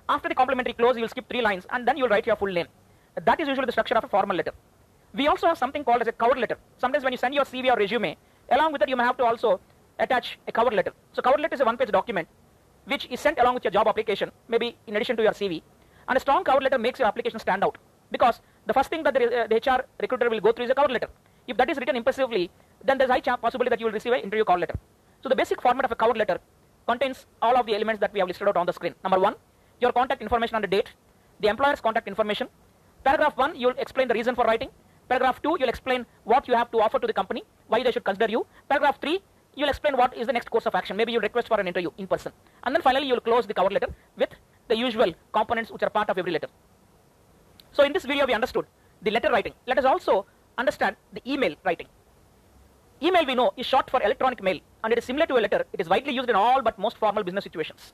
After 0.09 0.29
the 0.29 0.35
complimentary 0.35 0.73
close, 0.73 0.97
you 0.97 1.03
will 1.03 1.09
skip 1.09 1.29
three 1.29 1.43
lines 1.43 1.67
and 1.71 1.87
then 1.87 1.97
you'll 1.97 2.09
write 2.09 2.27
your 2.27 2.37
full 2.37 2.53
name. 2.53 2.67
That 3.25 3.41
is 3.41 3.49
usually 3.49 3.67
the 3.67 3.73
structure 3.73 3.95
of 3.95 4.05
a 4.05 4.09
formal 4.09 4.37
letter. 4.37 4.53
We 5.15 5.27
also 5.27 5.47
have 5.47 5.59
something 5.59 5.85
called 5.85 6.01
as 6.01 6.09
a 6.09 6.13
cover 6.13 6.37
letter. 6.37 6.57
Sometimes 6.79 7.05
when 7.05 7.13
you 7.13 7.19
send 7.19 7.35
your 7.35 7.45
CV 7.45 7.71
or 7.73 7.77
resume, 7.77 8.17
along 8.51 8.73
with 8.73 8.83
it, 8.83 8.89
you 8.89 8.97
may 8.97 9.05
have 9.05 9.17
to 9.19 9.25
also 9.25 9.61
attach 9.99 10.39
a 10.47 10.53
cover 10.53 10.71
letter. 10.71 10.93
So 11.13 11.21
cover 11.21 11.39
letter 11.39 11.55
is 11.55 11.61
a 11.61 11.65
one-page 11.65 11.91
document 11.91 12.29
which 12.85 13.07
is 13.11 13.21
sent 13.21 13.39
along 13.39 13.55
with 13.55 13.65
your 13.65 13.71
job 13.71 13.87
application, 13.87 14.31
maybe 14.49 14.77
in 14.87 14.97
addition 14.97 15.17
to 15.19 15.23
your 15.23 15.33
CV. 15.33 15.63
And 16.09 16.17
a 16.17 16.21
strong 16.21 16.43
cover 16.43 16.61
letter 16.61 16.79
makes 16.79 16.99
your 16.99 17.09
application 17.09 17.39
stand 17.39 17.63
out 17.63 17.77
because 18.11 18.41
the 18.67 18.73
first 18.73 18.89
thing 18.89 19.03
that 19.03 19.13
the, 19.13 19.43
uh, 19.43 19.47
the 19.47 19.57
HR 19.57 19.85
recruiter 20.01 20.31
will 20.31 20.41
go 20.41 20.53
through 20.53 20.65
is 20.67 20.71
a 20.71 20.75
cover 20.75 20.93
letter. 20.93 21.09
If 21.47 21.59
that 21.59 21.69
is 21.69 21.77
written 21.77 21.97
impressively, 21.97 22.51
then 22.83 22.97
there's 22.97 23.11
high 23.11 23.21
chance 23.21 23.41
possibility 23.43 23.71
that 23.71 23.81
you 23.81 23.87
will 23.87 23.93
receive 23.93 24.15
an 24.15 24.21
interview 24.21 24.45
call 24.45 24.59
letter. 24.59 24.79
So 25.23 25.29
the 25.29 25.37
basic 25.37 25.61
format 25.61 25.85
of 25.85 25.93
a 25.93 25.97
cover 25.97 26.15
letter 26.15 26.39
contains 26.87 27.27
all 27.43 27.57
of 27.57 27.67
the 27.67 27.75
elements 27.75 28.01
that 28.01 28.13
we 28.15 28.21
have 28.21 28.29
listed 28.29 28.49
out 28.49 28.57
on 28.57 28.65
the 28.65 28.73
screen. 28.73 28.95
Number 29.05 29.19
one, 29.19 29.35
your 29.81 29.93
contact 29.93 30.23
information 30.23 30.57
and 30.57 30.65
the 30.65 30.69
date, 30.69 30.91
the 31.41 31.49
employer's 31.49 31.81
contact 31.81 32.09
information. 32.09 32.49
Paragraph 33.05 33.37
one, 33.37 33.55
you'll 33.57 33.79
explain 33.79 34.09
the 34.09 34.15
reason 34.15 34.35
for 34.35 34.45
writing. 34.45 34.71
Paragraph 35.09 35.41
two, 35.43 35.57
you'll 35.59 35.69
explain 35.69 36.05
what 36.25 36.47
you 36.49 36.55
have 36.55 36.71
to 36.71 36.81
offer 36.81 36.99
to 36.99 37.07
the 37.07 37.13
company, 37.13 37.43
why 37.69 37.83
they 37.83 37.93
should 37.93 38.05
consider 38.05 38.31
you. 38.31 38.47
Paragraph 38.69 39.01
three, 39.01 39.21
you'll 39.55 39.69
explain 39.69 39.97
what 39.97 40.17
is 40.17 40.27
the 40.27 40.33
next 40.33 40.51
course 40.51 40.67
of 40.67 40.75
action. 40.75 40.97
Maybe 40.97 41.13
you 41.13 41.21
request 41.21 41.49
for 41.49 41.59
an 41.61 41.67
interview 41.67 41.91
in 41.97 42.07
person. 42.07 42.33
And 42.65 42.75
then 42.75 42.83
finally, 42.83 43.07
you'll 43.07 43.21
close 43.21 43.47
the 43.47 43.55
cover 43.55 43.71
letter 43.71 43.89
with 44.17 44.31
the 44.69 44.77
usual 44.77 45.15
components 45.33 45.71
which 45.71 45.83
are 45.83 45.91
part 45.91 46.11
of 46.11 46.19
every 46.19 46.33
letter. 46.33 46.49
So 47.73 47.85
in 47.85 47.93
this 47.93 48.05
video, 48.05 48.27
we 48.27 48.35
understood 48.35 48.67
the 49.03 49.11
letter 49.11 49.31
writing. 49.31 49.55
Let 49.67 49.79
us 49.79 49.85
also 49.85 50.27
understand 50.59 50.97
the 51.13 51.23
email 51.31 51.55
writing. 51.65 51.87
Email 53.01 53.25
we 53.25 53.35
know 53.35 53.53
is 53.57 53.65
short 53.65 53.89
for 53.91 54.03
electronic 54.03 54.43
mail 54.43 54.59
and 54.83 54.93
it 54.93 54.99
is 54.99 55.05
similar 55.05 55.27
to 55.27 55.37
a 55.37 55.41
letter. 55.41 55.65
It 55.73 55.81
is 55.81 55.89
widely 55.89 56.13
used 56.13 56.29
in 56.29 56.37
all 56.37 56.63
but 56.63 56.79
most 56.79 56.97
formal 56.97 57.23
business 57.23 57.45
situations. 57.45 57.93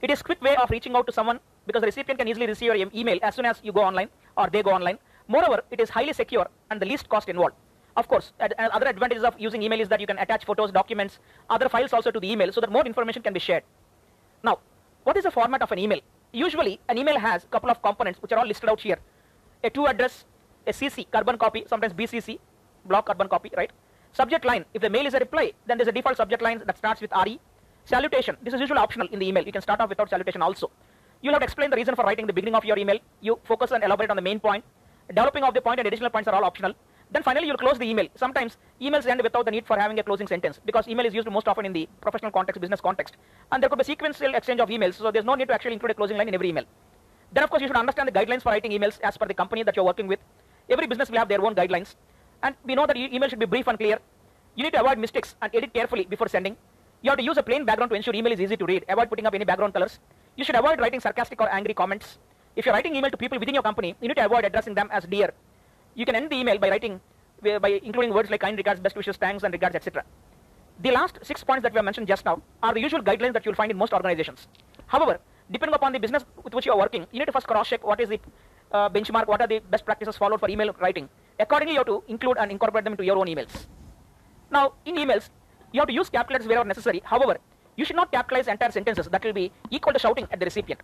It 0.00 0.10
is 0.10 0.22
quick 0.22 0.40
way 0.40 0.54
of 0.54 0.70
reaching 0.70 0.94
out 0.94 1.06
to 1.08 1.12
someone 1.12 1.40
because 1.66 1.80
the 1.80 1.86
recipient 1.86 2.18
can 2.20 2.28
easily 2.28 2.46
receive 2.46 2.74
your 2.74 2.90
email 2.94 3.18
as 3.22 3.34
soon 3.34 3.46
as 3.46 3.60
you 3.64 3.72
go 3.72 3.82
online 3.82 4.08
or 4.36 4.48
they 4.48 4.62
go 4.62 4.70
online. 4.70 4.98
Moreover, 5.26 5.62
it 5.70 5.80
is 5.80 5.90
highly 5.90 6.12
secure 6.12 6.46
and 6.70 6.80
the 6.80 6.86
least 6.86 7.08
cost 7.08 7.28
involved. 7.28 7.54
Of 7.96 8.06
course, 8.06 8.32
ad 8.38 8.54
uh, 8.58 8.68
other 8.72 8.86
advantages 8.86 9.24
of 9.24 9.34
using 9.40 9.60
email 9.60 9.80
is 9.80 9.88
that 9.88 10.00
you 10.00 10.06
can 10.06 10.18
attach 10.18 10.44
photos, 10.44 10.70
documents, 10.70 11.18
other 11.50 11.68
files 11.68 11.92
also 11.92 12.12
to 12.12 12.20
the 12.20 12.30
email 12.30 12.52
so 12.52 12.60
that 12.60 12.70
more 12.70 12.86
information 12.86 13.22
can 13.22 13.32
be 13.32 13.40
shared. 13.40 13.64
Now, 14.44 14.60
what 15.02 15.16
is 15.16 15.24
the 15.24 15.32
format 15.32 15.62
of 15.62 15.72
an 15.72 15.80
email? 15.80 16.00
Usually, 16.32 16.78
an 16.88 16.96
email 16.96 17.18
has 17.18 17.42
a 17.42 17.48
couple 17.48 17.70
of 17.70 17.82
components 17.82 18.22
which 18.22 18.30
are 18.30 18.38
all 18.38 18.46
listed 18.46 18.70
out 18.70 18.80
here. 18.80 18.98
A 19.64 19.70
to 19.70 19.86
address, 19.86 20.24
a 20.64 20.72
CC, 20.72 21.10
carbon 21.10 21.38
copy, 21.38 21.64
sometimes 21.66 21.92
BCC, 21.92 22.38
block 22.84 23.06
carbon 23.06 23.28
copy, 23.28 23.50
right? 23.56 23.72
Subject 24.12 24.44
line, 24.44 24.64
if 24.72 24.80
the 24.80 24.90
mail 24.90 25.06
is 25.06 25.14
a 25.14 25.18
reply, 25.18 25.52
then 25.66 25.76
there's 25.76 25.88
a 25.88 25.92
default 25.92 26.16
subject 26.16 26.40
line 26.40 26.62
that 26.64 26.78
starts 26.78 27.00
with 27.00 27.10
RE. 27.26 27.40
Salutation, 27.88 28.36
this 28.42 28.52
is 28.52 28.60
usually 28.60 28.78
optional 28.78 29.08
in 29.12 29.18
the 29.18 29.26
email. 29.26 29.42
You 29.42 29.50
can 29.50 29.62
start 29.62 29.80
off 29.80 29.88
without 29.88 30.10
salutation 30.10 30.42
also. 30.42 30.70
You'll 31.22 31.32
have 31.32 31.40
to 31.40 31.44
explain 31.44 31.70
the 31.70 31.76
reason 31.76 31.94
for 31.96 32.04
writing 32.04 32.26
the 32.26 32.34
beginning 32.34 32.54
of 32.54 32.62
your 32.62 32.78
email. 32.78 32.98
You 33.22 33.40
focus 33.44 33.70
and 33.70 33.82
elaborate 33.82 34.10
on 34.10 34.16
the 34.16 34.20
main 34.20 34.40
point. 34.40 34.62
Developing 35.08 35.42
of 35.42 35.54
the 35.54 35.62
point 35.62 35.80
and 35.80 35.88
additional 35.88 36.10
points 36.10 36.28
are 36.28 36.34
all 36.34 36.44
optional. 36.44 36.74
Then 37.10 37.22
finally, 37.22 37.46
you'll 37.46 37.56
close 37.56 37.78
the 37.78 37.88
email. 37.88 38.06
Sometimes 38.14 38.58
emails 38.78 39.06
end 39.06 39.22
without 39.22 39.46
the 39.46 39.50
need 39.50 39.66
for 39.66 39.78
having 39.78 39.98
a 39.98 40.02
closing 40.02 40.26
sentence 40.26 40.60
because 40.66 40.86
email 40.86 41.06
is 41.06 41.14
used 41.14 41.30
most 41.30 41.48
often 41.48 41.64
in 41.64 41.72
the 41.72 41.88
professional 42.02 42.30
context, 42.30 42.60
business 42.60 42.82
context. 42.82 43.16
And 43.50 43.62
there 43.62 43.70
could 43.70 43.78
be 43.78 43.84
sequential 43.84 44.34
exchange 44.34 44.60
of 44.60 44.68
emails, 44.68 44.96
so 44.96 45.10
there's 45.10 45.24
no 45.24 45.34
need 45.34 45.48
to 45.48 45.54
actually 45.54 45.72
include 45.72 45.92
a 45.92 45.94
closing 45.94 46.18
line 46.18 46.28
in 46.28 46.34
every 46.34 46.50
email. 46.50 46.66
Then, 47.32 47.42
of 47.42 47.48
course, 47.48 47.62
you 47.62 47.68
should 47.68 47.76
understand 47.84 48.06
the 48.06 48.12
guidelines 48.12 48.42
for 48.42 48.50
writing 48.50 48.72
emails 48.72 49.00
as 49.00 49.16
per 49.16 49.24
the 49.26 49.32
company 49.32 49.62
that 49.62 49.74
you're 49.74 49.86
working 49.86 50.08
with. 50.08 50.18
Every 50.68 50.86
business 50.86 51.08
will 51.08 51.20
have 51.20 51.28
their 51.30 51.42
own 51.42 51.54
guidelines. 51.54 51.94
And 52.42 52.54
we 52.66 52.74
know 52.74 52.86
that 52.86 52.98
email 52.98 53.30
should 53.30 53.38
be 53.38 53.46
brief 53.46 53.66
and 53.66 53.78
clear. 53.78 53.98
You 54.56 54.64
need 54.64 54.74
to 54.74 54.80
avoid 54.82 54.98
mistakes 54.98 55.36
and 55.40 55.50
edit 55.54 55.72
carefully 55.72 56.04
before 56.04 56.28
sending. 56.28 56.58
You 57.02 57.10
have 57.10 57.18
to 57.18 57.24
use 57.24 57.36
a 57.36 57.42
plain 57.42 57.64
background 57.64 57.90
to 57.90 57.96
ensure 57.96 58.14
email 58.14 58.32
is 58.32 58.40
easy 58.40 58.56
to 58.56 58.66
read. 58.66 58.84
Avoid 58.88 59.08
putting 59.08 59.26
up 59.26 59.34
any 59.34 59.44
background 59.44 59.72
colors. 59.72 60.00
You 60.36 60.44
should 60.44 60.56
avoid 60.56 60.80
writing 60.80 61.00
sarcastic 61.00 61.40
or 61.40 61.48
angry 61.52 61.74
comments. 61.74 62.18
If 62.56 62.66
you're 62.66 62.74
writing 62.74 62.96
email 62.96 63.10
to 63.10 63.16
people 63.16 63.38
within 63.38 63.54
your 63.54 63.62
company, 63.62 63.94
you 64.00 64.08
need 64.08 64.16
to 64.16 64.24
avoid 64.24 64.44
addressing 64.44 64.74
them 64.74 64.88
as 64.92 65.04
dear. 65.04 65.32
You 65.94 66.04
can 66.04 66.16
end 66.16 66.30
the 66.30 66.36
email 66.36 66.58
by 66.58 66.70
writing 66.70 67.00
by 67.40 67.80
including 67.84 68.12
words 68.12 68.30
like 68.30 68.40
kind 68.40 68.56
regards, 68.56 68.80
best 68.80 68.96
wishes, 68.96 69.16
thanks, 69.16 69.44
and 69.44 69.52
regards, 69.52 69.76
etc. 69.76 70.02
The 70.80 70.90
last 70.90 71.18
six 71.22 71.44
points 71.44 71.62
that 71.62 71.72
we 71.72 71.76
have 71.76 71.84
mentioned 71.84 72.08
just 72.08 72.24
now 72.24 72.42
are 72.62 72.74
the 72.74 72.80
usual 72.80 73.00
guidelines 73.00 73.32
that 73.34 73.46
you'll 73.46 73.54
find 73.54 73.70
in 73.70 73.76
most 73.76 73.92
organizations. 73.92 74.48
However, 74.86 75.20
depending 75.50 75.74
upon 75.74 75.92
the 75.92 76.00
business 76.00 76.24
with 76.42 76.52
which 76.52 76.66
you 76.66 76.72
are 76.72 76.78
working, 76.78 77.06
you 77.12 77.20
need 77.20 77.26
to 77.26 77.32
first 77.32 77.46
cross-check 77.46 77.86
what 77.86 78.00
is 78.00 78.08
the 78.08 78.20
uh, 78.72 78.88
benchmark, 78.88 79.28
what 79.28 79.40
are 79.40 79.46
the 79.46 79.60
best 79.60 79.84
practices 79.84 80.16
followed 80.16 80.40
for 80.40 80.48
email 80.48 80.74
writing. 80.80 81.08
Accordingly, 81.38 81.74
you 81.74 81.78
have 81.78 81.86
to 81.86 82.02
include 82.08 82.38
and 82.38 82.50
incorporate 82.50 82.84
them 82.84 82.94
into 82.94 83.04
your 83.04 83.16
own 83.18 83.26
emails. 83.26 83.66
Now, 84.50 84.74
in 84.84 84.96
emails, 84.96 85.30
you 85.72 85.80
have 85.80 85.88
to 85.88 85.94
use 85.94 86.08
capital 86.08 86.34
letters 86.34 86.48
wherever 86.48 86.66
necessary. 86.66 87.02
However, 87.04 87.38
you 87.76 87.84
should 87.84 87.96
not 87.96 88.10
capitalize 88.10 88.48
entire 88.48 88.72
sentences. 88.72 89.06
That 89.06 89.24
will 89.24 89.32
be 89.32 89.52
equal 89.70 89.92
to 89.92 89.98
shouting 89.98 90.26
at 90.30 90.40
the 90.40 90.44
recipient. 90.44 90.80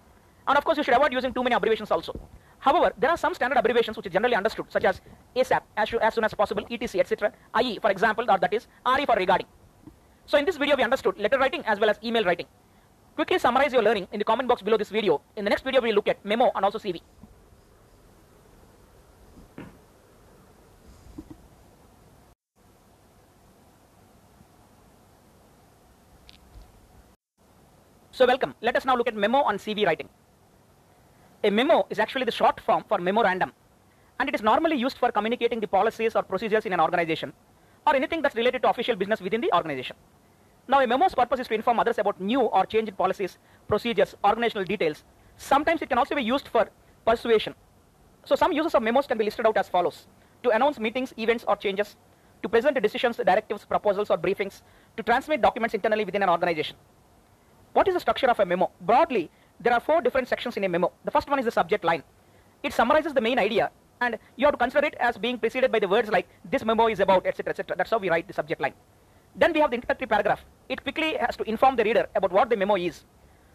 And 0.47 0.59
of 0.59 0.65
course, 0.65 0.79
you 0.79 0.85
should 0.85 0.95
avoid 0.95 1.13
using 1.13 1.33
too 1.33 1.43
many 1.43 1.55
abbreviations 1.55 1.91
also. 1.91 2.19
However, 2.59 2.93
there 2.99 3.11
are 3.11 3.17
some 3.17 3.35
standard 3.35 3.59
abbreviations 3.59 3.97
which 3.97 4.07
are 4.07 4.11
generally 4.11 4.37
understood, 4.37 4.67
such 4.71 4.85
as 4.85 5.01
ASAP, 5.37 5.63
as, 5.77 5.93
as 6.01 6.15
soon 6.15 6.25
as 6.25 6.35
possible, 6.35 6.65
ETC, 6.71 7.01
etc. 7.01 7.33
IE, 7.63 7.79
for 7.81 7.91
example, 7.91 8.25
or 8.29 8.39
that 8.39 8.53
is 8.53 8.67
RE 8.87 9.07
for 9.07 9.17
regarding. 9.17 9.47
So 10.27 10.39
in 10.39 10.45
this 10.45 10.57
video, 10.57 10.77
we 10.77 10.83
understood 10.83 11.19
letter 11.19 11.39
writing 11.39 11.63
as 11.67 11.81
well 11.81 11.91
as 11.91 11.99
email 12.03 12.25
writing. 12.25 12.47
Quickly 13.17 13.39
summarize 13.39 13.73
your 13.73 13.83
learning 13.83 14.09
in 14.13 14.19
the 14.19 14.25
comment 14.25 14.49
box 14.49 14.63
below 14.63 14.77
this 14.77 14.89
video. 14.89 15.21
In 15.37 15.45
the 15.45 15.51
next 15.51 15.63
video, 15.63 15.81
we 15.81 15.89
will 15.89 15.97
look 15.97 16.09
at 16.09 16.25
memo 16.25 16.51
and 16.55 16.65
also 16.65 16.79
CV. 16.79 17.01
So 28.17 28.27
welcome. 28.27 28.55
Let 28.63 28.77
us 28.77 28.85
now 28.85 28.95
look 28.95 29.09
at 29.09 29.17
memo 29.17 29.39
on 29.39 29.57
CV 29.59 29.85
writing. 29.87 30.09
A 31.43 31.51
memo 31.51 31.85
is 31.91 31.99
actually 31.99 32.25
the 32.25 32.31
short 32.31 32.61
form 32.61 32.85
for 32.89 32.99
memorandum 32.99 33.51
and 34.21 34.29
it 34.29 34.37
is 34.37 34.41
normally 34.41 34.77
used 34.77 34.99
for 34.99 35.11
communicating 35.11 35.59
the 35.59 35.67
policies 35.67 36.15
or 36.15 36.23
procedures 36.23 36.65
in 36.65 36.73
an 36.73 36.79
organization 36.79 37.33
or 37.85 37.97
anything 37.97 38.23
that's 38.23 38.37
related 38.37 38.63
to 38.63 38.71
official 38.71 38.95
business 38.95 39.21
within 39.21 39.41
the 39.41 39.53
organization. 39.53 39.97
Now 40.69 40.79
a 40.79 40.87
memo's 40.87 41.13
purpose 41.13 41.41
is 41.41 41.49
to 41.49 41.55
inform 41.55 41.81
others 41.81 41.99
about 41.99 42.21
new 42.21 42.43
or 42.43 42.65
changed 42.67 42.97
policies, 42.97 43.37
procedures, 43.67 44.15
organizational 44.25 44.65
details. 44.65 45.03
Sometimes 45.37 45.83
it 45.83 45.89
can 45.89 45.99
also 45.99 46.15
be 46.15 46.23
used 46.23 46.47
for 46.47 46.71
persuasion. 47.05 47.53
So 48.25 48.37
some 48.37 48.53
uses 48.53 48.77
of 48.77 48.83
memos 48.85 49.09
can 49.09 49.19
be 49.19 49.25
listed 49.25 49.45
out 49.45 49.57
as 49.57 49.69
follows. 49.69 50.07
To 50.45 50.51
announce 50.51 50.79
meetings, 50.79 51.13
events 51.19 51.45
or 51.49 51.57
changes, 51.57 51.97
to 52.45 52.49
present 52.49 52.81
decisions, 52.81 53.17
directives, 53.17 53.65
proposals 53.65 54.09
or 54.09 54.19
briefings, 54.19 54.63
to 54.97 55.03
transmit 55.03 55.43
documents 55.43 55.75
internally 55.75 56.05
within 56.05 56.23
an 56.23 56.29
organization. 56.29 56.77
What 57.75 57.89
is 57.89 57.95
the 57.95 58.01
structure 58.01 58.31
of 58.31 58.41
a 58.41 58.47
memo? 58.47 58.71
Broadly, 58.81 59.31
there 59.61 59.73
are 59.73 59.81
four 59.81 60.01
different 60.01 60.29
sections 60.29 60.57
in 60.57 60.65
a 60.65 60.69
memo. 60.69 60.93
The 61.05 61.11
first 61.11 61.29
one 61.29 61.39
is 61.39 61.45
the 61.45 61.51
subject 61.51 61.85
line. 61.85 62.03
It 62.63 62.73
summarizes 62.73 63.13
the 63.13 63.21
main 63.21 63.39
idea 63.39 63.71
and 64.01 64.19
you 64.37 64.47
have 64.47 64.55
to 64.55 64.59
consider 64.59 64.87
it 64.87 64.95
as 64.99 65.19
being 65.19 65.39
preceded 65.39 65.71
by 65.71 65.81
the 65.81 65.89
words 65.89 66.09
like 66.09 66.29
this 66.53 66.65
memo 66.65 66.87
is 66.89 67.01
about 67.01 67.25
etc 67.27 67.51
etc 67.51 67.77
that's 67.77 67.91
how 67.91 67.99
we 67.99 68.11
write 68.11 68.27
the 68.27 68.35
subject 68.35 68.61
line 68.61 68.75
then 69.37 69.53
we 69.53 69.61
have 69.61 69.71
the 69.71 69.77
introductory 69.77 70.09
paragraph 70.09 70.41
it 70.69 70.83
quickly 70.83 71.15
has 71.15 71.37
to 71.37 71.45
inform 71.45 71.77
the 71.77 71.85
reader 71.85 72.09
about 72.17 72.33
what 72.33 72.51
the 72.51 72.57
memo 72.57 72.75
is 72.75 73.05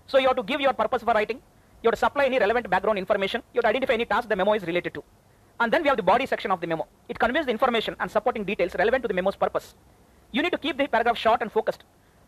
so 0.08 0.18
you 0.18 0.28
have 0.28 0.38
to 0.38 0.44
give 0.44 0.62
your 0.62 0.72
purpose 0.72 1.04
for 1.04 1.14
writing 1.14 1.42
you 1.84 1.90
have 1.90 1.94
to 1.94 2.00
supply 2.00 2.26
any 2.26 2.40
relevant 2.40 2.70
background 2.70 2.98
information 2.98 3.44
you 3.54 3.58
have 3.58 3.64
to 3.64 3.68
identify 3.68 3.94
any 3.94 4.06
task 4.06 4.30
the 4.30 4.36
memo 4.36 4.54
is 4.54 4.64
related 4.64 4.94
to 4.94 5.04
And 5.60 5.74
then 5.74 5.82
we 5.84 5.90
have 5.90 5.98
the 5.98 6.04
body 6.04 6.26
section 6.26 6.52
of 6.52 6.62
the 6.62 6.68
memo. 6.68 6.88
It 7.10 7.20
conveys 7.20 7.46
the 7.46 7.52
information 7.52 7.96
and 8.00 8.10
supporting 8.10 8.46
details 8.46 8.76
relevant 8.76 9.04
to 9.04 9.10
the 9.10 9.14
memo's 9.14 9.36
purpose. 9.36 9.76
You 10.32 10.42
need 10.42 10.52
to 10.52 10.58
keep 10.58 10.78
the 10.78 10.88
paragraph 10.88 11.18
short 11.18 11.42
and 11.42 11.52
focused, 11.52 11.84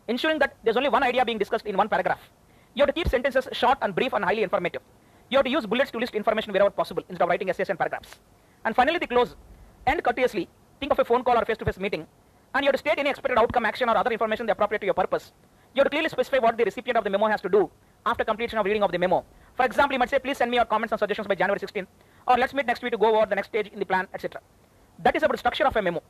ensuring 0.07 0.39
that 0.39 0.55
there's 0.63 0.77
only 0.77 0.89
one 0.89 1.03
idea 1.03 1.25
being 1.25 1.37
discussed 1.37 1.65
in 1.65 1.77
one 1.77 1.89
paragraph. 1.89 2.21
You 2.73 2.81
have 2.83 2.93
to 2.93 2.93
keep 2.93 3.09
sentences 3.09 3.47
short 3.51 3.77
and 3.81 3.93
brief 3.93 4.13
and 4.13 4.23
highly 4.23 4.43
informative. 4.43 4.81
You 5.29 5.37
have 5.37 5.45
to 5.45 5.51
use 5.51 5.65
bullets 5.65 5.91
to 5.91 5.97
list 5.97 6.15
information 6.15 6.51
wherever 6.53 6.69
possible 6.69 7.03
instead 7.09 7.23
of 7.23 7.29
writing 7.29 7.49
essays 7.49 7.69
and 7.69 7.77
paragraphs. 7.77 8.19
And 8.65 8.75
finally, 8.75 8.99
the 8.99 9.07
close. 9.07 9.35
End 9.87 10.03
courteously. 10.03 10.47
Think 10.79 10.91
of 10.91 10.99
a 10.99 11.05
phone 11.05 11.23
call 11.23 11.37
or 11.37 11.45
face-to-face 11.45 11.79
meeting, 11.79 12.07
and 12.53 12.63
you 12.63 12.67
have 12.67 12.73
to 12.73 12.79
state 12.79 12.97
any 12.97 13.09
expected 13.09 13.37
outcome, 13.37 13.65
action, 13.65 13.87
or 13.87 13.95
other 13.95 14.11
information 14.11 14.49
appropriate 14.49 14.79
to 14.79 14.85
your 14.85 14.93
purpose. 14.93 15.31
You 15.73 15.81
have 15.81 15.85
to 15.85 15.89
clearly 15.89 16.09
specify 16.09 16.39
what 16.39 16.57
the 16.57 16.65
recipient 16.65 16.97
of 16.97 17.03
the 17.03 17.09
memo 17.09 17.27
has 17.27 17.39
to 17.41 17.49
do 17.49 17.69
after 18.05 18.23
completion 18.25 18.57
of 18.57 18.65
reading 18.65 18.83
of 18.83 18.91
the 18.91 18.97
memo. 18.97 19.23
For 19.55 19.65
example, 19.65 19.93
you 19.93 19.99
might 19.99 20.09
say, 20.09 20.19
please 20.19 20.37
send 20.37 20.51
me 20.51 20.57
your 20.57 20.65
comments 20.65 20.91
and 20.91 20.99
suggestions 20.99 21.27
by 21.27 21.35
January 21.35 21.59
16th, 21.59 21.87
or 22.27 22.37
let's 22.37 22.53
meet 22.53 22.65
next 22.65 22.81
week 22.83 22.91
to 22.91 22.97
go 22.97 23.15
over 23.15 23.25
the 23.25 23.35
next 23.35 23.47
stage 23.47 23.67
in 23.71 23.79
the 23.79 23.85
plan, 23.85 24.07
etc. 24.13 24.41
That 24.99 25.15
is 25.15 25.23
about 25.23 25.33
the 25.33 25.37
structure 25.37 25.65
of 25.65 25.75
a 25.75 25.81
memo. 25.81 26.01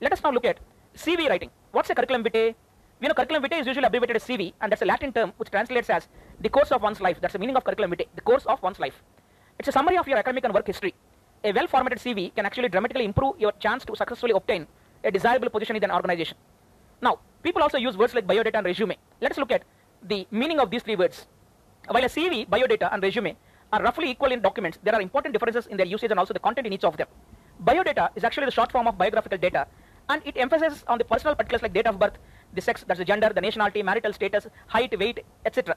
Let 0.00 0.12
us 0.12 0.22
now 0.22 0.32
look 0.32 0.44
at 0.44 0.58
CV 0.94 1.28
writing. 1.28 1.50
What's 1.72 1.88
a 1.90 1.94
curriculum 1.94 2.24
vitae? 2.24 2.54
We 2.98 3.08
know 3.08 3.14
curriculum 3.14 3.42
vitae 3.42 3.60
is 3.60 3.66
usually 3.66 3.84
abbreviated 3.84 4.16
as 4.16 4.24
CV, 4.24 4.54
and 4.60 4.72
that's 4.72 4.80
a 4.80 4.86
Latin 4.86 5.12
term 5.12 5.32
which 5.36 5.50
translates 5.50 5.90
as 5.90 6.08
the 6.40 6.48
course 6.48 6.72
of 6.72 6.80
one's 6.80 6.98
life. 6.98 7.18
That's 7.20 7.34
the 7.34 7.38
meaning 7.38 7.56
of 7.56 7.62
curriculum 7.62 7.90
vitae, 7.90 8.06
the 8.14 8.22
course 8.22 8.46
of 8.46 8.62
one's 8.62 8.78
life. 8.78 9.02
It's 9.58 9.68
a 9.68 9.72
summary 9.72 9.98
of 9.98 10.08
your 10.08 10.16
academic 10.16 10.44
and 10.44 10.54
work 10.54 10.66
history. 10.66 10.94
A 11.44 11.52
well-formatted 11.52 11.98
CV 11.98 12.34
can 12.34 12.46
actually 12.46 12.70
dramatically 12.70 13.04
improve 13.04 13.38
your 13.38 13.52
chance 13.52 13.84
to 13.84 13.94
successfully 13.94 14.32
obtain 14.32 14.66
a 15.04 15.10
desirable 15.10 15.50
position 15.50 15.76
in 15.76 15.84
an 15.84 15.90
organization. 15.90 16.38
Now, 17.02 17.18
people 17.42 17.62
also 17.62 17.76
use 17.76 17.98
words 17.98 18.14
like 18.14 18.26
biodata 18.26 18.54
and 18.54 18.64
resume. 18.64 18.96
Let 19.20 19.32
us 19.32 19.38
look 19.38 19.52
at 19.52 19.64
the 20.02 20.26
meaning 20.30 20.58
of 20.58 20.70
these 20.70 20.82
three 20.82 20.96
words. 20.96 21.26
While 21.88 22.04
a 22.04 22.08
CV, 22.08 22.48
biodata, 22.48 22.92
and 22.92 23.02
resume 23.02 23.36
are 23.72 23.82
roughly 23.82 24.10
equal 24.10 24.32
in 24.32 24.40
documents, 24.40 24.78
there 24.82 24.94
are 24.94 25.02
important 25.02 25.34
differences 25.34 25.66
in 25.66 25.76
their 25.76 25.86
usage 25.86 26.10
and 26.10 26.18
also 26.18 26.32
the 26.32 26.40
content 26.40 26.66
in 26.66 26.72
each 26.72 26.84
of 26.84 26.96
them. 26.96 27.08
Biodata 27.62 28.08
is 28.16 28.24
actually 28.24 28.46
the 28.46 28.52
short 28.52 28.72
form 28.72 28.86
of 28.86 28.96
biographical 28.96 29.38
data, 29.38 29.66
and 30.08 30.22
it 30.24 30.36
emphasizes 30.36 30.84
on 30.88 30.98
the 30.98 31.04
personal 31.04 31.34
particulars 31.34 31.62
like 31.62 31.72
date 31.72 31.86
of 31.86 31.98
birth, 31.98 32.16
the 32.56 32.62
sex, 32.62 32.84
that's 32.86 32.98
the 32.98 33.04
gender, 33.04 33.30
the 33.34 33.40
nationality, 33.40 33.82
marital 33.82 34.12
status, 34.12 34.48
height, 34.66 34.98
weight, 34.98 35.20
etc. 35.44 35.76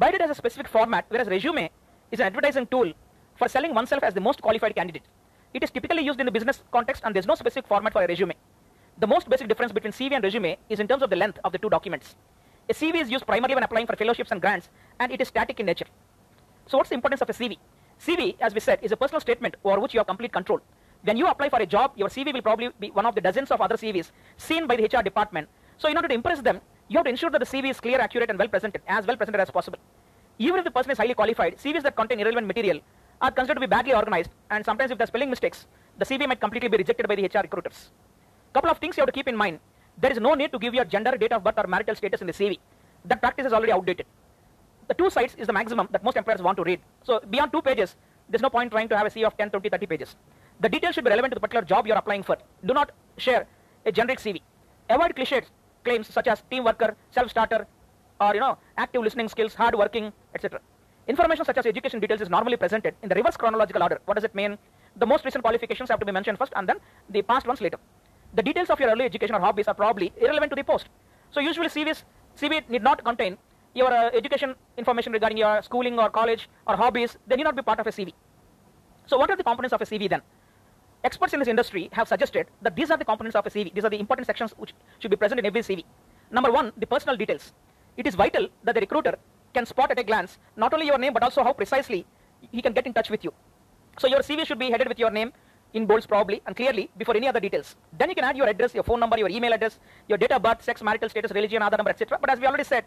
Biodata 0.00 0.22
has 0.22 0.30
a 0.30 0.34
specific 0.34 0.68
format, 0.68 1.04
whereas 1.08 1.28
resume 1.28 1.68
is 2.10 2.20
an 2.20 2.26
advertising 2.26 2.66
tool 2.66 2.92
for 3.34 3.48
selling 3.48 3.74
oneself 3.74 4.02
as 4.02 4.14
the 4.14 4.20
most 4.20 4.40
qualified 4.40 4.74
candidate. 4.74 5.02
It 5.52 5.62
is 5.62 5.70
typically 5.70 6.02
used 6.02 6.20
in 6.20 6.26
the 6.26 6.32
business 6.32 6.62
context, 6.72 7.02
and 7.04 7.14
there's 7.14 7.26
no 7.26 7.34
specific 7.34 7.66
format 7.66 7.92
for 7.92 8.02
a 8.02 8.06
resume. 8.06 8.34
The 8.98 9.06
most 9.06 9.28
basic 9.28 9.48
difference 9.48 9.72
between 9.72 9.92
CV 9.92 10.12
and 10.12 10.24
resume 10.24 10.56
is 10.68 10.80
in 10.80 10.88
terms 10.88 11.02
of 11.02 11.10
the 11.10 11.16
length 11.16 11.38
of 11.44 11.52
the 11.52 11.58
two 11.58 11.68
documents. 11.68 12.16
A 12.68 12.72
CV 12.74 13.00
is 13.00 13.10
used 13.10 13.26
primarily 13.26 13.54
when 13.54 13.64
applying 13.64 13.86
for 13.86 13.96
fellowships 13.96 14.32
and 14.32 14.40
grants, 14.40 14.70
and 15.00 15.12
it 15.12 15.20
is 15.20 15.28
static 15.28 15.60
in 15.60 15.66
nature. 15.66 15.86
So 16.66 16.78
what's 16.78 16.90
the 16.90 16.94
importance 16.94 17.20
of 17.20 17.30
a 17.30 17.32
CV? 17.32 17.58
CV, 18.00 18.36
as 18.40 18.54
we 18.54 18.60
said, 18.60 18.78
is 18.82 18.92
a 18.92 18.96
personal 18.96 19.20
statement 19.20 19.56
over 19.64 19.80
which 19.80 19.94
you 19.94 20.00
have 20.00 20.06
complete 20.06 20.32
control. 20.32 20.60
When 21.02 21.16
you 21.16 21.26
apply 21.26 21.48
for 21.48 21.60
a 21.60 21.66
job, 21.66 21.92
your 21.96 22.08
CV 22.08 22.32
will 22.32 22.42
probably 22.42 22.70
be 22.80 22.90
one 22.90 23.06
of 23.06 23.14
the 23.14 23.20
dozens 23.20 23.50
of 23.50 23.60
other 23.60 23.76
CVs 23.76 24.10
seen 24.36 24.66
by 24.66 24.76
the 24.76 24.84
HR 24.84 25.02
department. 25.02 25.48
So 25.78 25.88
in 25.88 25.96
order 25.96 26.08
to 26.08 26.14
impress 26.14 26.40
them, 26.40 26.60
you 26.88 26.98
have 26.98 27.04
to 27.04 27.10
ensure 27.10 27.30
that 27.30 27.38
the 27.38 27.46
CV 27.46 27.70
is 27.70 27.80
clear, 27.80 28.00
accurate, 28.00 28.30
and 28.30 28.38
well 28.38 28.48
presented, 28.48 28.82
as 28.86 29.06
well 29.06 29.16
presented 29.16 29.40
as 29.40 29.50
possible. 29.50 29.78
Even 30.38 30.58
if 30.58 30.64
the 30.64 30.70
person 30.70 30.90
is 30.92 30.98
highly 30.98 31.14
qualified, 31.14 31.56
CVs 31.58 31.82
that 31.82 31.96
contain 31.96 32.20
irrelevant 32.20 32.46
material 32.46 32.80
are 33.20 33.30
considered 33.30 33.56
to 33.56 33.60
be 33.60 33.66
badly 33.66 33.94
organized, 33.94 34.30
and 34.50 34.64
sometimes 34.64 34.90
if 34.90 34.98
there 34.98 35.04
are 35.04 35.08
spelling 35.08 35.30
mistakes, 35.30 35.66
the 35.98 36.04
CV 36.04 36.28
might 36.28 36.40
completely 36.40 36.68
be 36.68 36.76
rejected 36.76 37.08
by 37.08 37.14
the 37.14 37.24
HR 37.24 37.42
recruiters. 37.42 37.90
Couple 38.52 38.70
of 38.70 38.78
things 38.78 38.96
you 38.96 39.02
have 39.02 39.06
to 39.06 39.12
keep 39.12 39.28
in 39.28 39.36
mind. 39.36 39.58
There 39.98 40.12
is 40.12 40.20
no 40.20 40.34
need 40.34 40.52
to 40.52 40.58
give 40.58 40.74
your 40.74 40.84
gender, 40.84 41.16
date 41.16 41.32
of 41.32 41.42
birth, 41.42 41.58
or 41.58 41.66
marital 41.66 41.94
status 41.94 42.20
in 42.20 42.26
the 42.26 42.32
CV. 42.32 42.58
That 43.04 43.20
practice 43.20 43.46
is 43.46 43.52
already 43.52 43.72
outdated. 43.72 44.06
The 44.88 44.94
two 44.94 45.10
sides 45.10 45.34
is 45.36 45.46
the 45.46 45.52
maximum 45.52 45.88
that 45.90 46.04
most 46.04 46.16
employers 46.16 46.42
want 46.42 46.56
to 46.58 46.64
read. 46.64 46.80
So 47.02 47.20
beyond 47.30 47.52
two 47.52 47.62
pages, 47.62 47.96
there's 48.28 48.42
no 48.42 48.50
point 48.50 48.70
trying 48.70 48.88
to 48.88 48.96
have 48.96 49.06
a 49.06 49.10
CV 49.10 49.26
of 49.26 49.36
10, 49.36 49.50
20, 49.50 49.68
30 49.68 49.86
pages. 49.86 50.16
The 50.60 50.68
details 50.68 50.94
should 50.94 51.04
be 51.04 51.10
relevant 51.10 51.32
to 51.32 51.36
the 51.36 51.40
particular 51.40 51.64
job 51.64 51.86
you're 51.86 51.96
applying 51.96 52.22
for. 52.22 52.36
Do 52.64 52.74
not 52.74 52.92
share 53.16 53.46
a 53.84 53.92
generic 53.92 54.20
CV. 54.20 54.42
Avoid 54.88 55.16
cliches 55.16 55.50
claims 55.86 56.06
such 56.18 56.28
as 56.32 56.42
team 56.50 56.64
worker, 56.68 56.90
self-starter, 57.16 57.66
or 58.20 58.34
you 58.34 58.40
know, 58.40 58.54
active 58.84 59.02
listening 59.02 59.28
skills, 59.34 59.54
hard 59.54 59.74
working, 59.82 60.12
etc. 60.34 60.60
Information 61.08 61.44
such 61.44 61.58
as 61.58 61.66
education 61.66 62.00
details 62.00 62.20
is 62.20 62.30
normally 62.36 62.56
presented 62.56 62.94
in 63.02 63.08
the 63.08 63.14
reverse 63.14 63.36
chronological 63.42 63.82
order. 63.86 63.98
What 64.06 64.14
does 64.14 64.24
it 64.24 64.34
mean? 64.34 64.58
The 64.96 65.06
most 65.06 65.24
recent 65.24 65.42
qualifications 65.44 65.88
have 65.90 66.00
to 66.00 66.06
be 66.06 66.12
mentioned 66.18 66.38
first 66.38 66.52
and 66.56 66.68
then 66.68 66.78
the 67.10 67.22
past 67.22 67.46
ones 67.46 67.60
later. 67.60 67.78
The 68.34 68.42
details 68.42 68.70
of 68.70 68.80
your 68.80 68.90
early 68.90 69.04
education 69.04 69.36
or 69.36 69.40
hobbies 69.40 69.68
are 69.68 69.74
probably 69.74 70.12
irrelevant 70.20 70.50
to 70.52 70.56
the 70.56 70.64
post. 70.64 70.88
So 71.30 71.40
usually 71.40 71.68
CVs, 71.68 72.02
CV 72.36 72.68
need 72.68 72.82
not 72.82 73.04
contain 73.04 73.38
your 73.74 73.92
uh, 73.92 74.10
education 74.20 74.54
information 74.76 75.12
regarding 75.12 75.38
your 75.38 75.62
schooling 75.62 75.98
or 75.98 76.10
college 76.10 76.48
or 76.66 76.76
hobbies. 76.76 77.16
They 77.26 77.36
need 77.36 77.44
not 77.44 77.56
be 77.56 77.62
part 77.62 77.78
of 77.78 77.86
a 77.86 77.92
CV. 77.92 78.12
So 79.06 79.16
what 79.16 79.30
are 79.30 79.36
the 79.36 79.44
components 79.44 79.72
of 79.72 79.80
a 79.80 79.86
CV 79.86 80.08
then? 80.08 80.22
Experts 81.04 81.32
in 81.34 81.40
this 81.40 81.48
industry 81.48 81.88
have 81.92 82.08
suggested 82.08 82.46
that 82.62 82.74
these 82.74 82.90
are 82.90 82.96
the 82.96 83.04
components 83.04 83.36
of 83.36 83.46
a 83.46 83.50
CV. 83.50 83.72
These 83.72 83.84
are 83.84 83.90
the 83.90 84.00
important 84.00 84.26
sections 84.26 84.52
which 84.56 84.72
should 84.98 85.10
be 85.10 85.16
present 85.16 85.38
in 85.38 85.46
every 85.46 85.60
CV. 85.60 85.84
Number 86.30 86.50
one, 86.50 86.72
the 86.76 86.86
personal 86.86 87.16
details. 87.16 87.52
It 87.96 88.06
is 88.06 88.14
vital 88.14 88.48
that 88.64 88.74
the 88.74 88.80
recruiter 88.80 89.16
can 89.54 89.66
spot 89.66 89.90
at 89.90 89.98
a 89.98 90.02
glance 90.02 90.38
not 90.56 90.74
only 90.74 90.86
your 90.86 90.98
name 90.98 91.12
but 91.12 91.22
also 91.22 91.42
how 91.42 91.52
precisely 91.52 92.04
he 92.52 92.60
can 92.60 92.72
get 92.72 92.86
in 92.86 92.92
touch 92.92 93.10
with 93.10 93.24
you. 93.24 93.32
So 93.98 94.06
your 94.06 94.20
CV 94.20 94.46
should 94.46 94.58
be 94.58 94.70
headed 94.70 94.88
with 94.88 94.98
your 94.98 95.10
name 95.10 95.32
in 95.72 95.86
bolds 95.86 96.06
probably 96.06 96.42
and 96.46 96.54
clearly 96.54 96.90
before 96.98 97.16
any 97.16 97.28
other 97.28 97.40
details. 97.40 97.76
Then 97.98 98.10
you 98.10 98.14
can 98.14 98.24
add 98.24 98.36
your 98.36 98.48
address, 98.48 98.74
your 98.74 98.82
phone 98.82 99.00
number, 99.00 99.18
your 99.18 99.28
email 99.28 99.52
address, 99.52 99.78
your 100.08 100.18
date 100.18 100.32
of 100.32 100.42
birth, 100.42 100.62
sex, 100.62 100.82
marital 100.82 101.08
status, 101.08 101.30
religion, 101.32 101.62
other 101.62 101.76
number, 101.76 101.90
etc. 101.90 102.18
But 102.20 102.30
as 102.30 102.40
we 102.40 102.46
already 102.46 102.64
said, 102.64 102.84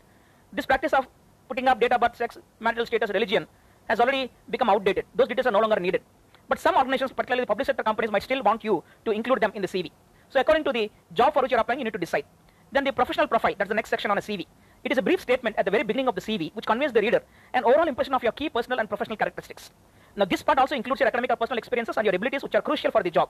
this 0.52 0.66
practice 0.66 0.94
of 0.94 1.08
putting 1.48 1.68
up 1.68 1.80
date 1.80 1.92
of 1.92 2.02
birth, 2.02 2.16
sex, 2.16 2.38
marital 2.60 2.86
status, 2.86 3.10
religion 3.12 3.48
has 3.88 4.00
already 4.00 4.32
become 4.50 4.70
outdated. 4.70 5.06
Those 5.16 5.28
details 5.28 5.48
are 5.48 5.52
no 5.52 5.60
longer 5.60 5.80
needed. 5.80 6.02
But 6.50 6.60
some 6.60 6.76
organizations, 6.76 7.14
particularly 7.14 7.44
the 7.44 7.48
public 7.48 7.68
sector 7.68 7.84
companies, 7.84 8.12
might 8.12 8.24
still 8.24 8.42
want 8.42 8.64
you 8.64 8.84
to 9.06 9.12
include 9.12 9.40
them 9.40 9.52
in 9.54 9.62
the 9.62 9.68
CV. 9.68 9.92
So 10.30 10.40
according 10.40 10.64
to 10.66 10.74
the 10.74 10.92
job 11.14 11.34
for 11.34 11.44
which 11.44 11.52
you're 11.52 11.60
applying, 11.60 11.80
you 11.80 11.86
need 11.86 11.94
to 11.94 12.00
decide. 12.00 12.26
Then 12.72 12.84
the 12.84 12.92
professional 12.92 13.28
profile, 13.28 13.54
that's 13.58 13.70
the 13.70 13.76
next 13.76 13.90
section 13.90 14.10
on 14.12 14.18
a 14.18 14.22
CV. 14.22 14.46
It 14.84 14.92
is 14.92 14.98
a 14.98 15.02
brief 15.02 15.22
statement 15.22 15.56
at 15.58 15.66
the 15.66 15.72
very 15.72 15.84
beginning 15.84 16.08
of 16.08 16.16
the 16.16 16.22
CV 16.22 16.54
which 16.54 16.66
conveys 16.66 16.94
the 16.94 17.02
reader 17.02 17.22
an 17.54 17.66
overall 17.66 17.88
impression 17.88 18.14
of 18.14 18.24
your 18.24 18.32
key 18.32 18.50
personal 18.50 18.80
and 18.80 18.88
professional 18.88 19.18
characteristics. 19.18 19.72
Now 20.16 20.26
this 20.26 20.42
part 20.42 20.58
also 20.58 20.76
includes 20.76 21.02
your 21.02 21.08
academic 21.08 21.32
or 21.32 21.36
personal 21.36 21.58
experiences 21.58 21.98
and 21.98 22.06
your 22.06 22.16
abilities 22.16 22.44
which 22.44 22.56
are 22.56 22.62
crucial 22.62 22.92
for 22.92 23.04
the 23.04 23.12
job. 23.12 23.30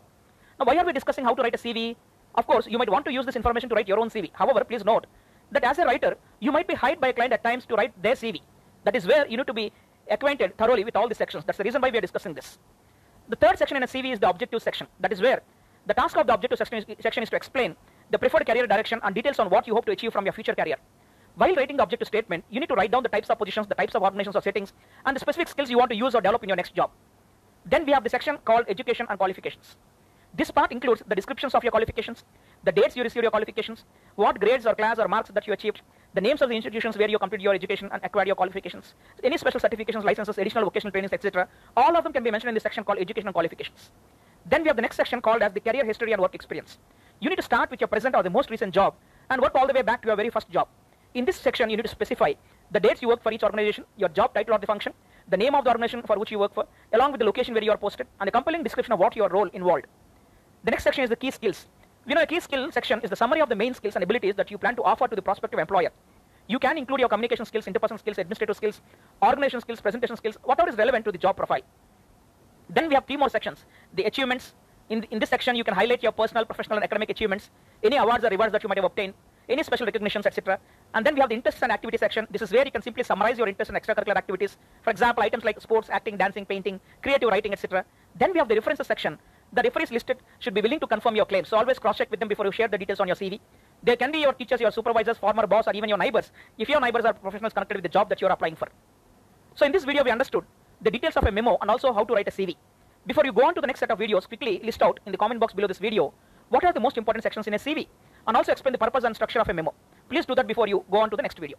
Now 0.59 0.65
why 0.65 0.77
are 0.77 0.85
we 0.85 0.93
discussing 0.93 1.25
how 1.25 1.33
to 1.33 1.41
write 1.41 1.55
a 1.55 1.57
CV? 1.57 1.95
Of 2.35 2.45
course, 2.45 2.67
you 2.67 2.77
might 2.77 2.89
want 2.89 3.05
to 3.05 3.11
use 3.11 3.25
this 3.25 3.35
information 3.35 3.69
to 3.69 3.75
write 3.75 3.87
your 3.87 3.99
own 3.99 4.09
CV. 4.09 4.29
However, 4.33 4.63
please 4.63 4.85
note 4.85 5.07
that 5.51 5.63
as 5.63 5.79
a 5.79 5.85
writer, 5.85 6.15
you 6.39 6.51
might 6.51 6.67
be 6.67 6.75
hired 6.75 7.01
by 7.01 7.07
a 7.07 7.13
client 7.13 7.33
at 7.33 7.43
times 7.43 7.65
to 7.65 7.75
write 7.75 7.99
their 8.01 8.13
CV. 8.13 8.41
That 8.83 8.95
is 8.95 9.07
where 9.07 9.25
you 9.27 9.37
need 9.37 9.47
to 9.47 9.53
be 9.53 9.71
acquainted 10.09 10.57
thoroughly 10.57 10.83
with 10.83 10.95
all 10.95 11.07
the 11.07 11.15
sections. 11.15 11.43
That's 11.45 11.57
the 11.57 11.63
reason 11.63 11.81
why 11.81 11.89
we 11.89 11.97
are 11.97 12.01
discussing 12.01 12.33
this. 12.33 12.59
The 13.29 13.35
third 13.35 13.59
section 13.59 13.77
in 13.77 13.83
a 13.83 13.87
CV 13.87 14.11
is 14.11 14.19
the 14.19 14.27
objective 14.27 14.59
section. 14.61 14.87
That 14.99 15.13
is 15.13 15.21
where 15.21 15.41
the 15.85 15.93
task 15.93 16.17
of 16.17 16.25
the 16.25 16.33
objective 16.33 16.57
section 16.57 16.79
is, 16.79 16.85
section 16.99 17.21
is 17.21 17.29
to 17.29 17.35
explain 17.35 17.75
the 18.09 18.17
preferred 18.17 18.45
career 18.45 18.65
direction 18.65 18.99
and 19.03 19.13
details 19.13 19.37
on 19.37 19.51
what 19.51 19.67
you 19.67 19.75
hope 19.75 19.85
to 19.85 19.91
achieve 19.91 20.11
from 20.11 20.25
your 20.25 20.33
future 20.33 20.55
career. 20.55 20.77
While 21.35 21.53
writing 21.53 21.77
the 21.77 21.83
objective 21.83 22.07
statement, 22.07 22.43
you 22.49 22.59
need 22.59 22.69
to 22.69 22.75
write 22.75 22.89
down 22.91 23.03
the 23.03 23.09
types 23.09 23.29
of 23.29 23.37
positions, 23.37 23.67
the 23.67 23.75
types 23.75 23.93
of 23.93 24.01
organizations 24.01 24.35
or 24.35 24.41
settings, 24.41 24.73
and 25.05 25.15
the 25.15 25.19
specific 25.19 25.47
skills 25.47 25.69
you 25.69 25.77
want 25.77 25.91
to 25.91 25.95
use 25.95 26.15
or 26.15 26.21
develop 26.21 26.41
in 26.41 26.49
your 26.49 26.55
next 26.55 26.73
job. 26.73 26.89
Then 27.65 27.85
we 27.85 27.91
have 27.91 28.03
the 28.03 28.09
section 28.09 28.39
called 28.43 28.65
education 28.67 29.05
and 29.07 29.19
qualifications. 29.19 29.77
This 30.33 30.49
part 30.49 30.71
includes 30.71 31.03
the 31.07 31.15
descriptions 31.15 31.53
of 31.53 31.63
your 31.63 31.71
qualifications, 31.71 32.23
the 32.63 32.71
dates 32.71 32.95
you 32.95 33.03
received 33.03 33.23
your 33.23 33.31
qualifications, 33.31 33.85
what 34.15 34.39
grades 34.39 34.65
or 34.65 34.75
class 34.75 34.99
or 34.99 35.07
marks 35.07 35.29
that 35.29 35.47
you 35.47 35.53
achieved, 35.53 35.81
the 36.13 36.21
names 36.21 36.41
of 36.41 36.49
the 36.49 36.55
institutions 36.55 36.97
where 36.97 37.09
you 37.09 37.17
completed 37.19 37.43
your 37.43 37.53
education 37.53 37.89
and 37.91 38.03
acquired 38.03 38.27
your 38.27 38.35
qualifications, 38.35 38.93
any 39.23 39.37
special 39.37 39.59
certifications, 39.59 40.03
licenses, 40.03 40.37
additional 40.37 40.63
vocational 40.65 40.91
trainings, 40.91 41.13
etc. 41.13 41.47
All 41.77 41.95
of 41.95 42.03
them 42.03 42.11
can 42.11 42.23
be 42.23 42.31
mentioned 42.31 42.49
in 42.49 42.55
the 42.55 42.61
section 42.61 42.83
called 42.83 42.99
education 42.99 43.27
and 43.27 43.33
qualifications. 43.33 43.91
Then 44.45 44.63
we 44.63 44.67
have 44.67 44.75
the 44.75 44.81
next 44.81 44.95
section 44.95 45.21
called 45.21 45.41
as 45.41 45.53
the 45.53 45.59
career 45.59 45.85
history 45.85 46.11
and 46.11 46.21
work 46.21 46.35
experience. 46.35 46.77
You 47.19 47.29
need 47.29 47.37
to 47.37 47.43
start 47.43 47.69
with 47.69 47.79
your 47.79 47.87
present 47.87 48.15
or 48.15 48.23
the 48.23 48.29
most 48.29 48.49
recent 48.49 48.73
job 48.73 48.95
and 49.29 49.41
work 49.41 49.55
all 49.55 49.67
the 49.67 49.73
way 49.73 49.81
back 49.81 50.01
to 50.01 50.07
your 50.07 50.15
very 50.15 50.29
first 50.29 50.49
job. 50.49 50.67
In 51.13 51.25
this 51.25 51.37
section, 51.37 51.69
you 51.69 51.77
need 51.77 51.83
to 51.83 51.89
specify 51.89 52.33
the 52.71 52.79
dates 52.79 53.01
you 53.01 53.07
work 53.07 53.21
for 53.21 53.31
each 53.31 53.43
organization, 53.43 53.83
your 53.97 54.09
job 54.09 54.33
title 54.33 54.53
or 54.53 54.59
the 54.59 54.67
function, 54.67 54.93
the 55.27 55.37
name 55.37 55.55
of 55.55 55.63
the 55.63 55.69
organization 55.69 56.01
for 56.03 56.17
which 56.17 56.31
you 56.31 56.39
work 56.39 56.53
for, 56.53 56.65
along 56.93 57.11
with 57.11 57.19
the 57.19 57.25
location 57.25 57.53
where 57.53 57.63
you 57.63 57.71
are 57.71 57.77
posted, 57.77 58.07
and 58.19 58.27
a 58.27 58.31
compelling 58.31 58.63
description 58.63 58.93
of 58.93 58.99
what 58.99 59.15
your 59.15 59.29
role 59.29 59.49
involved. 59.53 59.85
The 60.63 60.71
next 60.71 60.83
section 60.83 61.03
is 61.03 61.09
the 61.09 61.15
key 61.15 61.31
skills. 61.31 61.67
You 62.09 62.15
know, 62.15 62.23
a 62.23 62.25
key 62.25 62.39
skill 62.39 62.71
section 62.71 62.99
is 63.03 63.11
the 63.11 63.15
summary 63.15 63.39
of 63.39 63.49
the 63.49 63.55
main 63.55 63.75
skills 63.75 63.93
and 63.93 64.03
abilities 64.03 64.33
that 64.33 64.49
you 64.49 64.57
plan 64.57 64.75
to 64.77 64.83
offer 64.83 65.07
to 65.07 65.15
the 65.15 65.21
prospective 65.21 65.59
employer. 65.59 65.91
You 66.47 66.57
can 66.57 66.75
include 66.75 67.01
your 67.01 67.07
communication 67.07 67.45
skills, 67.45 67.65
interpersonal 67.65 67.99
skills, 67.99 68.17
administrative 68.17 68.55
skills, 68.55 68.81
organization 69.21 69.61
skills, 69.61 69.79
presentation 69.79 70.17
skills, 70.17 70.35
whatever 70.43 70.69
is 70.69 70.75
relevant 70.75 71.05
to 71.05 71.11
the 71.11 71.19
job 71.19 71.37
profile. 71.37 71.61
Then 72.67 72.87
we 72.87 72.95
have 72.95 73.05
three 73.05 73.17
more 73.17 73.29
sections. 73.29 73.63
The 73.93 74.05
achievements. 74.05 74.55
In, 74.89 75.03
in 75.11 75.19
this 75.19 75.29
section, 75.29 75.55
you 75.55 75.63
can 75.63 75.75
highlight 75.75 76.01
your 76.01 76.11
personal, 76.11 76.45
professional, 76.45 76.77
and 76.77 76.83
academic 76.83 77.11
achievements, 77.11 77.51
any 77.83 77.97
awards 77.97 78.23
or 78.23 78.29
rewards 78.29 78.53
that 78.53 78.63
you 78.63 78.69
might 78.69 78.79
have 78.79 78.85
obtained, 78.85 79.13
any 79.47 79.61
special 79.61 79.85
recognitions, 79.85 80.25
etc. 80.25 80.57
And 80.95 81.05
then 81.05 81.13
we 81.13 81.19
have 81.19 81.29
the 81.29 81.35
interests 81.35 81.61
and 81.61 81.71
activity 81.71 81.99
section. 81.99 82.25
This 82.31 82.41
is 82.41 82.51
where 82.51 82.65
you 82.65 82.71
can 82.71 82.81
simply 82.81 83.03
summarize 83.03 83.37
your 83.37 83.47
interests 83.47 83.69
and 83.69 83.79
extracurricular 83.79 84.17
activities. 84.17 84.57
For 84.81 84.89
example, 84.89 85.21
items 85.21 85.43
like 85.43 85.61
sports, 85.61 85.91
acting, 85.91 86.17
dancing, 86.17 86.43
painting, 86.43 86.79
creative 87.03 87.29
writing, 87.29 87.51
etc. 87.51 87.85
Then 88.15 88.33
we 88.33 88.39
have 88.39 88.47
the 88.47 88.55
references 88.55 88.87
section. 88.87 89.19
The 89.51 89.61
referees 89.63 89.91
listed 89.91 90.17
should 90.39 90.53
be 90.53 90.61
willing 90.61 90.79
to 90.79 90.87
confirm 90.87 91.15
your 91.15 91.25
claims. 91.25 91.47
So 91.49 91.57
always 91.57 91.79
cross-check 91.79 92.11
with 92.11 92.19
them 92.19 92.29
before 92.29 92.45
you 92.45 92.51
share 92.51 92.67
the 92.67 92.77
details 92.77 92.99
on 92.99 93.07
your 93.07 93.15
CV. 93.15 93.39
They 93.81 93.95
can 93.95 94.11
be 94.11 94.19
your 94.19 94.33
teachers, 94.33 94.61
your 94.61 94.71
supervisors, 94.71 95.17
former 95.17 95.47
boss, 95.47 95.67
or 95.67 95.73
even 95.73 95.89
your 95.89 95.97
neighbors, 95.97 96.31
if 96.57 96.69
your 96.69 96.79
neighbors 96.79 97.05
are 97.05 97.13
professionals 97.13 97.53
connected 97.53 97.75
with 97.75 97.83
the 97.83 97.89
job 97.89 98.09
that 98.09 98.21
you 98.21 98.27
are 98.27 98.33
applying 98.33 98.55
for. 98.55 98.67
So 99.55 99.65
in 99.65 99.71
this 99.71 99.85
video, 99.85 100.03
we 100.03 100.11
understood 100.11 100.43
the 100.81 100.91
details 100.91 101.17
of 101.17 101.25
a 101.25 101.31
memo 101.31 101.57
and 101.61 101.71
also 101.71 101.93
how 101.93 102.03
to 102.03 102.13
write 102.13 102.27
a 102.27 102.31
CV. 102.31 102.55
Before 103.07 103.25
you 103.25 103.33
go 103.33 103.45
on 103.45 103.55
to 103.55 103.61
the 103.61 103.67
next 103.67 103.79
set 103.79 103.91
of 103.91 103.99
videos, 103.99 104.27
quickly 104.27 104.61
list 104.63 104.81
out 104.81 104.99
in 105.05 105.11
the 105.11 105.17
comment 105.17 105.39
box 105.39 105.53
below 105.53 105.67
this 105.67 105.79
video 105.79 106.13
what 106.49 106.65
are 106.65 106.73
the 106.73 106.79
most 106.79 106.97
important 106.97 107.23
sections 107.23 107.47
in 107.47 107.53
a 107.53 107.57
CV 107.57 107.87
and 108.27 108.35
also 108.35 108.51
explain 108.51 108.71
the 108.71 108.77
purpose 108.77 109.03
and 109.03 109.15
structure 109.15 109.39
of 109.39 109.47
a 109.49 109.53
memo. 109.53 109.73
Please 110.09 110.25
do 110.25 110.35
that 110.35 110.47
before 110.47 110.67
you 110.67 110.83
go 110.91 110.97
on 110.99 111.09
to 111.09 111.15
the 111.15 111.21
next 111.21 111.39
video. 111.39 111.57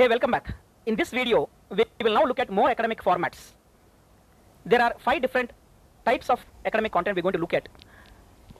Hey, 0.00 0.08
welcome 0.08 0.30
back. 0.30 0.54
In 0.86 0.96
this 0.96 1.10
video, 1.10 1.50
we 1.68 1.84
will 2.02 2.14
now 2.14 2.24
look 2.24 2.38
at 2.38 2.48
more 2.48 2.70
academic 2.70 3.02
formats. 3.02 3.52
There 4.64 4.80
are 4.80 4.94
five 4.98 5.20
different 5.20 5.50
types 6.06 6.30
of 6.30 6.40
academic 6.64 6.90
content 6.90 7.16
we're 7.16 7.26
going 7.28 7.34
to 7.34 7.38
look 7.38 7.52
at. 7.52 7.68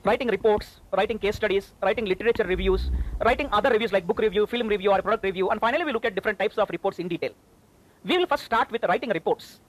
Writing 0.03 0.27
reports, 0.27 0.81
writing 0.95 1.17
case 1.17 1.37
studies, 1.37 1.71
writing 1.81 2.05
literature 2.05 2.43
reviews, 2.43 2.91
writing 3.25 3.49
other 3.51 3.71
reviews 3.71 3.91
like 3.91 4.05
book 4.05 4.19
review, 4.19 4.45
film 4.45 4.67
review, 4.67 4.91
or 4.91 5.01
product 5.01 5.23
review, 5.23 5.49
and 5.49 5.59
finally 5.59 5.83
we 5.83 5.91
look 5.91 6.05
at 6.05 6.13
different 6.13 6.37
types 6.37 6.59
of 6.59 6.69
reports 6.69 6.99
in 6.99 7.07
detail. 7.07 7.31
We 8.03 8.19
will 8.19 8.27
first 8.27 8.43
start 8.43 8.71
with 8.71 8.83
writing 8.83 9.09
reports. 9.09 9.61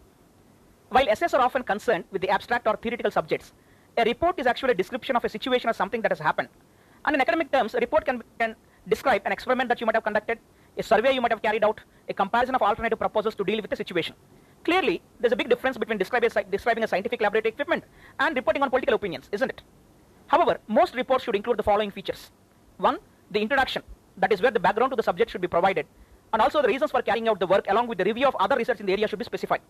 While 0.90 1.08
essays 1.08 1.32
are 1.32 1.40
often 1.40 1.62
concerned 1.62 2.04
with 2.10 2.20
the 2.20 2.28
abstract 2.28 2.66
or 2.66 2.76
theoretical 2.76 3.10
subjects, 3.10 3.54
a 3.96 4.04
report 4.04 4.38
is 4.38 4.46
actually 4.46 4.72
a 4.72 4.74
description 4.82 5.16
of 5.16 5.24
a 5.24 5.28
situation 5.30 5.70
or 5.70 5.72
something 5.72 6.02
that 6.02 6.12
has 6.12 6.18
happened. 6.18 6.48
And 7.06 7.14
in 7.14 7.22
academic 7.22 7.50
terms, 7.50 7.74
a 7.74 7.80
report 7.80 8.04
can, 8.04 8.22
can 8.38 8.56
describe 8.86 9.22
an 9.24 9.32
experiment 9.32 9.70
that 9.70 9.80
you 9.80 9.86
might 9.86 9.96
have 9.96 10.04
conducted, 10.04 10.38
a 10.76 10.82
survey 10.82 11.12
you 11.12 11.20
might 11.20 11.32
have 11.32 11.42
carried 11.42 11.64
out, 11.64 11.80
a 12.08 12.14
comparison 12.14 12.54
of 12.54 12.62
alternative 12.62 12.98
proposals 12.98 13.34
to 13.34 13.44
deal 13.44 13.60
with 13.60 13.70
the 13.70 13.76
situation. 13.76 14.14
Clearly, 14.64 15.02
there's 15.20 15.32
a 15.32 15.36
big 15.36 15.48
difference 15.48 15.76
between 15.76 15.98
describing 15.98 16.30
a, 16.84 16.88
scientific 16.88 17.20
laboratory 17.20 17.52
equipment 17.52 17.84
and 18.20 18.36
reporting 18.36 18.62
on 18.62 18.70
political 18.70 18.94
opinions, 18.94 19.28
isn't 19.32 19.50
it? 19.50 19.62
However, 20.28 20.58
most 20.68 20.94
reports 20.94 21.24
should 21.24 21.34
include 21.34 21.58
the 21.58 21.62
following 21.62 21.90
features. 21.90 22.30
One, 22.78 22.98
the 23.30 23.40
introduction, 23.40 23.82
that 24.16 24.32
is 24.32 24.40
where 24.40 24.50
the 24.50 24.60
background 24.60 24.92
to 24.92 24.96
the 24.96 25.02
subject 25.02 25.30
should 25.30 25.40
be 25.40 25.48
provided, 25.48 25.86
and 26.32 26.40
also 26.40 26.62
the 26.62 26.68
reasons 26.68 26.90
for 26.90 27.02
carrying 27.02 27.28
out 27.28 27.40
the 27.40 27.46
work 27.46 27.66
along 27.68 27.88
with 27.88 27.98
the 27.98 28.04
review 28.04 28.26
of 28.26 28.36
other 28.38 28.56
research 28.56 28.80
in 28.80 28.86
the 28.86 28.92
area 28.92 29.08
should 29.08 29.18
be 29.18 29.24
specified. 29.24 29.60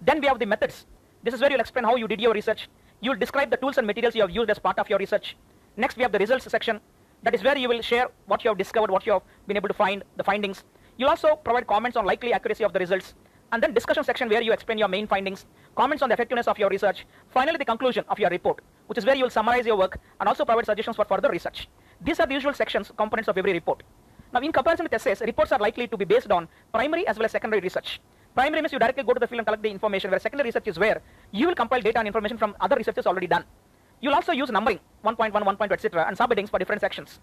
Then 0.00 0.20
we 0.20 0.28
have 0.28 0.38
the 0.38 0.46
methods. 0.46 0.86
This 1.22 1.34
is 1.34 1.40
where 1.40 1.50
you'll 1.50 1.60
explain 1.60 1.84
how 1.84 1.96
you 1.96 2.08
did 2.08 2.20
your 2.20 2.32
research. 2.32 2.68
You'll 3.00 3.16
describe 3.16 3.50
the 3.50 3.56
tools 3.56 3.78
and 3.78 3.86
materials 3.86 4.14
you 4.14 4.22
have 4.22 4.30
used 4.30 4.50
as 4.50 4.58
part 4.58 4.78
of 4.78 4.88
your 4.88 4.98
research. 4.98 5.36
Next, 5.76 5.96
we 5.96 6.02
have 6.02 6.12
the 6.12 6.18
results 6.18 6.50
section. 6.50 6.80
That 7.22 7.34
is 7.34 7.42
where 7.42 7.56
you 7.58 7.68
will 7.68 7.82
share 7.82 8.08
what 8.26 8.44
you 8.44 8.50
have 8.50 8.56
discovered, 8.58 8.90
what 8.90 9.04
you 9.04 9.12
have 9.12 9.22
been 9.46 9.56
able 9.56 9.68
to 9.68 9.74
find, 9.74 10.02
the 10.16 10.24
findings. 10.24 10.64
You'll 10.96 11.10
also 11.10 11.36
provide 11.36 11.66
comments 11.66 11.96
on 11.96 12.06
likely 12.06 12.32
accuracy 12.32 12.64
of 12.64 12.72
the 12.72 12.78
results. 12.78 13.14
And 13.52 13.62
then 13.62 13.74
discussion 13.74 14.04
section 14.04 14.28
where 14.28 14.40
you 14.40 14.52
explain 14.52 14.78
your 14.78 14.88
main 14.88 15.06
findings, 15.06 15.44
comments 15.74 16.02
on 16.02 16.08
the 16.08 16.14
effectiveness 16.14 16.46
of 16.46 16.56
your 16.58 16.70
research. 16.70 17.04
Finally, 17.30 17.58
the 17.58 17.64
conclusion 17.64 18.04
of 18.08 18.18
your 18.18 18.30
report, 18.30 18.60
which 18.86 18.96
is 18.96 19.04
where 19.04 19.16
you 19.16 19.24
will 19.24 19.30
summarize 19.30 19.66
your 19.66 19.76
work 19.76 19.98
and 20.20 20.28
also 20.28 20.44
provide 20.44 20.64
suggestions 20.64 20.96
for 20.96 21.04
further 21.04 21.28
research. 21.28 21.68
These 22.00 22.20
are 22.20 22.26
the 22.26 22.34
usual 22.34 22.54
sections, 22.54 22.92
components 22.96 23.28
of 23.28 23.36
every 23.36 23.52
report. 23.52 23.82
Now, 24.32 24.40
in 24.40 24.52
comparison 24.52 24.84
with 24.84 24.94
essays, 24.94 25.20
reports 25.20 25.50
are 25.52 25.58
likely 25.58 25.88
to 25.88 25.96
be 25.96 26.04
based 26.04 26.30
on 26.30 26.48
primary 26.72 27.06
as 27.08 27.18
well 27.18 27.24
as 27.24 27.32
secondary 27.32 27.60
research. 27.60 28.00
Primary 28.34 28.62
means 28.62 28.72
you 28.72 28.78
directly 28.78 29.02
go 29.02 29.12
to 29.12 29.18
the 29.18 29.26
field 29.26 29.40
and 29.40 29.46
collect 29.46 29.62
the 29.62 29.70
information, 29.70 30.10
where 30.10 30.20
secondary 30.20 30.46
research 30.46 30.68
is 30.68 30.78
where 30.78 31.02
you 31.32 31.48
will 31.48 31.56
compile 31.56 31.80
data 31.80 31.98
and 31.98 32.06
information 32.06 32.38
from 32.38 32.54
other 32.60 32.76
researchers 32.76 33.06
already 33.06 33.26
done. 33.26 33.44
You'll 34.00 34.14
also 34.14 34.32
use 34.32 34.50
numbering, 34.50 34.80
1.1, 35.04 35.32
1.2, 35.32 35.72
etc., 35.72 36.06
and 36.06 36.16
subheadings 36.16 36.50
for 36.50 36.58
different 36.58 36.80
sections. 36.80 37.20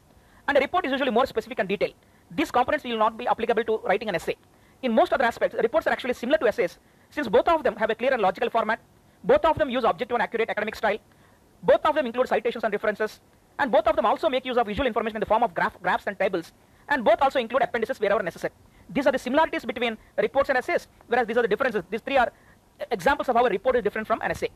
And 0.48 0.58
a 0.58 0.62
report 0.62 0.86
is 0.86 0.91
usually 0.91 1.12
more 1.12 1.26
specific 1.26 1.60
and 1.60 1.68
detailed. 1.68 1.94
These 2.32 2.52
components 2.52 2.84
will 2.86 2.98
not 2.98 3.18
be 3.18 3.28
applicable 3.28 3.64
to 3.64 3.78
writing 3.86 4.10
an 4.10 4.16
essay. 4.16 4.36
In 4.84 4.94
most 4.94 5.12
other 5.12 5.24
aspects, 5.24 5.56
reports 5.62 5.88
are 5.88 5.91
actually 5.91 6.14
similar 6.14 6.38
to 6.38 6.48
essays, 6.48 6.78
since 7.10 7.28
both 7.28 7.48
of 7.48 7.64
them 7.64 7.76
have 7.78 7.90
a 7.90 7.95
clear 7.95 8.14
and 8.14 8.22
logical 8.22 8.49
format, 8.49 8.80
both 9.24 9.44
of 9.44 9.58
them 9.58 9.70
use 9.70 9.84
objective 9.84 10.14
and 10.16 10.22
accurate 10.22 10.49
academic 10.49 10.76
style, 10.76 10.99
both 11.64 11.84
of 11.84 11.95
them 11.95 12.06
include 12.06 12.28
citations 12.28 12.64
and 12.64 12.72
references, 12.72 13.20
and 13.58 13.72
both 13.72 13.88
of 13.88 13.95
them 13.95 14.06
also 14.06 14.30
make 14.30 14.45
use 14.45 14.58
of 14.58 14.68
visual 14.68 14.86
information 14.86 15.18
in 15.18 15.20
the 15.20 15.26
form 15.26 15.41
of 15.41 15.54
graph, 15.56 15.82
graphs 15.82 16.06
and 16.06 16.20
tables, 16.20 16.54
and 16.90 17.04
both 17.04 17.20
also 17.22 17.40
include 17.40 17.64
appendices 17.64 17.99
wherever 17.99 18.22
necessary. 18.22 18.54
These 18.90 19.08
are 19.08 19.12
the 19.12 19.20
similarities 19.20 19.66
between 19.66 19.98
reports 20.18 20.49
and 20.49 20.58
essays, 20.60 20.88
whereas 21.08 21.26
these 21.26 21.38
are 21.38 21.41
the 21.41 21.48
differences. 21.48 21.84
These 21.90 22.02
three 22.02 22.18
are 22.18 22.32
examples 22.91 23.28
of 23.30 23.36
how 23.36 23.45
a 23.45 23.49
report 23.49 23.76
is 23.78 23.84
different 23.84 24.06
from 24.06 24.22
an 24.22 24.32
essay. 24.32 24.49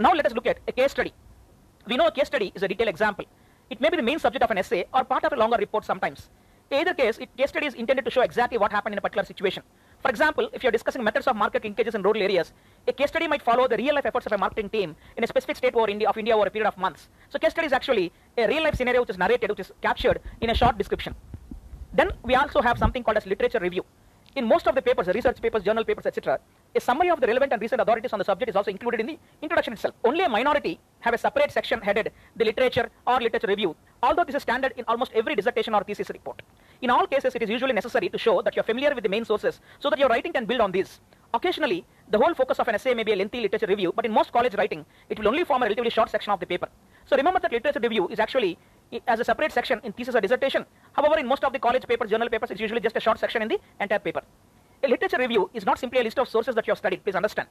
Now 0.00 0.12
let 0.12 0.26
us 0.26 0.32
look 0.32 0.46
at 0.46 0.58
a 0.68 0.70
case 0.70 0.92
study. 0.92 1.12
We 1.88 1.96
know 1.96 2.06
a 2.06 2.12
case 2.12 2.28
study 2.28 2.52
is 2.54 2.62
a 2.62 2.68
detailed 2.68 2.88
example. 2.88 3.24
It 3.68 3.80
may 3.80 3.90
be 3.90 3.96
the 3.96 4.02
main 4.02 4.20
subject 4.20 4.44
of 4.44 4.50
an 4.52 4.58
essay 4.58 4.84
or 4.94 5.02
part 5.02 5.24
of 5.24 5.32
a 5.32 5.36
longer 5.36 5.56
report 5.56 5.84
sometimes. 5.84 6.30
In 6.70 6.78
either 6.78 6.94
case, 6.94 7.18
it, 7.18 7.36
case 7.36 7.48
study 7.48 7.66
is 7.66 7.74
intended 7.74 8.04
to 8.04 8.10
show 8.12 8.20
exactly 8.20 8.58
what 8.58 8.70
happened 8.70 8.94
in 8.94 8.98
a 8.98 9.00
particular 9.00 9.24
situation. 9.24 9.64
For 10.00 10.08
example, 10.08 10.48
if 10.52 10.62
you're 10.62 10.70
discussing 10.70 11.02
methods 11.02 11.26
of 11.26 11.34
market 11.34 11.64
linkages 11.64 11.96
in 11.96 12.02
rural 12.02 12.22
areas, 12.22 12.52
a 12.86 12.92
case 12.92 13.08
study 13.08 13.26
might 13.26 13.42
follow 13.42 13.66
the 13.66 13.76
real 13.76 13.96
life 13.96 14.06
efforts 14.06 14.26
of 14.26 14.32
a 14.32 14.38
marketing 14.38 14.68
team 14.68 14.94
in 15.16 15.24
a 15.24 15.26
specific 15.26 15.56
state 15.56 15.74
over 15.74 15.90
India, 15.90 16.08
of 16.08 16.16
India 16.16 16.36
over 16.36 16.46
a 16.46 16.50
period 16.50 16.68
of 16.68 16.78
months. 16.78 17.08
So 17.28 17.40
case 17.40 17.50
study 17.50 17.66
is 17.66 17.72
actually 17.72 18.12
a 18.36 18.46
real 18.46 18.62
life 18.62 18.76
scenario 18.76 19.00
which 19.00 19.10
is 19.10 19.18
narrated, 19.18 19.50
which 19.50 19.60
is 19.60 19.72
captured 19.82 20.20
in 20.40 20.50
a 20.50 20.54
short 20.54 20.78
description. 20.78 21.16
Then 21.92 22.12
we 22.22 22.36
also 22.36 22.62
have 22.62 22.78
something 22.78 23.02
called 23.02 23.16
as 23.16 23.26
literature 23.26 23.58
review. 23.58 23.84
In 24.36 24.44
most 24.44 24.66
of 24.68 24.74
the 24.74 24.82
papers, 24.82 25.06
research 25.08 25.40
papers, 25.40 25.62
journal 25.62 25.84
papers, 25.84 26.06
etc., 26.06 26.38
a 26.74 26.80
summary 26.80 27.10
of 27.10 27.20
the 27.20 27.26
relevant 27.26 27.52
and 27.52 27.62
recent 27.62 27.80
authorities 27.80 28.12
on 28.12 28.18
the 28.18 28.24
subject 28.24 28.50
is 28.50 28.56
also 28.56 28.70
included 28.70 29.00
in 29.00 29.06
the 29.06 29.18
introduction 29.40 29.72
itself. 29.72 29.94
Only 30.04 30.24
a 30.24 30.28
minority 30.28 30.78
have 31.00 31.14
a 31.14 31.18
separate 31.18 31.50
section 31.50 31.80
headed 31.80 32.12
the 32.36 32.44
literature 32.44 32.90
or 33.06 33.20
literature 33.20 33.46
review, 33.46 33.74
although 34.02 34.24
this 34.24 34.34
is 34.34 34.42
standard 34.42 34.74
in 34.76 34.84
almost 34.86 35.12
every 35.14 35.34
dissertation 35.34 35.74
or 35.74 35.82
thesis 35.82 36.10
report. 36.10 36.42
In 36.82 36.90
all 36.90 37.06
cases, 37.06 37.34
it 37.34 37.42
is 37.42 37.48
usually 37.48 37.72
necessary 37.72 38.10
to 38.10 38.18
show 38.18 38.42
that 38.42 38.54
you're 38.54 38.64
familiar 38.64 38.94
with 38.94 39.02
the 39.02 39.08
main 39.08 39.24
sources 39.24 39.60
so 39.80 39.88
that 39.90 39.98
your 39.98 40.08
writing 40.08 40.32
can 40.32 40.44
build 40.44 40.60
on 40.60 40.72
these. 40.72 41.00
Occasionally, 41.34 41.84
the 42.10 42.18
whole 42.18 42.34
focus 42.34 42.58
of 42.58 42.68
an 42.68 42.74
essay 42.74 42.94
may 42.94 43.04
be 43.04 43.12
a 43.12 43.16
lengthy 43.16 43.40
literature 43.40 43.66
review, 43.66 43.92
but 43.96 44.06
in 44.06 44.12
most 44.12 44.32
college 44.32 44.54
writing, 44.54 44.84
it 45.08 45.18
will 45.18 45.28
only 45.28 45.44
form 45.44 45.62
a 45.62 45.66
relatively 45.66 45.90
short 45.90 46.10
section 46.10 46.32
of 46.32 46.40
the 46.40 46.46
paper. 46.46 46.68
So 47.06 47.16
remember 47.16 47.40
that 47.40 47.52
literature 47.52 47.80
review 47.80 48.08
is 48.08 48.18
actually 48.18 48.58
as 49.06 49.20
a 49.20 49.24
separate 49.24 49.52
section 49.52 49.80
in 49.84 49.92
thesis 49.92 50.14
or 50.14 50.20
dissertation. 50.20 50.64
However, 50.92 51.18
in 51.18 51.26
most 51.26 51.44
of 51.44 51.52
the 51.52 51.58
college 51.58 51.86
papers, 51.86 52.10
journal 52.10 52.28
papers, 52.28 52.50
it's 52.50 52.60
usually 52.60 52.80
just 52.80 52.96
a 52.96 53.00
short 53.00 53.18
section 53.18 53.42
in 53.42 53.48
the 53.48 53.58
entire 53.80 53.98
paper. 53.98 54.22
A 54.82 54.88
literature 54.88 55.18
review 55.18 55.50
is 55.54 55.66
not 55.66 55.78
simply 55.78 56.00
a 56.00 56.04
list 56.04 56.18
of 56.18 56.28
sources 56.28 56.54
that 56.54 56.66
you 56.66 56.70
have 56.70 56.78
studied, 56.78 57.02
please 57.02 57.14
understand. 57.14 57.48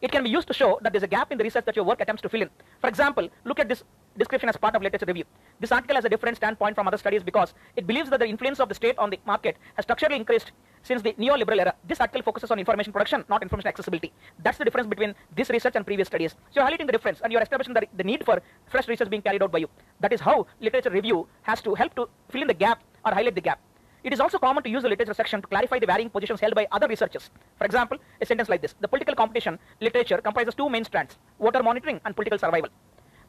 It 0.00 0.10
can 0.10 0.24
be 0.24 0.30
used 0.30 0.48
to 0.48 0.54
show 0.54 0.78
that 0.82 0.92
there's 0.92 1.02
a 1.02 1.06
gap 1.06 1.30
in 1.30 1.36
the 1.36 1.44
research 1.44 1.66
that 1.66 1.76
your 1.76 1.84
work 1.84 2.00
attempts 2.00 2.22
to 2.22 2.28
fill 2.30 2.40
in. 2.40 2.50
For 2.80 2.88
example, 2.88 3.28
look 3.44 3.60
at 3.60 3.68
this 3.68 3.84
description 4.16 4.48
as 4.48 4.56
part 4.56 4.74
of 4.74 4.82
literature 4.82 5.04
review. 5.04 5.24
This 5.60 5.72
article 5.72 5.94
has 5.94 6.06
a 6.06 6.08
different 6.08 6.38
standpoint 6.38 6.74
from 6.74 6.88
other 6.88 6.96
studies 6.96 7.22
because 7.22 7.52
it 7.76 7.86
believes 7.86 8.08
that 8.08 8.20
the 8.20 8.26
influence 8.26 8.60
of 8.60 8.70
the 8.70 8.74
state 8.74 8.96
on 8.98 9.10
the 9.10 9.20
market 9.26 9.58
has 9.74 9.84
structurally 9.84 10.16
increased 10.16 10.52
since 10.82 11.02
the 11.02 11.12
neoliberal 11.14 11.58
era. 11.58 11.74
This 11.86 12.00
article 12.00 12.22
focuses 12.22 12.50
on 12.50 12.58
information 12.58 12.92
production, 12.92 13.24
not 13.28 13.42
information 13.42 13.68
accessibility. 13.68 14.12
That's 14.42 14.58
the 14.58 14.64
difference 14.64 14.88
between 14.88 15.14
this 15.34 15.50
research 15.50 15.76
and 15.76 15.86
previous 15.86 16.08
studies. 16.08 16.32
So 16.50 16.60
you're 16.60 16.68
highlighting 16.68 16.86
the 16.86 16.92
difference 16.92 17.20
and 17.22 17.32
you're 17.32 17.42
establishing 17.42 17.74
the, 17.74 17.86
the 17.96 18.04
need 18.04 18.24
for 18.24 18.40
fresh 18.66 18.88
research 18.88 19.10
being 19.10 19.22
carried 19.22 19.42
out 19.42 19.52
by 19.52 19.58
you. 19.58 19.68
That 20.00 20.12
is 20.12 20.20
how 20.20 20.46
literature 20.60 20.90
review 20.90 21.26
has 21.42 21.60
to 21.62 21.74
help 21.74 21.94
to 21.96 22.08
fill 22.28 22.42
in 22.42 22.48
the 22.48 22.54
gap 22.54 22.82
or 23.04 23.12
highlight 23.12 23.34
the 23.34 23.40
gap. 23.40 23.60
It 24.02 24.14
is 24.14 24.20
also 24.20 24.38
common 24.38 24.62
to 24.62 24.70
use 24.70 24.82
the 24.82 24.88
literature 24.88 25.12
section 25.12 25.42
to 25.42 25.48
clarify 25.48 25.78
the 25.78 25.86
varying 25.86 26.08
positions 26.08 26.40
held 26.40 26.54
by 26.54 26.66
other 26.72 26.88
researchers. 26.88 27.28
For 27.58 27.64
example, 27.66 27.98
a 28.20 28.24
sentence 28.24 28.48
like 28.48 28.62
this. 28.62 28.74
The 28.80 28.88
political 28.88 29.14
competition 29.14 29.58
literature 29.80 30.18
comprises 30.18 30.54
two 30.54 30.70
main 30.70 30.84
strands, 30.84 31.18
voter 31.38 31.62
monitoring 31.62 32.00
and 32.06 32.14
political 32.14 32.38
survival. 32.38 32.70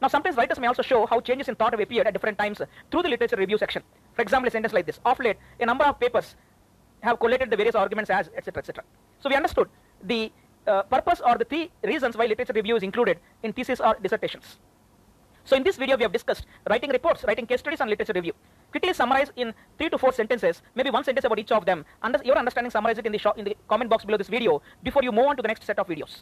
Now, 0.00 0.08
sometimes 0.08 0.36
writers 0.36 0.58
may 0.58 0.66
also 0.66 0.82
show 0.82 1.06
how 1.06 1.20
changes 1.20 1.48
in 1.48 1.54
thought 1.54 1.72
have 1.72 1.80
appeared 1.80 2.06
at 2.06 2.12
different 2.12 2.38
times 2.38 2.60
through 2.90 3.02
the 3.02 3.08
literature 3.08 3.36
review 3.36 3.58
section. 3.58 3.82
For 4.14 4.22
example, 4.22 4.48
a 4.48 4.50
sentence 4.50 4.72
like 4.72 4.86
this. 4.86 4.98
Of 5.04 5.20
late, 5.20 5.36
a 5.60 5.66
number 5.66 5.84
of 5.84 6.00
papers 6.00 6.34
have 7.02 7.18
collated 7.18 7.50
the 7.50 7.56
various 7.56 7.74
arguments 7.74 8.10
as, 8.10 8.30
etc., 8.36 8.60
etc. 8.60 8.84
So 9.20 9.28
we 9.28 9.36
understood 9.36 9.68
the 10.02 10.32
uh, 10.66 10.82
purpose 10.84 11.20
or 11.24 11.36
the 11.36 11.44
three 11.44 11.70
reasons 11.82 12.16
why 12.16 12.26
literature 12.26 12.52
review 12.54 12.76
is 12.76 12.82
included 12.82 13.18
in 13.42 13.52
thesis 13.52 13.80
or 13.80 13.96
dissertations. 14.02 14.58
So 15.44 15.56
in 15.56 15.64
this 15.64 15.76
video, 15.76 15.96
we 15.96 16.04
have 16.04 16.12
discussed 16.12 16.46
writing 16.70 16.90
reports, 16.90 17.24
writing 17.24 17.46
case 17.46 17.60
studies, 17.60 17.80
and 17.80 17.90
literature 17.90 18.12
review. 18.14 18.32
Quickly 18.70 18.92
summarize 18.94 19.32
in 19.36 19.52
three 19.76 19.90
to 19.90 19.98
four 19.98 20.12
sentences, 20.12 20.62
maybe 20.76 20.90
one 20.90 21.02
sentence 21.02 21.24
about 21.24 21.38
each 21.38 21.50
of 21.50 21.66
them. 21.66 21.84
Under 22.00 22.20
your 22.24 22.38
understanding, 22.38 22.70
summarize 22.70 22.98
it 22.98 23.06
in 23.06 23.12
the, 23.12 23.32
in 23.36 23.44
the 23.44 23.56
comment 23.68 23.90
box 23.90 24.04
below 24.04 24.16
this 24.16 24.28
video 24.28 24.62
before 24.82 25.02
you 25.02 25.10
move 25.10 25.26
on 25.26 25.36
to 25.36 25.42
the 25.42 25.48
next 25.48 25.64
set 25.64 25.78
of 25.80 25.88
videos. 25.88 26.20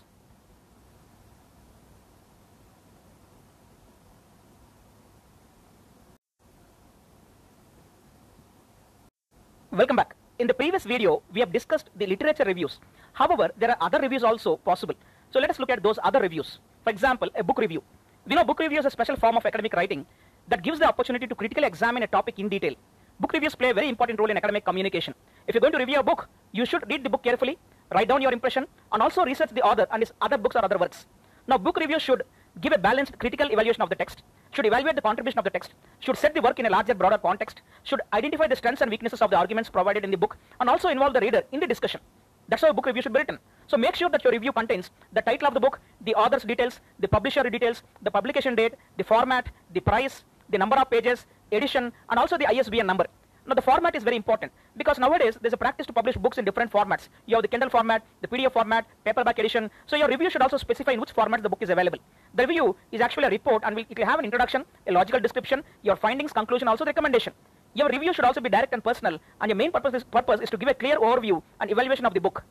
Welcome 9.70 9.96
back. 9.96 10.19
In 10.40 10.46
the 10.46 10.54
previous 10.54 10.84
video, 10.84 11.22
we 11.34 11.40
have 11.40 11.52
discussed 11.52 11.90
the 11.94 12.06
literature 12.06 12.44
reviews. 12.44 12.80
However, 13.12 13.50
there 13.58 13.72
are 13.72 13.76
other 13.78 13.98
reviews 14.00 14.24
also 14.24 14.56
possible. 14.56 14.94
So 15.30 15.38
let 15.38 15.50
us 15.50 15.58
look 15.58 15.68
at 15.68 15.82
those 15.82 15.98
other 16.02 16.18
reviews. 16.18 16.60
For 16.82 16.88
example, 16.88 17.28
a 17.36 17.44
book 17.44 17.58
review. 17.58 17.82
We 18.26 18.34
know 18.36 18.42
book 18.42 18.58
review 18.58 18.78
is 18.78 18.86
a 18.86 18.90
special 18.90 19.16
form 19.16 19.36
of 19.36 19.44
academic 19.44 19.74
writing 19.74 20.06
that 20.48 20.62
gives 20.62 20.78
the 20.78 20.88
opportunity 20.88 21.26
to 21.26 21.34
critically 21.34 21.66
examine 21.66 22.04
a 22.04 22.06
topic 22.06 22.38
in 22.38 22.48
detail. 22.48 22.74
Book 23.20 23.34
reviews 23.34 23.54
play 23.54 23.68
a 23.68 23.74
very 23.74 23.90
important 23.90 24.18
role 24.18 24.30
in 24.30 24.38
academic 24.38 24.64
communication. 24.64 25.12
If 25.46 25.54
you're 25.54 25.60
going 25.60 25.74
to 25.74 25.78
review 25.78 25.98
a 25.98 26.02
book, 26.02 26.26
you 26.52 26.64
should 26.64 26.88
read 26.88 27.04
the 27.04 27.10
book 27.10 27.22
carefully, 27.22 27.58
write 27.94 28.08
down 28.08 28.22
your 28.22 28.32
impression, 28.32 28.66
and 28.92 29.02
also 29.02 29.26
research 29.26 29.50
the 29.50 29.60
author 29.60 29.86
and 29.92 30.00
his 30.00 30.14
other 30.22 30.38
books 30.38 30.56
or 30.56 30.64
other 30.64 30.78
works. 30.78 31.04
Now, 31.48 31.58
book 31.58 31.76
reviews 31.76 32.00
should 32.00 32.22
give 32.60 32.72
a 32.72 32.78
balanced 32.78 33.18
critical 33.18 33.50
evaluation 33.50 33.82
of 33.82 33.88
the 33.88 33.94
text, 33.94 34.22
should 34.52 34.66
evaluate 34.66 34.96
the 34.96 35.02
contribution 35.02 35.38
of 35.38 35.44
the 35.44 35.50
text, 35.50 35.74
should 36.00 36.16
set 36.16 36.34
the 36.34 36.42
work 36.42 36.58
in 36.58 36.66
a 36.66 36.70
larger, 36.70 36.94
broader 36.94 37.18
context, 37.18 37.62
should 37.84 38.00
identify 38.12 38.46
the 38.46 38.56
strengths 38.56 38.82
and 38.82 38.90
weaknesses 38.90 39.22
of 39.22 39.30
the 39.30 39.36
arguments 39.36 39.70
provided 39.70 40.04
in 40.04 40.10
the 40.10 40.16
book, 40.16 40.36
and 40.60 40.68
also 40.68 40.88
involve 40.88 41.14
the 41.14 41.20
reader 41.20 41.42
in 41.52 41.60
the 41.60 41.66
discussion. 41.66 42.00
That's 42.48 42.62
how 42.62 42.70
a 42.70 42.74
book 42.74 42.86
review 42.86 43.02
should 43.02 43.12
be 43.12 43.20
written. 43.20 43.38
So 43.68 43.76
make 43.76 43.94
sure 43.94 44.08
that 44.08 44.24
your 44.24 44.32
review 44.32 44.52
contains 44.52 44.90
the 45.12 45.22
title 45.22 45.46
of 45.46 45.54
the 45.54 45.60
book, 45.60 45.78
the 46.00 46.14
author's 46.16 46.42
details, 46.42 46.80
the 46.98 47.06
publisher 47.06 47.48
details, 47.48 47.84
the 48.02 48.10
publication 48.10 48.56
date, 48.56 48.74
the 48.96 49.04
format, 49.04 49.48
the 49.72 49.80
price, 49.80 50.24
the 50.48 50.58
number 50.58 50.76
of 50.76 50.90
pages, 50.90 51.26
edition, 51.52 51.92
and 52.08 52.18
also 52.18 52.36
the 52.36 52.46
ISBN 52.48 52.86
number. 52.86 53.06
Now 53.46 53.54
the 53.54 53.62
format 53.62 53.96
is 53.96 54.02
very 54.02 54.16
important 54.16 54.52
because 54.76 54.98
nowadays 54.98 55.38
there's 55.40 55.54
a 55.54 55.56
practice 55.56 55.86
to 55.86 55.92
publish 55.92 56.16
books 56.16 56.38
in 56.38 56.44
different 56.44 56.70
formats. 56.70 57.08
You 57.26 57.36
have 57.36 57.42
the 57.42 57.48
Kindle 57.48 57.70
format, 57.70 58.04
the 58.20 58.28
PDF 58.28 58.52
format, 58.52 58.86
paperback 59.04 59.38
edition. 59.38 59.70
So 59.86 59.96
your 59.96 60.08
review 60.08 60.28
should 60.30 60.42
also 60.42 60.56
specify 60.56 60.92
in 60.92 61.00
which 61.00 61.12
format 61.12 61.42
the 61.42 61.48
book 61.48 61.62
is 61.62 61.70
available. 61.70 61.98
The 62.34 62.46
review 62.46 62.76
is 62.92 63.00
actually 63.00 63.24
a 63.24 63.30
report 63.30 63.62
and 63.64 63.78
it 63.78 63.98
will 63.98 64.06
have 64.06 64.18
an 64.18 64.24
introduction, 64.24 64.64
a 64.86 64.92
logical 64.92 65.20
description, 65.20 65.64
your 65.82 65.96
findings, 65.96 66.32
conclusion, 66.32 66.68
also 66.68 66.84
the 66.84 66.90
recommendation. 66.90 67.32
Your 67.74 67.88
review 67.88 68.12
should 68.12 68.24
also 68.24 68.40
be 68.40 68.50
direct 68.50 68.74
and 68.74 68.84
personal 68.84 69.18
and 69.40 69.48
your 69.48 69.56
main 69.56 69.72
purpose 69.72 69.94
is, 69.94 70.04
purpose 70.04 70.40
is 70.40 70.50
to 70.50 70.56
give 70.56 70.68
a 70.68 70.74
clear 70.74 70.98
overview 70.98 71.42
and 71.60 71.70
evaluation 71.70 72.04
of 72.04 72.12
the 72.12 72.20
book. 72.20 72.44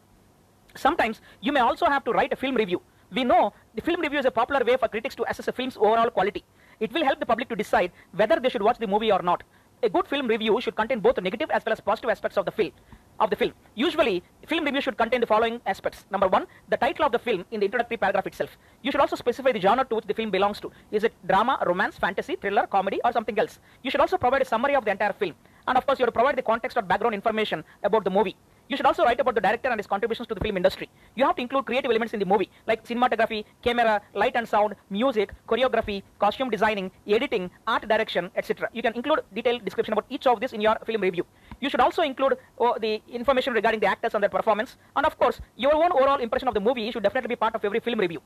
Sometimes 0.76 1.22
you 1.42 1.52
may 1.52 1.60
also 1.60 1.86
have 1.86 2.04
to 2.06 2.12
write 2.12 2.34
a 2.34 2.36
film 2.36 2.56
review. 2.56 2.82
We 3.12 3.24
know 3.24 3.54
the 3.76 3.82
film 3.82 4.02
review 4.02 4.20
is 4.20 4.26
a 4.26 4.32
popular 4.32 4.64
way 4.66 4.78
for 4.78 4.88
critics 4.88 5.16
to 5.16 5.30
assess 5.30 5.48
a 5.48 5.52
film's 5.52 5.78
overall 5.78 6.10
quality. 6.10 6.44
It 6.80 6.94
will 6.94 7.04
help 7.04 7.20
the 7.20 7.26
public 7.26 7.50
to 7.50 7.56
decide 7.56 7.92
whether 8.14 8.40
they 8.40 8.50
should 8.50 8.62
watch 8.62 8.78
the 8.78 8.88
movie 8.88 9.12
or 9.12 9.22
not. 9.22 9.44
A 9.82 9.88
good 9.88 10.08
film 10.10 10.28
review 10.28 10.60
should 10.60 10.76
contain 10.76 11.00
both 11.00 11.22
negative 11.22 11.50
as 11.52 11.64
well 11.66 11.72
as 11.72 11.80
positive 11.80 12.10
aspects 12.10 12.38
of 12.38 12.44
the 12.44 12.52
film. 12.52 12.72
Of 13.18 13.30
the 13.30 13.38
film. 13.38 13.54
Usually, 13.76 14.22
film 14.46 14.66
review 14.66 14.82
should 14.82 14.98
contain 14.98 15.22
the 15.22 15.28
following 15.28 15.62
aspects. 15.66 16.06
Number 16.12 16.28
one, 16.28 16.48
the 16.68 16.76
title 16.76 17.06
of 17.06 17.14
the 17.14 17.20
film 17.20 17.46
in 17.52 17.62
the 17.62 17.66
introductory 17.66 17.96
paragraph 17.96 18.28
itself. 18.28 18.58
You 18.82 18.92
should 18.92 19.00
also 19.00 19.16
specify 19.16 19.54
the 19.54 19.62
genre 19.62 19.86
to 19.86 19.96
which 19.96 20.06
the 20.06 20.14
film 20.14 20.32
belongs 20.32 20.60
to. 20.62 20.72
Is 20.92 21.06
it 21.06 21.14
drama, 21.26 21.64
romance, 21.66 21.98
fantasy, 21.98 22.36
thriller, 22.36 22.68
comedy, 22.68 23.00
or 23.06 23.14
something 23.14 23.40
else? 23.40 23.60
You 23.82 23.90
should 23.90 24.02
also 24.02 24.18
provide 24.18 24.42
a 24.42 24.46
summary 24.46 24.76
of 24.76 24.84
the 24.84 24.92
entire 24.92 25.14
film. 25.14 25.34
And 25.66 25.78
of 25.78 25.86
course, 25.86 25.98
you 26.00 26.04
have 26.04 26.14
to 26.14 26.18
provide 26.20 26.38
the 26.38 26.42
context 26.42 26.76
or 26.76 26.82
background 26.82 27.16
information 27.16 27.64
about 27.82 28.04
the 28.04 28.10
movie. 28.10 28.36
You 28.70 28.78
should 28.78 28.86
also 28.86 29.04
write 29.04 29.20
about 29.20 29.34
the 29.34 29.42
director 29.42 29.68
and 29.70 29.80
his 29.80 29.88
contributions 29.88 30.28
to 30.28 30.36
the 30.36 30.42
film 30.42 30.56
industry. 30.56 30.88
You 31.16 31.26
have 31.26 31.36
to 31.38 31.42
include 31.42 31.66
creative 31.66 31.90
elements 31.90 32.14
in 32.14 32.20
the 32.20 32.26
movie, 32.26 32.52
like 32.68 32.86
cinematography, 32.86 33.44
camera, 33.64 34.00
light 34.14 34.36
and 34.36 34.48
sound, 34.48 34.76
music, 34.92 35.34
choreography, 35.48 36.04
costume 36.20 36.52
designing, 36.52 36.92
editing, 37.08 37.50
art 37.66 37.88
direction, 37.88 38.30
etc. 38.36 38.70
You 38.72 38.84
can 38.84 38.94
include 38.94 39.22
detailed 39.34 39.66
description 39.66 39.94
about 39.94 40.06
each 40.10 40.28
of 40.28 40.40
this 40.40 40.54
in 40.54 40.62
your 40.62 40.78
film 40.86 41.02
review. 41.02 41.26
You 41.60 41.70
should 41.72 41.82
also 41.82 42.04
include 42.04 42.38
oh, 42.60 42.78
the 42.80 43.02
information 43.10 43.54
regarding 43.54 43.80
the 43.80 43.88
actors 43.88 44.14
and 44.14 44.22
their 44.22 44.30
performance. 44.30 44.78
And 44.96 45.04
of 45.04 45.18
course, 45.18 45.42
your 45.58 45.74
own 45.74 45.92
overall 45.92 46.20
impression 46.20 46.48
of 46.48 46.54
the 46.54 46.62
movie 46.62 46.92
should 46.92 47.02
definitely 47.02 47.30
be 47.30 47.36
part 47.38 47.56
of 47.56 47.66
every 47.66 47.80
film 47.80 48.00
review. 48.00 48.22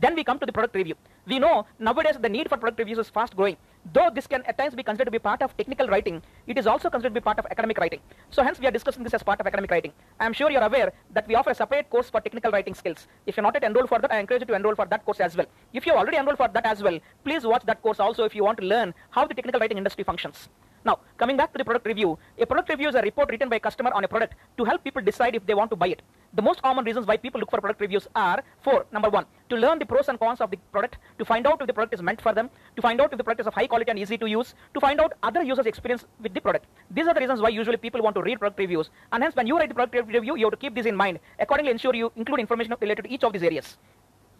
Then 0.00 0.14
we 0.14 0.22
come 0.22 0.38
to 0.38 0.46
the 0.46 0.52
product 0.52 0.76
review. 0.76 0.96
We 1.26 1.38
know 1.38 1.66
nowadays 1.78 2.18
the 2.20 2.28
need 2.28 2.48
for 2.50 2.58
product 2.58 2.78
reviews 2.78 2.98
is 2.98 3.08
fast 3.08 3.34
growing. 3.34 3.56
Though 3.92 4.10
this 4.12 4.26
can 4.26 4.42
at 4.44 4.58
times 4.58 4.74
be 4.74 4.82
considered 4.82 5.06
to 5.06 5.10
be 5.10 5.18
part 5.18 5.40
of 5.40 5.56
technical 5.56 5.88
writing, 5.88 6.22
it 6.46 6.58
is 6.58 6.66
also 6.66 6.90
considered 6.90 7.14
to 7.14 7.20
be 7.20 7.24
part 7.24 7.38
of 7.38 7.46
academic 7.46 7.78
writing. 7.78 8.00
So 8.30 8.42
hence 8.42 8.58
we 8.58 8.66
are 8.66 8.70
discussing 8.70 9.02
this 9.02 9.14
as 9.14 9.22
part 9.22 9.40
of 9.40 9.46
academic 9.46 9.70
writing. 9.70 9.92
I 10.20 10.26
am 10.26 10.34
sure 10.34 10.50
you 10.50 10.58
are 10.58 10.66
aware 10.66 10.92
that 11.12 11.26
we 11.26 11.34
offer 11.34 11.50
a 11.50 11.54
separate 11.54 11.88
course 11.88 12.10
for 12.10 12.20
technical 12.20 12.50
writing 12.50 12.74
skills. 12.74 13.06
If 13.24 13.36
you 13.36 13.40
are 13.40 13.44
not 13.44 13.54
yet 13.54 13.64
enrolled 13.64 13.88
for 13.88 13.98
that, 13.98 14.12
I 14.12 14.18
encourage 14.18 14.42
you 14.42 14.46
to 14.46 14.54
enroll 14.54 14.74
for 14.74 14.84
that 14.86 15.04
course 15.06 15.20
as 15.20 15.36
well. 15.36 15.46
If 15.72 15.86
you 15.86 15.92
are 15.94 15.98
already 15.98 16.18
enrolled 16.18 16.36
for 16.36 16.48
that 16.48 16.66
as 16.66 16.82
well, 16.82 16.98
please 17.24 17.46
watch 17.46 17.64
that 17.64 17.80
course 17.80 17.98
also 17.98 18.24
if 18.24 18.34
you 18.34 18.44
want 18.44 18.58
to 18.58 18.66
learn 18.66 18.94
how 19.10 19.26
the 19.26 19.34
technical 19.34 19.60
writing 19.60 19.78
industry 19.78 20.04
functions. 20.04 20.48
Now, 20.84 21.00
coming 21.16 21.36
back 21.36 21.52
to 21.52 21.58
the 21.58 21.64
product 21.64 21.86
review, 21.86 22.18
a 22.38 22.46
product 22.46 22.68
review 22.68 22.88
is 22.88 22.94
a 22.94 23.02
report 23.02 23.30
written 23.30 23.48
by 23.48 23.56
a 23.56 23.60
customer 23.60 23.90
on 23.92 24.04
a 24.04 24.08
product 24.08 24.34
to 24.56 24.64
help 24.64 24.84
people 24.84 25.02
decide 25.02 25.34
if 25.34 25.44
they 25.46 25.54
want 25.54 25.70
to 25.70 25.76
buy 25.76 25.88
it. 25.88 26.02
The 26.34 26.42
most 26.42 26.62
common 26.62 26.84
reasons 26.84 27.06
why 27.06 27.16
people 27.16 27.40
look 27.40 27.50
for 27.50 27.60
product 27.60 27.80
reviews 27.80 28.06
are 28.14 28.42
four. 28.60 28.86
Number 28.92 29.08
one, 29.08 29.24
to 29.48 29.56
learn 29.56 29.78
the 29.78 29.86
pros 29.86 30.08
and 30.08 30.18
cons 30.18 30.40
of 30.40 30.50
the 30.50 30.58
product, 30.72 30.98
to 31.18 31.24
find 31.24 31.46
out 31.46 31.60
if 31.60 31.66
the 31.66 31.72
product 31.72 31.94
is 31.94 32.02
meant 32.02 32.20
for 32.20 32.34
them, 32.34 32.50
to 32.76 32.82
find 32.82 33.00
out 33.00 33.12
if 33.12 33.18
the 33.18 33.24
product 33.24 33.40
is 33.40 33.46
of 33.46 33.54
high 33.54 33.66
quality 33.66 33.90
and 33.90 33.98
easy 33.98 34.18
to 34.18 34.26
use, 34.26 34.54
to 34.74 34.80
find 34.80 35.00
out 35.00 35.14
other 35.22 35.42
users' 35.42 35.66
experience 35.66 36.04
with 36.20 36.34
the 36.34 36.40
product. 36.40 36.66
These 36.90 37.06
are 37.06 37.14
the 37.14 37.20
reasons 37.20 37.40
why 37.40 37.48
usually 37.48 37.78
people 37.78 38.02
want 38.02 38.14
to 38.16 38.22
read 38.22 38.38
product 38.38 38.58
reviews. 38.58 38.90
And 39.12 39.22
hence, 39.22 39.34
when 39.34 39.46
you 39.46 39.58
write 39.58 39.70
the 39.70 39.74
product 39.74 39.94
review, 40.06 40.36
you 40.36 40.44
have 40.44 40.52
to 40.52 40.56
keep 40.58 40.74
this 40.74 40.86
in 40.86 40.94
mind. 40.94 41.18
Accordingly, 41.38 41.72
ensure 41.72 41.94
you 41.94 42.12
include 42.16 42.40
information 42.40 42.74
related 42.80 43.06
to 43.06 43.10
each 43.12 43.24
of 43.24 43.32
these 43.32 43.42
areas. 43.42 43.78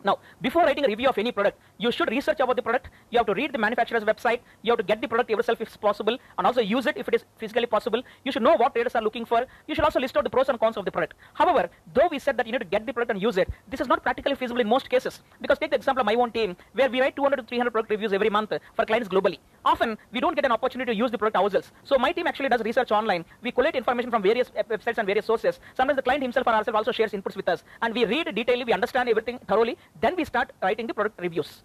Now, 0.05 0.19
before 0.41 0.63
writing 0.63 0.85
a 0.85 0.89
review 0.89 1.09
of 1.09 1.19
any 1.19 1.33
product, 1.33 1.59
you 1.77 1.91
should 1.91 2.09
research 2.11 2.39
about 2.39 2.55
the 2.55 2.63
product. 2.63 2.91
You 3.11 3.19
have 3.19 3.27
to 3.27 3.35
read 3.35 3.53
the 3.53 3.59
manufacturer's 3.59 4.05
website. 4.05 4.41
You 4.63 4.73
have 4.73 4.79
to 4.79 4.85
get 4.85 5.01
the 5.01 5.09
product 5.09 5.29
yourself 5.29 5.61
if 5.61 5.81
possible, 5.81 6.17
and 6.39 6.47
also 6.47 6.61
use 6.61 6.87
it 6.87 6.97
if 6.97 7.09
it 7.09 7.15
is 7.15 7.25
physically 7.37 7.67
possible. 7.67 8.03
You 8.25 8.31
should 8.31 8.43
know 8.43 8.55
what 8.55 8.75
traders 8.75 8.95
are 8.95 9.03
looking 9.03 9.25
for. 9.25 9.45
You 9.67 9.75
should 9.75 9.85
also 9.85 9.99
list 9.99 10.17
out 10.17 10.25
the 10.25 10.31
pros 10.31 10.49
and 10.49 10.59
cons 10.61 10.77
of 10.77 10.85
the 10.85 10.93
product. 10.93 11.15
However, 11.35 11.69
though 11.93 12.09
we 12.11 12.21
said 12.21 12.37
that 12.37 12.47
you 12.47 12.53
need 12.53 12.61
to 12.61 12.65
get 12.65 12.87
the 12.87 12.93
product 12.93 13.11
and 13.11 13.21
use 13.21 13.37
it, 13.39 13.49
this 13.69 13.81
is 13.81 13.89
not 13.89 14.03
practically 14.05 14.37
feasible 14.37 14.61
in 14.61 14.69
most 14.69 14.89
cases. 14.89 15.21
Because 15.41 15.59
take 15.59 15.71
the 15.71 15.77
example 15.77 16.03
of 16.03 16.07
my 16.07 16.15
own 16.15 16.31
team, 16.31 16.57
where 16.75 16.89
we 16.89 17.01
write 17.01 17.17
200 17.17 17.37
to 17.37 17.43
300 17.43 17.71
product 17.73 17.91
reviews 17.91 18.13
every 18.13 18.31
month 18.31 18.53
for 18.77 18.85
clients 18.85 19.09
globally. 19.09 19.39
Often, 19.65 19.99
we 20.13 20.21
don't 20.21 20.37
get 20.37 20.45
an 20.45 20.53
opportunity 20.53 20.93
to 20.93 20.97
use 20.97 21.11
the 21.11 21.19
product 21.19 21.37
ourselves. 21.37 21.73
So 21.83 21.99
my 21.99 22.13
team 22.13 22.29
actually 22.29 22.49
does 22.51 22.63
research 22.63 22.93
online. 22.93 23.25
We 23.43 23.51
collect 23.51 23.77
information 23.77 24.11
from 24.13 24.23
various 24.23 24.51
websites 24.51 24.99
and 24.99 25.07
various 25.07 25.27
sources. 25.27 25.59
Sometimes 25.75 25.97
the 25.97 26.03
client 26.03 26.23
himself 26.23 26.47
or 26.47 26.53
ourselves 26.53 26.77
also 26.77 26.93
shares 26.93 27.13
inputs 27.13 27.35
with 27.35 27.49
us, 27.49 27.65
and 27.83 27.93
we 27.95 28.05
read 28.05 28.29
detailedly, 28.29 28.67
we 28.67 28.73
understand 28.73 29.09
everything 29.09 29.39
thoroughly. 29.49 29.77
Then 30.01 30.17
we 30.17 30.25
start 30.25 30.53
writing 30.63 30.87
the 30.87 30.95
product 30.95 31.21
reviews. 31.21 31.63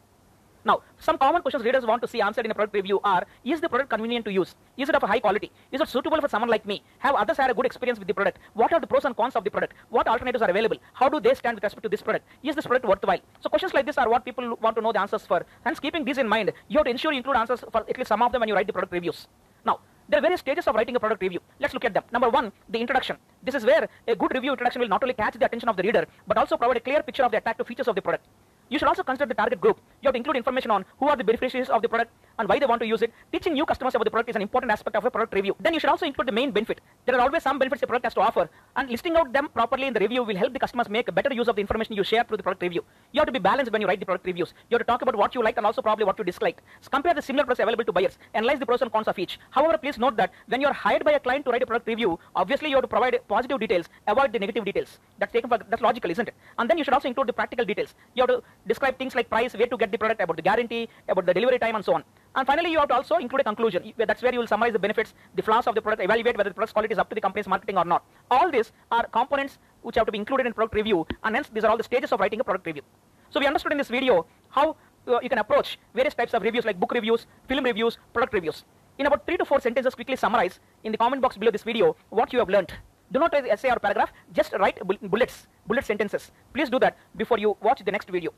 Now, 0.66 0.82
some 0.98 1.18
common 1.18 1.41
questions 1.41 1.66
readers 1.66 1.86
want 1.86 2.02
to 2.04 2.08
see 2.08 2.22
answered 2.22 2.45
in 2.45 2.52
a 2.52 2.56
product 2.56 2.74
review 2.74 3.02
are, 3.04 3.26
is 3.44 3.60
the 3.60 3.68
product 3.68 3.90
convenient 3.90 4.24
to 4.26 4.32
use? 4.32 4.56
Is 4.78 4.88
it 4.88 4.95
of 4.95 5.04
a 5.04 5.08
high 5.08 5.20
quality? 5.20 5.52
Is 5.74 5.82
it 5.82 5.90
suitable 5.90 6.22
for 6.22 6.30
someone 6.30 6.50
like 6.50 6.66
me? 6.66 6.82
Have 7.00 7.16
others 7.16 7.36
had 7.36 7.52
a 7.52 7.54
good 7.54 7.66
experience 7.66 8.00
with 8.00 8.08
the 8.08 8.14
product? 8.14 8.40
What 8.54 8.72
are 8.72 8.80
the 8.80 8.88
pros 8.88 9.04
and 9.04 9.16
cons 9.16 9.36
of 9.36 9.44
the 9.44 9.52
product? 9.52 9.74
What 9.90 10.08
alternatives 10.08 10.41
are 10.41 10.50
available? 10.50 10.78
How 10.94 11.10
do 11.10 11.20
they 11.20 11.34
stand 11.34 11.56
with 11.56 11.64
respect 11.64 11.84
to 11.84 11.90
this 11.90 12.02
product? 12.02 12.26
Is 12.44 12.56
this 12.56 12.66
product 12.66 12.86
worthwhile? 12.86 13.20
So 13.41 13.50
questions 13.50 13.74
like 13.74 13.86
this 13.86 13.98
are 13.98 14.10
what 14.10 14.24
people 14.24 14.58
want 14.62 14.78
to 14.78 14.82
know 14.82 14.94
the 14.94 15.02
answers 15.02 15.26
for. 15.26 15.45
Hence, 15.66 15.82
keeping 15.82 16.06
these 16.06 16.18
in 16.18 16.30
mind, 16.30 16.54
you 16.70 16.78
have 16.78 16.86
to 16.86 16.91
ensure 16.91 17.12
you 17.12 17.18
include 17.18 17.36
answers 17.36 17.60
for 17.70 17.82
at 17.90 17.98
least 17.98 18.08
some 18.08 18.22
of 18.22 18.32
them 18.32 18.40
when 18.40 18.48
you 18.48 18.56
write 18.56 18.68
the 18.68 18.74
product 18.74 18.94
reviews. 18.94 19.28
Now, 19.66 19.80
there 20.10 20.20
are 20.20 20.22
various 20.22 20.42
stages 20.42 20.68
of 20.68 20.76
writing 20.76 20.96
a 20.96 21.00
product 21.00 21.22
review. 21.22 21.40
Let's 21.60 21.74
look 21.74 21.86
at 21.86 21.94
them. 21.94 22.04
Number 22.12 22.30
one, 22.30 22.52
the 22.70 22.80
introduction. 22.80 23.18
This 23.42 23.56
is 23.56 23.66
where 23.66 23.88
a 24.08 24.16
good 24.16 24.34
review 24.34 24.52
introduction 24.52 24.82
will 24.82 24.90
not 24.90 25.04
only 25.04 25.14
catch 25.14 25.36
the 25.36 25.46
attention 25.46 25.70
of 25.70 25.78
the 25.78 25.84
reader, 25.84 26.06
but 26.28 26.38
also 26.38 26.58
provide 26.58 26.78
a 26.78 26.82
clear 26.82 27.02
picture 27.04 27.24
of 27.24 27.32
the 27.32 27.38
attractive 27.38 27.68
features 27.68 27.88
of 27.88 27.96
the 27.96 28.02
product. 28.02 28.26
You 28.69 28.80
should 28.80 28.88
also 28.88 29.03
consider 29.03 29.27
the 29.27 29.35
target 29.35 29.61
group. 29.61 29.80
You 30.02 30.07
have 30.07 30.14
to 30.14 30.18
include 30.18 30.38
information 30.38 30.72
on 30.72 30.85
who 30.99 31.07
are 31.07 31.15
the 31.15 31.23
beneficiaries 31.23 31.69
of 31.69 31.81
the 31.81 31.90
product 31.90 32.11
and 32.40 32.49
why 32.49 32.57
they 32.60 32.65
want 32.65 32.81
to 32.81 32.88
use 32.88 33.02
it. 33.02 33.14
Teaching 33.31 33.53
new 33.53 33.65
customers 33.65 33.94
about 33.94 34.06
the 34.06 34.11
product 34.11 34.30
is 34.30 34.35
an 34.35 34.41
important 34.41 34.72
aspect 34.72 34.95
of 34.95 35.06
a 35.06 35.11
product 35.11 35.34
review. 35.34 35.56
Then 35.60 35.73
you 35.73 35.80
should 35.80 35.90
also 35.90 36.06
include 36.06 36.27
the 36.27 36.31
main 36.31 36.52
benefit. 36.52 36.81
There 37.06 37.15
are 37.15 37.22
always 37.22 37.44
some 37.44 37.60
benefits 37.60 37.84
a 37.84 37.88
product 37.88 38.06
has 38.06 38.14
to 38.15 38.22
offer, 38.22 38.49
and 38.76 38.90
listing 38.90 39.15
out 39.15 39.31
them 39.31 39.49
properly 39.49 39.88
in 39.88 39.94
the 39.94 39.99
review 39.99 40.23
will 40.23 40.35
help 40.35 40.53
the 40.53 40.60
customers 40.60 40.90
make 40.90 41.07
a 41.07 41.11
better 41.11 41.34
use 41.34 41.48
of 41.48 41.56
the 41.56 41.61
information 41.61 41.95
you 41.95 42.03
share 42.03 42.23
through 42.23 42.38
the 42.38 42.44
product 42.44 42.64
review. 42.64 42.84
You 43.11 43.19
have 43.19 43.27
to 43.27 43.31
be 43.31 43.40
balanced 43.40 43.72
when 43.72 43.81
you 43.81 43.88
write 43.88 43.99
the 43.99 44.06
product 44.06 44.26
reviews. 44.26 44.53
You 44.69 44.76
have 44.76 44.85
to 44.85 44.91
talk 44.91 45.02
about 45.02 45.15
what 45.15 45.35
you 45.35 45.44
like 45.44 45.57
and 45.57 45.65
also 45.65 45.81
probably 45.81 46.06
what 46.06 46.18
you 46.18 46.23
dislike. 46.23 46.61
Compare 46.91 47.14
the 47.14 47.22
similar 47.22 47.44
products 47.44 47.60
available 47.60 47.84
to 47.84 47.91
buyers. 47.91 48.18
Analyze 48.34 48.60
the 48.60 48.65
pros 48.65 48.81
and 48.81 48.91
cons 48.91 49.07
of 49.07 49.19
each. 49.19 49.40
However, 49.52 49.77
please 49.77 49.98
note 49.98 50.15
that 50.18 50.31
when 50.48 50.61
you 50.61 50.68
are 50.68 50.73
hired 50.73 51.03
by 51.03 51.11
a 51.11 51.19
client 51.19 51.45
to 51.45 51.52
write 51.52 51.61
a 51.61 51.65
product 51.65 51.88
review, 51.88 52.19
obviously 52.35 52.69
you 52.69 52.76
have 52.76 52.84
to 52.84 52.88
provide 52.88 53.19
positive 53.27 53.60
details, 53.60 53.88
avoid 54.07 54.31
the 54.31 54.40
negative 54.40 54.65
details. 54.65 54.99
That's 55.19 55.31
taken 55.31 55.49
for 55.49 55.57
that's 55.57 55.81
logical, 55.81 56.10
isn't 56.10 56.27
it? 56.27 56.34
And 56.57 56.69
then 56.69 56.77
you 56.77 56.84
should 56.84 56.94
also 56.94 57.07
include 57.07 57.27
the 57.27 57.34
practical 57.34 57.65
details. 57.65 57.95
You 58.15 58.23
have 58.23 58.30
to 58.30 58.44
describe 58.68 58.98
things 58.98 59.15
like 59.15 59.30
price, 59.30 59.53
where 59.53 59.68
to 59.68 59.77
get 59.77 59.91
the 59.91 59.98
product, 59.98 60.22
about 60.22 60.35
the 60.35 60.41
guarantee, 60.41 60.90
about 61.07 61.26
the 61.26 61.34
delivery 61.34 61.60
time, 61.60 61.76
and 61.76 61.84
so 61.84 61.94
on. 61.94 62.03
And 62.35 62.48
finally, 62.48 62.72
you 62.72 62.80
have 62.80 62.90
to 62.90 62.95
also 62.95 63.18
include 63.18 63.41
a 63.41 63.44
conclusion. 63.44 63.94
That's 63.98 64.22
where 64.22 64.34
you 64.34 64.40
will 64.40 64.48
summarize 64.48 64.73
the 64.73 64.80
benefits, 64.80 65.14
the 65.35 65.41
flaws 65.41 65.68
of 65.68 65.76
the 65.76 65.81
product, 65.81 66.03
evaluate 66.03 66.38
whether 66.38 66.49
the 66.49 66.53
product's 66.53 66.73
quality 66.73 66.94
is 66.94 66.99
up 66.99 67.10
to 67.10 67.15
the 67.15 67.22
company's 67.22 67.48
marketing 67.48 67.77
or 67.77 67.85
not. 67.85 68.03
All 68.31 68.49
these 68.49 68.72
are 68.91 69.06
components 69.07 69.57
which 69.81 69.95
have 69.95 70.06
to 70.06 70.11
be 70.11 70.18
included 70.18 70.48
in 70.48 70.53
product 70.53 70.76
review, 70.76 71.06
and 71.23 71.35
hence 71.35 71.49
these 71.53 71.64
are 71.64 71.69
all 71.72 71.77
the 71.77 71.84
stages 71.84 72.11
of 72.11 72.19
writing 72.19 72.40
a 72.40 72.44
product 72.44 72.65
review. 72.65 72.84
So 73.30 73.40
we 73.40 73.48
understood 73.48 73.72
in 73.72 73.77
this 73.77 73.90
video 73.90 74.26
how 74.49 74.76
uh, 75.07 75.19
you 75.22 75.30
can 75.30 75.40
approach 75.40 75.77
various 75.94 76.14
types 76.14 76.34
of 76.34 76.41
reviews 76.41 76.65
like 76.65 76.80
book 76.80 76.94
reviews, 76.94 77.27
film 77.48 77.64
reviews, 77.65 77.98
product 78.14 78.34
reviews. 78.34 78.64
In 78.98 79.07
about 79.07 79.26
three 79.26 79.38
to 79.38 79.45
four 79.45 79.60
sentences, 79.60 79.95
quickly 79.95 80.15
summarize 80.15 80.60
in 80.84 80.91
the 80.91 80.98
comment 80.98 81.22
box 81.22 81.35
below 81.35 81.52
this 81.52 81.64
video 81.64 81.95
what 82.10 82.31
you 82.31 82.40
have 82.40 82.49
learned. 82.49 82.72
Do 83.11 83.19
not 83.19 83.34
write 83.34 83.48
essay 83.48 83.69
or 83.69 83.80
paragraph, 83.80 84.11
just 84.31 84.53
write 84.53 84.80
bullets, 84.88 85.48
bullet 85.68 85.85
sentences. 85.85 86.31
Please 86.53 86.69
do 86.69 86.80
that 86.80 86.98
before 87.15 87.38
you 87.38 87.57
watch 87.61 87.84
the 87.84 87.91
next 87.91 88.10
video. 88.10 88.34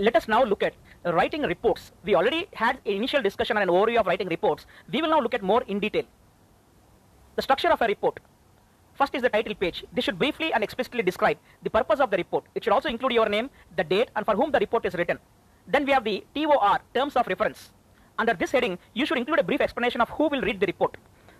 Let 0.00 0.16
us 0.16 0.26
now 0.28 0.42
look 0.42 0.62
at 0.62 0.74
writing 1.04 1.42
reports. 1.42 1.92
We 2.04 2.14
already 2.14 2.48
had 2.54 2.78
an 2.86 2.92
initial 2.92 3.22
discussion 3.22 3.56
and 3.58 3.68
an 3.68 3.74
overview 3.74 4.00
of 4.00 4.06
writing 4.06 4.28
reports. 4.28 4.66
We 4.90 5.02
will 5.02 5.10
now 5.10 5.20
look 5.20 5.34
at 5.34 5.42
more 5.42 5.62
in 5.66 5.78
detail. 5.78 6.04
The 7.36 7.42
structure 7.42 7.68
of 7.68 7.82
a 7.82 7.86
report. 7.86 8.18
First 8.94 9.14
is 9.14 9.22
the 9.22 9.28
title 9.28 9.54
page. 9.54 9.84
This 9.92 10.04
should 10.04 10.18
briefly 10.18 10.52
and 10.52 10.64
explicitly 10.64 11.02
describe 11.02 11.38
the 11.62 11.70
purpose 11.70 12.00
of 12.00 12.10
the 12.10 12.16
report. 12.16 12.44
It 12.54 12.64
should 12.64 12.72
also 12.72 12.88
include 12.88 13.12
your 13.12 13.28
name, 13.28 13.50
the 13.76 13.84
date, 13.84 14.10
and 14.16 14.24
for 14.24 14.34
whom 14.34 14.50
the 14.50 14.58
report 14.58 14.84
is 14.86 14.94
written. 14.94 15.18
Then 15.66 15.84
we 15.84 15.92
have 15.92 16.04
the 16.04 16.24
TOR, 16.34 16.80
terms 16.94 17.16
of 17.16 17.26
reference. 17.26 17.70
Under 18.18 18.34
this 18.34 18.50
heading, 18.50 18.78
you 18.94 19.06
should 19.06 19.18
include 19.18 19.38
a 19.38 19.42
brief 19.42 19.60
explanation 19.60 20.00
of 20.00 20.10
who 20.10 20.28
will 20.28 20.42
read 20.42 20.60
the 20.60 20.66
report. 20.66 20.96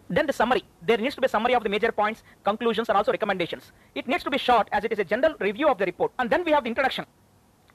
Then 0.09 0.27
the 0.27 0.33
summary. 0.33 0.65
There 0.83 0.99
needs 0.99 1.15
to 1.15 1.21
be 1.21 1.27
a 1.27 1.29
summary 1.29 1.55
of 1.55 1.63
the 1.63 1.69
major 1.69 1.93
points, 1.93 2.23
conclusions, 2.45 2.89
and 2.89 2.97
also 2.97 3.13
recommendations. 3.13 3.73
It 3.95 4.09
needs 4.09 4.25
to 4.25 4.31
be 4.31 4.39
short 4.39 4.69
as 4.73 4.85
it 4.85 4.93
is 4.93 4.99
a 4.99 5.05
general 5.05 5.35
review 5.39 5.69
of 5.69 5.79
the 5.79 5.87
report. 5.87 6.13
And 6.19 6.31
then 6.31 6.45
we 6.45 6.53
have 6.53 6.65
the 6.65 6.69
introduction. 6.69 7.05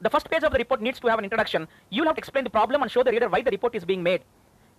The 0.06 0.11
first 0.11 0.30
page 0.30 0.44
of 0.44 0.52
the 0.52 0.60
report 0.60 0.84
needs 0.84 0.99
to 0.99 1.07
have 1.07 1.18
an 1.18 1.26
introduction. 1.26 1.68
You'll 1.90 2.06
have 2.06 2.14
to 2.14 2.19
explain 2.19 2.44
the 2.44 2.52
problem 2.52 2.84
and 2.84 2.91
show 2.91 3.02
the 3.02 3.10
reader 3.10 3.27
why 3.27 3.41
the 3.41 3.49
report 3.49 3.73
is 3.73 3.84
being 3.84 4.03
made. 4.03 4.22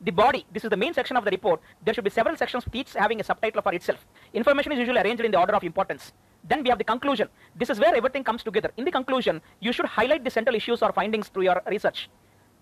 The 0.02 0.12
body, 0.12 0.46
this 0.52 0.62
is 0.62 0.70
the 0.70 0.76
main 0.76 0.94
section 0.94 1.16
of 1.16 1.24
the 1.24 1.32
report. 1.32 1.60
There 1.84 1.92
should 1.92 2.04
be 2.04 2.10
several 2.10 2.36
sections, 2.36 2.62
each 2.72 2.92
having 2.92 3.18
a 3.18 3.24
subtitle 3.24 3.60
for 3.60 3.74
itself. 3.74 4.06
Information 4.34 4.70
is 4.70 4.78
usually 4.78 5.00
arranged 5.00 5.24
in 5.24 5.32
the 5.32 5.40
order 5.40 5.56
of 5.56 5.64
importance. 5.64 6.12
Then 6.48 6.62
we 6.62 6.68
have 6.68 6.78
the 6.78 6.84
conclusion. 6.84 7.28
This 7.56 7.70
is 7.70 7.80
where 7.80 7.92
everything 7.92 8.22
comes 8.22 8.44
together. 8.44 8.70
In 8.76 8.84
the 8.84 8.92
conclusion, 8.92 9.42
you 9.58 9.72
should 9.72 9.86
highlight 9.86 10.22
the 10.22 10.30
central 10.30 10.54
issues 10.54 10.80
or 10.80 10.92
findings 10.92 11.26
through 11.26 11.42
your 11.42 11.60
research. 11.66 12.08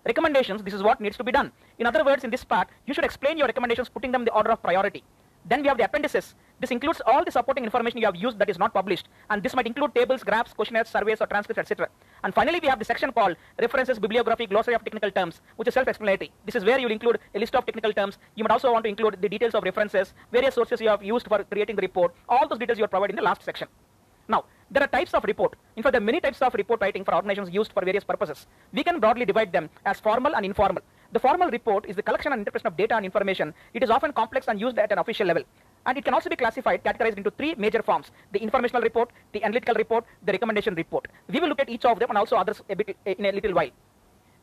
Recommendations, 0.03 0.63
this 0.63 0.73
is 0.73 0.81
what 0.81 0.99
needs 0.99 1.17
to 1.17 1.23
be 1.23 1.31
done. 1.31 1.51
In 1.77 1.85
other 1.85 2.03
words, 2.03 2.23
in 2.23 2.31
this 2.31 2.43
part, 2.43 2.69
you 2.87 2.95
should 2.95 3.05
explain 3.05 3.37
your 3.37 3.45
recommendations, 3.45 3.89
putting 3.89 4.11
them 4.11 4.21
in 4.21 4.25
the 4.25 4.33
order 4.33 4.49
of 4.49 4.63
priority. 4.63 5.03
Then 5.47 5.61
we 5.61 5.67
have 5.67 5.77
the 5.77 5.85
appendices. 5.85 6.33
This 6.59 6.71
includes 6.71 7.01
all 7.05 7.23
the 7.23 7.31
supporting 7.31 7.63
information 7.65 7.99
you 7.99 8.05
have 8.05 8.15
used 8.15 8.39
that 8.39 8.49
is 8.49 8.57
not 8.57 8.73
published. 8.73 9.09
And 9.29 9.43
this 9.43 9.53
might 9.55 9.67
include 9.67 9.93
tables, 9.93 10.23
graphs, 10.23 10.53
questionnaires, 10.53 10.89
surveys, 10.89 11.21
or 11.21 11.27
transcripts, 11.27 11.59
etc. 11.59 11.87
And 12.23 12.33
finally, 12.33 12.59
we 12.59 12.67
have 12.67 12.79
the 12.79 12.85
section 12.85 13.11
called 13.11 13.35
references, 13.61 13.99
bibliography, 13.99 14.47
glossary 14.47 14.73
of 14.73 14.83
technical 14.83 15.11
terms, 15.11 15.41
which 15.57 15.67
is 15.67 15.73
self-explanatory. 15.75 16.31
This 16.45 16.55
is 16.55 16.65
where 16.65 16.79
you 16.79 16.87
will 16.87 16.93
include 16.93 17.19
a 17.35 17.39
list 17.39 17.55
of 17.55 17.65
technical 17.65 17.93
terms. 17.93 18.17
You 18.35 18.43
might 18.43 18.51
also 18.51 18.71
want 18.71 18.85
to 18.85 18.89
include 18.89 19.17
the 19.21 19.29
details 19.29 19.53
of 19.53 19.63
references, 19.63 20.13
various 20.31 20.55
sources 20.55 20.81
you 20.81 20.89
have 20.89 21.03
used 21.03 21.27
for 21.27 21.43
creating 21.43 21.75
the 21.75 21.81
report. 21.81 22.15
All 22.27 22.47
those 22.47 22.57
details 22.57 22.79
you 22.79 22.85
are 22.85 22.93
provided 22.95 23.11
in 23.11 23.17
the 23.17 23.23
last 23.23 23.43
section. 23.43 23.67
Now, 24.27 24.45
there 24.71 24.83
are 24.83 24.87
types 24.87 25.13
of 25.13 25.23
report. 25.23 25.55
In 25.75 25.83
fact, 25.83 25.93
there 25.93 26.01
are 26.01 26.05
many 26.05 26.19
types 26.19 26.41
of 26.41 26.53
report 26.55 26.81
writing 26.81 27.03
for 27.03 27.13
organizations 27.13 27.53
used 27.53 27.71
for 27.71 27.83
various 27.85 28.03
purposes. 28.03 28.47
We 28.73 28.83
can 28.83 28.99
broadly 28.99 29.25
divide 29.25 29.51
them 29.51 29.69
as 29.85 29.99
formal 29.99 30.35
and 30.35 30.45
informal. 30.45 30.81
The 31.11 31.19
formal 31.19 31.49
report 31.49 31.85
is 31.85 31.95
the 31.95 32.01
collection 32.01 32.33
and 32.33 32.39
interpretation 32.39 32.67
of 32.67 32.75
data 32.75 32.95
and 32.95 33.05
information. 33.05 33.53
It 33.73 33.83
is 33.83 33.89
often 33.89 34.11
complex 34.11 34.47
and 34.47 34.59
used 34.59 34.77
at 34.79 34.91
an 34.91 34.97
official 34.97 35.27
level. 35.27 35.43
And 35.85 35.97
it 35.97 36.03
can 36.03 36.15
also 36.15 36.29
be 36.29 36.35
classified, 36.35 36.83
categorized 36.83 37.17
into 37.17 37.29
three 37.29 37.53
major 37.55 37.83
forms. 37.83 38.09
The 38.31 38.39
informational 38.39 38.81
report, 38.81 39.11
the 39.33 39.43
analytical 39.43 39.75
report, 39.75 40.05
the 40.25 40.31
recommendation 40.31 40.73
report. 40.73 41.07
We 41.29 41.39
will 41.39 41.47
look 41.47 41.61
at 41.61 41.69
each 41.69 41.85
of 41.85 41.99
them 41.99 42.09
and 42.09 42.17
also 42.17 42.35
others 42.35 42.61
a 42.67 42.75
bit 42.75 42.97
in 43.05 43.25
a 43.25 43.31
little 43.31 43.53
while. 43.53 43.69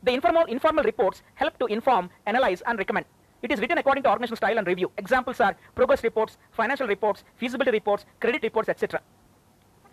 The 0.05 0.13
informal, 0.13 0.45
informal 0.45 0.85
reports 0.85 1.23
help 1.35 1.59
to 1.59 1.67
inform, 1.67 2.11
analyze, 2.27 2.63
and 2.65 2.79
recommend. 2.79 3.07
It 3.43 3.51
is 3.51 3.59
written 3.59 3.79
according 3.79 4.05
to 4.05 4.11
organizational 4.11 4.37
style 4.37 4.57
and 4.57 4.67
review. 4.67 4.93
Examples 4.99 5.41
are 5.41 5.57
progress 5.75 6.05
reports, 6.05 6.39
financial 6.53 6.87
reports, 6.87 7.25
feasibility 7.37 7.73
reports, 7.73 8.07
credit 8.21 8.43
reports, 8.45 8.69
etc. 8.69 9.01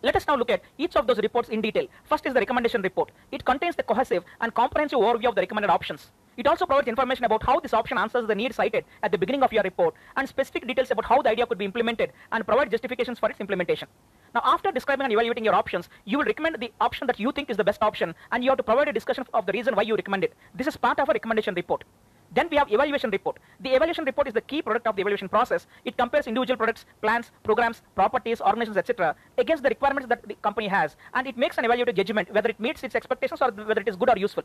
Let 0.01 0.15
us 0.15 0.25
now 0.25 0.37
look 0.37 0.49
at 0.49 0.61
each 0.77 0.95
of 0.95 1.07
those 1.07 1.17
reports 1.17 1.49
in 1.49 1.59
detail. 1.59 1.85
First 2.05 2.25
is 2.25 2.33
the 2.33 2.39
recommendation 2.39 2.81
report. 2.81 3.11
It 3.33 3.43
contains 3.43 3.75
the 3.75 3.83
cohesive 3.83 4.23
and 4.39 4.53
comprehensive 4.53 4.97
overview 4.97 5.27
of 5.27 5.35
the 5.35 5.41
recommended 5.41 5.69
options. 5.69 6.11
It 6.37 6.47
also 6.47 6.65
provides 6.65 6.87
information 6.87 7.25
about 7.25 7.43
how 7.43 7.59
this 7.59 7.73
option 7.73 7.97
answers 7.97 8.25
the 8.25 8.33
need 8.33 8.55
cited 8.55 8.85
at 9.03 9.11
the 9.11 9.17
beginning 9.17 9.43
of 9.43 9.51
your 9.51 9.63
report 9.63 9.95
and 10.15 10.29
specific 10.29 10.65
details 10.65 10.89
about 10.91 11.03
how 11.03 11.21
the 11.21 11.29
idea 11.29 11.45
could 11.45 11.57
be 11.57 11.65
implemented 11.65 12.13
and 12.31 12.47
provide 12.47 12.71
justifications 12.71 13.19
for 13.19 13.29
its 13.29 13.41
implementation. 13.41 13.89
Now, 14.33 14.41
after 14.45 14.71
describing 14.71 15.03
and 15.03 15.11
evaluating 15.11 15.43
your 15.43 15.55
options, 15.55 15.89
you 16.05 16.17
will 16.17 16.25
recommend 16.25 16.55
the 16.61 16.71
option 16.79 17.05
that 17.07 17.19
you 17.19 17.33
think 17.33 17.49
is 17.49 17.57
the 17.57 17.65
best 17.65 17.83
option 17.83 18.15
and 18.31 18.41
you 18.41 18.51
have 18.51 18.57
to 18.57 18.63
provide 18.63 18.87
a 18.87 18.93
discussion 18.93 19.25
of 19.33 19.45
the 19.45 19.51
reason 19.51 19.75
why 19.75 19.81
you 19.81 19.97
recommend 19.97 20.23
it. 20.23 20.33
This 20.55 20.67
is 20.67 20.77
part 20.77 20.99
of 20.99 21.09
a 21.09 21.11
recommendation 21.11 21.55
report. 21.55 21.83
Then 22.31 22.47
we 22.49 22.57
have 22.57 22.71
evaluation 22.71 23.09
report. 23.09 23.37
The 23.59 23.73
evaluation 23.73 24.05
report 24.05 24.27
is 24.27 24.33
the 24.33 24.41
key 24.41 24.61
product 24.61 24.87
of 24.87 24.95
the 24.95 25.01
evaluation 25.01 25.29
process. 25.29 25.67
It 25.83 25.97
compares 25.97 26.27
individual 26.27 26.57
products, 26.57 26.85
plans, 27.01 27.31
programs, 27.43 27.81
properties, 27.95 28.41
organizations, 28.41 28.77
etc. 28.77 29.15
against 29.37 29.63
the 29.63 29.69
requirements 29.69 30.07
that 30.09 30.27
the 30.27 30.35
company 30.35 30.67
has 30.67 30.95
and 31.13 31.27
it 31.27 31.37
makes 31.37 31.57
an 31.57 31.65
evaluative 31.65 31.95
judgment 31.95 32.31
whether 32.33 32.49
it 32.49 32.59
meets 32.59 32.83
its 32.83 32.95
expectations 32.95 33.41
or 33.41 33.51
whether 33.51 33.81
it 33.81 33.87
is 33.87 33.95
good 33.95 34.09
or 34.09 34.17
useful. 34.17 34.43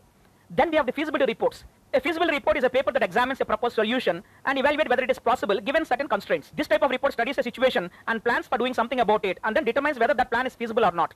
Then 0.51 0.71
we 0.71 0.77
have 0.77 0.87
the 0.87 0.93
feasibility 0.93 1.33
reports. 1.33 1.65
A 1.93 2.01
feasibility 2.01 2.37
report 2.37 2.57
is 2.57 2.65
a 2.65 2.71
paper 2.71 2.93
that 2.93 3.03
examines 3.03 3.41
a 3.41 3.45
proposed 3.45 3.75
solution 3.75 4.23
and 4.45 4.59
evaluate 4.59 4.89
whether 4.89 5.03
it 5.03 5.11
is 5.11 5.19
possible 5.19 5.61
given 5.61 5.85
certain 5.85 6.09
constraints. 6.09 6.53
This 6.57 6.69
type 6.69 6.83
of 6.83 6.91
report 6.91 7.13
studies 7.13 7.39
a 7.39 7.43
situation 7.43 7.91
and 8.09 8.23
plans 8.23 8.47
for 8.47 8.59
doing 8.59 8.75
something 8.75 9.01
about 9.01 9.25
it 9.25 9.39
and 9.45 9.57
then 9.57 9.65
determines 9.65 9.99
whether 9.99 10.15
that 10.15 10.31
plan 10.31 10.47
is 10.47 10.55
feasible 10.55 10.85
or 10.85 10.93
not. 10.93 11.15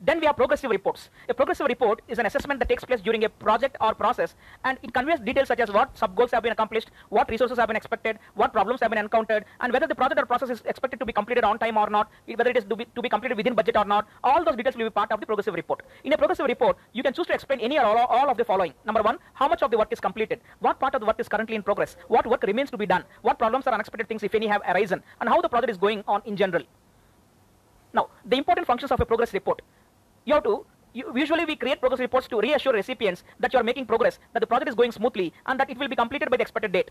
Then 0.00 0.20
we 0.20 0.26
have 0.26 0.36
progressive 0.36 0.70
reports. 0.70 1.08
A 1.28 1.34
progressive 1.34 1.66
report 1.66 2.02
is 2.08 2.18
an 2.18 2.26
assessment 2.26 2.60
that 2.60 2.68
takes 2.68 2.84
place 2.84 3.00
during 3.00 3.24
a 3.24 3.28
project 3.28 3.76
or 3.80 3.94
process 3.94 4.34
and 4.64 4.78
it 4.82 4.92
conveys 4.92 5.20
details 5.20 5.48
such 5.48 5.60
as 5.60 5.70
what 5.70 5.96
sub-goals 5.96 6.32
have 6.32 6.42
been 6.42 6.52
accomplished, 6.52 6.90
what 7.08 7.28
resources 7.30 7.58
have 7.58 7.68
been 7.68 7.76
expected, 7.76 8.18
what 8.34 8.52
problems 8.52 8.80
have 8.80 8.90
been 8.90 8.98
encountered, 8.98 9.44
and 9.60 9.72
whether 9.72 9.86
the 9.86 9.94
project 9.94 10.20
or 10.20 10.26
process 10.26 10.50
is 10.50 10.62
expected 10.66 10.98
to 11.00 11.06
be 11.06 11.12
completed 11.12 11.44
on 11.44 11.58
time 11.58 11.76
or 11.76 11.88
not, 11.88 12.10
whether 12.26 12.50
it 12.50 12.56
is 12.56 12.64
to 12.64 12.76
be, 12.76 12.84
to 12.94 13.02
be 13.02 13.08
completed 13.08 13.36
within 13.36 13.54
budget 13.54 13.76
or 13.76 13.84
not. 13.84 14.06
All 14.22 14.44
those 14.44 14.56
details 14.56 14.76
will 14.76 14.86
be 14.86 14.90
part 14.90 15.12
of 15.12 15.20
the 15.20 15.26
progressive 15.26 15.54
report. 15.54 15.82
In 16.02 16.12
a 16.12 16.18
progressive 16.18 16.46
report, 16.46 16.76
you 16.92 17.02
can 17.02 17.12
choose 17.12 17.26
to 17.28 17.34
explain 17.34 17.60
any 17.60 17.78
or 17.78 17.84
all, 17.84 18.06
all 18.06 18.30
of 18.30 18.36
the 18.36 18.44
following. 18.44 18.74
Number 18.84 19.02
one, 19.02 19.18
how 19.34 19.48
much 19.48 19.62
of 19.62 19.70
the 19.70 19.78
work 19.78 19.92
is 19.92 20.00
completed, 20.00 20.40
what 20.60 20.78
part 20.80 20.94
of 20.94 21.00
the 21.00 21.06
work 21.06 21.20
is 21.20 21.28
currently 21.28 21.56
in 21.56 21.62
progress, 21.62 21.96
what 22.08 22.26
work 22.26 22.42
remains 22.42 22.70
to 22.70 22.76
be 22.76 22.86
done, 22.86 23.04
what 23.22 23.38
problems 23.38 23.66
or 23.66 23.72
unexpected 23.72 24.08
things, 24.08 24.22
if 24.22 24.34
any, 24.34 24.46
have 24.46 24.62
arisen, 24.68 25.02
and 25.20 25.28
how 25.28 25.40
the 25.40 25.48
project 25.48 25.70
is 25.70 25.78
going 25.78 26.02
on 26.06 26.20
in 26.24 26.36
general. 26.36 26.62
Now, 27.92 28.08
the 28.24 28.36
important 28.36 28.66
functions 28.66 28.90
of 28.90 29.00
a 29.00 29.06
progress 29.06 29.32
report 29.32 29.62
you 30.24 30.34
have 30.34 30.44
to 30.44 30.66
you, 30.92 31.12
usually 31.14 31.44
we 31.44 31.56
create 31.56 31.80
progress 31.80 32.00
reports 32.00 32.28
to 32.28 32.40
reassure 32.40 32.72
recipients 32.72 33.24
that 33.40 33.52
you 33.52 33.58
are 33.58 33.64
making 33.64 33.84
progress, 33.84 34.18
that 34.32 34.40
the 34.40 34.46
project 34.46 34.68
is 34.68 34.76
going 34.76 34.92
smoothly, 34.92 35.32
and 35.46 35.58
that 35.58 35.68
it 35.68 35.76
will 35.76 35.88
be 35.88 35.96
completed 35.96 36.30
by 36.30 36.36
the 36.36 36.42
expected 36.42 36.72
date. 36.72 36.90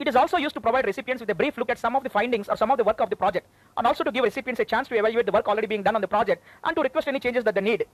It 0.00 0.08
is 0.08 0.16
also 0.16 0.36
used 0.36 0.54
to 0.54 0.60
provide 0.60 0.86
recipients 0.86 1.20
with 1.20 1.30
a 1.30 1.34
brief 1.34 1.56
look 1.56 1.70
at 1.70 1.78
some 1.78 1.96
of 1.96 2.02
the 2.02 2.10
findings 2.10 2.48
or 2.48 2.56
some 2.56 2.70
of 2.70 2.78
the 2.78 2.84
work 2.84 3.00
of 3.00 3.10
the 3.10 3.16
project, 3.16 3.46
and 3.76 3.86
also 3.86 4.04
to 4.04 4.12
give 4.12 4.24
recipients 4.24 4.60
a 4.60 4.64
chance 4.64 4.88
to 4.88 4.96
evaluate 4.96 5.26
the 5.26 5.32
work 5.32 5.48
already 5.48 5.66
being 5.66 5.82
done 5.82 5.94
on 5.94 6.00
the 6.00 6.08
project 6.08 6.42
and 6.64 6.74
to 6.76 6.82
request 6.82 7.08
any 7.08 7.20
changes 7.20 7.44
that 7.44 7.54
they 7.54 7.60
need. 7.60 7.86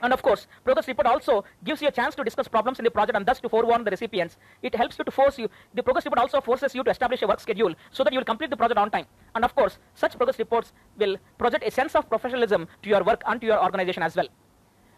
And 0.00 0.12
of 0.12 0.22
course, 0.22 0.46
progress 0.64 0.86
report 0.86 1.06
also 1.06 1.44
gives 1.64 1.82
you 1.82 1.88
a 1.88 1.90
chance 1.90 2.14
to 2.14 2.24
discuss 2.24 2.46
problems 2.48 2.78
in 2.78 2.84
the 2.84 2.90
project 2.90 3.16
and 3.16 3.26
thus 3.26 3.40
to 3.40 3.48
forewarn 3.48 3.84
the 3.84 3.90
recipients. 3.90 4.36
It 4.62 4.74
helps 4.74 4.98
you 4.98 5.04
to 5.04 5.10
force 5.10 5.38
you. 5.38 5.48
The 5.74 5.82
progress 5.82 6.04
report 6.04 6.20
also 6.20 6.40
forces 6.40 6.74
you 6.74 6.84
to 6.84 6.90
establish 6.90 7.22
a 7.22 7.26
work 7.26 7.40
schedule 7.40 7.74
so 7.90 8.04
that 8.04 8.12
you 8.12 8.18
will 8.18 8.24
complete 8.24 8.50
the 8.50 8.56
project 8.56 8.78
on 8.78 8.90
time. 8.90 9.06
And 9.34 9.44
of 9.44 9.54
course, 9.54 9.78
such 9.94 10.16
progress 10.16 10.38
reports 10.38 10.72
will 10.96 11.16
project 11.36 11.64
a 11.66 11.70
sense 11.70 11.94
of 11.94 12.08
professionalism 12.08 12.68
to 12.82 12.88
your 12.88 13.02
work 13.02 13.22
and 13.26 13.40
to 13.40 13.46
your 13.46 13.62
organization 13.62 14.02
as 14.02 14.14
well. 14.14 14.28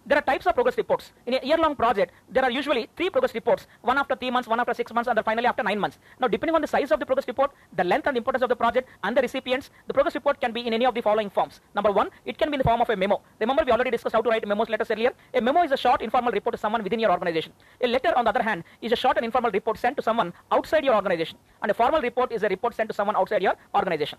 There 0.07 0.17
are 0.19 0.23
types 0.23 0.47
of 0.47 0.55
progress 0.55 0.77
reports. 0.79 1.13
In 1.27 1.35
a 1.35 1.45
year-long 1.45 1.77
project, 1.77 2.13
there 2.29 2.43
are 2.43 2.51
usually 2.51 2.89
three 2.97 3.11
progress 3.11 3.35
reports, 3.35 3.67
one 3.83 3.99
after 3.99 4.17
three 4.17 4.31
months, 4.31 4.49
one 4.49 4.59
after 4.59 4.73
six 4.73 4.93
months, 4.95 5.09
and 5.09 5.17
then 5.17 5.25
finally 5.25 5.47
after 5.47 5.63
nine 5.63 5.79
months. 5.79 5.99
Now, 6.19 6.27
depending 6.27 6.55
on 6.55 6.63
the 6.63 6.67
size 6.67 6.91
of 6.91 6.99
the 6.99 7.07
progress 7.07 7.29
report, 7.29 7.53
the 7.77 7.85
length 7.85 8.07
and 8.07 8.17
importance 8.17 8.43
of 8.43 8.49
the 8.49 8.57
project, 8.57 8.89
and 9.05 9.15
the 9.15 9.21
recipients, 9.21 9.71
the 9.87 9.93
progress 9.93 10.15
report 10.15 10.41
can 10.41 10.53
be 10.53 10.67
in 10.67 10.73
any 10.73 10.87
of 10.87 10.95
the 10.95 11.03
following 11.03 11.29
forms. 11.29 11.61
Number 11.75 11.93
one, 11.93 12.09
it 12.25 12.39
can 12.39 12.51
be 12.51 12.55
in 12.55 12.59
the 12.59 12.65
form 12.65 12.81
of 12.81 12.89
a 12.89 12.97
memo. 12.97 13.21
Remember, 13.39 13.63
we 13.65 13.73
already 13.73 13.91
discussed 13.91 14.15
how 14.15 14.23
to 14.23 14.31
write 14.31 14.49
memos 14.49 14.71
letters 14.71 14.91
earlier. 14.91 15.13
A 15.35 15.41
memo 15.41 15.63
is 15.63 15.73
a 15.73 15.77
short 15.77 16.01
informal 16.01 16.33
report 16.33 16.55
to 16.55 16.59
someone 16.59 16.83
within 16.83 16.99
your 16.99 17.13
organization. 17.13 17.53
A 17.83 17.87
letter, 17.87 18.17
on 18.17 18.25
the 18.25 18.31
other 18.31 18.43
hand, 18.43 18.65
is 18.81 18.93
a 18.93 18.97
short 18.97 19.19
and 19.19 19.27
informal 19.27 19.51
report 19.51 19.79
sent 19.79 19.99
to 19.99 20.03
someone 20.03 20.33
outside 20.51 20.83
your 20.83 20.95
organization. 20.95 21.37
And 21.63 21.71
a 21.71 21.75
formal 21.75 22.01
report 22.01 22.33
is 22.33 22.43
a 22.43 22.49
report 22.49 22.75
sent 22.75 22.89
to 22.89 22.95
someone 22.95 23.17
outside 23.17 23.43
your 23.43 23.55
organization. 23.75 24.19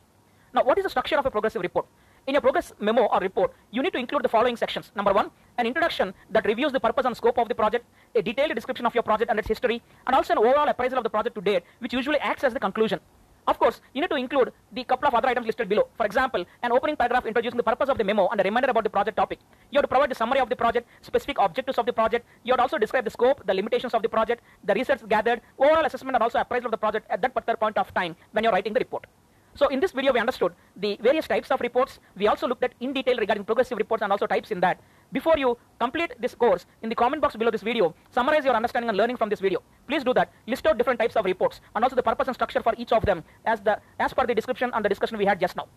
Now, 0.54 0.64
what 0.64 0.78
is 0.78 0.84
the 0.84 0.90
structure 0.90 1.18
of 1.18 1.26
a 1.26 1.32
progressive 1.32 1.62
report? 1.62 1.88
In 2.28 2.36
your 2.36 2.42
progress 2.42 2.72
memo 2.80 3.06
or 3.06 3.20
report, 3.20 3.52
you 3.72 3.82
need 3.82 3.94
to 3.94 3.98
include 3.98 4.24
the 4.24 4.30
following 4.30 4.56
sections. 4.56 4.92
Number 4.96 5.12
one, 5.12 5.32
an 5.58 5.66
introduction 5.66 6.14
that 6.30 6.46
reviews 6.46 6.72
the 6.72 6.80
purpose 6.80 7.06
and 7.06 7.18
scope 7.18 7.40
of 7.40 7.50
the 7.50 7.56
project, 7.56 7.84
a 8.14 8.22
detailed 8.22 8.54
description 8.54 8.86
of 8.86 8.94
your 8.94 9.02
project 9.02 9.32
and 9.32 9.40
its 9.40 9.48
history, 9.48 9.82
and 10.06 10.16
also 10.16 10.34
an 10.34 10.38
overall 10.38 10.68
appraisal 10.70 11.00
of 11.00 11.04
the 11.04 11.10
project 11.10 11.34
to 11.34 11.42
date, 11.42 11.64
which 11.80 11.94
usually 11.94 12.20
acts 12.20 12.44
as 12.44 12.54
the 12.54 12.60
conclusion. 12.60 13.00
Of 13.48 13.58
course, 13.58 13.82
you 13.94 14.02
need 14.02 14.12
to 14.12 14.18
include 14.18 14.54
the 14.72 14.84
couple 14.84 15.08
of 15.08 15.16
other 15.16 15.30
items 15.30 15.48
listed 15.48 15.68
below. 15.68 15.88
For 15.98 16.06
example, 16.06 16.46
an 16.62 16.72
opening 16.72 16.96
paragraph 16.96 17.26
introducing 17.26 17.58
the 17.58 17.64
purpose 17.64 17.90
of 17.90 17.98
the 17.98 18.04
memo 18.04 18.28
and 18.28 18.40
a 18.40 18.44
reminder 18.44 18.70
about 18.70 18.84
the 18.84 18.92
project 18.92 19.18
topic. 19.18 19.40
You 19.72 19.78
have 19.78 19.84
to 19.84 19.88
provide 19.88 20.12
the 20.12 20.16
summary 20.16 20.42
of 20.42 20.48
the 20.48 20.56
project, 20.56 20.88
specific 21.02 21.38
objectives 21.40 21.80
of 21.80 21.88
the 21.88 21.94
project. 21.94 22.28
You 22.44 22.54
have 22.54 22.60
to 22.60 22.64
also 22.64 22.78
describe 22.78 23.04
the 23.04 23.10
scope, 23.10 23.44
the 23.48 23.54
limitations 23.56 23.96
of 23.96 24.04
the 24.04 24.10
project, 24.10 24.44
the 24.64 24.76
research 24.76 25.02
gathered, 25.10 25.42
overall 25.58 25.86
assessment 25.86 26.16
and 26.16 26.22
also 26.22 26.38
appraisal 26.38 26.68
of 26.68 26.72
the 26.72 26.78
project 26.78 27.08
at 27.10 27.20
that 27.24 27.34
particular 27.34 27.58
point 27.58 27.80
of 27.80 27.92
time 27.96 28.16
when 28.32 28.44
you're 28.44 28.54
writing 28.54 28.74
the 28.74 28.80
report. 28.80 29.08
So 29.54 29.68
in 29.68 29.80
this 29.80 29.92
video, 29.92 30.14
we 30.14 30.20
understood 30.20 30.54
the 30.76 30.98
various 31.02 31.28
types 31.28 31.52
of 31.52 31.60
reports. 31.60 32.00
We 32.16 32.28
also 32.28 32.48
looked 32.48 32.64
at 32.64 32.74
in 32.80 32.94
detail 32.94 33.18
regarding 33.18 33.44
progressive 33.44 33.78
reports 33.78 34.02
and 34.02 34.12
also 34.12 34.26
types 34.26 34.52
in 34.52 34.60
that. 34.62 34.80
Before 35.12 35.38
you 35.38 35.58
complete 35.80 36.14
this 36.20 36.36
course, 36.36 36.66
in 36.82 36.90
the 36.90 36.96
comment 36.96 37.22
box 37.22 37.36
below 37.36 37.52
this 37.52 37.62
video, 37.62 37.94
summarize 38.12 38.46
your 38.46 38.56
understanding 38.56 38.90
and 38.90 38.98
learning 38.98 39.18
from 39.18 39.30
this 39.30 39.42
video. 39.42 39.62
Please 39.88 40.04
do 40.04 40.14
that. 40.14 40.32
List 40.48 40.66
out 40.68 40.78
different 40.78 41.00
types 41.00 41.16
of 41.16 41.26
reports 41.26 41.60
and 41.76 41.84
also 41.84 41.96
the 41.96 42.04
purpose 42.04 42.28
and 42.28 42.36
structure 42.36 42.62
for 42.62 42.74
each 42.78 42.94
of 42.94 43.06
them 43.06 43.24
as, 43.46 43.60
the, 43.62 43.80
as 44.00 44.14
per 44.14 44.26
the 44.26 44.34
description 44.34 44.72
and 44.74 44.86
the 44.86 44.90
discussion 44.90 45.18
we 45.18 45.26
had 45.26 45.40
just 45.40 45.58
now. 45.58 45.68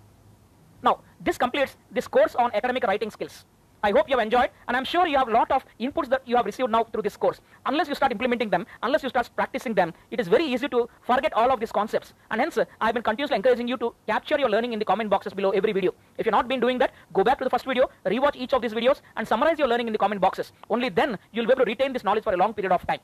Now, 0.83 1.01
this 1.19 1.37
completes 1.37 1.77
this 1.91 2.07
course 2.07 2.35
on 2.37 2.53
academic 2.55 2.85
writing 2.85 3.11
skills. 3.11 3.45
I 3.85 3.91
hope 3.91 4.09
you 4.09 4.17
have 4.17 4.25
enjoyed 4.25 4.49
and 4.67 4.75
I'm 4.79 4.87
sure 4.87 5.07
you 5.07 5.19
have 5.19 5.29
a 5.29 5.31
lot 5.31 5.51
of 5.51 5.63
inputs 5.79 6.09
that 6.09 6.23
you 6.25 6.37
have 6.37 6.47
received 6.47 6.71
now 6.71 6.85
through 6.85 7.03
this 7.03 7.19
course. 7.19 7.43
Unless 7.67 7.89
you 7.89 7.95
start 7.95 8.13
implementing 8.13 8.49
them, 8.49 8.67
unless 8.83 9.03
you 9.03 9.11
start 9.11 9.29
practicing 9.37 9.75
them, 9.75 9.93
it 10.11 10.19
is 10.19 10.27
very 10.27 10.47
easy 10.47 10.71
to 10.71 10.89
forget 11.03 11.35
all 11.35 11.53
of 11.53 11.61
these 11.61 11.71
concepts. 11.71 12.15
And 12.31 12.41
hence, 12.41 12.59
I've 12.81 12.95
been 12.95 13.03
continuously 13.03 13.37
encouraging 13.37 13.69
you 13.69 13.77
to 13.77 13.95
capture 14.07 14.39
your 14.39 14.49
learning 14.49 14.73
in 14.73 14.79
the 14.79 14.87
comment 14.87 15.11
boxes 15.11 15.35
below 15.35 15.51
every 15.51 15.73
video. 15.73 15.93
If 16.17 16.25
you're 16.25 16.33
not 16.39 16.49
been 16.49 16.61
doing 16.61 16.79
that, 16.79 16.95
go 17.13 17.23
back 17.23 17.37
to 17.41 17.45
the 17.45 17.51
first 17.51 17.67
video, 17.67 17.91
rewatch 18.07 18.37
each 18.37 18.55
of 18.55 18.63
these 18.63 18.73
videos 18.73 19.03
and 19.19 19.29
summarize 19.29 19.59
your 19.59 19.69
learning 19.69 19.89
in 19.89 19.93
the 19.93 19.99
comment 19.99 20.23
boxes. 20.23 20.53
Only 20.71 20.89
then 20.89 21.19
you'll 21.33 21.45
be 21.45 21.53
able 21.53 21.67
to 21.67 21.71
retain 21.71 21.93
this 21.93 22.05
knowledge 22.05 22.25
for 22.25 22.33
a 22.33 22.39
long 22.39 22.55
period 22.55 22.73
of 22.73 22.87
time. 22.87 23.01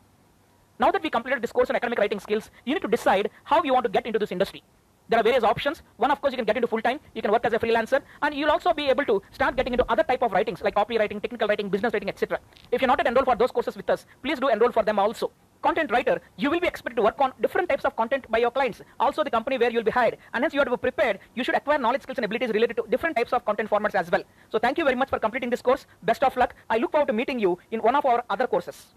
Now 0.78 0.90
that 0.92 1.02
we 1.02 1.10
completed 1.10 1.42
this 1.42 1.52
course 1.52 1.68
on 1.68 1.76
academic 1.76 1.98
writing 1.98 2.20
skills, 2.20 2.50
you 2.64 2.72
need 2.72 2.80
to 2.80 2.88
decide 2.88 3.28
how 3.44 3.62
you 3.62 3.74
want 3.74 3.84
to 3.84 3.90
get 3.90 4.06
into 4.06 4.18
this 4.18 4.32
industry. 4.32 4.62
There 5.10 5.18
are 5.18 5.24
various 5.24 5.42
options. 5.42 5.82
One, 5.96 6.12
of 6.12 6.20
course, 6.20 6.32
you 6.32 6.36
can 6.36 6.44
get 6.44 6.56
into 6.56 6.68
full 6.68 6.80
time. 6.80 7.00
You 7.14 7.22
can 7.22 7.32
work 7.32 7.44
as 7.44 7.52
a 7.52 7.58
freelancer, 7.58 8.00
and 8.22 8.32
you'll 8.32 8.52
also 8.52 8.72
be 8.72 8.88
able 8.90 9.04
to 9.06 9.20
start 9.32 9.56
getting 9.56 9.72
into 9.72 9.84
other 9.90 10.04
type 10.04 10.22
of 10.22 10.30
writings 10.30 10.62
like 10.62 10.76
copywriting, 10.76 11.20
technical 11.20 11.48
writing, 11.48 11.68
business 11.68 11.92
writing, 11.92 12.08
etc. 12.08 12.38
If 12.70 12.80
you're 12.80 12.86
not 12.86 13.00
yet 13.00 13.08
enrolled 13.08 13.26
for 13.26 13.34
those 13.34 13.50
courses 13.50 13.76
with 13.76 13.90
us, 13.90 14.06
please 14.22 14.38
do 14.38 14.46
enroll 14.46 14.70
for 14.70 14.84
them 14.84 15.00
also. 15.00 15.32
Content 15.62 15.90
writer, 15.90 16.20
you 16.36 16.48
will 16.48 16.60
be 16.60 16.68
expected 16.68 16.94
to 16.94 17.02
work 17.02 17.20
on 17.20 17.32
different 17.40 17.68
types 17.68 17.84
of 17.84 17.96
content 17.96 18.30
by 18.30 18.38
your 18.38 18.52
clients. 18.52 18.82
Also, 19.00 19.24
the 19.24 19.30
company 19.30 19.58
where 19.58 19.72
you'll 19.72 19.82
be 19.82 19.90
hired, 19.90 20.16
and 20.32 20.44
hence 20.44 20.54
you 20.54 20.60
have 20.60 20.68
to 20.68 20.76
be 20.76 20.80
prepared. 20.80 21.18
You 21.34 21.42
should 21.42 21.56
acquire 21.56 21.78
knowledge, 21.78 22.02
skills, 22.02 22.18
and 22.18 22.24
abilities 22.24 22.50
related 22.50 22.76
to 22.76 22.84
different 22.88 23.16
types 23.16 23.32
of 23.32 23.44
content 23.44 23.68
formats 23.68 23.96
as 23.96 24.12
well. 24.12 24.22
So, 24.48 24.60
thank 24.60 24.78
you 24.78 24.84
very 24.84 24.96
much 24.96 25.10
for 25.10 25.18
completing 25.18 25.50
this 25.50 25.60
course. 25.60 25.86
Best 26.04 26.22
of 26.22 26.36
luck. 26.36 26.54
I 26.70 26.78
look 26.78 26.92
forward 26.92 27.08
to 27.08 27.12
meeting 27.12 27.40
you 27.40 27.58
in 27.72 27.82
one 27.82 27.96
of 27.96 28.06
our 28.06 28.22
other 28.30 28.46
courses. 28.46 28.94